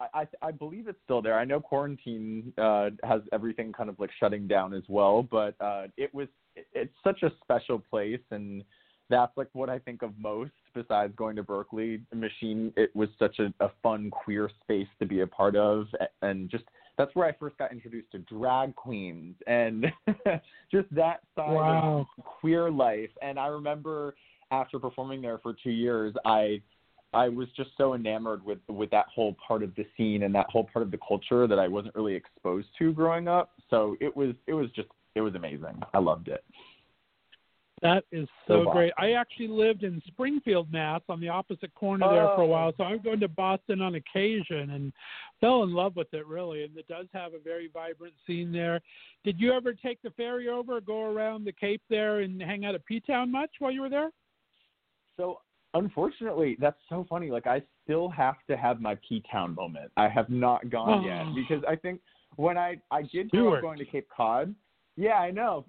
I, 0.00 0.06
I 0.22 0.26
I 0.48 0.50
believe 0.50 0.88
it's 0.88 0.98
still 1.04 1.20
there. 1.20 1.38
I 1.38 1.44
know 1.44 1.60
quarantine 1.60 2.54
uh, 2.56 2.88
has 3.02 3.20
everything 3.32 3.70
kind 3.72 3.90
of 3.90 4.00
like 4.00 4.10
shutting 4.18 4.48
down 4.48 4.72
as 4.72 4.84
well, 4.88 5.22
but 5.22 5.54
uh, 5.60 5.84
it 5.98 6.12
was 6.14 6.28
it- 6.56 6.66
it's 6.72 6.96
such 7.04 7.22
a 7.22 7.30
special 7.42 7.78
place, 7.90 8.24
and 8.30 8.64
that's 9.10 9.36
like 9.36 9.48
what 9.52 9.68
I 9.68 9.78
think 9.78 10.00
of 10.02 10.12
most 10.18 10.52
besides 10.74 11.12
going 11.16 11.36
to 11.36 11.42
Berklee, 11.42 12.00
Machine, 12.14 12.72
it 12.76 12.90
was 12.96 13.08
such 13.18 13.38
a, 13.38 13.52
a 13.60 13.70
fun 13.82 14.10
queer 14.10 14.50
space 14.62 14.88
to 15.00 15.06
be 15.06 15.20
a 15.20 15.26
part 15.26 15.54
of, 15.54 15.86
and 16.22 16.50
just 16.50 16.64
that's 16.96 17.14
where 17.14 17.26
I 17.26 17.32
first 17.32 17.58
got 17.58 17.72
introduced 17.72 18.10
to 18.12 18.18
drag 18.18 18.74
queens 18.76 19.34
and 19.46 19.86
just 20.70 20.92
that 20.92 21.20
side 21.34 21.48
Wow. 21.48 22.06
of 22.18 22.24
queer 22.24 22.70
life. 22.70 23.10
And 23.22 23.38
I 23.38 23.46
remember 23.48 24.14
after 24.50 24.78
performing 24.78 25.20
there 25.20 25.38
for 25.38 25.54
two 25.62 25.70
years, 25.70 26.14
I 26.24 26.62
I 27.12 27.28
was 27.28 27.46
just 27.56 27.70
so 27.78 27.94
enamored 27.94 28.44
with 28.44 28.58
with 28.68 28.90
that 28.90 29.06
whole 29.14 29.36
part 29.46 29.62
of 29.62 29.74
the 29.76 29.86
scene 29.96 30.24
and 30.24 30.34
that 30.34 30.46
whole 30.50 30.68
part 30.72 30.84
of 30.84 30.90
the 30.90 30.98
culture 31.06 31.46
that 31.46 31.58
I 31.58 31.68
wasn't 31.68 31.94
really 31.94 32.14
exposed 32.14 32.68
to 32.78 32.92
growing 32.92 33.28
up. 33.28 33.52
So 33.70 33.96
it 34.00 34.14
was 34.16 34.34
it 34.46 34.54
was 34.54 34.70
just 34.74 34.88
it 35.14 35.20
was 35.20 35.34
amazing. 35.34 35.80
I 35.92 35.98
loved 35.98 36.28
it. 36.28 36.44
That 37.84 38.02
is 38.10 38.26
oh, 38.48 38.64
so 38.64 38.64
So 38.64 38.72
great. 38.72 38.92
I 38.96 39.12
actually 39.12 39.48
lived 39.48 39.84
in 39.84 40.02
Springfield, 40.06 40.72
Mass, 40.72 41.02
on 41.10 41.20
the 41.20 41.28
opposite 41.28 41.72
corner 41.74 42.08
there 42.08 42.28
for 42.28 42.40
a 42.40 42.44
Oh. 42.44 42.48
while. 42.48 42.72
So 42.78 42.82
I 42.82 42.92
was 42.92 43.02
going 43.02 43.20
to 43.20 43.28
Boston 43.28 43.82
on 43.82 43.94
occasion 43.96 44.70
and 44.70 44.90
fell 45.38 45.62
in 45.64 45.74
love 45.74 45.94
with 45.94 46.12
it 46.14 46.26
really. 46.26 46.64
And 46.64 46.74
it 46.78 46.88
does 46.88 47.06
have 47.12 47.34
a 47.34 47.38
very 47.38 47.68
vibrant 47.68 48.14
scene 48.26 48.50
there. 48.50 48.80
Did 49.22 49.38
you 49.38 49.52
ever 49.52 49.74
take 49.74 50.00
the 50.00 50.10
ferry 50.12 50.48
over, 50.48 50.80
go 50.80 51.02
around 51.02 51.44
the 51.44 51.52
Cape 51.52 51.82
there, 51.90 52.20
and 52.20 52.40
hang 52.40 52.64
out 52.64 52.74
at 52.74 52.86
P 52.86 53.00
Town 53.00 53.30
much 53.30 53.50
while 53.58 53.70
you 53.70 53.82
were 53.82 53.90
there? 53.90 54.10
So 55.18 55.42
unfortunately, 55.74 56.56
that's 56.58 56.80
so 56.88 57.04
funny. 57.10 57.30
Like 57.30 57.46
I 57.46 57.62
still 57.84 58.08
have 58.08 58.36
to 58.48 58.56
have 58.56 58.80
my 58.80 58.96
P 59.06 59.22
Town 59.30 59.54
moment. 59.54 59.92
I 59.98 60.08
have 60.08 60.30
not 60.30 60.70
gone 60.70 61.04
Oh. 61.04 61.06
yet 61.06 61.34
because 61.34 61.62
I 61.68 61.76
think 61.76 62.00
when 62.36 62.56
I 62.56 62.80
I 62.90 63.02
did 63.02 63.30
grow 63.30 63.56
up 63.56 63.60
going 63.60 63.78
to 63.78 63.84
Cape 63.84 64.08
Cod. 64.08 64.54
Yeah, 64.96 65.14
I 65.14 65.30
know. 65.30 65.64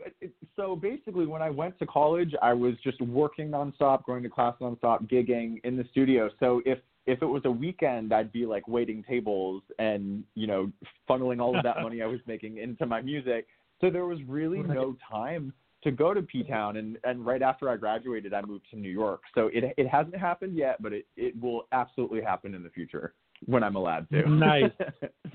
So 0.56 0.76
basically, 0.76 1.26
when 1.26 1.42
I 1.42 1.50
went 1.50 1.80
to 1.80 1.86
college, 1.88 2.34
I 2.42 2.54
was 2.54 2.76
just 2.84 3.02
working 3.02 3.50
nonstop, 3.50 4.06
going 4.06 4.22
to 4.24 4.30
class 4.30 4.56
nonstop, 4.62 5.10
gigging 5.10 5.60
in 5.64 5.78
the 5.78 5.86
studio. 5.92 6.30
So 6.40 6.62
if 6.66 6.80
if 7.08 7.22
it 7.22 7.26
was 7.26 7.44
a 7.46 7.52
weekend, 7.52 8.14
I'd 8.14 8.32
be 8.32 8.46
like 8.46 8.68
waiting 8.68 9.04
tables 9.04 9.64
and 9.80 10.24
you 10.36 10.48
know 10.48 10.72
funneling 11.10 11.42
all 11.42 11.58
of 11.58 11.64
that 11.64 11.82
money 11.82 12.02
I 12.02 12.08
was 12.08 12.20
making 12.28 12.58
into 12.58 12.86
my 12.86 13.02
music. 13.02 13.48
So 13.82 13.90
there 13.90 14.06
was 14.06 14.20
really 14.28 14.60
no 14.60 14.96
time 15.10 15.54
to 15.84 15.92
go 15.92 16.14
to 16.14 16.22
P 16.22 16.44
Town, 16.44 16.78
and 16.78 16.98
and 17.04 17.26
right 17.26 17.42
after 17.42 17.70
I 17.70 17.78
graduated, 17.78 18.32
I 18.34 18.42
moved 18.42 18.66
to 18.72 18.78
New 18.78 18.92
York. 18.92 19.22
So 19.34 19.50
it 19.54 19.74
it 19.76 19.88
hasn't 19.88 20.18
happened 20.18 20.56
yet, 20.56 20.82
but 20.84 20.94
it 20.94 21.08
it 21.18 21.40
will 21.42 21.68
absolutely 21.72 22.22
happen 22.22 22.54
in 22.54 22.62
the 22.62 22.70
future 22.70 23.16
when 23.46 23.64
I'm 23.64 23.76
allowed 23.76 24.10
to. 24.12 24.30
Nice. 24.30 24.72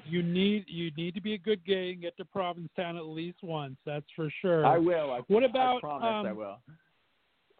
You 0.06 0.24
need 0.24 0.64
you 0.66 0.90
need 0.96 1.14
to 1.14 1.20
be 1.20 1.34
a 1.34 1.38
good 1.38 1.64
gay 1.64 1.90
and 1.92 2.00
get 2.02 2.16
to 2.16 2.24
Provincetown 2.24 2.96
at 2.96 3.04
least 3.04 3.38
once. 3.44 3.76
That's 3.86 4.06
for 4.16 4.28
sure. 4.42 4.66
I 4.66 4.76
will. 4.76 5.12
I, 5.12 5.20
What 5.28 5.44
I 5.44 5.46
about, 5.46 5.80
promise 5.82 6.26
I 6.26 6.30
um, 6.30 6.36
will. 6.36 6.56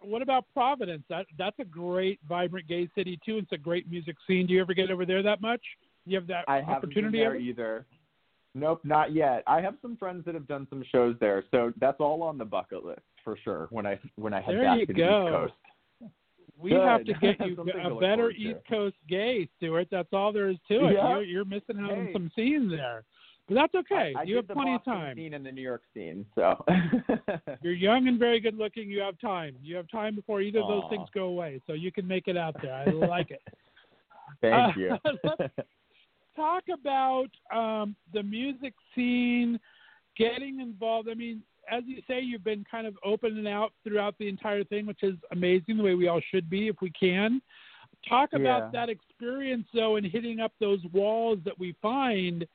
what 0.02 0.20
about 0.20 0.46
Providence? 0.52 1.04
That 1.08 1.26
that's 1.38 1.56
a 1.60 1.64
great, 1.64 2.18
vibrant 2.28 2.66
gay 2.66 2.88
city 2.96 3.20
too. 3.24 3.36
It's 3.38 3.52
a 3.52 3.56
great 3.58 3.88
music 3.88 4.16
scene. 4.26 4.48
Do 4.48 4.52
you 4.54 4.60
ever 4.62 4.74
get 4.74 4.90
over 4.90 5.06
there 5.06 5.22
that 5.22 5.40
much? 5.40 5.60
You 6.06 6.16
have 6.18 6.26
that 6.26 6.44
I 6.48 6.60
opportunity 6.62 7.18
there 7.18 7.26
ever? 7.28 7.36
either. 7.36 7.86
Nope, 8.56 8.80
not 8.82 9.12
yet. 9.12 9.44
I 9.46 9.60
have 9.60 9.74
some 9.80 9.96
friends 9.96 10.24
that 10.24 10.34
have 10.34 10.48
done 10.48 10.66
some 10.70 10.82
shows 10.90 11.14
there, 11.20 11.44
so 11.52 11.72
that's 11.80 12.00
all 12.00 12.20
on 12.24 12.36
the 12.36 12.44
bucket 12.44 12.84
list 12.84 13.02
for 13.22 13.38
sure. 13.44 13.68
When 13.70 13.86
I 13.86 13.96
when 14.16 14.34
I 14.34 14.40
head 14.40 14.56
There 14.56 14.64
back 14.64 14.86
to 14.88 14.92
go. 14.92 14.92
the 14.94 15.02
East 15.04 15.32
Coast. 15.36 15.52
We 16.60 16.72
have 16.72 17.04
to 17.04 17.12
get 17.20 17.40
you 17.46 17.54
a 17.60 17.64
better 17.64 18.16
forward 18.16 18.34
to. 18.34 18.40
East 18.40 18.60
Coast 18.68 18.96
gay, 19.08 19.48
Stuart. 19.56 19.88
That's 19.90 20.08
all 20.12 20.32
there 20.32 20.48
is 20.48 20.56
to 20.68 20.86
it. 20.86 20.94
Yeah. 20.94 21.08
You're, 21.10 21.22
you're 21.22 21.44
missing 21.44 21.78
out 21.80 21.92
on 21.92 22.10
some 22.12 22.30
scenes 22.36 22.70
there, 22.70 23.04
but 23.48 23.54
that's 23.54 23.74
okay. 23.74 24.12
I, 24.16 24.20
I 24.20 24.22
you 24.24 24.36
have 24.36 24.48
plenty 24.48 24.76
Boston 24.76 24.92
of 24.92 24.98
time. 24.98 25.16
Scene 25.16 25.34
and 25.34 25.44
the 25.46 25.52
New 25.52 25.62
York 25.62 25.82
scene, 25.94 26.26
so. 26.34 26.64
You're 27.62 27.72
young 27.72 28.08
and 28.08 28.18
very 28.18 28.40
good 28.40 28.56
looking. 28.56 28.90
You 28.90 29.00
have 29.00 29.18
time. 29.20 29.56
You 29.62 29.76
have 29.76 29.90
time 29.90 30.14
before 30.14 30.40
either 30.40 30.60
of 30.60 30.68
those 30.68 30.84
things 30.90 31.08
go 31.14 31.24
away, 31.24 31.60
so 31.66 31.72
you 31.72 31.90
can 31.90 32.06
make 32.06 32.28
it 32.28 32.36
out 32.36 32.56
there. 32.62 32.74
I 32.74 32.90
like 32.90 33.30
it. 33.30 33.42
Thank 34.40 34.76
Uh, 34.76 34.78
you. 34.78 34.98
talk 36.36 36.64
about 36.72 37.26
um, 37.54 37.96
the 38.12 38.22
music 38.22 38.74
scene, 38.94 39.58
getting 40.16 40.60
involved. 40.60 41.08
I 41.10 41.14
mean, 41.14 41.42
as 41.70 41.82
you 41.86 42.02
say, 42.08 42.20
you've 42.20 42.44
been 42.44 42.64
kind 42.70 42.86
of 42.86 42.96
open 43.04 43.36
and 43.38 43.48
out 43.48 43.72
throughout 43.84 44.14
the 44.18 44.28
entire 44.28 44.64
thing, 44.64 44.86
which 44.86 45.02
is 45.02 45.14
amazing. 45.32 45.76
The 45.76 45.82
way 45.82 45.94
we 45.94 46.08
all 46.08 46.20
should 46.30 46.48
be, 46.48 46.68
if 46.68 46.76
we 46.80 46.90
can. 46.90 47.40
Talk 48.08 48.32
about 48.32 48.64
Yeah. 48.64 48.70
that 48.72 48.88
experience, 48.88 49.66
though, 49.74 49.96
and 49.96 50.06
hitting 50.06 50.40
up 50.40 50.52
those 50.58 50.82
walls 50.86 51.38
that 51.44 51.58
we 51.58 51.72
find 51.82 52.46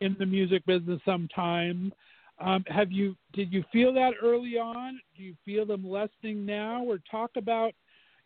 in 0.00 0.14
the 0.18 0.26
music 0.26 0.64
business 0.66 1.00
sometimes. 1.04 1.92
Um, 2.38 2.64
have 2.68 2.90
you 2.90 3.16
did 3.32 3.52
you 3.52 3.62
feel 3.72 3.92
that 3.94 4.14
early 4.22 4.58
on? 4.58 5.00
Do 5.16 5.22
you 5.22 5.34
feel 5.44 5.64
them 5.66 5.86
lessening 5.88 6.44
now, 6.46 6.82
or 6.84 6.98
talk 7.10 7.32
about 7.36 7.74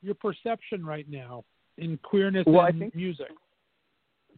your 0.02 0.15
perception 0.15 0.85
right 0.85 1.09
now 1.09 1.44
in 1.78 1.98
queerness 1.98 2.44
Well, 2.47 2.61
I 2.61 2.69
and 2.69 2.78
think- 2.78 2.94
music? 2.94 3.31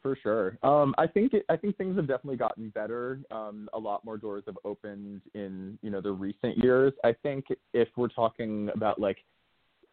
For 0.03 0.17
sure. 0.23 0.59
Um, 0.63 0.95
I 0.99 1.07
think 1.07 1.35
it, 1.35 1.45
I 1.49 1.57
think 1.57 1.77
things 1.77 1.97
have 1.97 2.07
definitely 2.07 2.37
gotten 2.37 2.71
better. 2.71 3.21
Um, 3.31 3.69
a 3.73 3.79
lot 3.79 4.05
more 4.05 4.17
doors 4.17 4.45
have 4.47 4.59
opened 4.65 5.23
in 5.35 5.79
you 5.83 5.91
know 5.91 6.01
the 6.01 6.13
recent 6.13 6.59
years. 6.59 6.93
I 7.05 7.13
think 7.23 7.47
if 7.73 7.89
we're 7.97 8.09
talking 8.09 8.71
about 8.75 9.01
like 9.01 9.19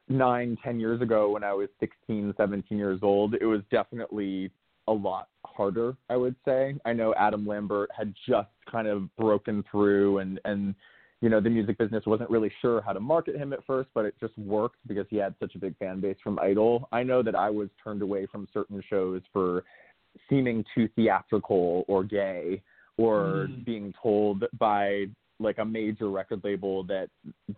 nine, 0.09 0.57
ten 0.63 0.79
years 0.79 1.01
ago 1.01 1.31
when 1.31 1.43
I 1.43 1.53
was 1.53 1.69
16, 1.79 2.33
17 2.35 2.77
years 2.77 2.99
old, 3.01 3.35
it 3.35 3.45
was 3.45 3.61
definitely 3.71 4.51
a 4.87 4.93
lot 4.93 5.29
harder. 5.45 5.95
I 6.09 6.17
would 6.17 6.35
say. 6.45 6.75
I 6.85 6.93
know 6.93 7.13
Adam 7.17 7.47
Lambert 7.47 7.89
had 7.97 8.13
just 8.27 8.49
kind 8.69 8.87
of 8.87 9.13
broken 9.15 9.63
through, 9.71 10.19
and 10.19 10.39
and 10.45 10.75
you 11.21 11.29
know 11.29 11.39
the 11.39 11.49
music 11.49 11.77
business 11.77 12.05
wasn't 12.05 12.29
really 12.29 12.51
sure 12.61 12.81
how 12.81 12.93
to 12.93 12.99
market 12.99 13.35
him 13.35 13.53
at 13.53 13.65
first, 13.65 13.89
but 13.93 14.05
it 14.05 14.15
just 14.19 14.37
worked 14.37 14.77
because 14.87 15.05
he 15.09 15.17
had 15.17 15.33
such 15.39 15.55
a 15.55 15.59
big 15.59 15.77
fan 15.77 16.01
base 16.01 16.17
from 16.23 16.37
Idol. 16.39 16.89
I 16.91 17.03
know 17.03 17.23
that 17.23 17.35
I 17.35 17.49
was 17.49 17.69
turned 17.81 18.01
away 18.01 18.25
from 18.25 18.47
certain 18.53 18.83
shows 18.89 19.21
for 19.31 19.63
seeming 20.29 20.63
too 20.73 20.87
theatrical 20.95 21.85
or 21.87 22.03
gay 22.03 22.61
or 22.97 23.47
Mm. 23.49 23.65
being 23.65 23.93
told 24.01 24.45
by 24.59 25.05
like 25.39 25.57
a 25.57 25.65
major 25.65 26.09
record 26.09 26.43
label 26.43 26.83
that 26.83 27.09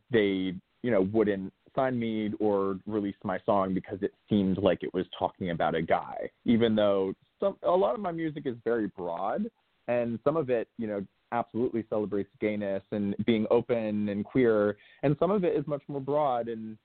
they 0.09 0.53
you 0.81 0.91
know 0.91 1.01
wouldn't 1.11 1.51
sign 1.75 1.99
me 1.99 2.31
or 2.39 2.79
release 2.85 3.15
my 3.23 3.37
song 3.45 3.73
because 3.73 4.01
it 4.01 4.13
seemed 4.29 4.57
like 4.57 4.81
it 4.81 4.93
was 4.93 5.05
talking 5.17 5.49
about 5.49 5.75
a 5.75 5.81
guy 5.81 6.29
even 6.45 6.73
though 6.75 7.13
some 7.39 7.57
a 7.63 7.71
lot 7.71 7.93
of 7.93 7.99
my 7.99 8.11
music 8.11 8.45
is 8.45 8.55
very 8.63 8.87
broad 8.87 9.49
and 9.89 10.17
some 10.23 10.37
of 10.37 10.49
it 10.49 10.69
you 10.77 10.87
know 10.87 11.05
absolutely 11.33 11.83
celebrates 11.89 12.29
gayness 12.39 12.83
and 12.91 13.13
being 13.25 13.45
open 13.51 14.07
and 14.07 14.23
queer 14.23 14.77
and 15.03 15.17
some 15.19 15.31
of 15.31 15.43
it 15.43 15.53
is 15.55 15.67
much 15.67 15.81
more 15.89 15.99
broad 15.99 16.47
and 16.47 16.77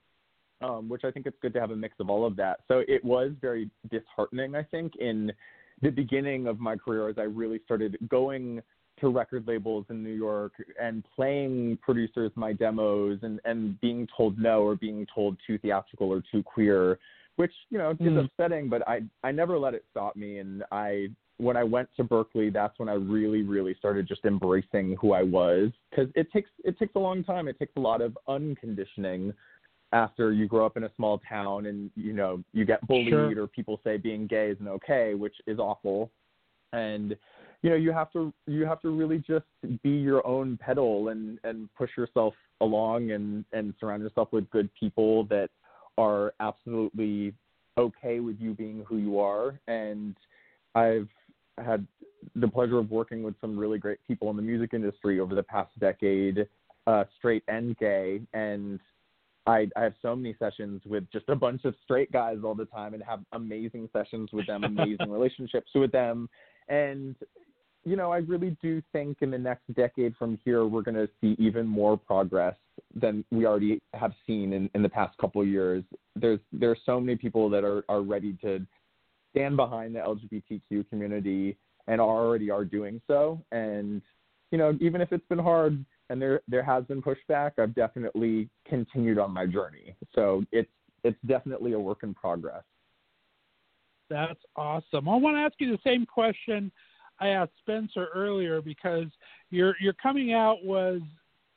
um, 0.63 0.89
which 0.89 1.05
I 1.05 1.11
think 1.11 1.27
it's 1.27 1.39
good 1.41 1.55
to 1.55 1.61
have 1.61 1.71
a 1.71 1.77
mix 1.77 1.95
of 2.01 2.11
all 2.11 2.27
of 2.27 2.37
that. 2.37 2.61
So 2.69 2.83
it 2.87 3.03
was 3.03 3.33
very 3.41 3.71
disheartening, 3.91 4.55
I 4.55 4.63
think, 4.63 4.97
in 4.97 5.33
the 5.83 5.91
beginning 5.91 6.47
of 6.47 6.61
my 6.61 6.77
career 6.77 7.09
as 7.09 7.17
I 7.19 7.23
really 7.23 7.61
started 7.65 7.97
going 8.09 8.63
to 9.01 9.09
record 9.09 9.49
labels 9.49 9.87
in 9.89 10.05
New 10.05 10.13
York 10.13 10.53
and 10.81 11.03
playing 11.17 11.79
producers 11.81 12.31
my 12.35 12.53
demos 12.53 13.19
and, 13.23 13.41
and 13.45 13.81
being 13.81 14.07
told 14.15 14.39
no 14.39 14.63
or 14.63 14.77
being 14.77 15.07
told 15.15 15.39
too 15.47 15.57
theatrical 15.59 16.13
or 16.13 16.23
too 16.31 16.43
queer, 16.43 16.99
which, 17.37 17.53
you 17.71 17.79
know, 17.79 17.93
is 17.93 17.99
Mm. 17.99 18.25
upsetting, 18.25 18.69
but 18.69 18.87
I, 18.87 19.03
I 19.25 19.33
never 19.33 19.59
let 19.59 19.73
it 19.73 19.85
stop 19.91 20.17
me. 20.17 20.39
And 20.39 20.65
I, 20.71 21.09
when 21.39 21.57
I 21.57 21.65
went 21.65 21.89
to 21.97 22.05
Berklee, 22.05 22.53
that's 22.53 22.79
when 22.79 22.91
I 22.91 22.95
really, 22.95 23.41
really 23.41 23.75
started 23.79 24.07
just 24.07 24.27
embracing 24.27 24.97
who 25.01 25.15
I 25.15 25.23
was 25.23 25.71
because 25.89 26.11
it 26.15 26.31
takes, 26.31 26.51
it 26.65 26.79
takes 26.79 26.95
a 26.95 26.99
long 26.99 27.25
time. 27.25 27.49
It 27.49 27.59
takes 27.59 27.73
a 27.77 27.81
lot 27.81 28.03
of 28.03 28.19
unconditioning 28.29 29.33
after 29.93 30.33
you 30.33 30.47
grow 30.47 30.65
up 30.65 30.77
in 30.77 30.85
a 30.85 30.91
small 30.97 31.21
town 31.29 31.67
and 31.67 31.91
you 31.97 32.13
know 32.13 32.43
you 32.53 32.65
get 32.65 32.87
bullied 32.87 33.11
Sure. 33.11 33.43
or 33.43 33.47
people 33.47 33.81
say 33.83 33.97
being 33.97 34.27
gay 34.27 34.51
isn't 34.51 34.69
okay 34.69 35.15
which 35.15 35.35
is 35.47 35.59
awful. 35.59 36.11
And 36.73 37.17
you 37.63 37.71
know 37.71 37.77
you 37.77 37.91
have 37.93 38.13
to 38.13 38.33
you 38.47 38.65
have 38.65 38.81
to 38.83 38.91
really 38.91 39.19
just 39.19 39.47
be 39.83 39.91
your 39.91 40.25
own 40.27 40.57
pedal 40.57 41.09
and 41.09 41.39
and 41.45 41.69
push 41.77 41.91
yourself 41.97 42.35
along 42.61 43.11
and 43.11 43.45
and 43.53 43.75
surround 43.81 44.03
yourself 44.03 44.29
with 44.33 44.49
good 44.51 44.71
people 44.79 45.25
that 45.25 45.51
are 45.99 46.33
absolutely 46.41 47.35
okay 47.77 48.21
with 48.21 48.37
you 48.39 48.55
being 48.55 48.85
who 48.87 48.99
you 48.99 49.19
are. 49.19 49.59
And 49.67 50.15
i've 50.75 51.09
had 51.59 51.85
the 52.37 52.47
pleasure 52.49 52.79
of 52.79 52.91
working 52.91 53.23
with 53.23 53.35
some 53.41 53.59
really 53.59 53.79
great 53.79 53.99
people 54.07 54.31
in 54.31 54.37
the 54.37 54.43
music 54.43 54.73
industry 54.73 55.19
over 55.21 55.35
the 55.35 55.43
past 55.43 55.77
decade 55.81 56.47
uh 56.87 57.05
straight 57.19 57.43
and 57.49 57.77
gay. 57.79 58.21
And 58.33 58.79
I, 59.47 59.69
I 59.77 59.83
have 59.83 59.95
so 60.03 60.15
many 60.15 60.35
sessions 60.39 60.83
with 60.85 61.11
just 61.13 61.29
a 61.29 61.35
bunch 61.35 61.65
of 61.65 61.75
straight 61.83 62.13
guys 62.13 62.39
all 62.45 62.55
the 62.55 62.67
time 62.67 62.95
and 62.95 63.03
have 63.03 63.21
amazing 63.33 63.89
sessions 63.93 64.31
with 64.33 64.47
them, 64.47 64.65
amazing 64.65 65.11
relationships 65.11 65.71
with 65.75 65.93
them. 65.93 66.29
And, 66.69 67.17
you 67.85 67.97
know, 67.97 68.13
I 68.13 68.19
really 68.19 68.57
do 68.63 68.83
think 68.93 69.19
in 69.23 69.31
the 69.31 69.39
next 69.39 69.73
decade 69.75 70.15
from 70.17 70.39
here, 70.45 70.67
we're 70.67 70.83
going 70.83 70.97
to 70.97 71.09
see 71.21 71.37
even 71.39 71.67
more 71.67 71.97
progress 71.97 72.57
than 72.95 73.25
we 73.31 73.47
already 73.47 73.81
have 73.95 74.13
seen 74.27 74.53
in, 74.53 74.71
in 74.75 74.83
the 74.83 74.89
past 74.89 75.17
couple 75.19 75.41
of 75.41 75.49
years. 75.49 75.83
There's, 76.17 76.41
there 76.53 76.71
are 76.71 76.79
so 76.85 77.01
many 77.01 77.17
people 77.17 77.49
that 77.51 77.65
are, 77.65 77.85
are 77.89 78.03
ready 78.03 78.37
to 78.43 78.65
stand 79.31 79.57
behind 79.57 79.95
the 79.95 80.01
LGBTQ 80.01 80.89
community 80.91 81.57
and 81.87 82.01
already 82.01 82.51
are 82.51 82.65
doing 82.65 83.01
so. 83.07 83.43
And 83.53 84.03
you 84.51 84.59
know, 84.59 84.77
even 84.81 85.01
if 85.01 85.13
it's 85.13 85.27
been 85.29 85.39
hard 85.39 85.85
and 86.09 86.21
there 86.21 86.41
there 86.49 86.63
has 86.63 86.85
been 86.85 87.03
pushback, 87.03 87.53
I've 87.59 87.75
definitely 87.75 88.49
continued 88.69 89.19
on 89.19 89.31
my 89.31 89.47
journey. 89.47 89.95
So 90.15 90.45
it's 90.53 90.71
it's 91.05 91.19
definitely 91.27 91.73
a 91.73 91.79
work 91.79 92.03
in 92.03 92.15
progress. 92.15 92.63
That's 94.09 94.41
awesome. 94.57 95.09
I 95.09 95.17
want 95.17 95.37
to 95.37 95.41
ask 95.41 95.55
you 95.59 95.71
the 95.71 95.79
same 95.85 96.05
question 96.05 96.73
I 97.21 97.29
asked 97.29 97.53
Spencer 97.61 98.09
earlier 98.15 98.61
because 98.61 99.07
your 99.51 99.77
your 99.81 99.93
coming 99.95 100.33
out 100.33 100.65
was 100.65 101.01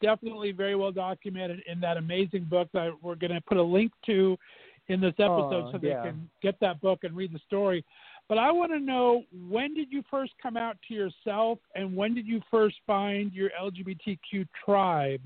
definitely 0.02 0.52
very 0.52 0.76
well 0.76 0.92
documented 0.92 1.62
in 1.68 1.80
that 1.80 1.98
amazing 1.98 2.44
book 2.44 2.68
that 2.74 2.92
we're 3.02 3.16
going 3.16 3.32
to 3.34 3.42
put 3.42 3.58
a 3.58 3.64
link 3.64 3.92
to 4.06 4.38
in 4.90 5.00
this 5.00 5.14
episode 5.18 5.68
Oh, 5.68 5.70
so 5.72 5.78
they 5.78 5.90
yeah. 5.90 6.04
can 6.04 6.30
get 6.42 6.60
that 6.60 6.82
book 6.82 7.00
and 7.04 7.16
read 7.16 7.34
the 7.34 7.40
story. 7.48 7.86
But 8.30 8.38
I 8.38 8.52
want 8.52 8.72
to 8.72 8.80
know 8.80 9.24
when 9.50 9.74
did 9.74 9.92
you 9.92 10.04
first 10.10 10.34
come 10.42 10.58
out 10.58 10.78
to 10.88 10.94
yourself 10.94 11.60
and 11.76 11.96
when 11.96 12.16
did 12.16 12.26
you 12.26 12.42
first 12.50 12.76
find 12.88 13.34
your 13.34 13.50
LGBTQ 13.62 14.48
tribe 14.64 15.22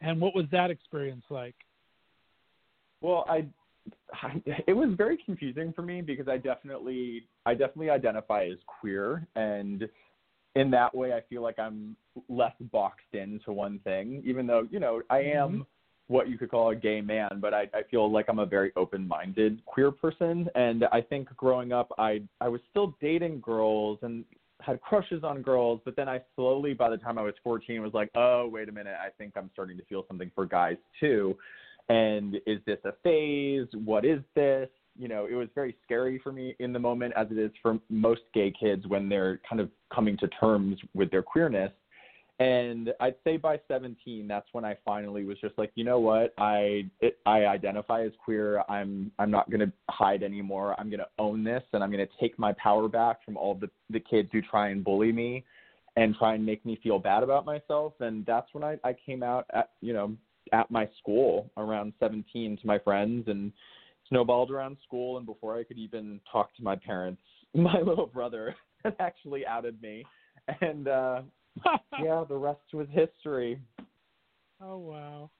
and 0.00 0.20
what 0.20 0.34
was 0.34 0.46
that 0.52 0.70
experience 0.70 1.24
like? 1.28 1.54
Well, 3.00 3.24
I, 3.28 3.46
I 4.22 4.42
it 4.66 4.72
was 4.72 4.90
very 4.96 5.18
confusing 5.24 5.72
for 5.74 5.82
me 5.82 6.00
because 6.00 6.28
I 6.28 6.38
definitely 6.38 7.24
I 7.46 7.52
definitely 7.52 7.90
identify 7.90 8.46
as 8.46 8.58
queer 8.66 9.26
and 9.36 9.88
in 10.54 10.70
that 10.70 10.94
way 10.94 11.12
I 11.12 11.20
feel 11.28 11.42
like 11.42 11.58
I'm 11.58 11.96
less 12.28 12.54
boxed 12.72 13.12
into 13.12 13.52
one 13.52 13.78
thing 13.80 14.22
even 14.24 14.46
though, 14.46 14.66
you 14.70 14.80
know, 14.80 15.02
I 15.10 15.18
am 15.18 15.48
mm-hmm. 15.48 15.60
What 16.08 16.28
you 16.28 16.36
could 16.36 16.50
call 16.50 16.70
a 16.70 16.76
gay 16.76 17.00
man, 17.00 17.38
but 17.40 17.54
I, 17.54 17.68
I 17.74 17.82
feel 17.90 18.10
like 18.10 18.26
I'm 18.28 18.38
a 18.38 18.46
very 18.46 18.72
open-minded 18.76 19.64
queer 19.64 19.90
person 19.90 20.48
and 20.54 20.84
I 20.90 21.00
think 21.00 21.28
growing 21.36 21.72
up 21.72 21.92
I 21.98 22.22
I 22.40 22.48
was 22.48 22.60
still 22.70 22.96
dating 23.00 23.40
girls 23.40 23.98
and 24.02 24.24
had 24.60 24.80
crushes 24.80 25.22
on 25.22 25.40
girls, 25.40 25.80
but 25.84 25.94
then 25.94 26.08
I 26.08 26.20
slowly 26.34 26.74
by 26.74 26.90
the 26.90 26.96
time 26.96 27.16
I 27.16 27.22
was 27.22 27.34
14 27.44 27.80
was 27.80 27.94
like, 27.94 28.10
"Oh, 28.16 28.48
wait 28.48 28.68
a 28.68 28.72
minute, 28.72 28.96
I 29.00 29.10
think 29.16 29.34
I'm 29.36 29.50
starting 29.52 29.76
to 29.76 29.84
feel 29.84 30.04
something 30.08 30.30
for 30.34 30.46
guys 30.46 30.76
too." 30.98 31.36
and 31.88 32.36
is 32.46 32.58
this 32.66 32.78
a 32.84 32.92
phase? 33.02 33.66
What 33.84 34.04
is 34.04 34.20
this? 34.34 34.68
You 34.98 35.08
know, 35.08 35.26
it 35.30 35.34
was 35.34 35.48
very 35.54 35.76
scary 35.84 36.20
for 36.22 36.32
me 36.32 36.56
in 36.58 36.72
the 36.72 36.78
moment, 36.78 37.14
as 37.16 37.28
it 37.30 37.38
is 37.38 37.50
for 37.62 37.78
most 37.88 38.22
gay 38.34 38.52
kids 38.58 38.86
when 38.86 39.08
they're 39.08 39.40
kind 39.48 39.60
of 39.60 39.70
coming 39.94 40.16
to 40.18 40.28
terms 40.28 40.78
with 40.94 41.10
their 41.10 41.22
queerness. 41.22 41.70
And 42.40 42.92
I'd 43.00 43.16
say 43.24 43.36
by 43.36 43.58
17, 43.66 44.28
that's 44.28 44.46
when 44.52 44.64
I 44.64 44.76
finally 44.84 45.24
was 45.24 45.38
just 45.40 45.58
like, 45.58 45.72
you 45.74 45.82
know 45.82 45.98
what? 45.98 46.34
I 46.38 46.88
it, 47.00 47.18
I 47.26 47.46
identify 47.46 48.04
as 48.04 48.12
queer. 48.24 48.62
I'm 48.68 49.10
I'm 49.18 49.30
not 49.30 49.50
going 49.50 49.60
to 49.60 49.72
hide 49.90 50.22
anymore. 50.22 50.76
I'm 50.78 50.88
going 50.88 51.00
to 51.00 51.08
own 51.18 51.42
this, 51.42 51.64
and 51.72 51.82
I'm 51.82 51.90
going 51.90 52.06
to 52.06 52.12
take 52.20 52.38
my 52.38 52.52
power 52.52 52.88
back 52.88 53.24
from 53.24 53.36
all 53.36 53.56
the 53.56 53.68
the 53.90 53.98
kids 53.98 54.28
who 54.30 54.40
try 54.40 54.68
and 54.68 54.84
bully 54.84 55.10
me 55.10 55.44
and 55.96 56.14
try 56.14 56.34
and 56.34 56.46
make 56.46 56.64
me 56.64 56.78
feel 56.80 57.00
bad 57.00 57.24
about 57.24 57.44
myself. 57.44 57.94
And 57.98 58.24
that's 58.24 58.46
when 58.52 58.62
I 58.62 58.78
I 58.84 58.94
came 59.04 59.24
out 59.24 59.46
at 59.52 59.70
you 59.80 59.92
know 59.92 60.16
at 60.52 60.70
my 60.70 60.88
school 60.98 61.50
around 61.56 61.92
17 61.98 62.56
to 62.58 62.66
my 62.66 62.78
friends 62.78 63.26
and 63.26 63.52
snowballed 64.08 64.52
around 64.52 64.76
school 64.86 65.16
and 65.18 65.26
before 65.26 65.58
I 65.58 65.64
could 65.64 65.76
even 65.76 66.20
talk 66.30 66.54
to 66.56 66.62
my 66.62 66.76
parents, 66.76 67.20
my 67.54 67.80
little 67.80 68.06
brother 68.06 68.54
had 68.84 68.94
actually 69.00 69.44
outed 69.44 69.82
me. 69.82 70.04
And 70.60 70.86
uh 70.86 71.22
yeah, 72.02 72.24
the 72.28 72.36
rest 72.36 72.60
was 72.72 72.86
history. 72.90 73.60
Oh 74.60 74.78
wow! 74.78 75.30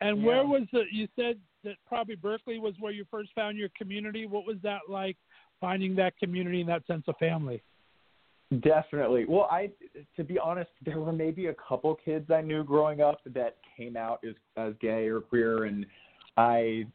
And 0.00 0.18
Yeah. 0.18 0.24
where 0.24 0.46
was 0.46 0.62
the? 0.72 0.84
You 0.90 1.08
said 1.16 1.38
that 1.64 1.76
probably 1.86 2.16
Berklee 2.16 2.60
was 2.60 2.74
where 2.78 2.92
you 2.92 3.04
first 3.10 3.30
found 3.34 3.58
your 3.58 3.68
community. 3.76 4.26
What 4.26 4.46
was 4.46 4.56
that 4.62 4.82
like, 4.88 5.16
finding 5.60 5.94
that 5.96 6.16
community 6.18 6.60
and 6.60 6.68
that 6.68 6.86
sense 6.86 7.04
of 7.08 7.16
family? 7.18 7.62
Definitely. 8.60 9.26
Well, 9.26 9.46
I 9.50 9.70
to 10.16 10.24
be 10.24 10.38
honest, 10.38 10.70
there 10.84 10.98
were 10.98 11.12
maybe 11.12 11.46
a 11.46 11.54
couple 11.54 11.94
kids 11.94 12.30
I 12.30 12.40
knew 12.40 12.64
growing 12.64 13.02
up 13.02 13.20
that 13.26 13.56
came 13.76 13.96
out 13.96 14.20
as 14.26 14.34
as 14.56 14.72
gay 14.80 15.06
or 15.08 15.20
queer 15.20 15.64
and 15.64 15.84
I 16.38 16.86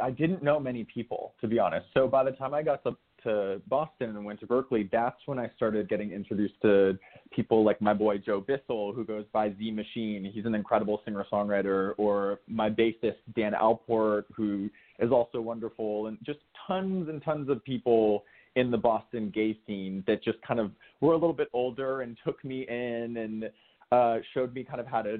I 0.00 0.10
didn't 0.10 0.42
know 0.42 0.58
many 0.58 0.84
people, 0.84 1.34
to 1.40 1.48
be 1.48 1.58
honest. 1.58 1.86
So 1.92 2.08
by 2.08 2.24
the 2.24 2.32
time 2.32 2.54
I 2.54 2.62
got 2.62 2.82
to 2.84 2.96
to 3.26 3.60
Boston 3.66 4.10
and 4.10 4.24
went 4.24 4.40
to 4.40 4.46
Berklee, 4.46 4.90
that's 4.90 5.20
when 5.26 5.38
I 5.38 5.50
started 5.56 5.88
getting 5.88 6.12
introduced 6.12 6.54
to 6.62 6.98
people 7.32 7.64
like 7.64 7.82
my 7.82 7.92
boy 7.92 8.18
Joe 8.18 8.40
Bissell, 8.40 8.92
who 8.92 9.04
goes 9.04 9.24
by 9.32 9.52
Z 9.58 9.70
Machine. 9.72 10.30
He's 10.32 10.46
an 10.46 10.54
incredible 10.54 11.02
singer 11.04 11.26
songwriter, 11.30 11.92
or 11.98 12.40
my 12.46 12.70
bassist 12.70 13.16
Dan 13.34 13.52
Alport, 13.52 14.24
who 14.34 14.70
is 15.00 15.10
also 15.10 15.40
wonderful, 15.40 16.06
and 16.06 16.18
just 16.24 16.38
tons 16.66 17.08
and 17.08 17.22
tons 17.22 17.50
of 17.50 17.62
people 17.64 18.24
in 18.54 18.70
the 18.70 18.78
Boston 18.78 19.30
gay 19.34 19.58
scene 19.66 20.02
that 20.06 20.24
just 20.24 20.40
kind 20.42 20.60
of 20.60 20.70
were 21.00 21.12
a 21.12 21.16
little 21.16 21.34
bit 21.34 21.48
older 21.52 22.00
and 22.00 22.16
took 22.24 22.42
me 22.44 22.66
in 22.68 23.16
and 23.18 23.50
uh, 23.92 24.18
showed 24.34 24.54
me 24.54 24.64
kind 24.64 24.80
of 24.80 24.86
how 24.86 25.02
to 25.02 25.18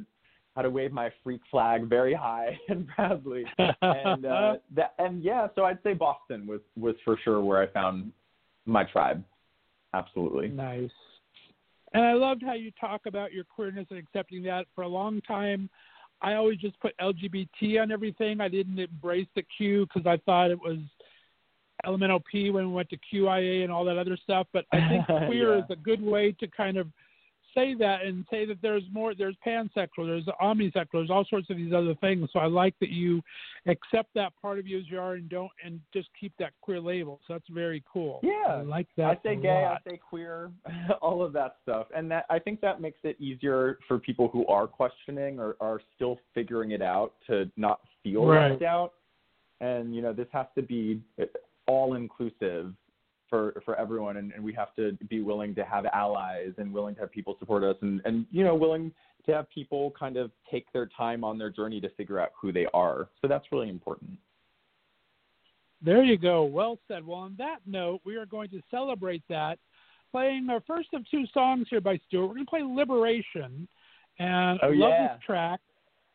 how 0.56 0.62
to 0.62 0.70
wave 0.70 0.90
my 0.90 1.10
freak 1.22 1.42
flag 1.50 1.84
very 1.86 2.14
high 2.14 2.58
and 2.68 2.88
proudly. 2.88 3.44
and 3.58 4.24
uh, 4.26 4.54
that 4.74 4.94
and 4.98 5.22
yeah, 5.22 5.46
so 5.54 5.64
I'd 5.64 5.78
say 5.84 5.92
Boston 5.92 6.46
was 6.46 6.60
was 6.76 6.96
for 7.04 7.16
sure 7.22 7.40
where 7.42 7.62
I 7.62 7.66
found 7.68 8.10
my 8.64 8.82
tribe. 8.84 9.22
Absolutely. 9.94 10.48
Nice. 10.48 10.90
And 11.92 12.04
I 12.04 12.14
loved 12.14 12.42
how 12.44 12.54
you 12.54 12.72
talk 12.80 13.02
about 13.06 13.32
your 13.32 13.44
queerness 13.44 13.86
and 13.90 13.98
accepting 13.98 14.42
that. 14.42 14.66
For 14.74 14.82
a 14.82 14.88
long 14.88 15.20
time, 15.22 15.70
I 16.20 16.34
always 16.34 16.58
just 16.58 16.78
put 16.80 16.92
LGBT 16.98 17.80
on 17.80 17.92
everything. 17.92 18.40
I 18.40 18.48
didn't 18.48 18.78
embrace 18.78 19.28
the 19.36 19.44
Q 19.56 19.86
because 19.86 20.06
I 20.06 20.16
thought 20.26 20.50
it 20.50 20.58
was 20.58 20.78
elemental 21.86 22.22
P 22.30 22.50
when 22.50 22.68
we 22.68 22.72
went 22.74 22.88
to 22.90 22.96
QIA 23.12 23.62
and 23.62 23.72
all 23.72 23.84
that 23.84 23.96
other 23.98 24.16
stuff. 24.22 24.46
But 24.52 24.64
I 24.72 24.88
think 24.88 25.06
queer 25.26 25.54
Yeah. 25.56 25.58
is 25.64 25.70
a 25.70 25.76
good 25.76 26.02
way 26.02 26.32
to 26.32 26.46
kind 26.48 26.76
of 26.76 26.88
say 27.56 27.74
that 27.74 28.04
and 28.04 28.24
say 28.30 28.44
that 28.46 28.58
there's 28.62 28.82
more. 28.92 29.14
There's 29.14 29.36
pansexual. 29.44 30.06
There's 30.06 30.26
omnisexual. 30.42 30.86
There's 30.92 31.10
all 31.10 31.24
sorts 31.28 31.48
of 31.50 31.56
these 31.56 31.72
other 31.72 31.94
things. 31.96 32.28
So 32.32 32.38
I 32.38 32.46
like 32.46 32.74
that 32.80 32.90
you 32.90 33.22
accept 33.66 34.10
that 34.14 34.32
part 34.40 34.58
of 34.58 34.66
you 34.66 34.78
as 34.78 34.84
you 34.88 35.00
are 35.00 35.14
and 35.14 35.28
don't 35.28 35.50
and 35.64 35.80
just 35.92 36.08
keep 36.18 36.32
that 36.38 36.52
queer 36.60 36.80
label. 36.80 37.20
So 37.26 37.34
that's 37.34 37.48
very 37.50 37.82
cool. 37.90 38.20
Yeah. 38.22 38.54
I 38.56 38.62
like 38.62 38.86
that. 38.96 39.04
I 39.06 39.18
say 39.22 39.36
gay, 39.36 39.62
lot. 39.62 39.80
I 39.86 39.90
say 39.90 39.98
queer, 40.08 40.50
all 41.02 41.24
of 41.24 41.32
that 41.32 41.56
stuff, 41.62 41.86
and 41.96 42.10
that 42.10 42.26
I 42.30 42.38
think 42.38 42.60
that 42.60 42.80
makes 42.80 42.98
it 43.02 43.20
easier 43.20 43.78
for 43.88 43.98
people 43.98 44.28
who 44.28 44.46
are 44.46 44.66
questioning 44.66 45.40
or 45.40 45.56
are 45.60 45.80
still 45.94 46.18
figuring 46.34 46.72
it 46.72 46.82
out 46.82 47.14
to 47.28 47.50
not 47.56 47.80
feel 48.02 48.26
Right. 48.26 48.50
left 48.50 48.62
out. 48.62 48.92
And 49.60 49.94
you 49.94 50.02
know, 50.02 50.12
this 50.12 50.28
has 50.32 50.46
to 50.56 50.62
be 50.62 51.00
all 51.66 51.94
inclusive 51.94 52.72
for 53.28 53.60
for 53.64 53.76
everyone, 53.76 54.16
and, 54.18 54.32
and 54.32 54.42
we 54.42 54.52
have 54.52 54.74
to 54.76 54.92
be 55.08 55.20
willing 55.20 55.54
to 55.54 55.64
have 55.64 55.86
allies 55.86 56.52
and 56.58 56.72
willing 56.72 56.94
to 56.96 57.00
have 57.02 57.10
people 57.10 57.36
support 57.38 57.64
us, 57.64 57.76
and 57.82 58.00
and 58.04 58.26
you 58.30 58.44
know, 58.44 58.54
willing 58.54 58.92
to 59.26 59.32
have 59.32 59.48
people 59.50 59.92
kind 59.98 60.16
of 60.16 60.30
take 60.50 60.72
their 60.72 60.88
time 60.96 61.24
on 61.24 61.36
their 61.38 61.50
journey 61.50 61.80
to 61.80 61.88
figure 61.90 62.20
out 62.20 62.30
who 62.40 62.52
they 62.52 62.66
are. 62.72 63.08
So 63.20 63.28
that's 63.28 63.44
really 63.50 63.68
important. 63.68 64.12
There 65.82 66.02
you 66.02 66.16
go. 66.16 66.44
Well 66.44 66.78
said. 66.88 67.06
Well, 67.06 67.18
on 67.18 67.34
that 67.38 67.58
note, 67.66 68.00
we 68.04 68.16
are 68.16 68.26
going 68.26 68.48
to 68.50 68.60
celebrate 68.70 69.22
that 69.28 69.58
playing 70.10 70.48
our 70.48 70.60
first 70.66 70.88
of 70.94 71.02
two 71.10 71.24
songs 71.34 71.66
here 71.68 71.80
by 71.80 71.98
Stuart. 72.06 72.28
We're 72.28 72.34
going 72.34 72.46
to 72.46 72.50
play 72.50 72.62
Liberation, 72.62 73.68
and 74.18 74.58
Oh, 74.62 74.68
I 74.68 74.74
love 74.74 74.90
yeah. 74.90 75.08
this 75.14 75.22
track. 75.26 75.60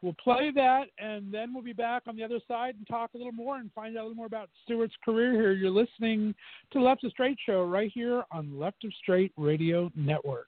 We'll 0.02 0.15
play 0.23 0.52
that, 0.56 0.86
and 0.98 1.32
then 1.32 1.53
we'll 1.53 1.64
be 1.64 1.73
back 1.73 2.03
on 2.07 2.15
the 2.15 2.23
other 2.23 2.40
side 2.48 2.73
and 2.76 2.88
talk 2.88 3.11
a 3.14 3.18
little 3.18 3.32
more 3.32 3.57
and 3.57 3.72
find 3.73 3.95
out 3.95 4.02
a 4.02 4.03
little 4.03 4.15
more 4.15 4.26
about 4.26 4.49
Stuart's 4.64 4.95
career 5.06 5.34
here. 5.34 5.52
You're 5.52 5.69
listening 5.69 6.34
to 6.72 6.82
Left 6.82 7.03
of 7.03 7.11
Straight 7.11 7.38
Show 7.45 7.65
right 7.65 7.91
here 7.94 8.23
on 8.32 8.57
Left 8.60 8.84
of 8.84 8.91
Straight 8.95 9.32
Radio 9.38 9.91
Network. 9.95 10.48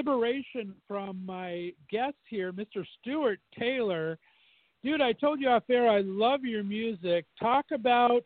Liberation 0.00 0.74
from 0.88 1.22
my 1.26 1.72
guest 1.90 2.16
here, 2.30 2.54
Mr. 2.54 2.86
Stuart 2.98 3.38
Taylor. 3.58 4.18
Dude, 4.82 5.02
I 5.02 5.12
told 5.12 5.42
you 5.42 5.48
off 5.48 5.64
air 5.68 5.90
I 5.90 6.00
love 6.00 6.42
your 6.42 6.64
music. 6.64 7.26
Talk 7.38 7.66
about 7.70 8.22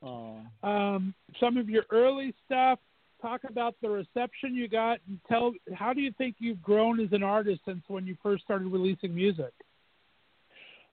um, 0.63 1.13
some 1.41 1.57
of 1.57 1.69
your 1.69 1.83
early 1.91 2.33
stuff. 2.47 2.79
Talk 3.21 3.41
about 3.49 3.75
the 3.83 3.89
reception 3.89 4.55
you 4.55 4.69
got, 4.69 4.99
and 5.09 5.19
tell 5.29 5.53
how 5.75 5.93
do 5.93 6.01
you 6.01 6.13
think 6.17 6.37
you've 6.39 6.63
grown 6.63 7.01
as 7.01 7.09
an 7.11 7.25
artist 7.25 7.63
since 7.67 7.83
when 7.89 8.07
you 8.07 8.17
first 8.23 8.45
started 8.45 8.69
releasing 8.69 9.13
music? 9.13 9.53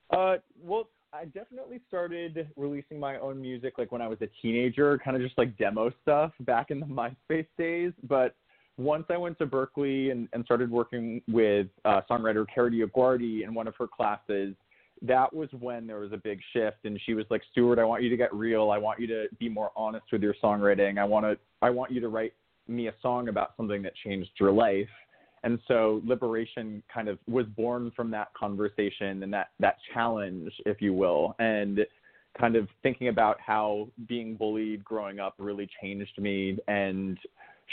Uh, 0.09 0.37
well, 0.63 0.87
I 1.13 1.25
definitely 1.25 1.79
started 1.87 2.47
releasing 2.55 2.99
my 2.99 3.19
own 3.19 3.39
music 3.39 3.77
like 3.77 3.91
when 3.91 4.01
I 4.01 4.07
was 4.07 4.17
a 4.21 4.29
teenager, 4.41 4.97
kind 4.97 5.15
of 5.15 5.21
just 5.21 5.37
like 5.37 5.55
demo 5.57 5.91
stuff 6.01 6.31
back 6.39 6.71
in 6.71 6.79
the 6.79 6.85
MySpace 7.29 7.45
days. 7.59 7.91
But 8.07 8.33
once 8.77 9.05
I 9.09 9.17
went 9.17 9.37
to 9.39 9.45
Berklee 9.45 10.11
and, 10.11 10.27
and 10.33 10.43
started 10.45 10.71
working 10.71 11.21
with 11.27 11.67
uh, 11.85 12.01
songwriter 12.09 12.45
Carrie 12.53 12.71
DioGuardi 12.71 13.43
in 13.43 13.53
one 13.53 13.67
of 13.67 13.75
her 13.77 13.87
classes, 13.87 14.55
that 15.01 15.33
was 15.33 15.49
when 15.59 15.87
there 15.87 15.99
was 15.99 16.11
a 16.11 16.17
big 16.17 16.39
shift. 16.53 16.85
And 16.85 16.99
she 17.05 17.13
was 17.13 17.25
like, 17.29 17.41
"Stuart, 17.51 17.79
I 17.79 17.83
want 17.83 18.03
you 18.03 18.09
to 18.09 18.17
get 18.17 18.33
real. 18.33 18.71
I 18.71 18.77
want 18.77 18.99
you 18.99 19.07
to 19.07 19.25
be 19.39 19.49
more 19.49 19.71
honest 19.75 20.05
with 20.11 20.21
your 20.21 20.35
songwriting. 20.43 20.97
I 20.97 21.05
want 21.05 21.25
to, 21.25 21.37
I 21.61 21.69
want 21.69 21.91
you 21.91 22.01
to 22.01 22.09
write 22.09 22.33
me 22.67 22.87
a 22.87 22.93
song 23.01 23.27
about 23.27 23.53
something 23.57 23.81
that 23.83 23.93
changed 24.03 24.31
your 24.39 24.51
life." 24.51 24.89
And 25.43 25.59
so 25.67 26.01
Liberation 26.05 26.83
kind 26.93 27.07
of 27.07 27.17
was 27.27 27.45
born 27.47 27.91
from 27.95 28.11
that 28.11 28.33
conversation 28.33 29.23
and 29.23 29.33
that, 29.33 29.49
that 29.59 29.77
challenge, 29.93 30.51
if 30.65 30.81
you 30.81 30.93
will, 30.93 31.35
and 31.39 31.79
kind 32.39 32.55
of 32.55 32.67
thinking 32.83 33.07
about 33.07 33.37
how 33.41 33.87
being 34.07 34.35
bullied 34.35 34.83
growing 34.85 35.19
up 35.19 35.33
really 35.37 35.67
changed 35.81 36.17
me 36.17 36.57
and 36.67 37.17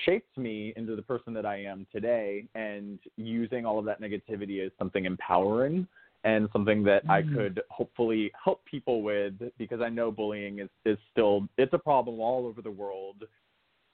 shaped 0.04 0.36
me 0.36 0.72
into 0.76 0.96
the 0.96 1.02
person 1.02 1.32
that 1.34 1.46
I 1.46 1.62
am 1.62 1.86
today 1.92 2.46
and 2.54 2.98
using 3.16 3.64
all 3.64 3.78
of 3.78 3.84
that 3.86 4.00
negativity 4.00 4.64
as 4.64 4.72
something 4.78 5.04
empowering 5.04 5.86
and 6.24 6.48
something 6.52 6.82
that 6.84 7.02
I 7.08 7.22
Mhm. 7.22 7.34
could 7.34 7.62
hopefully 7.70 8.32
help 8.42 8.64
people 8.64 9.02
with 9.02 9.34
because 9.56 9.80
I 9.80 9.88
know 9.88 10.10
bullying 10.10 10.58
is, 10.58 10.68
is 10.84 10.98
still 11.10 11.48
it's 11.56 11.72
a 11.72 11.78
problem 11.78 12.20
all 12.20 12.46
over 12.46 12.60
the 12.60 12.70
world 12.70 13.26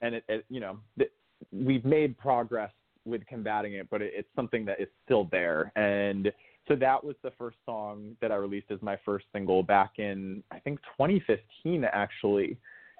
and 0.00 0.14
it, 0.14 0.24
it 0.28 0.44
you 0.48 0.60
know 0.60 0.80
th- 0.98 1.12
we've 1.52 1.84
made 1.84 2.16
progress 2.16 2.72
with 3.04 3.26
combating 3.26 3.74
it, 3.74 3.88
but 3.90 4.00
it, 4.00 4.12
it's 4.14 4.28
something 4.34 4.64
that 4.64 4.80
is 4.80 4.88
still 5.04 5.24
there. 5.30 5.70
And 5.76 6.32
so 6.66 6.74
that 6.76 7.02
was 7.02 7.16
the 7.22 7.30
first 7.32 7.58
song 7.66 8.16
that 8.22 8.32
I 8.32 8.36
released 8.36 8.70
as 8.70 8.80
my 8.80 8.96
first 9.04 9.26
single 9.32 9.62
back 9.62 9.98
in 9.98 10.42
I 10.50 10.58
think 10.60 10.80
2015 10.98 11.84
actually. 11.84 12.56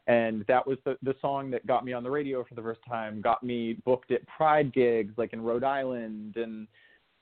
And 0.06 0.44
that 0.48 0.66
was 0.66 0.78
the 0.85 0.98
the 1.02 1.14
song 1.20 1.51
that 1.51 1.66
got 1.66 1.85
me 1.85 1.93
on 1.93 2.02
the 2.02 2.10
radio 2.10 2.44
for 2.44 2.55
the 2.55 2.62
first 2.62 2.81
time, 2.89 3.20
got 3.20 3.43
me 3.43 3.78
booked 3.85 4.10
at 4.10 4.26
Pride 4.26 4.72
gigs 4.72 5.14
like 5.16 5.32
in 5.32 5.40
Rhode 5.40 5.64
Island. 5.64 6.36
And 6.36 6.66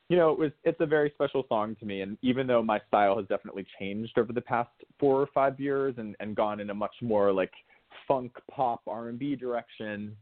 you 0.09 0.17
know, 0.17 0.31
it 0.31 0.39
was 0.39 0.51
it's 0.65 0.81
a 0.81 0.87
very 0.87 1.11
special 1.15 1.45
song 1.49 1.77
to 1.81 1.87
me. 1.87 2.01
And 2.01 2.19
even 2.23 2.47
though 2.47 2.63
my 2.63 2.81
style 2.89 3.17
has 3.17 3.27
definitely 3.29 3.67
changed 3.79 4.19
over 4.19 4.33
the 4.33 4.41
past 4.41 4.71
4 4.99 5.21
or 5.21 5.29
5 5.33 5.61
years 5.61 5.95
and 5.99 6.17
and 6.19 6.35
gone 6.35 6.59
in 6.59 6.71
a 6.71 6.75
much 6.75 6.95
more 7.01 7.33
like 7.33 7.53
funk 8.09 8.33
pop 8.51 8.81
R&B 8.87 9.37
direction, 9.37 10.17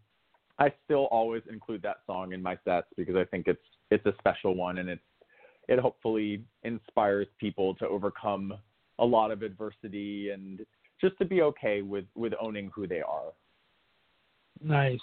I 0.59 0.71
still 0.85 1.09
always 1.11 1.43
include 1.49 1.81
that 1.83 1.99
song 2.07 2.33
in 2.33 2.43
my 2.43 2.59
sets 2.65 2.89
because 2.97 3.17
I 3.17 3.25
think 3.25 3.49
it's 3.49 3.59
it's 3.91 4.05
a 4.05 4.13
special 4.19 4.55
one, 4.55 4.79
and 4.79 4.89
it's 4.91 5.03
it 5.69 5.79
hopefully 5.79 6.45
inspires 6.63 7.27
people 7.39 7.75
to 7.77 7.89
overcome 7.89 8.53
a 8.99 9.05
lot 9.05 9.31
of 9.31 9.43
adversity 9.43 10.31
and 10.31 10.61
just 11.01 11.17
to 11.19 11.25
be 11.25 11.43
okay 11.43 11.83
with 11.83 12.05
with 12.15 12.33
owning 12.41 12.71
who 12.75 12.87
they 12.87 13.01
are. 13.01 13.33
Nice. 14.63 15.01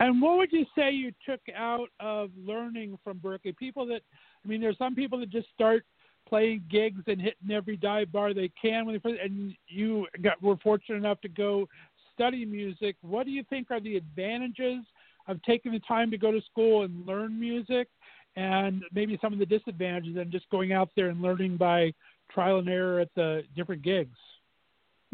And 0.00 0.20
what 0.20 0.38
would 0.38 0.52
you 0.52 0.66
say 0.76 0.90
you 0.90 1.12
took 1.28 1.40
out 1.56 1.88
of 2.00 2.30
learning 2.36 2.98
from 3.04 3.18
Berklee? 3.18 3.56
People 3.56 3.86
that, 3.86 4.02
I 4.44 4.48
mean, 4.48 4.60
there's 4.60 4.78
some 4.78 4.94
people 4.94 5.20
that 5.20 5.30
just 5.30 5.48
start 5.54 5.84
playing 6.28 6.64
gigs 6.70 7.02
and 7.06 7.20
hitting 7.20 7.50
every 7.52 7.76
dive 7.76 8.10
bar 8.10 8.34
they 8.34 8.50
can 8.60 8.86
when 8.86 8.94
they 8.94 8.98
first, 8.98 9.20
and 9.22 9.54
you 9.68 10.06
got 10.22 10.42
were 10.42 10.56
fortunate 10.56 10.96
enough 10.96 11.20
to 11.20 11.28
go 11.28 11.68
study 12.12 12.44
music. 12.44 12.96
What 13.02 13.26
do 13.26 13.32
you 13.32 13.44
think 13.50 13.70
are 13.70 13.80
the 13.80 13.96
advantages 13.96 14.84
of 15.28 15.42
taking 15.42 15.72
the 15.72 15.80
time 15.80 16.10
to 16.10 16.18
go 16.18 16.32
to 16.32 16.40
school 16.50 16.82
and 16.82 17.06
learn 17.06 17.38
music, 17.38 17.88
and 18.36 18.82
maybe 18.92 19.18
some 19.20 19.32
of 19.32 19.38
the 19.38 19.46
disadvantages 19.46 20.16
and 20.16 20.32
just 20.32 20.48
going 20.50 20.72
out 20.72 20.90
there 20.96 21.08
and 21.08 21.22
learning 21.22 21.56
by 21.56 21.92
trial 22.32 22.58
and 22.58 22.68
error 22.68 23.00
at 23.00 23.14
the 23.14 23.42
different 23.54 23.82
gigs? 23.82 24.18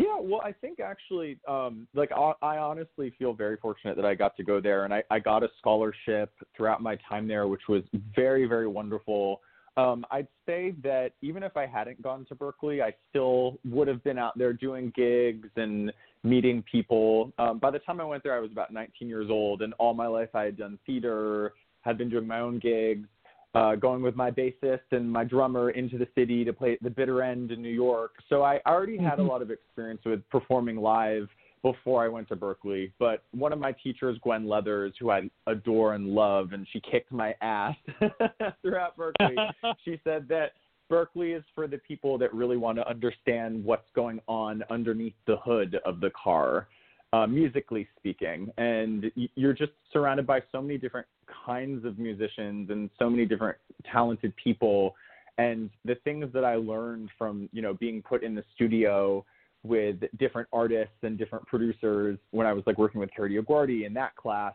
Yeah, 0.00 0.16
well, 0.18 0.40
I 0.42 0.52
think 0.52 0.80
actually, 0.80 1.38
um, 1.46 1.86
like 1.92 2.10
I, 2.10 2.32
I 2.40 2.56
honestly 2.56 3.12
feel 3.18 3.34
very 3.34 3.58
fortunate 3.58 3.96
that 3.96 4.06
I 4.06 4.14
got 4.14 4.34
to 4.38 4.42
go 4.42 4.58
there, 4.58 4.86
and 4.86 4.94
I, 4.94 5.02
I 5.10 5.18
got 5.18 5.42
a 5.42 5.48
scholarship 5.58 6.32
throughout 6.56 6.80
my 6.80 6.96
time 7.06 7.28
there, 7.28 7.46
which 7.48 7.68
was 7.68 7.82
very, 8.16 8.46
very 8.46 8.66
wonderful. 8.66 9.42
Um, 9.76 10.06
I'd 10.10 10.26
say 10.46 10.74
that 10.82 11.10
even 11.20 11.42
if 11.42 11.54
I 11.54 11.66
hadn't 11.66 12.00
gone 12.00 12.24
to 12.30 12.34
Berklee, 12.34 12.82
I 12.82 12.94
still 13.10 13.58
would 13.66 13.88
have 13.88 14.02
been 14.02 14.16
out 14.16 14.38
there 14.38 14.54
doing 14.54 14.90
gigs 14.96 15.50
and 15.56 15.92
meeting 16.24 16.64
people. 16.72 17.30
Um, 17.38 17.58
by 17.58 17.70
the 17.70 17.78
time 17.80 18.00
I 18.00 18.04
went 18.04 18.22
there, 18.22 18.34
I 18.34 18.40
was 18.40 18.52
about 18.52 18.72
19 18.72 19.06
years 19.06 19.28
old, 19.28 19.60
and 19.60 19.74
all 19.74 19.92
my 19.92 20.06
life 20.06 20.30
I 20.34 20.44
had 20.44 20.56
done 20.56 20.78
theater, 20.86 21.52
had 21.82 21.98
been 21.98 22.08
doing 22.08 22.26
my 22.26 22.40
own 22.40 22.58
gigs, 22.58 23.06
uh, 23.54 23.74
going 23.74 24.02
with 24.02 24.14
my 24.14 24.30
bassist 24.30 24.80
and 24.92 25.10
my 25.10 25.24
drummer 25.24 25.70
into 25.70 25.98
the 25.98 26.06
city 26.14 26.44
to 26.44 26.52
play 26.52 26.72
at 26.72 26.82
the 26.82 26.90
bitter 26.90 27.22
end 27.22 27.50
in 27.50 27.60
New 27.60 27.68
York. 27.68 28.12
So 28.28 28.42
I 28.42 28.60
already 28.66 28.96
had 28.96 29.18
a 29.18 29.22
lot 29.22 29.42
of 29.42 29.50
experience 29.50 30.02
with 30.04 30.28
performing 30.30 30.76
live 30.76 31.28
before 31.62 32.02
I 32.04 32.08
went 32.08 32.28
to 32.28 32.36
Berklee. 32.36 32.92
But 32.98 33.24
one 33.32 33.52
of 33.52 33.58
my 33.58 33.72
teachers, 33.72 34.18
Gwen 34.22 34.46
Leathers, 34.46 34.92
who 34.98 35.10
I 35.10 35.28
adore 35.46 35.94
and 35.94 36.08
love, 36.08 36.52
and 36.52 36.66
she 36.72 36.80
kicked 36.80 37.12
my 37.12 37.34
ass 37.42 37.76
throughout 38.62 38.96
Berklee, 38.96 39.36
she 39.84 40.00
said 40.04 40.26
that 40.28 40.52
Berklee 40.90 41.36
is 41.36 41.44
for 41.54 41.66
the 41.66 41.78
people 41.78 42.18
that 42.18 42.32
really 42.32 42.56
want 42.56 42.78
to 42.78 42.88
understand 42.88 43.64
what's 43.64 43.88
going 43.94 44.20
on 44.26 44.64
underneath 44.70 45.14
the 45.26 45.36
hood 45.36 45.78
of 45.84 46.00
the 46.00 46.10
car 46.10 46.68
uh, 47.12 47.26
musically 47.26 47.88
speaking. 47.98 48.50
And 48.58 49.10
you're 49.34 49.52
just 49.52 49.72
surrounded 49.92 50.26
by 50.26 50.40
so 50.52 50.62
many 50.62 50.78
different 50.78 51.06
kinds 51.46 51.84
of 51.84 51.98
musicians 51.98 52.70
and 52.70 52.90
so 52.98 53.08
many 53.08 53.26
different 53.26 53.56
talented 53.90 54.34
people. 54.36 54.94
And 55.38 55.70
the 55.84 55.94
things 56.04 56.26
that 56.34 56.44
I 56.44 56.56
learned 56.56 57.10
from, 57.16 57.48
you 57.52 57.62
know, 57.62 57.74
being 57.74 58.02
put 58.02 58.22
in 58.22 58.34
the 58.34 58.44
studio 58.54 59.24
with 59.62 59.96
different 60.18 60.48
artists 60.52 60.94
and 61.02 61.18
different 61.18 61.46
producers 61.46 62.18
when 62.30 62.46
I 62.46 62.52
was 62.52 62.64
like 62.66 62.78
working 62.78 63.00
with 63.00 63.10
Carrie 63.14 63.32
DioGuardi 63.34 63.86
in 63.86 63.94
that 63.94 64.16
class 64.16 64.54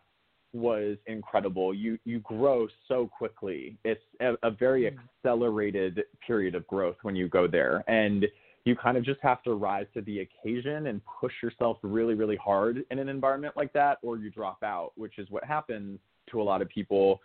was 0.53 0.97
incredible. 1.05 1.73
You 1.73 1.99
you 2.05 2.19
grow 2.19 2.67
so 2.87 3.09
quickly. 3.17 3.77
It's 3.83 4.01
a, 4.21 4.35
a 4.43 4.51
very 4.51 4.83
mm. 4.83 4.95
accelerated 4.97 6.03
period 6.25 6.55
of 6.55 6.65
growth 6.67 6.95
when 7.01 7.15
you 7.15 7.27
go 7.27 7.45
there. 7.47 7.83
And 7.87 8.25
you 8.63 8.75
kind 8.75 8.97
of 8.97 9.05
just 9.05 9.19
have 9.21 9.43
to 9.43 9.53
rise 9.53 9.85
to 9.93 10.01
the 10.01 10.21
occasion 10.21 10.87
and 10.87 10.99
push 11.21 11.33
yourself 11.43 11.77
really, 11.83 12.15
really 12.15 12.35
hard 12.35 12.83
in 12.89 12.97
an 12.97 13.09
environment 13.09 13.55
like 13.55 13.71
that, 13.73 13.99
or 14.01 14.17
you 14.17 14.31
drop 14.31 14.63
out, 14.63 14.91
which 14.95 15.19
is 15.19 15.29
what 15.29 15.43
happens 15.43 15.99
to 16.31 16.41
a 16.41 16.43
lot 16.43 16.61
of 16.61 16.69
people. 16.69 17.21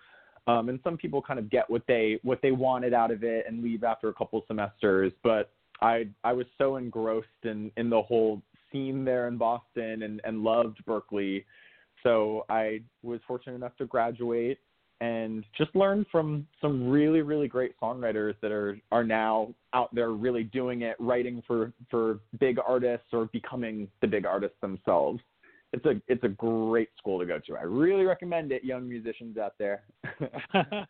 Um, 0.46 0.68
and 0.68 0.80
some 0.82 0.96
people 0.96 1.20
kind 1.22 1.38
of 1.38 1.50
get 1.50 1.68
what 1.68 1.82
they 1.86 2.18
what 2.22 2.40
they 2.42 2.50
wanted 2.50 2.94
out 2.94 3.10
of 3.10 3.22
it 3.22 3.44
and 3.46 3.62
leave 3.62 3.84
after 3.84 4.08
a 4.08 4.14
couple 4.14 4.42
semesters. 4.46 5.12
But 5.22 5.50
I 5.80 6.08
I 6.24 6.32
was 6.32 6.46
so 6.58 6.76
engrossed 6.76 7.26
in 7.44 7.70
in 7.76 7.90
the 7.90 8.02
whole 8.02 8.42
scene 8.72 9.04
there 9.04 9.28
in 9.28 9.36
Boston 9.36 10.02
and 10.02 10.20
and 10.24 10.42
loved 10.42 10.78
Berklee. 10.86 11.44
so 12.02 12.44
I 12.48 12.80
was 13.02 13.20
fortunate 13.26 13.54
enough 13.56 13.76
to 13.78 13.86
graduate 13.86 14.58
and 15.00 15.44
just 15.56 15.74
learn 15.74 16.04
from 16.10 16.46
some 16.60 16.88
really 16.88 17.22
really 17.22 17.48
great 17.48 17.72
songwriters 17.80 18.34
that 18.42 18.52
are 18.52 18.78
are 18.92 19.04
now 19.04 19.54
out 19.72 19.94
there 19.94 20.10
really 20.10 20.44
doing 20.44 20.82
it 20.82 20.96
writing 20.98 21.42
for 21.46 21.72
for 21.90 22.20
big 22.38 22.58
artists 22.66 23.06
or 23.12 23.26
becoming 23.26 23.88
the 24.00 24.06
big 24.06 24.26
artists 24.26 24.56
themselves 24.60 25.20
it's 25.72 25.84
a 25.86 26.00
it's 26.08 26.24
a 26.24 26.28
great 26.28 26.88
school 26.98 27.18
to 27.18 27.26
go 27.26 27.38
to. 27.46 27.56
I 27.56 27.62
really 27.62 28.04
recommend 28.04 28.52
it 28.52 28.64
young 28.64 28.88
musicians 28.88 29.36
out 29.38 29.54
there. 29.58 29.82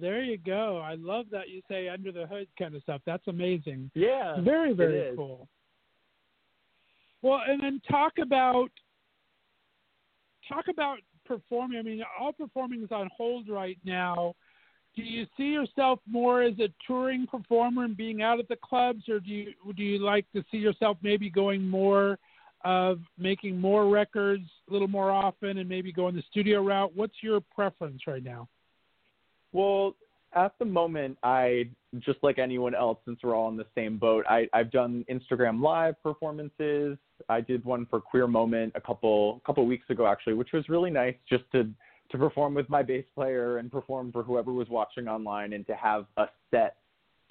There 0.00 0.22
you 0.22 0.38
go. 0.38 0.78
I 0.78 0.94
love 0.94 1.26
that 1.32 1.48
you 1.48 1.60
say 1.68 1.88
under 1.88 2.12
the 2.12 2.24
hood 2.24 2.46
kind 2.56 2.76
of 2.76 2.82
stuff. 2.82 3.00
That's 3.04 3.26
amazing. 3.26 3.90
Yeah 3.94 4.40
very 4.40 4.72
very 4.72 5.16
cool. 5.16 5.48
Well 7.20 7.40
and 7.48 7.60
then 7.60 7.80
talk 7.90 8.12
about 8.22 8.70
talk 10.48 10.66
about 10.70 10.98
performing? 11.28 11.78
I 11.78 11.82
mean, 11.82 12.02
all 12.18 12.32
performing 12.32 12.82
is 12.82 12.90
on 12.90 13.08
hold 13.16 13.48
right 13.48 13.78
now. 13.84 14.34
Do 14.96 15.02
you 15.02 15.26
see 15.36 15.44
yourself 15.44 16.00
more 16.08 16.42
as 16.42 16.58
a 16.58 16.68
touring 16.84 17.26
performer 17.26 17.84
and 17.84 17.96
being 17.96 18.22
out 18.22 18.40
at 18.40 18.48
the 18.48 18.56
clubs, 18.64 19.08
or 19.08 19.20
do 19.20 19.30
you 19.30 19.52
do 19.76 19.84
you 19.84 19.98
like 19.98 20.26
to 20.34 20.42
see 20.50 20.56
yourself 20.56 20.96
maybe 21.02 21.30
going 21.30 21.68
more 21.68 22.18
of 22.64 23.00
making 23.18 23.60
more 23.60 23.88
records 23.88 24.44
a 24.68 24.72
little 24.72 24.88
more 24.88 25.10
often 25.10 25.58
and 25.58 25.68
maybe 25.68 25.92
going 25.92 26.14
the 26.14 26.22
studio 26.30 26.62
route? 26.62 26.92
What's 26.94 27.14
your 27.22 27.40
preference 27.40 28.02
right 28.06 28.22
now? 28.22 28.48
Well, 29.52 29.94
at 30.34 30.52
the 30.58 30.64
moment, 30.64 31.16
I 31.22 31.70
just 32.00 32.18
like 32.22 32.38
anyone 32.38 32.74
else, 32.74 32.98
since 33.04 33.18
we're 33.22 33.34
all 33.34 33.48
in 33.48 33.56
the 33.56 33.66
same 33.74 33.96
boat, 33.96 34.24
I, 34.28 34.46
I've 34.52 34.70
done 34.70 35.04
Instagram 35.10 35.62
live 35.62 36.00
performances. 36.02 36.98
I 37.28 37.40
did 37.40 37.64
one 37.64 37.86
for 37.86 38.00
Queer 38.00 38.26
Moment 38.26 38.72
a 38.74 38.80
couple 38.80 39.40
couple 39.46 39.66
weeks 39.66 39.88
ago, 39.88 40.06
actually, 40.06 40.34
which 40.34 40.52
was 40.52 40.68
really 40.68 40.90
nice, 40.90 41.14
just 41.28 41.44
to 41.52 41.70
to 42.10 42.18
perform 42.18 42.54
with 42.54 42.68
my 42.68 42.82
bass 42.82 43.04
player 43.14 43.58
and 43.58 43.70
perform 43.70 44.12
for 44.12 44.22
whoever 44.22 44.52
was 44.52 44.68
watching 44.68 45.08
online, 45.08 45.54
and 45.54 45.66
to 45.66 45.74
have 45.74 46.06
a 46.18 46.26
set 46.50 46.76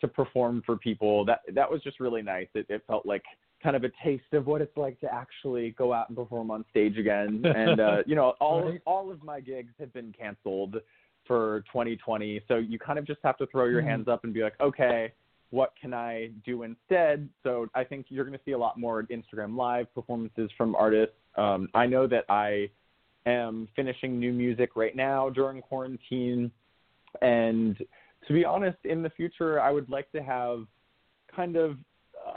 to 0.02 0.08
perform 0.08 0.64
for 0.66 0.76
people. 0.76 1.24
That 1.26 1.42
that 1.54 1.70
was 1.70 1.82
just 1.84 2.00
really 2.00 2.24
nice. 2.24 2.48
It, 2.56 2.66
it 2.70 2.84
felt 2.88 3.06
like 3.06 3.24
kind 3.62 3.76
of 3.76 3.84
a 3.84 3.90
taste 4.04 4.34
of 4.34 4.46
what 4.48 4.62
it's 4.62 4.76
like 4.78 5.00
to 5.00 5.14
actually 5.14 5.72
go 5.72 5.94
out 5.94 6.10
and 6.10 6.18
perform 6.18 6.52
on 6.52 6.64
stage 6.70 6.98
again. 6.98 7.44
And 7.56 7.80
uh, 7.80 7.98
you 8.06 8.16
know, 8.16 8.34
all 8.40 8.70
right. 8.72 8.82
all 8.86 9.12
of 9.12 9.24
my 9.24 9.40
gigs 9.40 9.74
have 9.80 9.94
been 9.94 10.14
canceled 10.18 10.78
for 11.26 11.64
2020. 11.72 12.42
So 12.48 12.56
you 12.56 12.80
kind 12.80 12.98
of 13.00 13.06
just 13.06 13.20
have 13.24 13.38
to 13.38 13.48
throw 13.48 13.66
your 13.66 13.82
mm-hmm. 13.82 13.90
hands 13.90 14.08
up 14.08 14.24
and 14.24 14.34
be 14.34 14.44
like, 14.44 14.54
okay, 14.62 15.12
what 15.50 15.74
can 15.80 15.94
I 15.94 16.30
do 16.46 16.64
instead? 16.64 17.30
So 17.44 17.68
I 17.74 17.84
think 17.84 18.08
you're 18.10 18.26
going 18.26 18.38
to 18.38 18.44
see 18.46 18.52
a 18.52 18.58
lot 18.58 18.80
more 18.80 19.04
Instagram 19.04 19.56
live 19.56 19.94
performances 19.94 20.50
from 20.58 20.76
artists. 20.76 21.16
Um, 21.36 21.70
I 21.74 21.86
know 21.86 22.08
that 22.08 22.26
I 22.30 22.70
am 23.26 23.68
finishing 23.76 24.20
new 24.20 24.34
music 24.34 24.76
right 24.76 24.96
now 24.96 25.30
during 25.30 25.62
quarantine. 25.62 26.52
And 27.22 27.78
to 28.28 28.34
be 28.34 28.44
honest, 28.44 28.78
in 28.84 29.02
the 29.02 29.10
future, 29.10 29.60
I 29.60 29.72
would 29.72 29.90
like 29.90 30.12
to 30.12 30.22
have 30.22 30.66
kind 31.34 31.56
of 31.56 31.78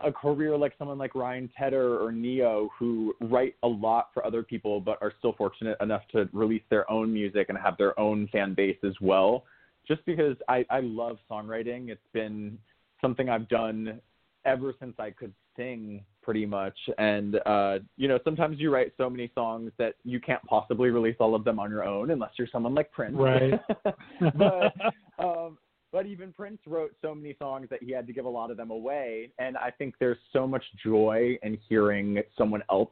a 0.04 0.12
career 0.12 0.56
like 0.56 0.72
someone 0.78 0.98
like 0.98 1.14
Ryan 1.14 1.50
Tedder 1.56 2.02
or 2.02 2.12
Ne-Yo 2.12 2.70
who 2.78 3.14
write 3.20 3.54
a 3.62 3.68
lot 3.68 4.08
for 4.14 4.24
other 4.24 4.42
people 4.42 4.80
but 4.80 4.98
are 5.00 5.12
still 5.18 5.34
fortunate 5.34 5.76
enough 5.80 6.02
to 6.12 6.28
release 6.32 6.62
their 6.70 6.90
own 6.90 7.12
music 7.12 7.48
and 7.48 7.58
have 7.58 7.76
their 7.76 7.98
own 7.98 8.28
fan 8.32 8.54
base 8.54 8.78
as 8.84 8.94
well. 9.00 9.44
Just 9.86 10.04
because 10.06 10.36
I, 10.48 10.64
I 10.70 10.80
love 10.80 11.18
songwriting. 11.30 11.88
It's 11.88 12.00
been 12.12 12.58
something 13.00 13.28
I've 13.28 13.48
done 13.48 14.00
ever 14.44 14.74
since 14.78 14.94
I 14.98 15.10
could 15.10 15.32
sing 15.56 16.04
pretty 16.22 16.46
much. 16.46 16.76
And 16.98 17.36
uh, 17.46 17.78
you 17.96 18.08
know, 18.08 18.18
sometimes 18.24 18.58
you 18.58 18.72
write 18.72 18.92
so 18.96 19.10
many 19.10 19.30
songs 19.34 19.72
that 19.78 19.94
you 20.04 20.20
can't 20.20 20.42
possibly 20.44 20.90
release 20.90 21.16
all 21.18 21.34
of 21.34 21.44
them 21.44 21.58
on 21.58 21.70
your 21.70 21.84
own 21.84 22.10
unless 22.10 22.30
you're 22.38 22.48
someone 22.52 22.74
like 22.74 22.92
Prince. 22.92 23.16
Right. 23.16 23.60
but 24.36 24.74
um 25.18 25.58
but 25.92 26.06
even 26.06 26.32
Prince 26.32 26.60
wrote 26.66 26.94
so 27.02 27.14
many 27.14 27.34
songs 27.38 27.68
that 27.70 27.82
he 27.82 27.92
had 27.92 28.06
to 28.06 28.12
give 28.12 28.24
a 28.24 28.28
lot 28.28 28.50
of 28.50 28.56
them 28.56 28.70
away. 28.70 29.32
And 29.38 29.56
I 29.56 29.70
think 29.70 29.94
there's 29.98 30.18
so 30.32 30.46
much 30.46 30.64
joy 30.84 31.36
in 31.42 31.58
hearing 31.68 32.22
someone 32.38 32.62
else 32.70 32.90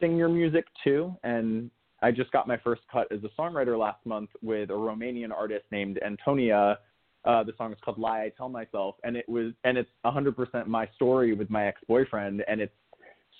sing 0.00 0.16
your 0.16 0.28
music 0.28 0.66
too. 0.84 1.14
And 1.24 1.70
I 2.02 2.10
just 2.10 2.30
got 2.30 2.46
my 2.46 2.56
first 2.58 2.82
cut 2.92 3.10
as 3.10 3.20
a 3.24 3.40
songwriter 3.40 3.78
last 3.78 4.04
month 4.04 4.30
with 4.42 4.70
a 4.70 4.74
Romanian 4.74 5.32
artist 5.32 5.64
named 5.72 5.98
Antonia. 6.04 6.78
Uh, 7.24 7.42
the 7.42 7.52
song 7.58 7.72
is 7.72 7.78
called 7.84 7.98
"Lie 7.98 8.22
I 8.22 8.32
Tell 8.36 8.48
Myself," 8.48 8.94
and 9.02 9.16
it 9.16 9.28
was 9.28 9.52
and 9.64 9.76
it's 9.76 9.90
100% 10.04 10.66
my 10.66 10.88
story 10.94 11.34
with 11.34 11.50
my 11.50 11.66
ex-boyfriend, 11.66 12.44
and 12.46 12.60
it's 12.60 12.74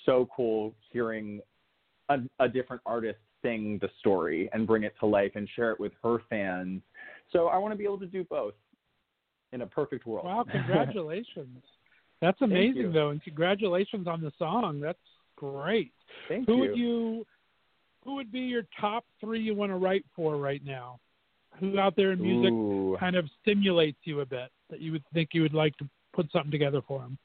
so 0.05 0.28
cool 0.35 0.74
hearing 0.91 1.41
a, 2.09 2.19
a 2.41 2.49
different 2.49 2.83
artist 2.85 3.19
sing 3.43 3.78
the 3.81 3.89
story 4.01 4.49
and 4.53 4.66
bring 4.66 4.83
it 4.83 4.95
to 4.99 5.07
life 5.07 5.33
and 5.37 5.49
share 5.55 5.70
it 5.70 5.78
with 5.78 5.93
her 6.03 6.19
fans. 6.28 6.83
So 7.33 7.47
I 7.47 7.59
want 7.59 7.73
to 7.73 7.78
be 7.78 7.85
able 7.85 7.99
to 8.01 8.07
do 8.07 8.24
both 8.24 8.55
in 9.52 9.62
a 9.62 9.66
perfect 9.66 10.06
world. 10.06 10.27
Wow, 10.27 10.44
congratulations. 10.51 11.62
That's 12.20 12.40
amazing 12.40 12.93
though, 12.93 13.10
and 13.10 13.23
congratulations 13.23 14.06
on 14.06 14.20
the 14.20 14.32
song. 14.39 14.81
That's 14.81 14.98
great. 15.36 15.93
Thank 16.28 16.47
who 16.47 16.55
you. 16.55 16.60
would 16.60 16.77
you 16.77 17.27
who 18.05 18.14
would 18.14 18.32
be 18.32 18.40
your 18.40 18.62
top 18.81 19.05
three 19.20 19.40
you 19.40 19.55
want 19.55 19.73
to 19.73 19.77
write 19.77 20.05
for 20.14 20.36
right 20.36 20.64
now? 20.64 20.98
Who 21.60 21.78
out 21.78 21.97
there 21.97 22.12
in 22.12 22.20
music 22.20 22.52
Ooh. 22.52 22.97
kind 22.98 23.16
of 23.16 23.28
stimulates 23.43 23.98
you 24.05 24.20
a 24.20 24.27
bit 24.27 24.51
that 24.70 24.81
you 24.81 24.93
would 24.93 25.05
think 25.12 25.31
you 25.32 25.43
would 25.43 25.55
like 25.55 25.77
to 25.78 25.89
put 26.14 26.31
something 26.32 26.51
together 26.51 26.81
for 26.86 27.01
them? 27.01 27.18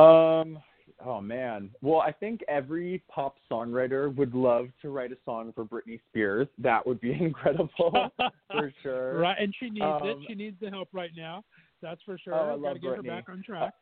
Um. 0.00 0.58
Oh 1.04 1.20
man. 1.20 1.70
Well, 1.80 2.00
I 2.00 2.12
think 2.12 2.42
every 2.48 3.02
pop 3.08 3.36
songwriter 3.50 4.14
would 4.14 4.34
love 4.34 4.68
to 4.82 4.90
write 4.90 5.12
a 5.12 5.16
song 5.24 5.52
for 5.54 5.64
Britney 5.64 6.00
Spears. 6.08 6.48
That 6.58 6.86
would 6.86 7.00
be 7.00 7.12
incredible 7.20 8.10
for 8.50 8.72
sure. 8.82 9.18
right, 9.18 9.36
and 9.38 9.54
she 9.58 9.66
needs 9.66 9.84
it. 10.02 10.16
Um, 10.16 10.24
She 10.28 10.34
needs 10.34 10.56
the 10.60 10.70
help 10.70 10.88
right 10.92 11.10
now. 11.16 11.44
That's 11.80 12.00
for 12.02 12.18
sure. 12.18 12.34
Oh, 12.34 12.54
I 12.54 12.62
Got 12.62 12.72
to 12.74 12.78
get 12.78 12.96
her 12.96 13.02
back 13.02 13.28
on 13.28 13.42
track. 13.42 13.74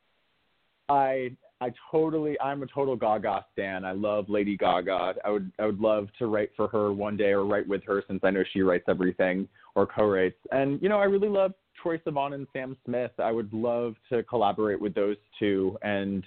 I 0.88 1.30
I 1.60 1.70
totally 1.90 2.40
I'm 2.40 2.62
a 2.62 2.66
total 2.66 2.96
Gaga 2.96 3.44
stan. 3.52 3.84
I 3.84 3.92
love 3.92 4.28
Lady 4.28 4.56
Gaga. 4.56 5.14
I 5.24 5.30
would 5.30 5.52
I 5.58 5.66
would 5.66 5.80
love 5.80 6.08
to 6.18 6.26
write 6.26 6.50
for 6.56 6.68
her 6.68 6.92
one 6.92 7.16
day 7.16 7.30
or 7.30 7.44
write 7.44 7.68
with 7.68 7.84
her 7.84 8.02
since 8.08 8.20
I 8.24 8.30
know 8.30 8.42
she 8.52 8.62
writes 8.62 8.84
everything 8.88 9.46
or 9.74 9.86
co-writes. 9.86 10.38
And 10.52 10.80
you 10.82 10.88
know, 10.88 10.98
I 10.98 11.04
really 11.04 11.28
love 11.28 11.52
Troye 11.82 12.02
Sivan 12.02 12.34
and 12.34 12.46
Sam 12.52 12.76
Smith. 12.84 13.12
I 13.18 13.30
would 13.30 13.52
love 13.52 13.94
to 14.10 14.22
collaborate 14.24 14.80
with 14.80 14.94
those 14.94 15.16
two 15.38 15.78
and 15.82 16.24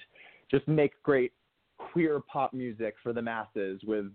just 0.54 0.68
make 0.68 1.02
great 1.04 1.32
queer 1.78 2.20
pop 2.32 2.54
music 2.54 2.96
for 3.02 3.14
the 3.14 3.22
masses 3.22 3.82
with 3.86 4.06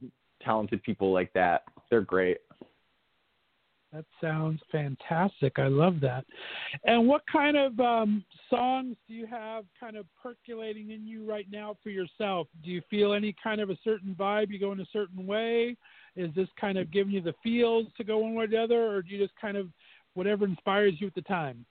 talented 0.43 0.82
people 0.82 1.12
like 1.12 1.32
that. 1.32 1.65
They're 1.90 2.01
great. 2.01 2.39
That 3.93 4.05
sounds 4.20 4.60
fantastic. 4.70 5.59
I 5.59 5.69
love 5.69 6.01
that. 6.02 6.27
And 6.85 7.09
what 7.09 7.23
kind 7.31 7.56
of 7.56 7.81
um, 7.81 8.23
songs 8.51 8.97
do 9.09 9.15
you 9.15 9.27
have 9.27 9.65
kind 9.81 9.97
of 9.97 10.05
percolating 10.23 10.90
in 10.90 11.06
you 11.06 11.24
right 11.24 11.47
now 11.51 11.74
for 11.82 11.89
yourself? 11.89 12.48
Do 12.62 12.70
you 12.70 12.82
feel 12.90 13.15
any 13.15 13.35
kind 13.43 13.62
of 13.62 13.70
a 13.70 13.78
certain 13.82 14.15
vibe? 14.15 14.51
You 14.51 14.60
go 14.60 14.73
in 14.73 14.81
a 14.81 14.86
certain 14.93 15.27
way? 15.27 15.74
Is 16.16 16.35
this 16.35 16.48
kind 16.60 16.77
of 16.77 16.93
giving 16.93 17.15
you 17.15 17.23
the 17.23 17.35
feels 17.43 17.86
to 17.97 18.05
go 18.05 18.19
one 18.19 18.35
way 18.35 18.44
or 18.44 18.48
the 18.48 18.62
other, 18.62 18.94
or 18.94 19.01
do 19.01 19.09
you 19.09 19.24
just 19.24 19.39
kind 19.40 19.56
of 19.56 19.69
whatever 20.12 20.44
inspires 20.44 20.94
you 20.98 21.06
at 21.06 21.15
the 21.15 21.23
time? 21.23 21.65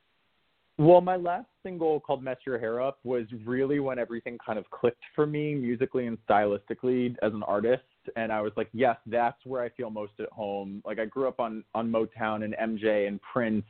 Well, 0.79 1.01
my 1.01 1.15
last 1.15 1.47
single 1.63 1.99
called 1.99 2.23
Mess 2.23 2.37
Your 2.45 2.59
Hair 2.59 2.81
Up 2.81 2.99
was 3.03 3.25
really 3.45 3.79
when 3.79 3.97
everything 3.97 4.37
kind 4.45 4.59
of 4.59 4.69
clicked 4.69 5.01
for 5.15 5.25
me 5.25 5.55
musically 5.55 6.05
and 6.05 6.19
stylistically 6.29 7.15
as 7.23 7.33
an 7.33 7.41
artist. 7.43 7.83
And 8.15 8.31
I 8.31 8.41
was 8.41 8.51
like, 8.55 8.69
yes, 8.73 8.95
that's 9.07 9.43
where 9.43 9.63
I 9.63 9.69
feel 9.69 9.89
most 9.89 10.13
at 10.19 10.29
home. 10.29 10.83
Like 10.85 10.99
I 10.99 11.05
grew 11.05 11.27
up 11.27 11.39
on, 11.39 11.63
on 11.73 11.91
Motown 11.91 12.43
and 12.45 12.79
MJ 12.79 13.07
and 13.07 13.19
Prince 13.21 13.65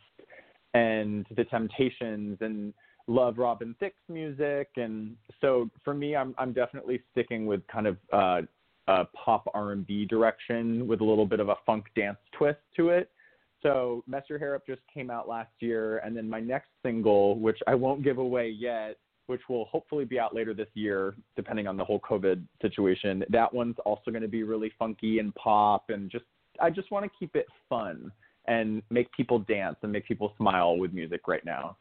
and 0.74 1.26
The 1.36 1.46
Temptations 1.46 2.40
and 2.42 2.74
love 3.08 3.38
Robin 3.38 3.74
Thicke's 3.80 4.04
music. 4.10 4.68
And 4.76 5.16
so 5.40 5.70
for 5.86 5.94
me, 5.94 6.14
I'm, 6.14 6.36
I'm 6.38 6.52
definitely 6.52 7.02
sticking 7.14 7.46
with 7.46 7.66
kind 7.68 7.88
of 7.88 7.98
uh, 8.12 8.42
a 8.90 9.06
pop 9.06 9.48
R&B 9.54 10.06
direction 10.06 10.86
with 10.88 11.00
a 11.00 11.06
little 11.06 11.26
bit 11.26 11.40
of 11.40 11.48
a 11.48 11.56
funk 11.66 11.86
dance 11.96 12.18
twist 12.38 12.60
to 12.76 12.90
it. 12.90 13.10
So 13.64 14.04
Mess 14.08 14.24
Your 14.30 14.40
Hair 14.40 14.56
Up 14.56 14.66
just 14.66 14.82
came 14.94 15.10
out 15.10 15.28
last 15.28 15.52
year, 15.60 15.98
and 16.00 16.16
then 16.16 16.30
my 16.30 16.40
next 16.40 16.70
single, 16.84 17.40
which 17.40 17.58
I 17.68 17.76
won't 17.76 18.04
give 18.04 18.18
away 18.18 18.50
yet, 18.50 18.98
which 19.28 19.42
will 19.50 19.66
hopefully 19.66 20.06
be 20.06 20.20
out 20.20 20.34
later 20.34 20.54
this 20.54 20.70
year, 20.74 21.16
depending 21.36 21.68
on 21.68 21.76
the 21.76 21.84
whole 21.84 22.00
COVID 22.00 22.44
situation. 22.62 23.24
That 23.30 23.54
one's 23.54 23.76
also 23.86 24.12
going 24.12 24.22
to 24.22 24.28
be 24.28 24.44
really 24.44 24.72
funky 24.78 25.20
and 25.20 25.34
pop, 25.36 25.90
and 25.90 26.10
just 26.10 26.26
I 26.62 26.70
just 26.70 26.92
want 26.92 27.06
to 27.06 27.12
keep 27.20 27.36
it 27.36 27.48
fun 27.70 28.12
and 28.46 28.82
make 28.90 29.12
people 29.12 29.40
dance 29.40 29.76
and 29.82 29.92
make 29.92 30.08
people 30.08 30.34
smile 30.38 30.78
with 30.78 30.94
music 30.94 31.28
right 31.28 31.44
now. 31.46 31.78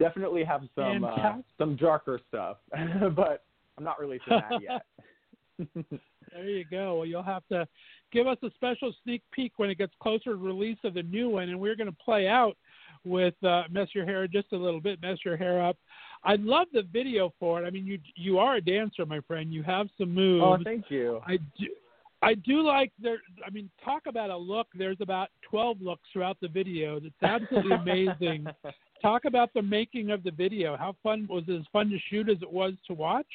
Definitely 0.00 0.42
have 0.44 0.62
some 0.74 1.04
uh, 1.04 1.36
some 1.58 1.76
darker 1.76 2.20
stuff, 2.28 2.56
but 3.14 3.44
I'm 3.78 3.84
not 3.84 4.00
releasing 4.00 4.30
that 4.30 4.60
yet. 4.62 4.86
There 5.58 6.48
you 6.48 6.64
go. 6.70 6.96
Well, 6.96 7.06
you'll 7.06 7.22
have 7.22 7.46
to 7.52 7.66
give 8.12 8.26
us 8.26 8.38
a 8.42 8.50
special 8.54 8.92
sneak 9.04 9.22
peek 9.32 9.52
when 9.56 9.70
it 9.70 9.78
gets 9.78 9.92
closer 10.02 10.30
to 10.30 10.36
release 10.36 10.78
of 10.84 10.94
the 10.94 11.02
new 11.02 11.28
one, 11.28 11.48
and 11.48 11.60
we're 11.60 11.76
going 11.76 11.90
to 11.90 11.96
play 12.04 12.26
out 12.26 12.56
with 13.04 13.34
uh, 13.44 13.64
"Mess 13.70 13.88
Your 13.94 14.04
Hair" 14.04 14.26
just 14.26 14.52
a 14.52 14.56
little 14.56 14.80
bit. 14.80 15.00
"Mess 15.02 15.18
Your 15.24 15.36
Hair 15.36 15.62
Up." 15.62 15.76
I 16.24 16.36
love 16.36 16.68
the 16.72 16.82
video 16.92 17.32
for 17.38 17.62
it. 17.62 17.66
I 17.66 17.70
mean, 17.70 17.86
you 17.86 17.98
you 18.16 18.38
are 18.38 18.56
a 18.56 18.60
dancer, 18.60 19.06
my 19.06 19.20
friend. 19.20 19.52
You 19.52 19.62
have 19.62 19.88
some 19.98 20.12
moves. 20.14 20.44
oh, 20.44 20.58
thank 20.64 20.86
you. 20.90 21.20
I 21.26 21.36
do. 21.58 21.66
I 22.22 22.34
do 22.34 22.62
like 22.62 22.90
there. 23.00 23.18
I 23.46 23.50
mean, 23.50 23.68
talk 23.84 24.02
about 24.06 24.30
a 24.30 24.36
look. 24.36 24.66
There's 24.74 24.96
about 25.00 25.28
12 25.50 25.82
looks 25.82 26.08
throughout 26.10 26.38
the 26.40 26.48
video. 26.48 26.98
That's 26.98 27.42
absolutely 27.42 27.72
amazing. 27.76 28.46
talk 29.02 29.26
about 29.26 29.52
the 29.52 29.60
making 29.60 30.10
of 30.10 30.22
the 30.22 30.30
video. 30.30 30.74
How 30.76 30.96
fun 31.02 31.26
was 31.28 31.44
it? 31.48 31.60
As 31.60 31.66
fun 31.70 31.90
to 31.90 31.98
shoot 32.10 32.30
as 32.30 32.38
it 32.40 32.50
was 32.50 32.72
to 32.86 32.94
watch? 32.94 33.26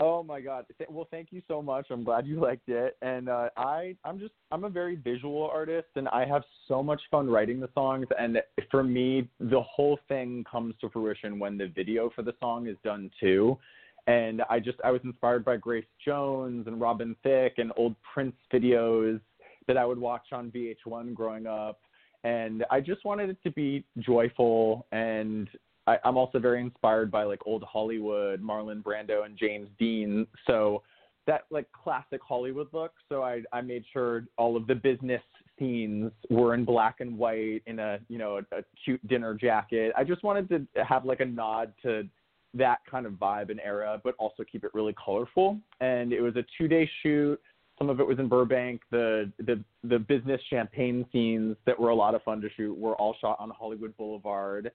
Oh 0.00 0.22
my 0.22 0.40
God! 0.40 0.64
Well, 0.88 1.08
thank 1.10 1.32
you 1.32 1.42
so 1.48 1.60
much. 1.60 1.86
I'm 1.90 2.04
glad 2.04 2.26
you 2.26 2.40
liked 2.40 2.68
it. 2.68 2.96
And 3.02 3.28
uh, 3.28 3.48
I, 3.56 3.96
I'm 4.04 4.18
just, 4.18 4.32
I'm 4.52 4.64
a 4.64 4.68
very 4.68 4.96
visual 4.96 5.50
artist, 5.52 5.88
and 5.96 6.08
I 6.08 6.24
have 6.24 6.42
so 6.68 6.82
much 6.82 7.00
fun 7.10 7.28
writing 7.28 7.58
the 7.58 7.68
songs. 7.74 8.06
And 8.18 8.38
for 8.70 8.84
me, 8.84 9.28
the 9.40 9.60
whole 9.60 9.98
thing 10.08 10.44
comes 10.50 10.74
to 10.80 10.90
fruition 10.90 11.38
when 11.38 11.58
the 11.58 11.66
video 11.66 12.10
for 12.14 12.22
the 12.22 12.34
song 12.38 12.68
is 12.68 12.76
done 12.84 13.10
too. 13.18 13.58
And 14.06 14.42
I 14.48 14.58
just, 14.58 14.78
I 14.84 14.90
was 14.90 15.02
inspired 15.04 15.44
by 15.44 15.58
Grace 15.58 15.84
Jones 16.02 16.66
and 16.66 16.80
Robin 16.80 17.14
Thicke 17.22 17.58
and 17.58 17.72
old 17.76 17.94
Prince 18.14 18.36
videos 18.50 19.20
that 19.66 19.76
I 19.76 19.84
would 19.84 19.98
watch 19.98 20.32
on 20.32 20.50
VH1 20.50 21.12
growing 21.12 21.46
up. 21.46 21.80
And 22.24 22.64
I 22.70 22.80
just 22.80 23.04
wanted 23.04 23.28
it 23.28 23.36
to 23.42 23.50
be 23.50 23.84
joyful 23.98 24.86
and 24.92 25.48
I, 25.88 25.98
I'm 26.04 26.18
also 26.18 26.38
very 26.38 26.60
inspired 26.60 27.10
by 27.10 27.24
like 27.24 27.40
old 27.46 27.64
Hollywood, 27.64 28.42
Marlon 28.42 28.82
Brando 28.82 29.24
and 29.24 29.38
James 29.38 29.68
Dean. 29.78 30.26
So 30.46 30.82
that 31.26 31.44
like 31.50 31.66
classic 31.72 32.20
Hollywood 32.26 32.68
look. 32.72 32.92
So 33.08 33.22
I 33.22 33.42
I 33.52 33.62
made 33.62 33.84
sure 33.92 34.24
all 34.36 34.56
of 34.56 34.66
the 34.66 34.74
business 34.74 35.22
scenes 35.58 36.12
were 36.30 36.54
in 36.54 36.64
black 36.64 36.96
and 37.00 37.16
white 37.16 37.62
in 37.66 37.78
a 37.78 37.98
you 38.08 38.18
know 38.18 38.36
a, 38.36 38.58
a 38.58 38.62
cute 38.84 39.06
dinner 39.08 39.34
jacket. 39.34 39.92
I 39.96 40.04
just 40.04 40.22
wanted 40.22 40.48
to 40.50 40.84
have 40.84 41.06
like 41.06 41.20
a 41.20 41.26
nod 41.26 41.72
to 41.82 42.06
that 42.54 42.78
kind 42.90 43.06
of 43.06 43.12
vibe 43.12 43.50
and 43.50 43.60
era, 43.60 44.00
but 44.04 44.14
also 44.18 44.42
keep 44.50 44.64
it 44.64 44.70
really 44.74 44.94
colorful. 45.02 45.58
And 45.80 46.12
it 46.12 46.20
was 46.20 46.36
a 46.36 46.44
two 46.58 46.68
day 46.68 46.88
shoot. 47.02 47.40
Some 47.78 47.88
of 47.88 48.00
it 48.00 48.06
was 48.06 48.18
in 48.18 48.28
Burbank. 48.28 48.82
The 48.90 49.32
the 49.38 49.62
the 49.84 49.98
business 49.98 50.40
champagne 50.50 51.06
scenes 51.12 51.56
that 51.64 51.78
were 51.78 51.90
a 51.90 51.94
lot 51.94 52.14
of 52.14 52.22
fun 52.24 52.42
to 52.42 52.48
shoot 52.56 52.76
were 52.76 52.94
all 52.96 53.16
shot 53.20 53.36
on 53.38 53.50
Hollywood 53.50 53.96
Boulevard. 53.96 54.70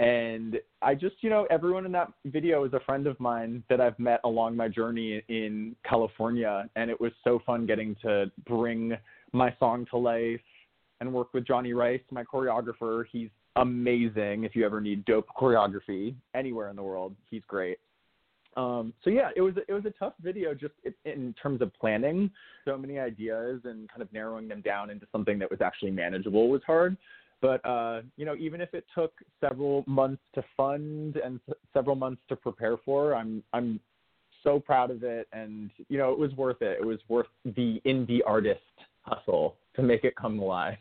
And 0.00 0.58
I 0.82 0.94
just, 0.94 1.16
you 1.20 1.30
know, 1.30 1.46
everyone 1.50 1.86
in 1.86 1.92
that 1.92 2.12
video 2.24 2.64
is 2.64 2.72
a 2.72 2.80
friend 2.80 3.06
of 3.06 3.18
mine 3.20 3.62
that 3.68 3.80
I've 3.80 3.98
met 3.98 4.20
along 4.24 4.56
my 4.56 4.68
journey 4.68 5.22
in 5.28 5.76
California. 5.88 6.68
And 6.74 6.90
it 6.90 7.00
was 7.00 7.12
so 7.22 7.40
fun 7.46 7.64
getting 7.64 7.94
to 8.02 8.30
bring 8.46 8.96
my 9.32 9.54
song 9.60 9.86
to 9.90 9.96
life 9.96 10.40
and 11.00 11.12
work 11.12 11.32
with 11.32 11.46
Johnny 11.46 11.72
Rice, 11.72 12.00
my 12.10 12.24
choreographer. 12.24 13.04
He's 13.10 13.28
amazing. 13.56 14.44
If 14.44 14.56
you 14.56 14.66
ever 14.66 14.80
need 14.80 15.04
dope 15.04 15.28
choreography 15.38 16.14
anywhere 16.34 16.70
in 16.70 16.76
the 16.76 16.82
world, 16.82 17.14
he's 17.30 17.42
great. 17.46 17.78
Um, 18.56 18.92
so 19.02 19.10
yeah, 19.10 19.30
it 19.34 19.40
was 19.40 19.54
it 19.68 19.72
was 19.72 19.84
a 19.84 19.90
tough 19.90 20.12
video 20.22 20.54
just 20.54 20.74
in, 20.84 20.94
in 21.04 21.34
terms 21.40 21.60
of 21.60 21.74
planning. 21.74 22.30
So 22.64 22.78
many 22.78 22.98
ideas 22.98 23.60
and 23.64 23.88
kind 23.88 24.00
of 24.00 24.12
narrowing 24.12 24.48
them 24.48 24.60
down 24.60 24.90
into 24.90 25.06
something 25.10 25.38
that 25.40 25.50
was 25.50 25.60
actually 25.60 25.90
manageable 25.90 26.48
was 26.48 26.62
hard. 26.64 26.96
But 27.40 27.64
uh, 27.66 28.02
you 28.16 28.24
know, 28.24 28.34
even 28.36 28.60
if 28.60 28.74
it 28.74 28.84
took 28.94 29.12
several 29.40 29.84
months 29.86 30.22
to 30.34 30.44
fund 30.56 31.16
and 31.16 31.40
s- 31.48 31.56
several 31.72 31.96
months 31.96 32.22
to 32.28 32.36
prepare 32.36 32.76
for, 32.84 33.14
I'm 33.14 33.42
I'm 33.52 33.80
so 34.42 34.60
proud 34.60 34.90
of 34.90 35.02
it, 35.02 35.26
and 35.32 35.70
you 35.88 35.98
know, 35.98 36.12
it 36.12 36.18
was 36.18 36.32
worth 36.34 36.62
it. 36.62 36.78
It 36.80 36.84
was 36.84 36.98
worth 37.08 37.26
the 37.44 37.80
indie 37.86 38.20
artist 38.26 38.60
hustle 39.02 39.56
to 39.76 39.82
make 39.82 40.04
it 40.04 40.14
come 40.16 40.38
alive. 40.38 40.78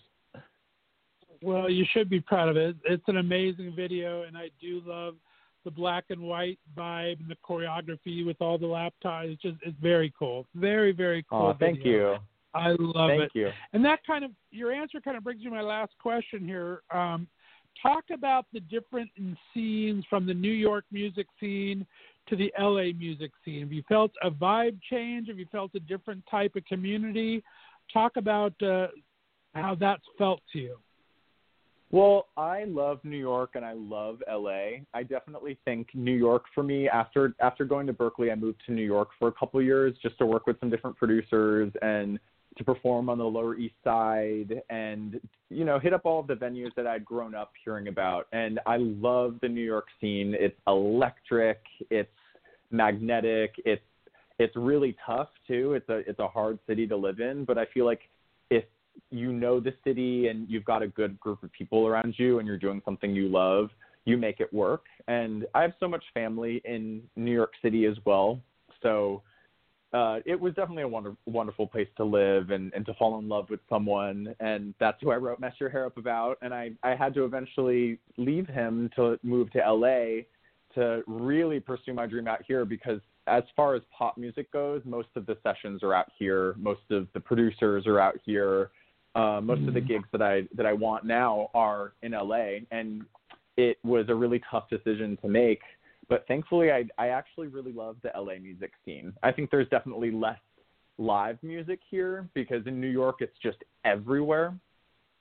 Well, 1.42 1.70
you 1.70 1.86
should 1.92 2.10
be 2.10 2.22
proud 2.22 2.48
of 2.48 2.58
it. 2.58 2.76
It's 2.86 3.04
an 3.08 3.18
amazing 3.18 3.74
video, 3.76 4.24
and 4.24 4.38
I 4.38 4.50
do 4.62 4.82
love 4.86 5.16
the 5.66 5.72
black 5.72 6.06
and 6.10 6.22
white 6.22 6.60
vibe 6.78 7.20
and 7.20 7.30
the 7.30 7.38
choreography 7.48 8.26
with 8.26 8.38
all 8.42 8.58
the 8.58 8.66
laptops. 8.66 9.34
It's 9.34 9.42
just 9.42 9.58
it's 9.66 9.78
very 9.82 10.14
cool. 10.18 10.46
Very 10.56 10.92
very 10.92 11.26
cool. 11.30 11.48
Oh, 11.48 11.56
thank 11.60 11.80
video. 11.80 12.14
you. 12.14 12.20
I 12.54 12.76
love 12.80 13.10
it. 13.12 13.20
Thank 13.20 13.32
it. 13.36 13.40
you. 13.40 13.50
And 13.74 13.84
that 13.86 14.00
kind 14.06 14.24
of 14.24 14.32
your 14.52 14.72
answer 14.72 15.00
kind 15.02 15.18
of 15.18 15.24
brings 15.24 15.40
me 15.40 15.46
to 15.46 15.52
my 15.52 15.62
last 15.62 15.94
question 16.00 16.46
here. 16.46 16.82
Um, 16.94 17.28
talk 17.82 18.06
about 18.14 18.46
the 18.54 18.60
different 18.60 19.10
scenes 19.54 20.06
from 20.10 20.26
the 20.26 20.34
New 20.34 20.52
York 20.52 20.86
music 20.92 21.28
scene 21.40 21.86
to 22.30 22.36
the 22.36 22.54
LA 22.60 22.94
music 22.98 23.32
scene. 23.44 23.62
Have 23.62 23.74
you 23.74 23.84
felt 23.90 24.12
a 24.24 24.32
vibe 24.32 24.80
change? 24.90 25.28
Have 25.28 25.40
you 25.40 25.48
felt 25.52 25.72
a 25.76 25.80
different 25.80 26.24
type 26.30 26.56
of 26.56 26.66
community? 26.66 27.44
Talk 27.92 28.14
about 28.16 28.54
uh, 28.62 28.88
how 29.56 29.76
that's 29.76 30.04
felt 30.18 30.42
to 30.54 30.60
you. 30.60 30.78
Well, 31.92 32.30
I 32.38 32.64
love 32.64 33.00
New 33.04 33.18
York 33.18 33.52
and 33.54 33.64
I 33.64 33.74
love 33.74 34.24
LA. 34.28 34.80
I 34.96 35.04
definitely 35.04 35.60
think 35.64 35.90
New 35.94 36.16
York 36.16 36.46
for 36.56 36.64
me 36.64 36.90
after 36.90 37.36
after 37.40 37.66
going 37.66 37.86
to 37.86 37.94
Berklee, 37.94 38.32
I 38.32 38.36
moved 38.36 38.62
to 38.66 38.72
New 38.72 38.86
York 38.86 39.10
for 39.20 39.28
a 39.28 39.32
couple 39.32 39.60
of 39.60 39.66
years 39.66 39.96
just 40.02 40.18
to 40.18 40.26
work 40.26 40.48
with 40.48 40.60
some 40.60 40.72
different 40.72 40.98
producers 40.98 41.72
and 41.84 42.20
to 42.58 42.64
perform 42.64 43.10
on 43.10 43.18
the 43.18 43.24
Lower 43.24 43.56
East 43.56 43.76
Side 43.84 44.62
and 44.70 45.20
you 45.54 45.66
know, 45.66 45.80
hit 45.80 45.94
up 45.94 46.02
all 46.06 46.20
of 46.20 46.28
the 46.28 46.34
venues 46.34 46.74
that 46.76 46.88
I'd 46.88 47.06
grown 47.06 47.36
up 47.36 47.52
hearing 47.64 47.88
about. 47.88 48.28
And 48.34 48.60
I 48.66 48.78
love 48.78 49.36
the 49.42 49.50
New 49.50 49.64
York 49.64 49.86
scene. 50.02 50.36
It's 50.38 50.58
electric, 50.68 51.62
it's 51.90 52.10
magnetic, 52.72 53.54
it's 53.66 53.82
it's 54.40 54.56
really 54.56 54.96
tough 55.06 55.30
too. 55.48 55.74
It's 55.74 55.88
a 55.90 55.98
it's 56.10 56.20
a 56.20 56.28
hard 56.28 56.58
city 56.68 56.88
to 56.88 56.98
live 56.98 57.20
in, 57.20 57.46
but 57.46 57.58
I 57.58 57.66
feel 57.74 57.86
like 57.86 58.02
if 58.50 58.66
you 59.12 59.32
know 59.32 59.60
the 59.60 59.74
city 59.84 60.28
and 60.28 60.50
you've 60.50 60.66
got 60.66 60.82
a 60.82 60.88
good 60.88 61.20
group 61.20 61.44
of 61.44 61.52
people 61.52 61.88
around 61.88 62.16
you 62.18 62.40
and 62.40 62.48
you're 62.48 62.58
doing 62.58 62.82
something 62.84 63.14
you 63.14 63.30
love, 63.30 63.70
you 64.06 64.18
make 64.18 64.40
it 64.40 64.52
work. 64.52 64.86
And 65.08 65.46
I 65.54 65.62
have 65.62 65.74
so 65.80 65.88
much 65.88 66.04
family 66.14 66.62
in 66.66 67.04
New 67.16 67.32
York 67.32 67.54
City 67.62 67.86
as 67.86 67.96
well. 68.06 68.40
So 68.82 69.22
uh, 69.94 70.20
it 70.26 70.40
was 70.40 70.54
definitely 70.56 70.84
a 70.84 70.88
wonder, 70.88 71.16
wonderful 71.26 71.68
place 71.68 71.88
to 71.98 72.04
live 72.04 72.50
and, 72.50 72.74
and 72.74 72.86
to 72.86 72.94
fall 72.96 73.20
in 73.20 73.30
love 73.30 73.50
with 73.50 73.60
someone. 73.70 74.34
And 74.40 74.74
that's 74.80 74.98
who 75.02 75.12
I 75.12 75.18
wrote 75.18 75.40
Mess 75.40 75.54
Your 75.60 75.70
Hair 75.70 75.86
Up 75.86 75.98
about. 75.98 76.38
And 76.42 76.54
I, 76.54 76.72
I 76.82 76.96
had 76.96 77.14
to 77.14 77.26
eventually 77.26 78.00
leave 78.18 78.48
him 78.48 78.90
to 78.96 79.20
move 79.22 79.52
to 79.52 79.60
LA 79.60 80.24
to 80.74 81.04
really 81.06 81.60
pursue 81.60 81.94
my 81.94 82.08
dream 82.08 82.28
out 82.28 82.42
here 82.48 82.66
because 82.66 83.00
as 83.28 83.44
far 83.56 83.76
as 83.76 83.84
pop 83.96 84.18
music 84.18 84.52
goes, 84.52 84.82
most 84.84 85.10
of 85.16 85.28
the 85.28 85.38
sessions 85.44 85.84
are 85.84 85.94
out 85.94 86.12
here. 86.18 86.56
Most 86.58 86.82
of 86.90 87.08
the 87.14 87.20
producers 87.20 87.86
are 87.86 88.00
out 88.00 88.20
here. 88.26 88.72
Uh, 89.16 89.40
most 89.42 89.62
of 89.68 89.76
the 89.76 89.82
gigs 89.82 90.08
that 90.12 90.24
I 90.24 90.42
that 90.56 90.66
I 90.66 90.74
want 90.74 91.06
now 91.06 91.52
are 91.54 91.94
in 92.02 92.14
LA, 92.14 92.62
and 92.72 93.04
it 93.58 93.78
was 93.84 94.06
a 94.10 94.16
really 94.16 94.42
tough 94.50 94.68
decision 94.70 95.18
to 95.22 95.28
make. 95.28 95.62
But 96.10 96.26
thankfully, 96.28 96.72
I 96.72 96.86
I 96.98 97.10
actually 97.10 97.48
really 97.48 97.72
love 97.72 97.98
the 98.04 98.12
LA 98.16 98.36
music 98.42 98.72
scene. 98.86 99.14
I 99.24 99.32
think 99.32 99.52
there's 99.52 99.70
definitely 99.70 100.12
less 100.12 100.40
live 100.98 101.38
music 101.42 101.80
here 101.90 102.30
because 102.34 102.66
in 102.68 102.80
New 102.80 102.88
York 102.88 103.18
it's 103.20 103.38
just 103.42 103.58
everywhere. 103.86 104.54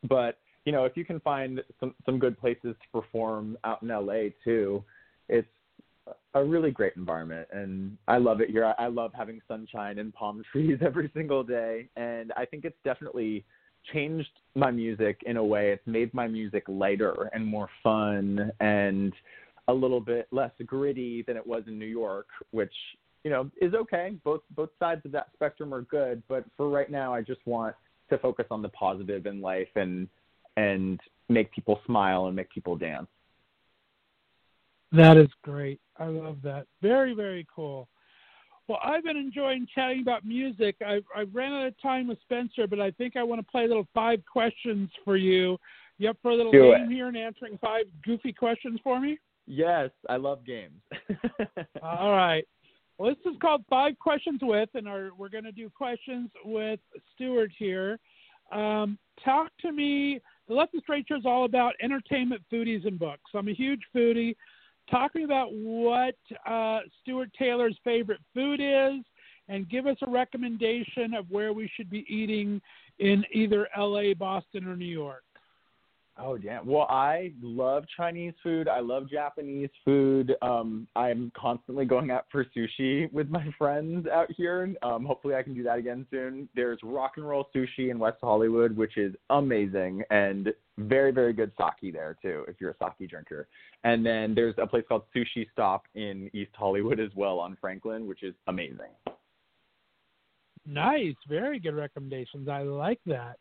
But 0.09 0.39
you 0.65 0.73
know, 0.73 0.85
if 0.85 0.97
you 0.97 1.05
can 1.05 1.21
find 1.21 1.61
some 1.81 1.95
some 2.05 2.19
good 2.19 2.39
places 2.39 2.75
to 2.83 3.01
perform 3.01 3.57
out 3.65 3.83
in 3.83 3.89
LA 3.89 4.31
too, 4.45 4.85
it's 5.29 5.49
a 6.35 6.43
really 6.43 6.71
great 6.71 6.95
environment 6.97 7.47
and 7.53 7.97
I 8.09 8.19
love 8.19 8.41
it 8.41 8.51
here. 8.51 8.75
I, 8.77 8.89
love 8.89 9.13
having 9.15 9.41
sunshine 9.47 9.99
and 10.01 10.13
palm 10.13 10.43
trees 10.53 10.79
every 10.85 11.11
single 11.15 11.45
day 11.45 11.89
and 11.97 12.33
I 12.37 12.45
think 12.45 12.65
it's 12.65 12.77
definitely 12.85 13.45
changed 13.93 14.31
my 14.55 14.71
music 14.71 15.21
in 15.27 15.37
a 15.37 15.45
way. 15.45 15.71
It's 15.71 15.87
made 15.87 16.13
my 16.13 16.27
music 16.27 16.65
lighter 16.67 17.31
and 17.33 17.47
more 17.47 17.69
fun 17.83 18.51
and 18.61 19.13
a 19.69 19.73
little 19.73 20.01
bit 20.01 20.27
less 20.33 20.51
gritty 20.67 21.23
than 21.23 21.37
it 21.37 21.47
was 21.47 21.63
in 21.67 21.79
New 21.79 21.87
York, 21.87 22.27
which 22.51 22.73
you 23.25 23.31
know 23.31 23.51
is 23.61 23.75
okay. 23.75 24.17
Both 24.25 24.43
both 24.57 24.71
sides 24.79 25.03
of 25.05 25.13
that 25.13 25.29
spectrum 25.35 25.73
are 25.73 25.83
good, 25.83 26.23
but 26.29 26.45
for 26.57 26.69
right 26.69 26.91
now, 26.91 27.15
I 27.15 27.23
just 27.23 27.41
want 27.47 27.75
to 28.11 28.19
focus 28.19 28.47
on 28.51 28.63
the 28.63 28.69
positive 28.71 29.27
in 29.27 29.41
life 29.41 29.69
and 29.77 30.09
and 30.57 31.01
make 31.29 31.51
people 31.53 31.81
smile 31.87 32.27
and 32.27 32.37
make 32.37 32.51
people 32.51 32.77
dance. 32.77 33.07
That 34.93 35.17
is 35.17 35.29
great. 35.43 35.81
I 35.99 36.07
love 36.07 36.37
that. 36.43 36.67
Very, 36.83 37.15
very 37.15 37.47
cool. 37.55 37.89
Well, 38.69 38.79
I've 38.85 39.05
been 39.05 39.17
enjoying 39.17 39.67
chatting 39.75 40.03
about 40.03 40.25
music. 40.25 40.77
I, 40.87 41.01
I 41.17 41.23
ran 41.33 41.53
out 41.53 41.67
of 41.67 41.81
time 41.81 42.07
with 42.07 42.19
Spencer, 42.23 42.67
but 42.67 42.81
I 42.81 42.91
think 42.93 43.17
I 43.17 43.23
want 43.23 43.41
to 43.41 43.51
play 43.51 43.65
a 43.65 43.69
little 43.69 43.89
five 43.95 44.23
questions 44.31 44.91
for 45.05 45.17
you. 45.17 45.57
You 45.99 46.11
up 46.11 46.19
for 46.23 46.31
a 46.31 46.35
little 46.35 46.53
Do 46.53 46.73
game 46.73 46.91
it. 46.91 46.93
here 46.93 47.09
and 47.09 47.17
answering 47.17 47.59
five 47.61 47.87
goofy 48.05 48.33
questions 48.33 48.79
for 48.85 49.01
me? 49.01 49.19
Yes, 49.47 49.91
I 50.09 50.17
love 50.17 50.45
games. 50.45 50.81
All 51.83 52.13
right. 52.13 52.47
Well, 52.99 53.11
this 53.11 53.33
is 53.33 53.39
called 53.41 53.65
Five 53.69 53.99
Questions 53.99 54.41
With, 54.43 54.69
and 54.75 54.87
our, 54.87 55.11
we're 55.17 55.29
going 55.29 55.45
to 55.45 55.53
do 55.53 55.69
questions 55.71 56.31
with 56.45 56.79
Stuart 57.15 57.51
here. 57.59 57.99
Um, 58.53 58.99
talk 59.25 59.51
to 59.63 59.73
me. 59.73 60.21
The 60.47 60.55
Left 60.55 60.75
of 60.75 60.83
Straight 60.83 61.07
Show 61.09 61.17
is 61.17 61.27
all 61.27 61.45
about 61.45 61.75
entertainment, 61.83 62.43
foodies, 62.53 62.87
and 62.87 62.99
books. 62.99 63.31
I'm 63.35 63.49
a 63.49 63.55
huge 63.55 63.81
foodie. 63.95 64.37
Talk 64.91 65.13
to 65.13 65.19
me 65.19 65.25
about 65.25 65.49
what 65.53 66.17
uh, 66.47 66.81
Stuart 67.01 67.31
Taylor's 67.39 67.79
favorite 67.83 68.21
food 68.35 68.61
is, 68.61 69.03
and 69.49 69.69
give 69.69 69.87
us 69.87 69.97
a 70.03 70.11
recommendation 70.11 71.15
of 71.15 71.31
where 71.31 71.53
we 71.53 71.71
should 71.75 71.89
be 71.89 72.05
eating 72.09 72.61
in 72.99 73.25
either 73.33 73.69
LA, 73.77 74.15
Boston, 74.15 74.67
or 74.67 74.77
New 74.77 74.85
York. 74.85 75.25
Oh 76.19 76.37
damn! 76.37 76.67
Well, 76.67 76.87
I 76.91 77.33
love 77.41 77.85
Chinese 77.97 78.35
food. 78.43 78.69
I 78.69 78.81
love 78.81 79.09
Japanese 79.09 79.71
food. 79.83 80.35
Um, 80.43 80.87
I'm 80.95 81.33
constantly 81.35 81.87
going 81.87 82.11
out 82.11 82.27
for 82.31 82.45
sushi 82.55 83.11
with 83.13 83.31
my 83.31 83.47
friends 83.57 84.07
out 84.07 84.31
here. 84.37 84.75
Um, 84.83 85.07
hopefully, 85.07 85.35
I 85.35 85.43
can 85.43 85.55
do 85.55 85.63
that 85.63 85.79
again 85.79 86.07
soon. 86.11 86.51
There's 86.55 86.79
Rock 86.83 87.13
and 87.17 87.27
Roll 87.27 87.49
Sushi 87.55 87.91
in 87.91 87.99
West 87.99 88.19
Hollywood, 88.21 88.77
which 88.77 88.99
is 88.99 89.15
amazing 89.31 90.03
and 90.11 90.53
very, 90.79 91.13
very 91.13 91.33
good 91.33 91.53
sake 91.59 91.93
there 91.95 92.17
too, 92.21 92.45
if 92.47 92.57
you're 92.61 92.71
a 92.71 92.77
sake 92.99 93.09
drinker. 93.09 93.49
And 93.85 94.05
then 94.05 94.35
there's 94.35 94.55
a 94.59 94.67
place 94.67 94.85
called 94.87 95.05
Sushi 95.17 95.51
Stop 95.53 95.87
in 95.95 96.31
East 96.35 96.53
Hollywood 96.55 97.01
as 97.01 97.11
well 97.15 97.39
on 97.39 97.57
Franklin, 97.59 98.07
which 98.07 98.23
is 98.23 98.35
amazing. 98.49 98.91
Nice, 100.67 101.17
very 101.29 101.59
good 101.59 101.75
recommendations. 101.75 102.49
I 102.49 102.63
like 102.63 103.01
that. 103.07 103.39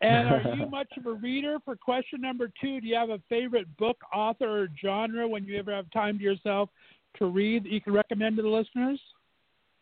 And 0.00 0.28
are 0.28 0.54
you 0.54 0.66
much 0.70 0.88
of 0.96 1.06
a 1.06 1.12
reader? 1.12 1.58
For 1.64 1.76
question 1.76 2.20
number 2.20 2.50
two, 2.60 2.80
do 2.80 2.86
you 2.86 2.94
have 2.94 3.10
a 3.10 3.20
favorite 3.28 3.74
book, 3.76 3.98
author, 4.14 4.62
or 4.62 4.68
genre 4.80 5.26
when 5.26 5.44
you 5.44 5.58
ever 5.58 5.74
have 5.74 5.90
time 5.90 6.18
to 6.18 6.24
yourself 6.24 6.70
to 7.16 7.26
read 7.26 7.64
that 7.64 7.72
you 7.72 7.80
can 7.80 7.92
recommend 7.92 8.36
to 8.36 8.42
the 8.42 8.48
listeners? 8.48 9.00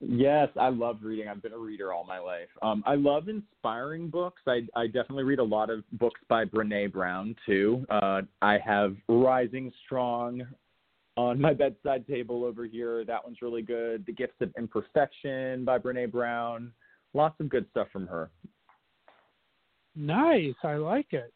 Yes, 0.01 0.49
I 0.61 0.69
love 0.69 0.99
reading. 1.03 1.29
I've 1.29 1.43
been 1.43 1.55
a 1.55 1.59
reader 1.59 1.93
all 1.93 2.05
my 2.05 2.19
life. 2.19 2.49
Um, 2.61 2.83
I 2.87 2.97
love 2.97 3.29
inspiring 3.29 4.09
books. 4.09 4.43
I, 4.47 4.61
I 4.75 4.87
definitely 4.87 5.25
read 5.25 5.39
a 5.39 5.45
lot 5.45 5.71
of 5.71 5.85
books 5.93 6.21
by 6.29 6.45
Brene 6.45 6.93
Brown 6.93 7.35
too. 7.47 7.87
Uh, 7.89 8.23
I 8.43 8.59
have 8.59 8.95
Rising 9.09 9.73
Strong 9.87 10.43
on 11.17 11.41
my 11.41 11.55
bedside 11.55 12.07
table 12.07 12.45
over 12.45 12.67
here. 12.67 13.07
That 13.07 13.25
one's 13.25 13.41
really 13.41 13.63
good. 13.63 14.05
The 14.07 14.13
Gifts 14.13 14.41
of 14.43 14.53
Imperfection 14.59 15.65
by 15.65 15.79
Brene 15.79 16.13
Brown. 16.13 16.73
Lots 17.15 17.41
of 17.41 17.49
good 17.49 17.67
stuff 17.71 17.89
from 17.91 18.07
her. 18.07 18.31
Nice, 19.97 20.55
I 20.63 20.75
like 20.75 21.13
it. 21.13 21.33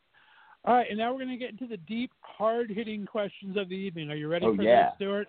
All 0.65 0.75
right, 0.75 0.87
and 0.91 0.99
now 0.99 1.13
we're 1.13 1.25
going 1.25 1.31
to 1.31 1.37
get 1.37 1.51
into 1.51 1.67
the 1.67 1.79
deep, 1.79 2.11
hard-hitting 2.21 3.07
questions 3.07 3.57
of 3.57 3.69
the 3.71 3.75
evening. 3.75 4.11
Are 4.11 4.15
you 4.15 4.29
ready 4.29 4.45
Oh, 4.47 4.55
for 4.55 4.63
yeah. 4.63 4.83
that, 4.83 4.97
Stuart? 4.97 5.29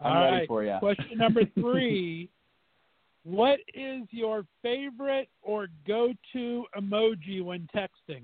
I'm 0.00 0.16
All 0.16 0.24
ready 0.24 0.36
right, 0.38 0.48
for 0.48 0.64
ya. 0.64 0.78
Question 0.80 1.16
number 1.18 1.42
three. 1.54 2.28
what 3.22 3.60
is 3.72 4.02
your 4.10 4.44
favorite 4.62 5.28
or 5.42 5.68
go-to 5.86 6.64
emoji 6.76 7.42
when 7.44 7.68
texting? 7.74 8.22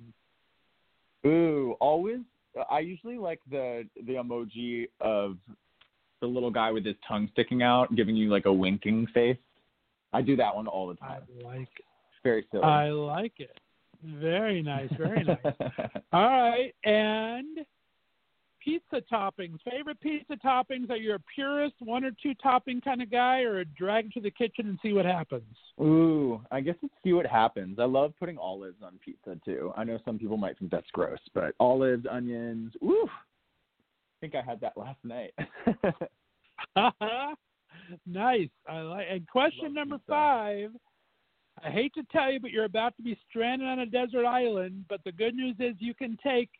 Ooh, 1.24 1.76
always. 1.80 2.18
Uh, 2.58 2.64
I 2.70 2.80
usually 2.80 3.18
like 3.18 3.40
the 3.50 3.84
the 4.06 4.14
emoji 4.14 4.88
of 5.00 5.36
the 6.20 6.26
little 6.26 6.50
guy 6.50 6.72
with 6.72 6.84
his 6.84 6.96
tongue 7.06 7.28
sticking 7.32 7.62
out, 7.62 7.94
giving 7.94 8.16
you 8.16 8.28
like 8.28 8.46
a 8.46 8.52
winking 8.52 9.06
face. 9.14 9.36
I 10.12 10.22
do 10.22 10.34
that 10.36 10.54
one 10.54 10.66
all 10.66 10.88
the 10.88 10.94
time. 10.96 11.22
I 11.40 11.44
like 11.46 11.68
Very 12.24 12.44
silly. 12.50 12.64
I 12.64 12.88
like 12.90 13.34
it. 13.38 13.56
Very 14.04 14.62
nice, 14.62 14.90
very 14.96 15.24
nice. 15.24 15.38
All 16.12 16.22
right, 16.22 16.72
and 16.84 17.58
pizza 18.62 19.02
toppings. 19.12 19.58
Favorite 19.68 20.00
pizza 20.00 20.36
toppings? 20.44 20.90
Are 20.90 20.96
you 20.96 21.14
a 21.14 21.18
purist, 21.34 21.74
one 21.80 22.04
or 22.04 22.10
two 22.22 22.34
topping 22.34 22.80
kind 22.80 23.02
of 23.02 23.10
guy, 23.10 23.40
or 23.40 23.60
a 23.60 23.64
drag 23.64 24.12
to 24.12 24.20
the 24.20 24.30
kitchen 24.30 24.68
and 24.68 24.78
see 24.82 24.92
what 24.92 25.04
happens? 25.04 25.56
Ooh, 25.80 26.40
I 26.50 26.60
guess 26.60 26.76
let's 26.82 26.94
see 27.02 27.12
what 27.12 27.26
happens. 27.26 27.78
I 27.78 27.84
love 27.84 28.12
putting 28.18 28.38
olives 28.38 28.82
on 28.84 28.98
pizza 29.04 29.38
too. 29.44 29.72
I 29.76 29.84
know 29.84 29.98
some 30.04 30.18
people 30.18 30.36
might 30.36 30.58
think 30.58 30.70
that's 30.70 30.90
gross, 30.92 31.18
but 31.34 31.54
olives, 31.58 32.06
onions, 32.10 32.72
ooh. 32.84 33.08
I 33.08 34.16
think 34.20 34.34
I 34.34 34.42
had 34.42 34.60
that 34.60 34.76
last 34.76 34.98
night. 35.04 35.32
nice. 38.06 38.48
I 38.68 38.80
like. 38.80 39.06
And 39.10 39.28
question 39.28 39.72
number 39.74 39.98
pizza. 39.98 40.10
five. 40.10 40.70
I 41.64 41.70
hate 41.70 41.94
to 41.94 42.02
tell 42.12 42.30
you, 42.30 42.40
but 42.40 42.50
you're 42.50 42.64
about 42.64 42.96
to 42.96 43.02
be 43.02 43.18
stranded 43.28 43.68
on 43.68 43.80
a 43.80 43.86
desert 43.86 44.26
island. 44.26 44.84
But 44.88 45.00
the 45.04 45.12
good 45.12 45.34
news 45.34 45.56
is 45.58 45.74
you 45.78 45.94
can 45.94 46.18
take 46.22 46.50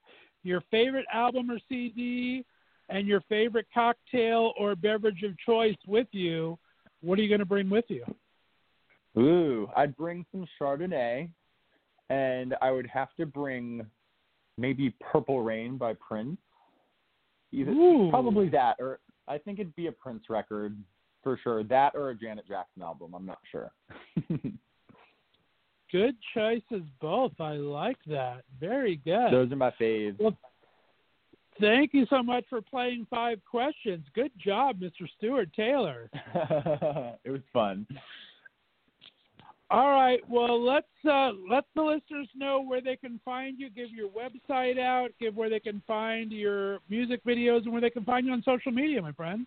your 0.42 0.62
favorite 0.70 1.06
album 1.12 1.50
or 1.50 1.58
CD 1.68 2.44
and 2.88 3.06
your 3.06 3.20
favorite 3.28 3.66
cocktail 3.72 4.52
or 4.58 4.74
beverage 4.74 5.22
of 5.22 5.38
choice 5.38 5.76
with 5.86 6.06
you. 6.12 6.58
What 7.00 7.18
are 7.18 7.22
you 7.22 7.28
going 7.28 7.40
to 7.40 7.46
bring 7.46 7.70
with 7.70 7.84
you? 7.88 8.04
Ooh, 9.16 9.68
I'd 9.76 9.96
bring 9.96 10.24
some 10.32 10.46
Chardonnay, 10.60 11.28
and 12.10 12.54
I 12.62 12.70
would 12.70 12.86
have 12.86 13.08
to 13.18 13.26
bring 13.26 13.84
maybe 14.56 14.94
Purple 15.00 15.42
Rain 15.42 15.76
by 15.76 15.94
Prince. 15.94 16.38
Either, 17.52 17.70
Ooh. 17.70 18.10
probably 18.10 18.48
that, 18.50 18.76
or 18.78 19.00
I 19.26 19.38
think 19.38 19.58
it'd 19.58 19.74
be 19.76 19.86
a 19.86 19.92
Prince 19.92 20.24
record 20.28 20.76
for 21.22 21.38
sure. 21.42 21.64
That 21.64 21.94
or 21.94 22.10
a 22.10 22.14
Janet 22.14 22.46
Jackson 22.46 22.82
album. 22.82 23.14
I'm 23.14 23.26
not 23.26 23.38
sure. 23.50 23.72
Good 25.90 26.16
choices, 26.34 26.82
both. 27.00 27.32
I 27.40 27.52
like 27.52 27.98
that. 28.06 28.42
Very 28.60 28.96
good. 29.04 29.32
Those 29.32 29.50
are 29.52 29.56
my 29.56 29.72
faves. 29.80 30.18
Well, 30.20 30.36
thank 31.60 31.94
you 31.94 32.06
so 32.10 32.22
much 32.22 32.44
for 32.50 32.60
playing 32.60 33.06
five 33.08 33.40
questions. 33.50 34.04
Good 34.14 34.32
job, 34.38 34.80
Mr. 34.80 35.08
Stewart 35.16 35.50
Taylor. 35.54 36.10
it 37.24 37.30
was 37.30 37.40
fun. 37.52 37.86
All 39.70 39.90
right. 39.90 40.20
Well, 40.28 40.62
let's 40.64 40.86
uh, 41.06 41.30
let 41.48 41.64
the 41.74 41.82
listeners 41.82 42.28
know 42.34 42.62
where 42.62 42.80
they 42.80 42.96
can 42.96 43.20
find 43.22 43.58
you. 43.58 43.68
Give 43.68 43.90
your 43.90 44.08
website 44.08 44.78
out. 44.78 45.10
Give 45.20 45.36
where 45.36 45.50
they 45.50 45.60
can 45.60 45.82
find 45.86 46.32
your 46.32 46.78
music 46.88 47.22
videos 47.24 47.64
and 47.64 47.72
where 47.72 47.82
they 47.82 47.90
can 47.90 48.04
find 48.04 48.26
you 48.26 48.32
on 48.32 48.42
social 48.44 48.72
media, 48.72 49.02
my 49.02 49.12
friend. 49.12 49.46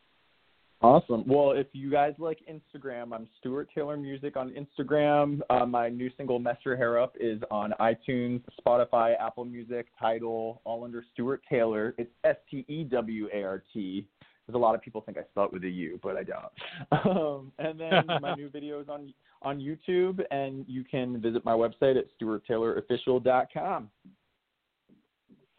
Awesome. 0.82 1.24
Well, 1.28 1.52
if 1.52 1.68
you 1.74 1.92
guys 1.92 2.14
like 2.18 2.40
Instagram, 2.50 3.14
I'm 3.14 3.28
Stuart 3.40 3.70
Taylor 3.74 3.98
Music 3.98 4.36
on 4.36 4.52
Instagram. 4.52 5.42
Uh, 5.52 5.66
my 5.66 5.90
new 5.90 6.10
single 6.18 6.40
"Mess 6.40 6.58
Your 6.66 6.76
Hair 6.76 7.00
Up" 7.00 7.16
is 7.20 7.40
on 7.52 7.76
iTunes, 7.80 8.42
Spotify, 8.60 9.14
Apple 9.20 9.46
Music, 9.46 9.88
Tidal, 10.00 10.60
all 10.64 10.84
under 10.84 11.06
Stuart 11.14 11.44
Taylor. 11.48 11.94
It's 12.00 12.10
S 12.24 12.38
T 12.50 12.66
E 12.68 12.84
W 12.86 13.30
A 13.32 13.44
R 13.44 13.64
T. 13.72 14.08
Because 14.48 14.58
a 14.58 14.62
lot 14.62 14.74
of 14.74 14.82
people 14.82 15.02
think 15.02 15.20
I 15.20 15.22
spell 15.30 15.44
it 15.44 15.54
with 15.54 15.64
a 15.66 15.70
U, 15.70 16.00
but 16.02 16.18
I 16.18 16.24
don't. 16.24 17.06
Um, 17.16 17.52
and 17.60 17.80
then 17.80 18.04
my 18.22 18.34
new 18.34 18.50
video 18.50 18.82
is 18.82 18.90
on 18.90 19.14
on 19.44 19.60
YouTube, 19.60 20.20
and 20.32 20.66
you 20.68 20.84
can 20.84 21.22
visit 21.22 21.46
my 21.46 21.54
website 21.54 21.96
at 21.98 22.06
stuarttaylorofficial.com. 22.20 23.90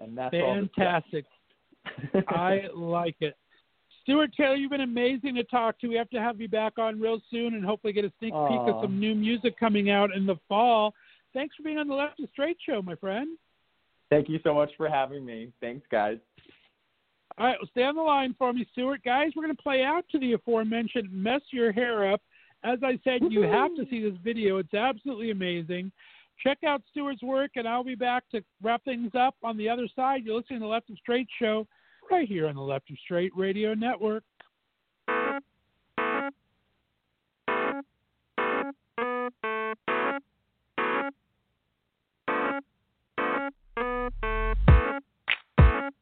And 0.00 0.18
that's 0.18 0.34
all. 0.34 0.66
Fantastic. 0.76 1.26
I 2.28 2.62
like 2.74 3.16
it. 3.20 3.36
Stuart 4.02 4.34
Taylor, 4.36 4.56
you've 4.56 4.70
been 4.70 4.80
amazing 4.80 5.34
to 5.36 5.44
talk 5.44 5.78
to. 5.80 5.88
We 5.88 5.94
have 5.94 6.10
to 6.10 6.20
have 6.20 6.40
you 6.40 6.48
back 6.48 6.78
on 6.78 7.00
real 7.00 7.20
soon 7.30 7.54
and 7.54 7.64
hopefully 7.64 7.92
get 7.92 8.04
a 8.04 8.12
sneak 8.18 8.32
peek 8.32 8.60
of 8.60 8.82
some 8.82 8.98
new 8.98 9.14
music 9.14 9.58
coming 9.58 9.90
out 9.90 10.14
in 10.14 10.26
the 10.26 10.36
fall. 10.48 10.94
Thanks 11.32 11.54
for 11.54 11.62
being 11.62 11.78
on 11.78 11.88
the 11.88 11.94
Left 11.94 12.18
of 12.20 12.28
Straight 12.32 12.58
show, 12.66 12.82
my 12.82 12.96
friend. 12.96 13.38
Thank 14.10 14.28
you 14.28 14.40
so 14.42 14.52
much 14.52 14.70
for 14.76 14.88
having 14.88 15.24
me. 15.24 15.52
Thanks, 15.60 15.86
guys. 15.90 16.18
All 17.38 17.46
right, 17.46 17.56
well, 17.58 17.68
stay 17.70 17.84
on 17.84 17.94
the 17.94 18.02
line 18.02 18.34
for 18.36 18.52
me, 18.52 18.66
Stuart. 18.72 19.02
Guys, 19.04 19.30
we're 19.34 19.44
going 19.44 19.56
to 19.56 19.62
play 19.62 19.82
out 19.82 20.04
to 20.10 20.18
the 20.18 20.34
aforementioned 20.34 21.10
Mess 21.10 21.40
Your 21.50 21.72
Hair 21.72 22.12
Up. 22.12 22.20
As 22.64 22.78
I 22.82 22.98
said, 23.04 23.22
you 23.30 23.42
have 23.42 23.74
to 23.76 23.86
see 23.88 24.02
this 24.02 24.18
video. 24.22 24.58
It's 24.58 24.74
absolutely 24.74 25.30
amazing. 25.30 25.90
Check 26.42 26.58
out 26.66 26.82
Stuart's 26.90 27.22
work, 27.22 27.52
and 27.56 27.66
I'll 27.66 27.84
be 27.84 27.94
back 27.94 28.24
to 28.32 28.42
wrap 28.62 28.84
things 28.84 29.12
up 29.18 29.36
on 29.42 29.56
the 29.56 29.68
other 29.68 29.88
side. 29.96 30.24
You're 30.24 30.36
listening 30.36 30.60
to 30.60 30.64
the 30.64 30.70
Left 30.70 30.90
of 30.90 30.98
Straight 30.98 31.28
show 31.40 31.66
right 32.12 32.28
here 32.28 32.47
on 32.47 32.55
the 32.55 32.60
Left 32.60 32.90
of 32.90 32.97
Straight 33.05 33.32
Radio 33.34 33.72
Network. 33.72 34.22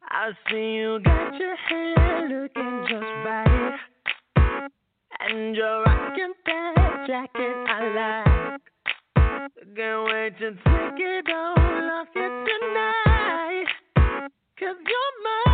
I 0.02 0.32
see 0.50 0.56
you 0.56 0.98
got 1.04 1.38
your 1.38 1.54
hair 1.68 2.28
looking 2.28 2.86
just 2.88 3.04
right. 3.24 3.78
And 5.20 5.54
you're 5.54 5.82
rocking 5.84 6.32
that 6.46 7.04
jacket 7.06 7.56
I 7.68 8.50
like. 8.50 8.60
Can't 9.76 10.04
wait 10.06 10.36
to 10.40 10.50
take 10.50 10.98
it 10.98 11.30
all 11.32 11.54
off 11.56 12.08
you 12.16 12.46
tonight. 12.48 13.66
Cause 14.58 14.76
you're 14.84 15.22
mine. 15.22 15.49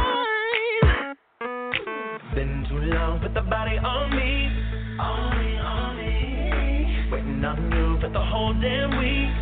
Been 2.37 2.67
too 2.69 2.77
long, 2.77 3.19
put 3.19 3.33
the 3.33 3.41
body 3.41 3.79
on 3.79 4.11
me. 4.15 4.53
On 5.01 5.39
me, 5.41 5.57
on 5.57 5.97
me. 5.97 7.09
Waiting 7.11 7.43
on 7.43 7.73
you 7.73 7.99
for 7.99 8.11
the 8.13 8.21
whole 8.21 8.53
damn 8.61 8.91
week. 8.99 9.33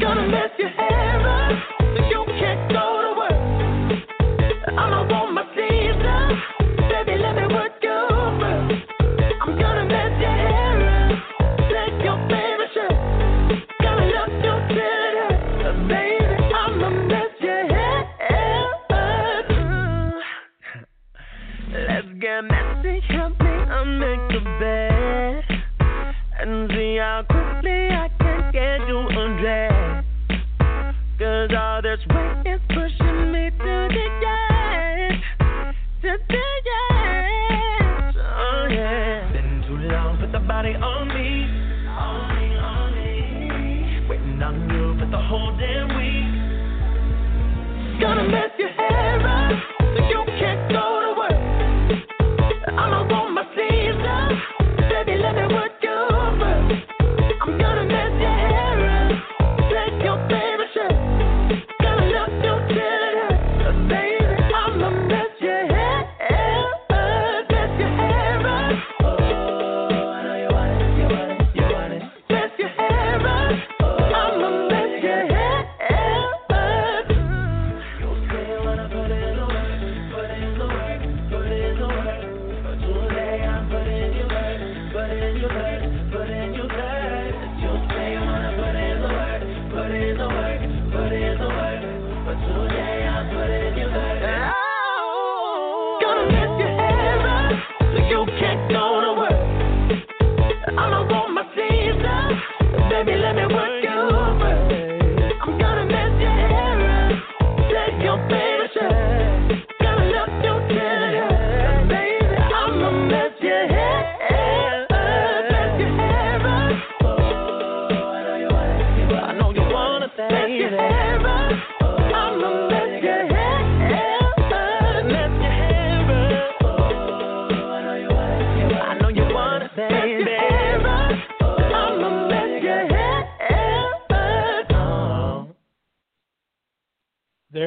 Gonna 0.00 0.28
mess 0.28 0.50
your 0.56 0.68
hair 0.68 1.26
up. 1.26 1.58
so 1.80 2.06
You 2.06 2.24
can't 2.38 2.70
go 2.70 3.02
to 3.02 3.12
work. 3.18 4.78
I'ma 4.78 5.00
want 5.10 5.13
And 26.96 27.26
see 27.28 27.33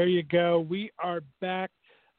There 0.07 0.13
you 0.13 0.23
go. 0.23 0.65
We 0.69 0.89
are 0.99 1.19
back. 1.41 1.69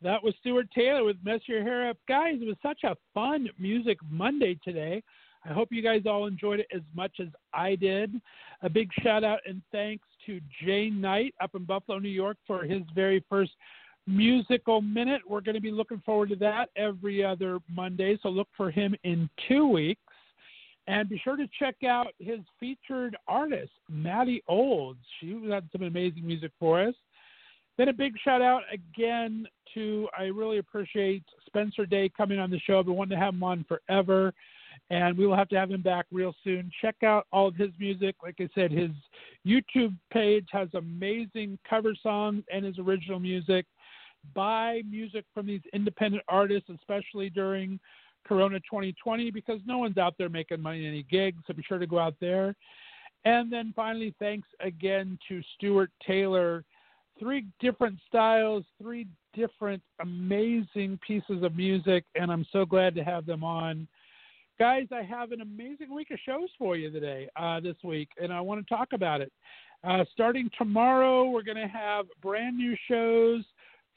That 0.03 0.23
was 0.23 0.35
Stuart 0.41 0.69
Taylor 0.75 1.05
with 1.05 1.17
Mess 1.25 1.41
Your 1.47 1.63
Hair 1.63 1.89
Up. 1.89 1.97
Guys, 2.07 2.35
it 2.39 2.47
was 2.47 2.59
such 2.63 2.85
a 2.85 2.95
fun 3.15 3.49
Music 3.59 3.97
Monday 4.11 4.59
today. 4.63 5.03
I 5.43 5.55
hope 5.55 5.69
you 5.71 5.81
guys 5.81 6.03
all 6.05 6.27
enjoyed 6.27 6.61
it 6.61 6.67
as 6.71 6.83
much 6.95 7.13
as 7.19 7.29
I 7.55 7.77
did. 7.77 8.21
A 8.61 8.69
big 8.69 8.91
shout 9.03 9.25
out 9.25 9.39
and 9.47 9.63
thanks 9.73 10.07
to 10.27 10.39
Jay 10.63 10.91
Knight 10.91 11.35
up 11.41 11.55
in 11.55 11.65
Buffalo, 11.65 11.99
New 11.99 12.11
York 12.11 12.37
for 12.47 12.65
his 12.65 12.83
very 12.95 13.25
first 13.27 13.53
musical 14.07 14.83
minute. 14.83 15.23
We're 15.27 15.41
going 15.41 15.55
to 15.55 15.63
be 15.63 15.71
looking 15.71 16.03
forward 16.05 16.29
to 16.29 16.37
that 16.37 16.69
every 16.77 17.25
other 17.25 17.59
Monday, 17.71 18.19
so 18.23 18.29
look 18.29 18.49
for 18.55 18.71
him 18.71 18.95
in 19.05 19.31
two 19.49 19.67
weeks. 19.67 20.03
And 20.89 21.09
be 21.09 21.19
sure 21.25 21.37
to 21.37 21.49
check 21.59 21.77
out 21.85 22.09
his 22.19 22.41
featured 22.61 23.17
artist, 23.27 23.73
Maddie 23.89 24.43
Olds. 24.47 25.01
She 25.21 25.41
had 25.51 25.67
some 25.73 25.85
amazing 25.85 26.27
music 26.27 26.51
for 26.61 26.83
us. 26.83 26.95
Then 27.79 27.89
a 27.89 27.93
big 27.93 28.15
shout 28.25 28.43
out 28.43 28.63
again 28.73 29.47
to 29.75 30.09
I 30.19 30.25
really 30.25 30.59
appreciate 30.59 31.23
Spencer 31.47 31.87
Day 31.87 32.11
coming 32.15 32.41
on 32.41 32.51
the 32.51 32.59
show. 32.59 32.81
I've 32.81 32.87
been 32.87 32.97
wanting 32.97 33.17
to 33.17 33.25
have 33.25 33.35
him 33.35 33.45
on 33.45 33.65
forever, 33.69 34.35
and 34.91 35.17
we 35.17 35.27
will 35.27 35.37
have 35.37 35.49
to 35.51 35.57
have 35.57 35.71
him 35.71 35.83
back 35.83 36.07
real 36.11 36.35
soon. 36.43 36.73
Check 36.83 36.97
out 37.05 37.29
all 37.33 37.47
of 37.47 37.55
his 37.55 37.71
music. 37.79 38.17
Like 38.21 38.35
I 38.41 38.49
said, 38.53 38.73
his 38.73 38.91
YouTube 39.47 39.95
page 40.13 40.49
has 40.51 40.69
amazing 40.75 41.57
cover 41.69 41.95
songs 42.03 42.43
and 42.53 42.65
his 42.65 42.79
original 42.81 43.21
music. 43.21 43.65
Buy 44.35 44.83
music 44.91 45.25
from 45.33 45.47
these 45.47 45.63
independent 45.73 46.25
artists, 46.29 46.69
especially 46.75 47.31
during 47.31 47.79
Corona 48.27 48.59
2020, 48.61 49.31
because 49.31 49.61
no 49.67 49.79
one's 49.79 49.99
out 49.99 50.15
there 50.19 50.29
making 50.29 50.61
money 50.61 50.85
in 50.85 50.91
any 50.91 51.05
gigs. 51.05 51.39
So 51.47 51.55
be 51.55 51.63
sure 51.63 51.79
to 51.79 51.87
go 51.87 52.01
out 52.01 52.17
there. 52.21 52.57
And 53.25 53.53
then 53.53 53.73
finally, 53.77 54.15
thanks 54.19 54.49
again 54.61 55.17
to 55.29 55.41
Stuart 55.55 55.91
Taylor 56.05 56.65
three 57.19 57.47
different 57.61 57.99
styles, 58.07 58.65
three 58.81 59.07
different 59.35 59.83
amazing 60.01 60.99
pieces 61.07 61.43
of 61.43 61.57
music, 61.57 62.05
and 62.15 62.31
I'm 62.31 62.47
so 62.53 62.65
glad 62.65 62.95
to 62.97 63.05
have 63.05 63.27
them 63.27 63.45
on. 63.45 63.87
Guys, 64.59 64.87
I 64.93 65.03
have 65.03 65.33
an 65.33 65.41
amazing 65.41 65.95
week 65.95 66.11
of 66.11 66.19
shows 66.27 66.49
for 66.59 66.77
you 66.77 66.91
today, 66.91 67.29
uh, 67.37 67.61
this 67.61 67.77
week, 67.85 68.09
and 68.21 68.33
I 68.33 68.41
want 68.41 68.67
to 68.67 68.75
talk 68.75 68.89
about 68.93 69.21
it. 69.21 69.33
Uh, 69.85 70.05
starting 70.13 70.51
tomorrow, 70.59 71.31
we're 71.31 71.43
going 71.43 71.57
to 71.57 71.69
have 71.69 72.07
brand 72.21 72.57
new 72.57 72.77
shows 72.89 73.45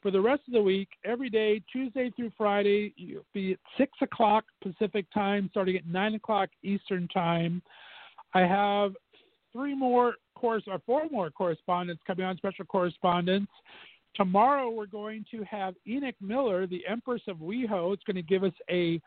for 0.00 0.10
the 0.10 0.20
rest 0.20 0.42
of 0.46 0.52
the 0.52 0.62
week, 0.62 0.88
every 1.04 1.30
day, 1.30 1.62
Tuesday 1.72 2.12
through 2.14 2.32
Friday. 2.36 2.92
You'll 2.96 3.24
be 3.32 3.52
at 3.52 3.58
6 3.78 3.90
o'clock 4.02 4.44
Pacific 4.62 5.06
time, 5.12 5.48
starting 5.50 5.76
at 5.76 5.86
9 5.86 6.14
o'clock 6.14 6.50
Eastern 6.62 7.08
time. 7.08 7.62
I 8.34 8.40
have 8.40 8.92
three 9.52 9.74
more 9.74 10.14
course 10.42 10.64
our 10.68 10.80
four 10.84 11.04
more 11.10 11.30
correspondents 11.30 12.02
coming 12.04 12.26
on, 12.26 12.36
special 12.36 12.64
correspondents. 12.64 13.50
Tomorrow 14.16 14.70
we're 14.70 14.86
going 14.86 15.24
to 15.30 15.44
have 15.44 15.74
Enoch 15.86 16.16
Miller, 16.20 16.66
the 16.66 16.82
Empress 16.86 17.22
of 17.28 17.36
WeHo. 17.36 17.94
It's 17.94 18.02
going 18.02 18.16
to 18.16 18.22
give 18.22 18.42
us 18.42 18.52
a 18.68 19.00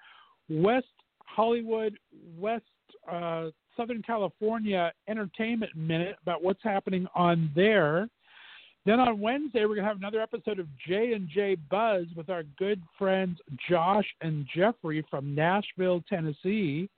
West 0.49 0.87
Hollywood, 1.25 1.99
West 2.39 2.63
uh, 3.11 3.49
Southern 3.75 4.01
California 4.01 4.93
entertainment 5.09 5.75
minute 5.75 6.15
about 6.21 6.41
what's 6.41 6.63
happening 6.63 7.05
on 7.13 7.51
there. 7.53 8.07
Then 8.85 9.01
on 9.01 9.19
Wednesday 9.19 9.65
we're 9.65 9.75
going 9.75 9.83
to 9.83 9.89
have 9.89 9.97
another 9.97 10.21
episode 10.21 10.59
of 10.59 10.67
J 10.87 11.11
and 11.11 11.27
J 11.27 11.57
Buzz 11.69 12.05
with 12.15 12.29
our 12.29 12.43
good 12.57 12.81
friends 12.97 13.39
Josh 13.69 14.05
and 14.21 14.45
Jeffrey 14.55 15.05
from 15.11 15.35
Nashville, 15.35 16.01
Tennessee. 16.07 16.89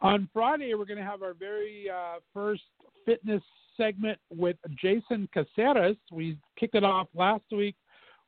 On 0.00 0.28
Friday 0.32 0.74
we're 0.74 0.84
going 0.84 0.98
to 0.98 1.04
have 1.04 1.24
our 1.24 1.34
very 1.34 1.90
uh, 1.90 2.20
first 2.32 2.62
fitness 3.08 3.42
segment 3.74 4.18
with 4.30 4.56
Jason 4.76 5.26
Caceres. 5.32 5.96
We 6.12 6.36
kicked 6.60 6.74
it 6.74 6.84
off 6.84 7.08
last 7.14 7.44
week 7.50 7.74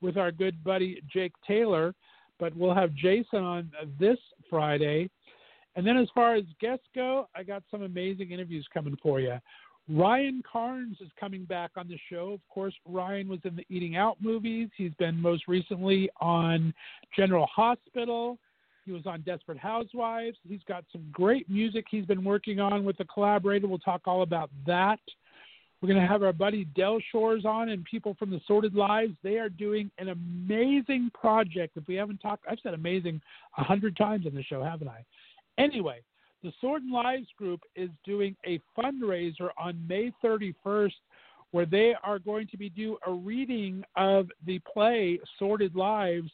with 0.01 0.16
our 0.16 0.32
good 0.32 0.65
buddy 0.65 1.02
Jake 1.12 1.35
Taylor, 1.47 1.94
but 2.39 2.57
we'll 2.57 2.74
have 2.74 2.94
Jason 2.94 3.40
on 3.40 3.70
this 3.98 4.16
Friday. 4.48 5.11
And 5.77 5.86
then 5.86 5.98
as 5.98 6.09
far 6.15 6.35
as 6.35 6.44
guests 6.62 6.86
go, 6.94 7.28
I 7.36 7.43
got 7.43 7.62
some 7.70 7.82
amazing 7.82 8.31
interviews 8.31 8.66
coming 8.73 8.97
for 9.02 9.20
you. 9.20 9.36
Ryan 9.90 10.43
Carnes 10.51 10.97
is 11.02 11.11
coming 11.19 11.44
back 11.44 11.73
on 11.77 11.86
the 11.86 11.98
show. 12.09 12.32
Of 12.32 12.40
course, 12.48 12.74
Ryan 12.86 13.28
was 13.28 13.40
in 13.44 13.57
the 13.57 13.66
Eating 13.69 13.97
Out 13.97 14.16
movies. 14.20 14.70
He's 14.78 14.94
been 14.98 15.20
most 15.20 15.47
recently 15.47 16.09
on 16.23 16.73
General 17.15 17.47
Hospital. 17.55 18.39
He 18.91 18.97
was 18.97 19.07
on 19.07 19.21
Desperate 19.21 19.57
Housewives. 19.57 20.37
He's 20.49 20.65
got 20.67 20.85
some 20.91 21.05
great 21.12 21.49
music 21.49 21.85
he's 21.89 22.07
been 22.07 22.25
working 22.25 22.59
on 22.59 22.85
with 22.85 22.99
a 22.99 23.05
collaborator. 23.05 23.69
We'll 23.69 23.79
talk 23.79 24.01
all 24.05 24.23
about 24.23 24.51
that. 24.67 24.99
We're 25.81 25.91
going 25.91 26.01
to 26.01 26.09
have 26.09 26.25
our 26.25 26.33
buddy 26.33 26.65
Del 26.75 26.99
Shores 27.12 27.45
on 27.45 27.69
and 27.69 27.85
people 27.85 28.17
from 28.19 28.31
the 28.31 28.41
Sordid 28.49 28.75
Lives. 28.75 29.12
They 29.23 29.39
are 29.39 29.49
doing 29.49 29.93
an 29.99 30.09
amazing 30.09 31.12
project. 31.15 31.77
If 31.77 31.87
we 31.87 31.95
haven't 31.95 32.19
talked, 32.19 32.45
I've 32.51 32.59
said 32.65 32.75
amazing 32.75 33.21
a 33.59 33.62
hundred 33.62 33.97
times 33.97 34.27
on 34.27 34.35
the 34.35 34.43
show, 34.43 34.61
haven't 34.61 34.89
I? 34.89 35.05
Anyway, 35.57 36.01
the 36.43 36.53
Sordid 36.61 36.91
Lives 36.91 37.29
group 37.39 37.61
is 37.77 37.91
doing 38.05 38.35
a 38.45 38.61
fundraiser 38.77 39.51
on 39.57 39.87
May 39.87 40.11
31st 40.21 40.95
where 41.53 41.67
they 41.67 41.95
are 42.03 42.19
going 42.19 42.49
to 42.49 42.57
be 42.57 42.71
do 42.71 42.99
a 43.07 43.12
reading 43.12 43.85
of 43.95 44.31
the 44.47 44.59
play 44.73 45.21
Sordid 45.39 45.77
Lives 45.77 46.31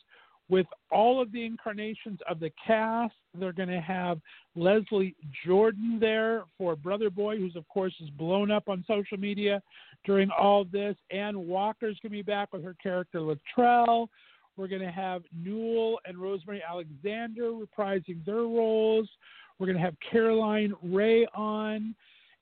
with 0.49 0.67
all 0.91 1.21
of 1.21 1.33
the 1.33 1.45
incarnations 1.45 2.21
of 2.29 2.39
the 2.41 2.51
cast. 2.65 3.15
They're 3.35 3.53
going 3.53 3.69
to 3.69 3.81
have 3.81 4.21
Leslie 4.55 5.17
Jordan 5.45 5.99
there 6.01 6.45
for 6.57 6.77
Brother 6.77 7.11
Boy, 7.11 7.39
who's 7.39 7.57
of 7.57 7.67
course 7.69 7.95
is 8.01 8.11
blown 8.11 8.51
up 8.51 8.69
on 8.69 8.85
social 8.87 9.19
media 9.19 9.63
during 10.05 10.31
all 10.31 10.65
this. 10.65 10.97
Ann 11.11 11.47
Walker's 11.47 11.99
going 12.03 12.11
to 12.13 12.19
be 12.19 12.23
back 12.23 12.53
with 12.53 12.63
her 12.63 12.77
character 12.81 13.21
Latrell. 13.21 14.09
We're 14.57 14.69
going 14.69 14.83
to 14.83 14.91
have 14.91 15.23
Newell 15.37 15.99
and 16.07 16.17
Rosemary 16.17 16.63
Alexander 16.67 17.51
reprising 17.51 18.25
their 18.25 18.37
roles. 18.37 19.09
We're 19.59 19.67
going 19.67 19.79
to 19.79 19.85
have 19.85 19.97
Caroline 20.11 20.75
Rhea 20.83 21.27
on. 21.35 21.95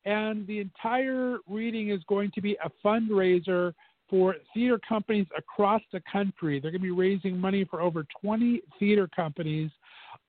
And 0.05 0.47
the 0.47 0.61
entire 0.61 1.39
reading 1.49 1.91
is 1.91 2.01
going 2.09 2.31
to 2.35 2.43
be 2.43 2.57
a 2.63 2.71
fundraiser 2.87 3.73
for 4.09 4.37
theater 4.53 4.79
companies 4.87 5.27
across 5.37 5.83
the 5.93 6.03
country. 6.11 6.61
They're 6.61 6.71
going 6.71 6.81
to 6.81 6.87
be 6.87 6.91
raising 6.91 7.39
money 7.39 7.65
for 7.65 7.81
over 7.81 8.07
20 8.21 8.63
theater 8.79 9.09
companies, 9.15 9.71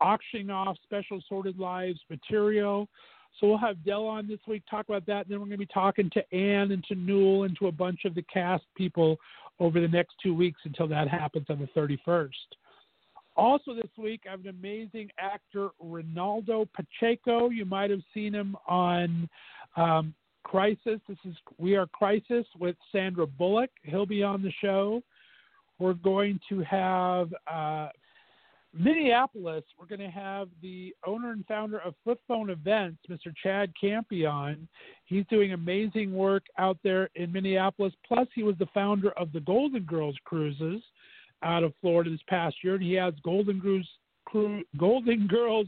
auctioning 0.02 0.50
off 0.50 0.78
special 0.84 1.22
Sordid 1.28 1.60
Lives 1.60 2.00
material. 2.10 2.88
So 3.40 3.48
we'll 3.48 3.58
have 3.58 3.84
Del 3.84 4.06
on 4.06 4.28
this 4.28 4.40
week 4.48 4.64
talk 4.70 4.88
about 4.88 5.06
that. 5.08 5.26
And 5.26 5.30
then 5.30 5.40
we're 5.40 5.48
going 5.48 5.52
to 5.52 5.58
be 5.58 5.74
talking 5.74 6.10
to 6.12 6.34
Anne 6.34 6.72
and 6.72 6.84
to 6.86 6.96
Newell 6.96 7.44
and 7.44 7.56
to 7.60 7.68
a 7.68 7.72
bunch 7.72 8.06
of 8.06 8.16
the 8.16 8.24
cast 8.24 8.64
people 8.78 9.18
over 9.60 9.80
the 9.82 9.88
next 9.88 10.16
two 10.24 10.34
weeks 10.34 10.62
until 10.64 10.88
that 10.88 11.08
happens 11.08 11.48
on 11.50 11.60
the 11.60 11.80
31st. 11.80 12.30
Also, 13.38 13.74
this 13.74 13.92
week, 13.98 14.22
I 14.26 14.32
have 14.32 14.42
an 14.42 14.48
amazing 14.48 15.10
actor, 15.20 15.70
Ronaldo 15.84 16.68
Pacheco. 16.74 17.50
You 17.50 17.66
might 17.66 17.90
have 17.90 18.02
seen 18.14 18.34
him 18.34 18.56
on 18.66 19.30
um, 19.76 20.14
Crisis. 20.46 21.02
This 21.10 21.18
is 21.26 21.36
We 21.58 21.76
Are 21.76 21.88
Crisis 21.88 22.46
with 22.60 22.76
Sandra 22.92 23.26
Bullock. 23.26 23.72
He'll 23.84 24.06
be 24.06 24.24
on 24.24 24.44
the 24.44 24.54
show. 24.62 25.02
We're 25.80 25.96
going 25.96 26.40
to 26.50 26.62
have 26.62 27.34
uh, 27.52 27.90
Minneapolis. 28.72 29.64
We're 29.78 29.88
going 29.88 30.08
to 30.08 30.16
have 30.16 30.48
the 30.62 30.96
owner 31.06 31.32
and 31.32 31.46
founder 31.48 31.80
of 31.80 31.96
Flip 32.04 32.20
Phone 32.28 32.52
Events, 32.52 33.00
Mr. 33.10 33.34
Chad 33.42 33.74
Campion. 33.80 34.68
He's 35.06 35.26
doing 35.32 35.54
amazing 35.54 36.14
work 36.14 36.44
out 36.60 36.78
there 36.84 37.10
in 37.16 37.32
Minneapolis. 37.32 37.94
Plus, 38.08 38.28
he 38.36 38.44
was 38.44 38.56
the 38.60 38.68
founder 38.72 39.12
of 39.18 39.32
the 39.34 39.42
Golden 39.42 39.84
Girls 39.84 40.16
Cruises 40.26 40.82
out 41.42 41.64
of 41.64 41.74
Florida 41.82 42.12
this 42.12 42.20
past 42.30 42.58
year, 42.64 42.76
and 42.76 42.84
he 42.84 42.94
has 42.94 43.16
Golden 43.24 43.60
Girls, 43.60 43.88
Cru- 44.26 44.64
Golden 44.78 45.26
Girls 45.26 45.68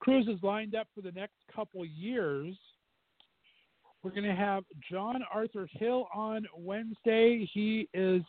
cruises 0.00 0.38
lined 0.42 0.74
up 0.74 0.88
for 0.94 1.02
the 1.02 1.12
next 1.12 1.36
couple 1.54 1.84
years. 1.84 2.54
We're 4.04 4.10
going 4.10 4.24
to 4.24 4.34
have 4.34 4.64
John 4.90 5.24
Arthur 5.32 5.66
Hill 5.72 6.08
on 6.14 6.46
Wednesday. 6.54 7.48
He 7.54 7.88
is 7.94 8.20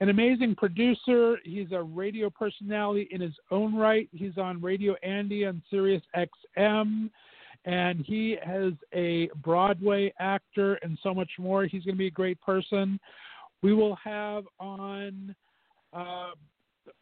an 0.00 0.10
amazing 0.10 0.54
producer. 0.54 1.38
He's 1.44 1.72
a 1.72 1.82
radio 1.82 2.28
personality 2.28 3.08
in 3.10 3.22
his 3.22 3.32
own 3.50 3.74
right. 3.74 4.06
He's 4.12 4.36
on 4.36 4.60
Radio 4.60 4.94
Andy 5.02 5.46
on 5.46 5.62
Sirius 5.70 6.02
XM, 6.14 7.08
and 7.64 8.04
he 8.04 8.32
is 8.34 8.74
a 8.92 9.30
Broadway 9.42 10.12
actor 10.18 10.74
and 10.82 10.98
so 11.02 11.14
much 11.14 11.30
more. 11.38 11.64
He's 11.64 11.84
going 11.84 11.94
to 11.94 11.98
be 11.98 12.08
a 12.08 12.10
great 12.10 12.38
person. 12.42 13.00
We 13.62 13.72
will 13.72 13.96
have 14.04 14.44
on 14.60 15.34
uh, 15.94 16.32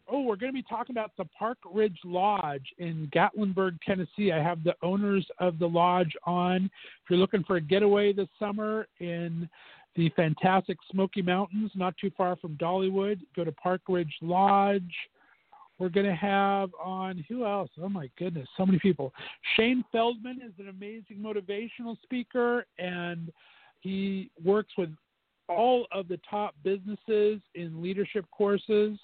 oh, 0.09 0.23
we're 0.23 0.37
going 0.37 0.53
to 0.53 0.57
be 0.57 0.65
talking 0.69 0.95
about 0.95 1.13
the 1.17 1.25
Park 1.37 1.59
Ridge 1.73 1.99
Lodge 2.05 2.67
in 2.79 3.11
Gatlinburg, 3.15 3.79
Tennessee. 3.87 4.33
I 4.33 4.43
have 4.43 4.63
the 4.63 4.75
owners 4.83 5.27
of 5.39 5.59
the 5.59 5.67
lodge 5.67 6.13
on. 6.25 6.67
If 6.67 7.11
you're 7.11 7.19
looking 7.19 7.45
for 7.45 7.57
a 7.57 7.61
getaway 7.61 8.13
this 8.13 8.29
summer 8.39 8.87
in 9.01 9.49
the 9.97 10.11
fantastic 10.11 10.79
Smoky 10.91 11.23
Mountains, 11.23 11.71
not 11.75 11.95
too 11.99 12.11
far 12.17 12.37
from 12.37 12.57
Dollywood, 12.57 13.21
go 13.37 13.45
to 13.45 13.53
Park 13.53 13.83
Ridge 13.89 14.15
Lodge. 14.21 14.95
We're 15.79 15.89
going 15.89 16.07
to 16.07 16.15
have 16.15 16.71
on 16.83 17.25
who 17.29 17.45
else? 17.45 17.71
Oh 17.81 17.89
my 17.89 18.09
goodness, 18.19 18.49
so 18.57 18.65
many 18.65 18.79
people. 18.79 19.13
Shane 19.57 19.85
Feldman 19.91 20.41
is 20.45 20.53
an 20.59 20.69
amazing 20.69 21.19
motivational 21.19 21.97
speaker, 22.03 22.67
and 22.79 23.33
he 23.81 24.31
works 24.45 24.73
with 24.79 24.91
all 25.49 25.87
of 25.91 26.09
the 26.09 26.21
top 26.29 26.55
businesses 26.63 27.41
in 27.55 27.83
leadership 27.83 28.25
courses. 28.31 28.99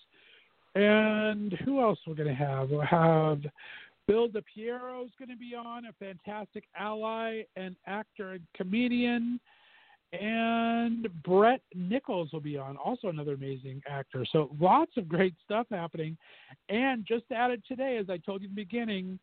And 0.74 1.52
who 1.64 1.80
else 1.80 1.98
we're 2.06 2.14
going 2.14 2.28
to 2.28 2.34
have? 2.34 2.70
We'll 2.70 2.82
have 2.82 3.40
Bill 4.06 4.28
DePiero 4.28 5.04
is 5.04 5.12
going 5.18 5.28
to 5.28 5.36
be 5.36 5.54
on, 5.54 5.84
a 5.84 5.92
fantastic 5.98 6.64
ally 6.76 7.42
and 7.56 7.76
actor 7.86 8.32
and 8.32 8.42
comedian. 8.56 9.38
And 10.12 11.06
Brett 11.22 11.60
Nichols 11.74 12.32
will 12.32 12.40
be 12.40 12.56
on, 12.56 12.78
also 12.78 13.08
another 13.08 13.34
amazing 13.34 13.82
actor. 13.86 14.24
So 14.32 14.50
lots 14.58 14.92
of 14.96 15.08
great 15.08 15.34
stuff 15.44 15.66
happening. 15.70 16.16
And 16.70 17.04
just 17.06 17.24
added 17.30 17.62
today, 17.68 17.98
as 17.98 18.08
I 18.08 18.16
told 18.16 18.40
you 18.40 18.48
in 18.48 18.54
the 18.54 18.62
beginning, 18.62 19.18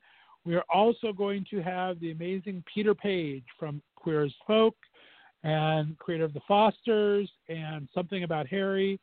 we 0.46 0.56
are 0.56 0.66
also 0.72 1.12
going 1.12 1.46
to 1.50 1.64
have 1.64 2.00
the 2.00 2.12
amazing 2.12 2.64
Peter 2.72 2.94
Paige 2.94 3.46
from 3.58 3.82
Queer 3.96 4.26
as 4.26 4.34
Folk 4.46 4.76
and 5.44 5.98
creator 5.98 6.26
of 6.26 6.34
The 6.34 6.42
Fosters 6.48 7.32
and 7.50 7.90
Something 7.96 8.24
About 8.24 8.46
Harry. 8.46 9.00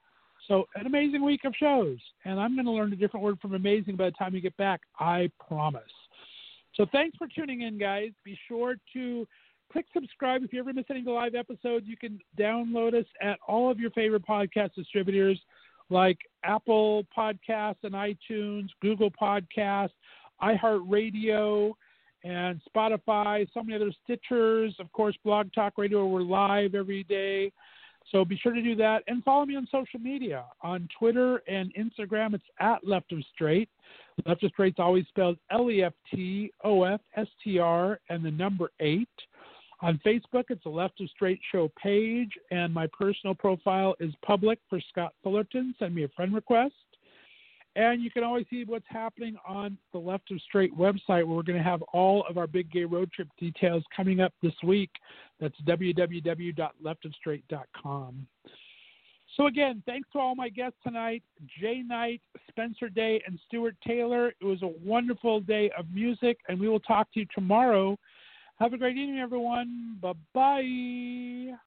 So, 0.48 0.64
an 0.74 0.86
amazing 0.86 1.24
week 1.24 1.44
of 1.44 1.54
shows. 1.58 1.98
And 2.24 2.40
I'm 2.40 2.54
going 2.54 2.66
to 2.66 2.72
learn 2.72 2.92
a 2.92 2.96
different 2.96 3.24
word 3.24 3.38
from 3.40 3.54
amazing 3.54 3.96
by 3.96 4.06
the 4.06 4.12
time 4.12 4.34
you 4.34 4.40
get 4.40 4.56
back, 4.56 4.80
I 4.98 5.30
promise. 5.46 5.82
So, 6.74 6.86
thanks 6.90 7.16
for 7.16 7.26
tuning 7.26 7.62
in, 7.62 7.78
guys. 7.78 8.10
Be 8.24 8.38
sure 8.48 8.76
to 8.94 9.26
click 9.72 9.86
subscribe. 9.94 10.42
If 10.42 10.52
you 10.52 10.60
ever 10.60 10.72
miss 10.72 10.84
any 10.90 11.00
of 11.00 11.06
the 11.06 11.12
live 11.12 11.34
episodes, 11.34 11.86
you 11.86 11.96
can 11.96 12.18
download 12.38 12.94
us 12.94 13.06
at 13.20 13.38
all 13.46 13.70
of 13.70 13.78
your 13.78 13.90
favorite 13.90 14.26
podcast 14.26 14.74
distributors 14.74 15.40
like 15.90 16.18
Apple 16.44 17.06
Podcasts 17.16 17.84
and 17.84 17.94
iTunes, 17.94 18.68
Google 18.80 19.10
Podcasts, 19.10 19.90
iHeartRadio 20.42 21.72
and 22.24 22.60
Spotify, 22.74 23.46
so 23.52 23.62
many 23.62 23.74
other 23.74 23.92
Stitchers, 24.08 24.78
of 24.78 24.90
course, 24.92 25.16
Blog 25.24 25.52
Talk 25.52 25.74
Radio. 25.76 26.06
We're 26.06 26.22
live 26.22 26.74
every 26.74 27.04
day. 27.04 27.52
So 28.12 28.24
be 28.26 28.36
sure 28.36 28.52
to 28.52 28.62
do 28.62 28.76
that 28.76 29.02
and 29.06 29.24
follow 29.24 29.46
me 29.46 29.56
on 29.56 29.66
social 29.72 29.98
media. 29.98 30.44
On 30.60 30.86
Twitter 30.98 31.42
and 31.48 31.72
Instagram, 31.74 32.34
it's 32.34 32.44
at 32.60 32.86
Left 32.86 33.10
of 33.10 33.24
Straight. 33.34 33.70
Left 34.26 34.44
of 34.44 34.50
Straight's 34.50 34.78
always 34.78 35.06
spelled 35.08 35.38
L 35.50 35.70
E 35.70 35.82
F 35.82 35.94
T 36.14 36.52
O 36.62 36.84
F 36.84 37.00
S 37.16 37.26
T 37.42 37.58
R 37.58 37.98
and 38.10 38.22
the 38.22 38.30
number 38.30 38.70
eight. 38.80 39.08
On 39.80 39.98
Facebook, 40.06 40.44
it's 40.50 40.64
a 40.66 40.68
Left 40.68 41.00
of 41.00 41.08
Straight 41.10 41.40
Show 41.50 41.72
page, 41.82 42.30
and 42.52 42.72
my 42.72 42.86
personal 42.96 43.34
profile 43.34 43.96
is 43.98 44.12
public 44.24 44.60
for 44.68 44.80
Scott 44.90 45.14
Fullerton. 45.24 45.74
Send 45.78 45.94
me 45.94 46.04
a 46.04 46.08
friend 46.08 46.32
request. 46.34 46.74
And 47.74 48.02
you 48.02 48.10
can 48.10 48.22
always 48.22 48.44
see 48.50 48.64
what's 48.64 48.84
happening 48.86 49.34
on 49.46 49.78
the 49.92 49.98
Left 49.98 50.30
of 50.30 50.38
Straight 50.42 50.76
website, 50.76 51.24
where 51.24 51.36
we're 51.36 51.42
going 51.42 51.56
to 51.56 51.64
have 51.64 51.80
all 51.94 52.26
of 52.28 52.36
our 52.36 52.46
big 52.46 52.70
gay 52.70 52.84
road 52.84 53.10
trip 53.12 53.28
details 53.38 53.82
coming 53.96 54.20
up 54.20 54.34
this 54.42 54.52
week. 54.62 54.90
That's 55.40 55.58
www.leftofstraight.com. 55.62 58.26
So, 59.36 59.46
again, 59.46 59.82
thanks 59.86 60.08
to 60.12 60.18
all 60.18 60.34
my 60.34 60.50
guests 60.50 60.76
tonight 60.84 61.22
Jay 61.58 61.82
Knight, 61.82 62.20
Spencer 62.48 62.90
Day, 62.90 63.22
and 63.26 63.38
Stuart 63.46 63.76
Taylor. 63.86 64.28
It 64.28 64.44
was 64.44 64.60
a 64.62 64.70
wonderful 64.84 65.40
day 65.40 65.70
of 65.78 65.86
music, 65.90 66.40
and 66.48 66.60
we 66.60 66.68
will 66.68 66.80
talk 66.80 67.10
to 67.14 67.20
you 67.20 67.26
tomorrow. 67.34 67.98
Have 68.58 68.74
a 68.74 68.78
great 68.78 68.98
evening, 68.98 69.20
everyone. 69.20 69.96
Bye 70.02 70.12
bye. 70.34 71.54